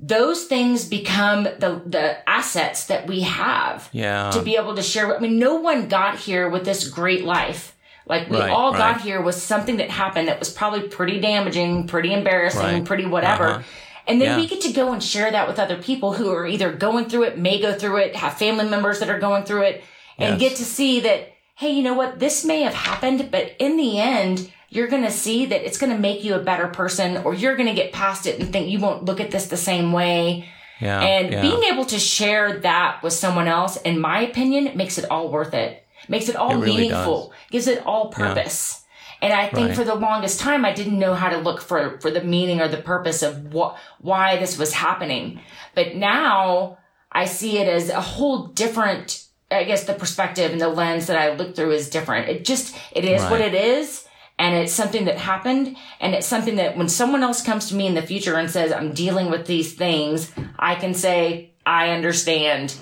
those 0.00 0.44
things 0.44 0.84
become 0.84 1.44
the 1.44 1.80
the 1.86 2.28
assets 2.28 2.86
that 2.86 3.06
we 3.06 3.20
have 3.20 3.88
Yeah. 3.92 4.30
to 4.32 4.42
be 4.42 4.56
able 4.56 4.74
to 4.74 4.82
share. 4.82 5.16
I 5.16 5.20
mean, 5.20 5.38
no 5.38 5.54
one 5.54 5.88
got 5.88 6.18
here 6.18 6.48
with 6.48 6.64
this 6.64 6.88
great 6.88 7.24
life. 7.24 7.74
Like 8.08 8.30
we 8.30 8.38
Right, 8.38 8.50
all 8.50 8.72
right. 8.72 8.78
got 8.94 9.00
here 9.02 9.20
with 9.20 9.34
something 9.34 9.76
that 9.78 9.90
happened 9.90 10.28
that 10.28 10.38
was 10.38 10.50
probably 10.50 10.82
pretty 10.88 11.20
damaging, 11.20 11.86
pretty 11.86 12.12
embarrassing, 12.12 12.60
Right. 12.62 12.84
pretty 12.84 13.04
whatever. 13.06 13.48
Uh-huh. 13.48 13.62
And 14.06 14.20
then 14.20 14.30
Yeah. 14.30 14.36
we 14.38 14.46
get 14.46 14.62
to 14.62 14.72
go 14.72 14.92
and 14.92 15.02
share 15.02 15.30
that 15.30 15.46
with 15.46 15.58
other 15.58 15.76
people 15.76 16.14
who 16.14 16.30
are 16.32 16.46
either 16.46 16.72
going 16.72 17.06
through 17.06 17.24
it, 17.24 17.38
may 17.38 17.60
go 17.60 17.74
through 17.74 17.98
it, 17.98 18.16
have 18.16 18.34
family 18.38 18.66
members 18.68 19.00
that 19.00 19.10
are 19.10 19.18
going 19.18 19.44
through 19.44 19.62
it, 19.62 19.84
and 20.18 20.40
Yes. 20.40 20.50
get 20.50 20.56
to 20.58 20.64
see 20.64 21.00
that, 21.00 21.32
hey, 21.56 21.70
you 21.70 21.82
know 21.82 21.92
what? 21.94 22.18
This 22.18 22.44
may 22.44 22.62
have 22.62 22.74
happened, 22.74 23.30
but 23.30 23.54
in 23.58 23.76
the 23.76 23.98
end, 24.00 24.50
you're 24.70 24.86
going 24.86 25.02
to 25.04 25.10
see 25.10 25.44
that 25.46 25.64
it's 25.66 25.76
going 25.78 25.92
to 25.92 25.98
make 25.98 26.24
you 26.24 26.34
a 26.34 26.38
better 26.38 26.68
person, 26.68 27.18
or 27.24 27.34
you're 27.34 27.56
going 27.56 27.68
to 27.68 27.74
get 27.74 27.92
past 27.92 28.26
it 28.26 28.38
and 28.40 28.50
think 28.52 28.68
you 28.68 28.78
won't 28.78 29.04
look 29.04 29.20
at 29.20 29.30
this 29.30 29.46
the 29.46 29.56
same 29.56 29.92
way. 29.92 30.46
Yeah. 30.80 31.00
And 31.02 31.32
yeah. 31.32 31.42
being 31.42 31.62
able 31.64 31.84
to 31.86 31.98
share 31.98 32.58
that 32.60 33.02
with 33.02 33.12
someone 33.12 33.48
else, 33.48 33.76
in 33.78 34.00
my 34.00 34.20
opinion, 34.20 34.70
makes 34.76 34.96
it 34.96 35.04
all 35.10 35.28
worth 35.28 35.52
it. 35.52 35.84
Makes 36.08 36.28
it 36.28 36.36
all 36.36 36.52
It 36.52 36.64
really 36.64 36.82
meaningful. 36.88 37.32
Gives 37.50 37.66
it 37.66 37.84
all 37.86 38.08
purpose. 38.08 38.84
And 39.20 39.32
I 39.32 39.48
think 39.48 39.68
Right. 39.68 39.76
for 39.76 39.84
the 39.84 39.94
longest 39.96 40.38
time, 40.40 40.64
I 40.64 40.72
didn't 40.72 40.98
know 40.98 41.14
how 41.14 41.28
to 41.28 41.38
look 41.38 41.60
for, 41.60 41.98
for 42.00 42.10
the 42.10 42.22
meaning 42.22 42.60
or 42.60 42.68
the 42.68 42.76
purpose 42.76 43.22
of 43.22 43.52
what, 43.52 43.76
why 44.00 44.36
this 44.36 44.56
was 44.56 44.72
happening. 44.74 45.40
But 45.74 45.96
now 45.96 46.78
I 47.10 47.24
see 47.24 47.58
it 47.58 47.68
as 47.68 47.88
a 47.90 48.00
whole 48.00 48.46
different, 48.46 49.24
I 49.50 49.64
guess 49.64 49.84
the 49.84 49.94
perspective 49.94 50.52
and 50.52 50.60
the 50.60 50.68
lens 50.68 51.06
that 51.06 51.18
I 51.18 51.34
look 51.34 51.56
through 51.56 51.72
is 51.72 51.90
different. 51.90 52.28
It 52.28 52.44
just, 52.44 52.76
it 52.92 53.04
is 53.04 53.22
what 53.22 53.40
it 53.40 53.54
is. 53.54 54.04
And 54.38 54.54
it's 54.54 54.72
something 54.72 55.06
that 55.06 55.18
happened. 55.18 55.76
And 56.00 56.14
it's 56.14 56.26
something 56.26 56.54
that 56.56 56.76
when 56.76 56.88
someone 56.88 57.24
else 57.24 57.42
comes 57.42 57.68
to 57.70 57.74
me 57.74 57.88
in 57.88 57.94
the 57.94 58.02
future 58.02 58.36
and 58.36 58.48
says, 58.48 58.70
I'm 58.70 58.92
dealing 58.92 59.30
with 59.30 59.46
these 59.48 59.74
things, 59.74 60.30
I 60.56 60.76
can 60.76 60.94
say, 60.94 61.50
I 61.66 61.90
understand. 61.90 62.76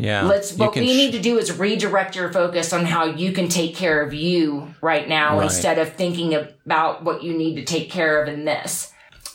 Yeah. 0.00 0.22
Let's, 0.22 0.52
what 0.56 0.74
we 0.74 0.86
sh- 0.86 0.96
need 0.96 1.12
to 1.12 1.20
do 1.20 1.38
is 1.38 1.56
redirect 1.58 2.16
your 2.16 2.32
focus 2.32 2.72
on 2.72 2.84
how 2.86 3.04
you 3.04 3.32
can 3.32 3.48
take 3.48 3.76
care 3.76 4.02
of 4.02 4.12
you 4.14 4.74
right 4.80 5.08
now 5.08 5.36
Right. 5.38 5.44
instead 5.44 5.78
of 5.78 5.92
thinking 5.94 6.34
about 6.34 7.04
what 7.04 7.22
you 7.22 7.32
need 7.36 7.56
to 7.56 7.64
take 7.64 7.90
care 7.90 8.22
of 8.22 8.28
in 8.28 8.44
this. 8.44 8.92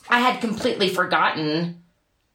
I 0.09 0.19
had 0.19 0.41
completely 0.41 0.89
forgotten 0.89 1.81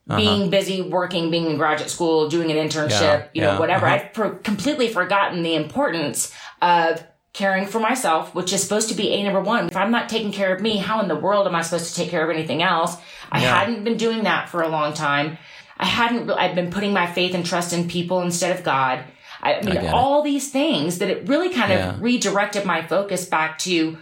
Uh-huh. 0.09 0.17
being 0.19 0.51
busy 0.51 0.83
working, 0.83 1.31
being 1.31 1.47
in 1.51 1.57
graduate 1.57 1.91
school, 1.91 2.29
doing 2.29 2.51
an 2.51 2.57
internship, 2.57 3.01
Yeah, 3.01 3.25
you 3.35 3.41
know, 3.43 3.53
yeah, 3.53 3.59
whatever. 3.59 3.87
uh-huh. 3.87 3.95
I've 4.07 4.13
pro- 4.13 4.37
completely 4.37 4.89
forgotten 4.89 5.43
the 5.43 5.55
importance 5.55 6.33
of 6.63 7.05
caring 7.33 7.65
for 7.67 7.79
myself, 7.79 8.35
which 8.35 8.53
is 8.53 8.61
supposed 8.61 8.89
to 8.89 8.95
be 8.97 9.11
a 9.13 9.23
number 9.23 9.41
one. 9.41 9.69
If 9.69 9.77
I'm 9.77 9.93
not 9.93 10.09
taking 10.09 10.33
care 10.33 10.53
of 10.53 10.61
me, 10.61 10.79
how 10.79 11.01
in 11.01 11.07
the 11.07 11.15
world 11.15 11.47
am 11.47 11.55
I 11.55 11.63
supposed 11.63 11.91
to 11.91 11.95
take 11.95 12.11
care 12.11 12.25
of 12.25 12.31
anything 12.37 12.61
else? 12.61 12.97
I 13.31 13.41
Yeah. 13.43 13.57
hadn't 13.61 13.85
been 13.85 13.97
doing 13.97 14.25
that 14.25 14.49
for 14.49 14.63
a 14.63 14.69
long 14.69 14.93
time. 14.95 15.39
I 15.81 15.87
hadn't, 15.87 16.27
re- 16.27 16.35
I'd 16.35 16.55
been 16.55 16.71
putting 16.71 16.93
my 16.93 17.11
faith 17.11 17.35
and 17.35 17.45
trust 17.45 17.73
in 17.73 17.89
people 17.89 18.21
instead 18.21 18.57
of 18.57 18.63
God. 18.65 19.03
I, 19.43 19.55
I 19.55 19.63
mean, 19.63 19.77
it. 19.79 19.93
all 19.95 20.23
these 20.23 20.51
things 20.53 20.99
that 20.99 21.09
it 21.09 21.27
really 21.27 21.49
kind 21.53 21.73
Yeah. 21.73 21.95
of 21.95 22.03
redirected 22.03 22.67
my 22.67 22.87
focus 22.87 23.25
back 23.25 23.59
to 23.61 23.97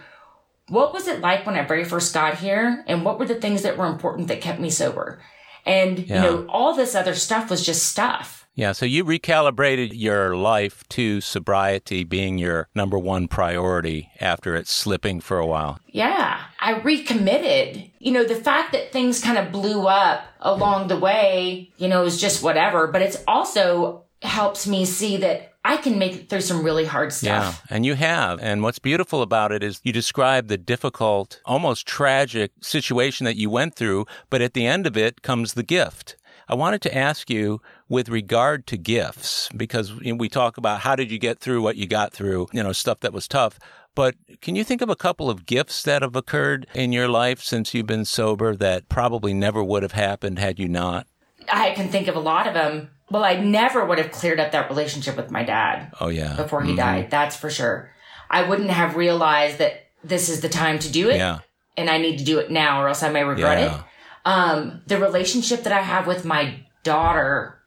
what 0.67 0.93
was 0.93 1.07
it 1.07 1.21
like 1.21 1.45
when 1.45 1.55
I 1.55 1.63
very 1.63 1.85
first 1.85 2.13
got 2.13 2.35
here 2.37 2.83
and 2.85 3.03
what 3.05 3.17
were 3.17 3.25
the 3.25 3.35
things 3.35 3.61
that 3.63 3.77
were 3.77 3.87
important 3.87 4.27
that 4.27 4.41
kept 4.41 4.59
me 4.59 4.69
sober? 4.69 5.19
And, 5.65 5.99
Yeah. 5.99 6.15
you 6.15 6.21
know, 6.29 6.45
all 6.49 6.75
this 6.75 6.93
other 6.95 7.15
stuff 7.15 7.49
was 7.49 7.65
just 7.65 7.87
stuff. 7.87 8.38
Yeah, 8.55 8.73
so 8.73 8.85
you 8.85 9.05
recalibrated 9.05 9.91
your 9.93 10.35
life 10.35 10.83
to 10.89 11.21
sobriety 11.21 12.03
being 12.03 12.37
your 12.37 12.67
number 12.75 12.99
one 12.99 13.27
priority 13.29 14.09
after 14.19 14.55
it 14.55 14.67
slipping 14.67 15.21
for 15.21 15.39
a 15.39 15.45
while. 15.45 15.79
Yeah. 15.87 16.41
I 16.59 16.79
recommitted. 16.81 17.89
You 17.99 18.11
know, 18.11 18.25
the 18.25 18.35
fact 18.35 18.73
that 18.73 18.91
things 18.91 19.21
kind 19.21 19.37
of 19.37 19.51
blew 19.51 19.87
up 19.87 20.25
along 20.41 20.89
the 20.89 20.97
way, 20.97 21.71
you 21.77 21.87
know, 21.87 22.03
is 22.03 22.19
just 22.19 22.43
whatever, 22.43 22.87
but 22.87 23.01
it's 23.01 23.23
also 23.27 24.03
helps 24.21 24.67
me 24.67 24.83
see 24.83 25.17
that 25.17 25.53
I 25.63 25.77
can 25.77 25.99
make 25.99 26.15
it 26.15 26.29
through 26.29 26.41
some 26.41 26.63
really 26.63 26.85
hard 26.85 27.13
stuff. 27.13 27.27
Yeah, 27.27 27.51
stuff. 27.51 27.67
and 27.69 27.85
you 27.85 27.95
have. 27.95 28.39
And 28.41 28.63
what's 28.63 28.79
beautiful 28.79 29.21
about 29.21 29.51
it 29.51 29.63
is 29.63 29.81
you 29.83 29.93
describe 29.93 30.47
the 30.47 30.57
difficult, 30.57 31.41
almost 31.45 31.85
tragic 31.85 32.51
situation 32.61 33.25
that 33.25 33.37
you 33.37 33.49
went 33.49 33.75
through, 33.75 34.05
but 34.29 34.41
at 34.41 34.53
the 34.53 34.65
end 34.65 34.87
of 34.87 34.97
it 34.97 35.21
comes 35.21 35.53
the 35.53 35.63
gift. 35.63 36.17
I 36.47 36.55
wanted 36.55 36.81
to 36.83 36.97
ask 36.97 37.29
you 37.29 37.61
with 37.89 38.07
regard 38.07 38.67
to 38.67 38.77
gifts, 38.77 39.49
because 39.57 39.89
you 40.01 40.13
know, 40.13 40.17
we 40.17 40.29
talk 40.29 40.57
about 40.57 40.81
how 40.81 40.95
did 40.95 41.11
you 41.11 41.17
get 41.19 41.39
through 41.39 41.61
what 41.61 41.75
you 41.75 41.87
got 41.87 42.13
through, 42.13 42.47
you 42.53 42.61
know, 42.63 42.71
stuff 42.71 42.99
that 43.01 43.11
was 43.13 43.27
tough. 43.27 43.59
But 43.95 44.15
can 44.41 44.55
you 44.55 44.63
think 44.63 44.81
of 44.81 44.89
a 44.89 44.95
couple 44.95 45.29
of 45.29 45.45
gifts 45.47 45.81
that 45.83 46.03
have 46.03 46.15
occurred 46.15 46.67
in 46.75 46.91
your 46.93 47.07
life 47.09 47.41
since 47.41 47.73
you've 47.73 47.87
been 47.87 48.05
sober 48.05 48.55
that 48.55 48.87
probably 48.87 49.33
never 49.33 49.63
would 49.63 49.81
have 49.83 49.91
happened 49.93 50.37
had 50.39 50.59
you 50.59 50.69
not? 50.69 51.07
I 51.51 51.71
can 51.71 51.89
think 51.89 52.07
of 52.07 52.15
a 52.15 52.19
lot 52.19 52.47
of 52.47 52.53
them. 52.53 52.91
Well, 53.09 53.23
I 53.23 53.33
never 53.37 53.83
would 53.83 53.97
have 53.97 54.11
cleared 54.11 54.39
up 54.39 54.51
that 54.51 54.69
relationship 54.69 55.17
with 55.17 55.31
my 55.31 55.43
dad. 55.43 55.91
Oh, 55.99 56.09
yeah. 56.09 56.35
before 56.35 56.61
he 56.61 56.73
Mhm. 56.73 56.77
died. 56.77 57.11
That's 57.11 57.35
for 57.35 57.49
sure. 57.49 57.91
I 58.29 58.43
wouldn't 58.43 58.69
have 58.69 58.95
realized 58.95 59.57
that 59.57 59.87
this 60.03 60.29
is 60.29 60.41
the 60.41 60.49
time 60.49 60.77
to 60.79 60.91
do 60.91 61.09
it. 61.09 61.17
Yeah. 61.17 61.39
And 61.75 61.89
I 61.89 61.97
need 61.97 62.19
to 62.19 62.23
do 62.23 62.37
it 62.37 62.51
now 62.51 62.81
or 62.83 62.87
else 62.87 63.01
I 63.01 63.09
may 63.09 63.23
regret 63.23 63.59
Yeah. 63.59 63.75
it. 63.79 63.81
Um, 64.25 64.81
the 64.85 64.99
relationship 64.99 65.63
that 65.63 65.73
I 65.73 65.81
have 65.81 66.05
with 66.05 66.23
my 66.23 66.59
daughter 66.83 67.58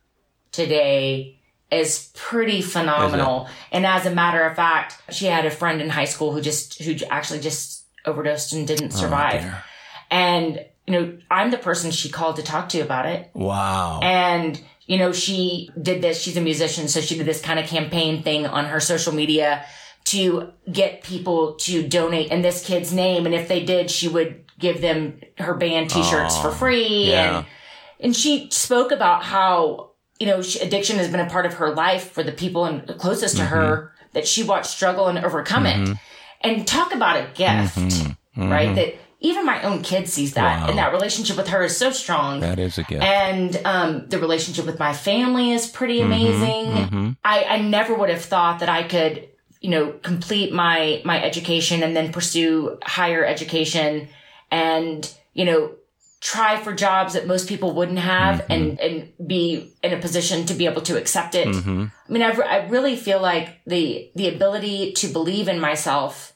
today 0.53 1.41
is 1.71 2.11
pretty 2.15 2.61
phenomenal. 2.61 3.49
And 3.71 3.87
as 3.87 4.05
a 4.05 4.15
matter 4.15 4.43
of 4.45 4.55
fact, 4.55 5.01
she 5.11 5.27
had 5.27 5.47
a 5.47 5.51
friend 5.51 5.81
in 5.81 5.89
high 5.89 6.05
school 6.05 6.33
who 6.33 6.41
just, 6.41 6.83
who 6.83 6.95
actually 7.11 7.41
just 7.41 7.87
overdosed 8.05 8.53
and 8.53 8.67
didn't 8.67 8.91
survive. 8.91 9.43
Oh, 9.45 9.63
and, 10.11 10.65
you 10.87 10.93
know, 10.93 11.19
I'm 11.31 11.51
the 11.51 11.59
person 11.59 11.91
she 11.91 12.11
called 12.11 12.37
to 12.37 12.43
talk 12.43 12.69
to 12.71 12.81
about 12.81 13.07
it. 13.07 13.31
Wow. 13.33 14.01
And, 14.03 14.61
you 14.85 14.99
know, 14.99 15.13
she 15.13 15.71
did 15.81 16.03
this. 16.03 16.21
She's 16.21 16.37
a 16.37 16.43
musician. 16.43 16.89
So 16.89 17.01
she 17.01 17.17
did 17.17 17.27
this 17.27 17.41
kind 17.41 17.59
of 17.59 17.67
campaign 17.67 18.23
thing 18.23 18.47
on 18.47 18.67
her 18.67 18.81
social 18.81 19.15
media 19.15 19.65
to 20.05 20.53
get 20.71 21.03
people 21.03 21.55
to 21.55 21.89
donate 21.89 22.31
in 22.31 22.43
this 22.43 22.67
kid's 22.67 22.93
name. 22.93 23.25
And 23.25 23.35
if 23.35 23.49
they 23.49 23.65
did, 23.65 23.91
she 23.91 24.09
would 24.09 24.45
give 24.59 24.83
them 24.83 25.21
her 25.39 25.55
band 25.55 25.89
t-shirts 25.89 26.37
for 26.37 26.51
free. 26.51 27.09
yeah. 27.09 27.39
And, 27.39 27.47
and 28.01 28.17
she 28.17 28.51
spoke 28.51 28.91
about 28.91 29.23
how, 29.23 29.92
you 30.23 30.29
know, 30.29 30.41
she, 30.41 30.61
addiction 30.61 30.99
has 30.99 31.11
been 31.11 31.19
a 31.19 31.29
part 31.29 31.47
of 31.47 31.55
her 31.55 31.75
life 31.75 32.13
for 32.13 32.23
the 32.23 32.31
people 32.31 32.65
and 32.65 32.87
closest 32.97 33.39
to 33.39 33.45
her 33.45 33.77
mm-hmm. 33.77 34.07
that 34.13 34.25
she 34.25 34.45
watched 34.45 34.71
struggle 34.71 35.09
and 35.09 35.19
overcome 35.19 35.67
it. 35.67 35.77
Mm-hmm. 35.77 35.93
And 36.43 36.65
talk 36.65 36.95
about 36.95 37.17
a 37.17 37.25
gift, 37.35 37.77
mm-hmm. 37.77 38.49
right? 38.49 38.73
That 38.73 38.95
even 39.19 39.45
my 39.45 39.61
own 39.63 39.83
kid 39.83 40.09
sees 40.09 40.35
that. 40.35 40.61
Wow. 40.61 40.69
And 40.69 40.79
that 40.79 40.93
relationship 40.93 41.37
with 41.37 41.49
her 41.49 41.65
is 41.65 41.77
so 41.77 41.91
strong. 41.91 42.39
that 42.39 42.61
is 42.61 42.79
a 42.79 42.85
gift. 42.85 43.03
And 43.03 43.61
um, 43.65 44.07
the 44.09 44.21
relationship 44.21 44.65
with 44.65 44.79
my 44.79 44.93
family 44.93 45.51
is 45.51 45.67
pretty 45.67 45.99
Mm-hmm, 45.99 46.13
amazing. 46.13 47.17
I, 47.25 47.43
I 47.45 47.59
never 47.59 47.93
would 47.93 48.11
have 48.11 48.23
thought 48.23 48.61
that 48.61 48.69
I 48.69 48.85
could, 48.85 49.29
you 49.61 49.71
know, 49.71 49.91
complete 50.05 50.53
my 50.53 51.03
my 51.05 51.21
education 51.21 51.83
and 51.83 51.97
then 51.97 52.13
pursue 52.13 52.79
higher 52.85 53.25
education, 53.25 54.09
and 54.53 55.13
you 55.35 55.47
know, 55.47 55.73
try 56.25 56.57
for 56.63 56.73
jobs 56.73 57.15
that 57.15 57.27
most 57.27 57.49
people 57.49 57.73
wouldn't 57.75 57.99
have, 57.99 58.37
Mm-hmm. 58.43 58.53
and 58.53 58.81
and 58.81 59.29
be 59.33 59.75
in 59.83 59.93
a 59.93 59.99
position 60.01 60.47
to 60.47 60.55
be 60.55 60.67
able 60.71 60.83
to 60.83 60.97
accept 60.97 61.35
it. 61.35 61.49
Mm-hmm. 61.49 61.85
I 62.09 62.13
mean, 62.13 62.23
I, 62.23 62.31
re- 62.33 62.47
I 62.57 62.59
really 62.69 62.95
feel 62.97 63.21
like 63.21 63.61
the 63.67 64.11
the 64.15 64.29
ability 64.35 64.93
to 65.01 65.07
believe 65.09 65.49
in 65.49 65.59
myself 65.61 66.33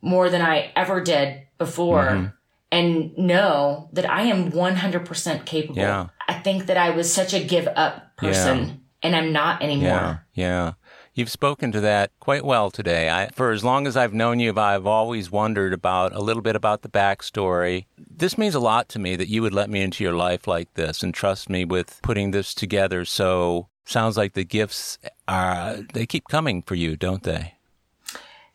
more 0.00 0.30
than 0.30 0.42
I 0.42 0.70
ever 0.76 1.00
did 1.00 1.42
before 1.58 2.04
Mm-hmm. 2.06 2.26
and 2.70 3.16
know 3.18 3.88
that 3.92 4.06
I 4.08 4.22
am 4.32 4.52
100% 4.52 5.44
capable. 5.44 5.78
Yeah. 5.78 6.08
I 6.28 6.34
think 6.34 6.66
that 6.66 6.76
I 6.76 6.90
was 6.90 7.12
such 7.12 7.32
a 7.34 7.40
give 7.44 7.68
up 7.84 8.16
person 8.16 8.80
and 9.02 9.14
I'm 9.16 9.32
not 9.32 9.60
Yeah, 9.60 9.66
anymore. 9.66 10.26
yeah. 10.34 10.72
You've 11.16 11.30
spoken 11.30 11.72
to 11.72 11.80
that 11.80 12.10
quite 12.20 12.44
well 12.44 12.70
today. 12.70 13.08
I, 13.08 13.30
for 13.30 13.50
as 13.50 13.64
long 13.64 13.86
as 13.86 13.96
I've 13.96 14.12
known 14.12 14.38
you, 14.38 14.52
I've 14.54 14.86
always 14.86 15.30
wondered 15.30 15.72
about 15.72 16.14
a 16.14 16.20
little 16.20 16.42
bit 16.42 16.54
about 16.54 16.82
the 16.82 16.90
backstory. 16.90 17.86
This 17.98 18.36
means 18.36 18.54
a 18.54 18.60
lot 18.60 18.90
to 18.90 18.98
me 18.98 19.16
that 19.16 19.30
you 19.30 19.40
would 19.40 19.54
let 19.54 19.70
me 19.70 19.80
into 19.80 20.04
your 20.04 20.12
life 20.12 20.46
like 20.46 20.74
this 20.74 21.02
and 21.02 21.14
trust 21.14 21.48
me 21.48 21.64
with 21.64 22.00
putting 22.02 22.32
this 22.32 22.52
together. 22.54 23.06
So 23.06 23.68
sounds 23.86 24.18
like 24.18 24.34
the 24.34 24.44
gifts 24.44 24.98
are 25.26 25.78
they 25.94 26.04
keep 26.04 26.28
coming 26.28 26.60
for 26.60 26.74
you, 26.74 26.96
don't 26.96 27.22
they? 27.22 27.54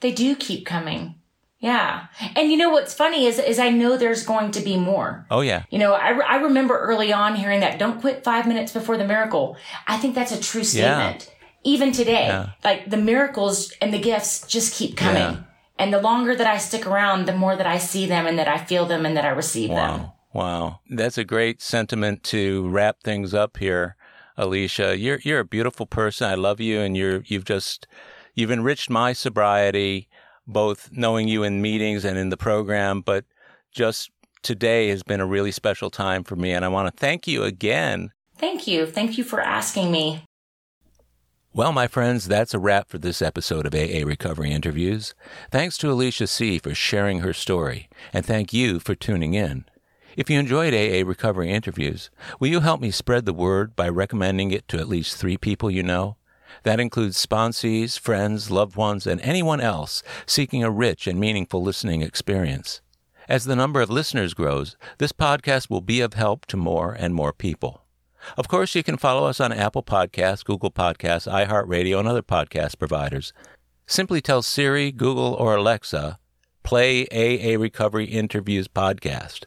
They 0.02 0.12
do 0.12 0.36
keep 0.36 0.64
coming. 0.64 1.16
Yeah. 1.58 2.08
And 2.36 2.52
you 2.52 2.58
know 2.58 2.70
what's 2.70 2.94
funny 2.94 3.26
is, 3.26 3.40
is 3.40 3.58
I 3.58 3.70
know 3.70 3.98
there's 3.98 4.24
going 4.24 4.52
to 4.52 4.62
be 4.62 4.78
more. 4.78 5.26
Oh 5.32 5.42
yeah, 5.42 5.64
You 5.72 5.80
know, 5.80 5.94
I, 5.94 6.12
I 6.12 6.36
remember 6.36 6.78
early 6.78 7.12
on 7.12 7.36
hearing 7.36 7.62
that 7.62 7.80
don't 7.80 8.00
quit 8.00 8.24
five 8.24 8.48
minutes 8.48 8.72
before 8.72 9.00
the 9.00 9.06
miracle. 9.06 9.58
I 9.88 9.98
think 9.98 10.14
that's 10.14 10.32
a 10.32 10.40
true 10.40 10.64
statement. 10.64 11.32
Even 11.64 11.92
today, 11.92 12.28
Yeah. 12.28 12.50
like 12.64 12.90
the 12.90 12.98
miracles 12.98 13.72
and 13.82 13.94
the 13.94 14.00
gifts 14.00 14.46
just 14.48 14.74
keep 14.74 14.98
coming. 14.98 15.22
Yeah. 15.22 15.38
And 15.78 15.94
the 15.94 16.02
longer 16.02 16.36
that 16.36 16.48
I 16.48 16.58
stick 16.58 16.86
around, 16.88 17.26
the 17.26 17.34
more 17.36 17.56
that 17.56 17.66
I 17.68 17.78
see 17.78 18.06
them 18.06 18.26
and 18.28 18.38
that 18.40 18.48
I 18.48 18.58
feel 18.58 18.86
them 18.86 19.06
and 19.06 19.16
that 19.18 19.26
I 19.26 19.30
receive 19.30 19.70
them. 19.70 19.78
Wow. 20.02 20.14
Wow. 20.34 20.80
That's 20.90 21.18
a 21.18 21.24
great 21.24 21.62
sentiment 21.62 22.24
to 22.26 22.68
wrap 22.70 23.02
things 23.04 23.34
up 23.34 23.58
here, 23.58 23.96
Alicia. 24.38 24.98
You're 24.98 25.20
you're 25.24 25.40
a 25.40 25.46
beautiful 25.46 25.86
person. 25.86 26.28
I 26.30 26.36
love 26.36 26.60
you 26.60 26.80
and 26.80 26.96
you're 26.96 27.22
you've 27.26 27.46
just 27.46 27.88
you've 28.34 28.52
enriched 28.52 28.90
my 28.90 29.14
sobriety, 29.14 30.08
both 30.48 30.90
knowing 30.92 31.28
you 31.28 31.44
in 31.44 31.62
meetings 31.62 32.06
and 32.06 32.18
in 32.18 32.30
the 32.30 32.38
program, 32.38 33.02
but 33.02 33.26
just 33.72 34.10
today 34.42 34.88
has 34.90 35.04
been 35.04 35.20
a 35.20 35.26
really 35.26 35.52
special 35.52 35.90
time 35.90 36.24
for 36.24 36.36
me 36.36 36.52
and 36.52 36.64
I 36.66 36.70
want 36.70 36.88
to 36.88 36.98
thank 37.00 37.28
you 37.28 37.44
again. 37.44 38.12
Thank 38.38 38.68
you. 38.68 38.86
Thank 38.86 39.18
you 39.18 39.24
for 39.24 39.40
asking 39.42 39.92
me. 39.92 40.24
Well, 41.54 41.74
my 41.74 41.88
friends, 41.88 42.30
that's 42.30 42.54
a 42.54 42.60
wrap 42.60 42.88
for 42.88 42.98
this 42.98 43.22
episode 43.22 43.66
of 43.66 43.76
AA 43.76 44.06
Recovery 44.06 44.54
Interviews. 44.54 45.14
Thanks 45.52 45.78
to 45.80 45.92
Alicia 45.92 46.28
C. 46.28 46.60
for 46.60 46.74
sharing 46.74 47.20
her 47.20 47.34
story, 47.34 47.90
and 48.14 48.26
thank 48.26 48.54
you 48.54 48.80
for 48.80 48.96
tuning 48.96 49.34
in. 49.34 49.66
If 50.16 50.30
you 50.30 50.40
enjoyed 50.40 50.74
AA 50.74 51.06
Recovery 51.06 51.52
Interviews, 51.52 52.10
will 52.40 52.48
you 52.48 52.62
help 52.62 52.80
me 52.80 52.90
spread 52.90 53.26
the 53.26 53.34
word 53.34 53.76
by 53.76 53.90
recommending 53.90 54.52
it 54.52 54.66
to 54.70 54.80
at 54.80 54.88
least 54.88 55.18
three 55.18 55.36
people 55.36 55.70
you 55.70 55.84
know? 55.84 56.16
That 56.64 56.80
includes 56.80 57.24
sponsees, 57.24 58.00
friends, 58.00 58.50
loved 58.50 58.78
ones, 58.78 59.06
and 59.06 59.20
anyone 59.20 59.60
else 59.60 60.04
seeking 60.26 60.64
a 60.64 60.72
rich 60.72 61.06
and 61.06 61.20
meaningful 61.20 61.62
listening 61.62 62.02
experience. 62.02 62.80
As 63.28 63.44
the 63.44 63.58
number 63.58 63.82
of 63.82 63.90
listeners 63.90 64.34
grows, 64.34 64.78
this 65.00 65.12
podcast 65.12 65.70
will 65.70 65.82
be 65.82 66.00
of 66.00 66.14
help 66.14 66.46
to 66.46 66.56
more 66.56 66.94
and 66.94 67.14
more 67.14 67.34
people. 67.34 67.81
Of 68.38 68.48
course, 68.48 68.76
you 68.76 68.84
can 68.84 68.98
follow 68.98 69.28
us 69.28 69.40
on 69.40 69.52
Apple 69.52 69.84
Podcasts, 69.84 70.44
Google 70.46 70.72
Podcasts, 70.72 71.32
iHeartRadio, 71.32 72.00
and 72.00 72.08
other 72.08 72.22
podcast 72.22 72.78
providers. 72.80 73.34
Simply 73.86 74.22
tell 74.22 74.42
Siri, 74.42 74.92
Google, 74.92 75.34
or 75.34 75.56
Alexa, 75.56 76.20
play 76.64 77.06
AA 77.08 77.60
Recovery 77.60 78.06
Interviews 78.06 78.68
podcast. 78.68 79.46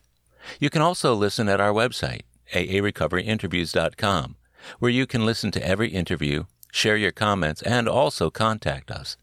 You 0.60 0.70
can 0.70 0.82
also 0.82 1.14
listen 1.14 1.48
at 1.48 1.60
our 1.60 1.72
website, 1.72 2.22
aarecoveryinterviews.com, 2.52 4.36
where 4.78 4.90
you 4.90 5.06
can 5.06 5.24
listen 5.24 5.50
to 5.52 5.66
every 5.66 5.88
interview, 5.88 6.44
share 6.72 6.96
your 6.96 7.12
comments, 7.12 7.62
and 7.62 7.88
also 7.88 8.30
contact 8.30 8.90
us. 8.90 9.16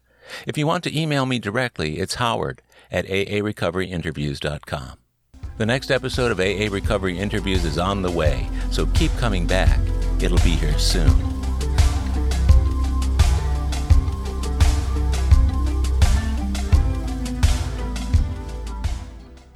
If 0.46 0.56
you 0.56 0.66
want 0.66 0.84
to 0.84 0.98
email 0.98 1.26
me 1.26 1.38
directly, 1.38 1.98
it's 1.98 2.14
howard 2.14 2.62
at 2.90 3.06
aarecoveryinterviews.com. 3.06 4.98
The 5.58 5.66
next 5.66 5.90
episode 5.90 6.32
of 6.32 6.40
AA 6.40 6.72
Recovery 6.74 7.18
Interviews 7.18 7.66
is 7.66 7.76
on 7.76 8.00
the 8.00 8.10
way, 8.10 8.48
so 8.70 8.86
keep 8.86 9.10
coming 9.18 9.46
back. 9.46 9.78
It'll 10.18 10.38
be 10.38 10.56
here 10.56 10.78
soon. 10.78 11.41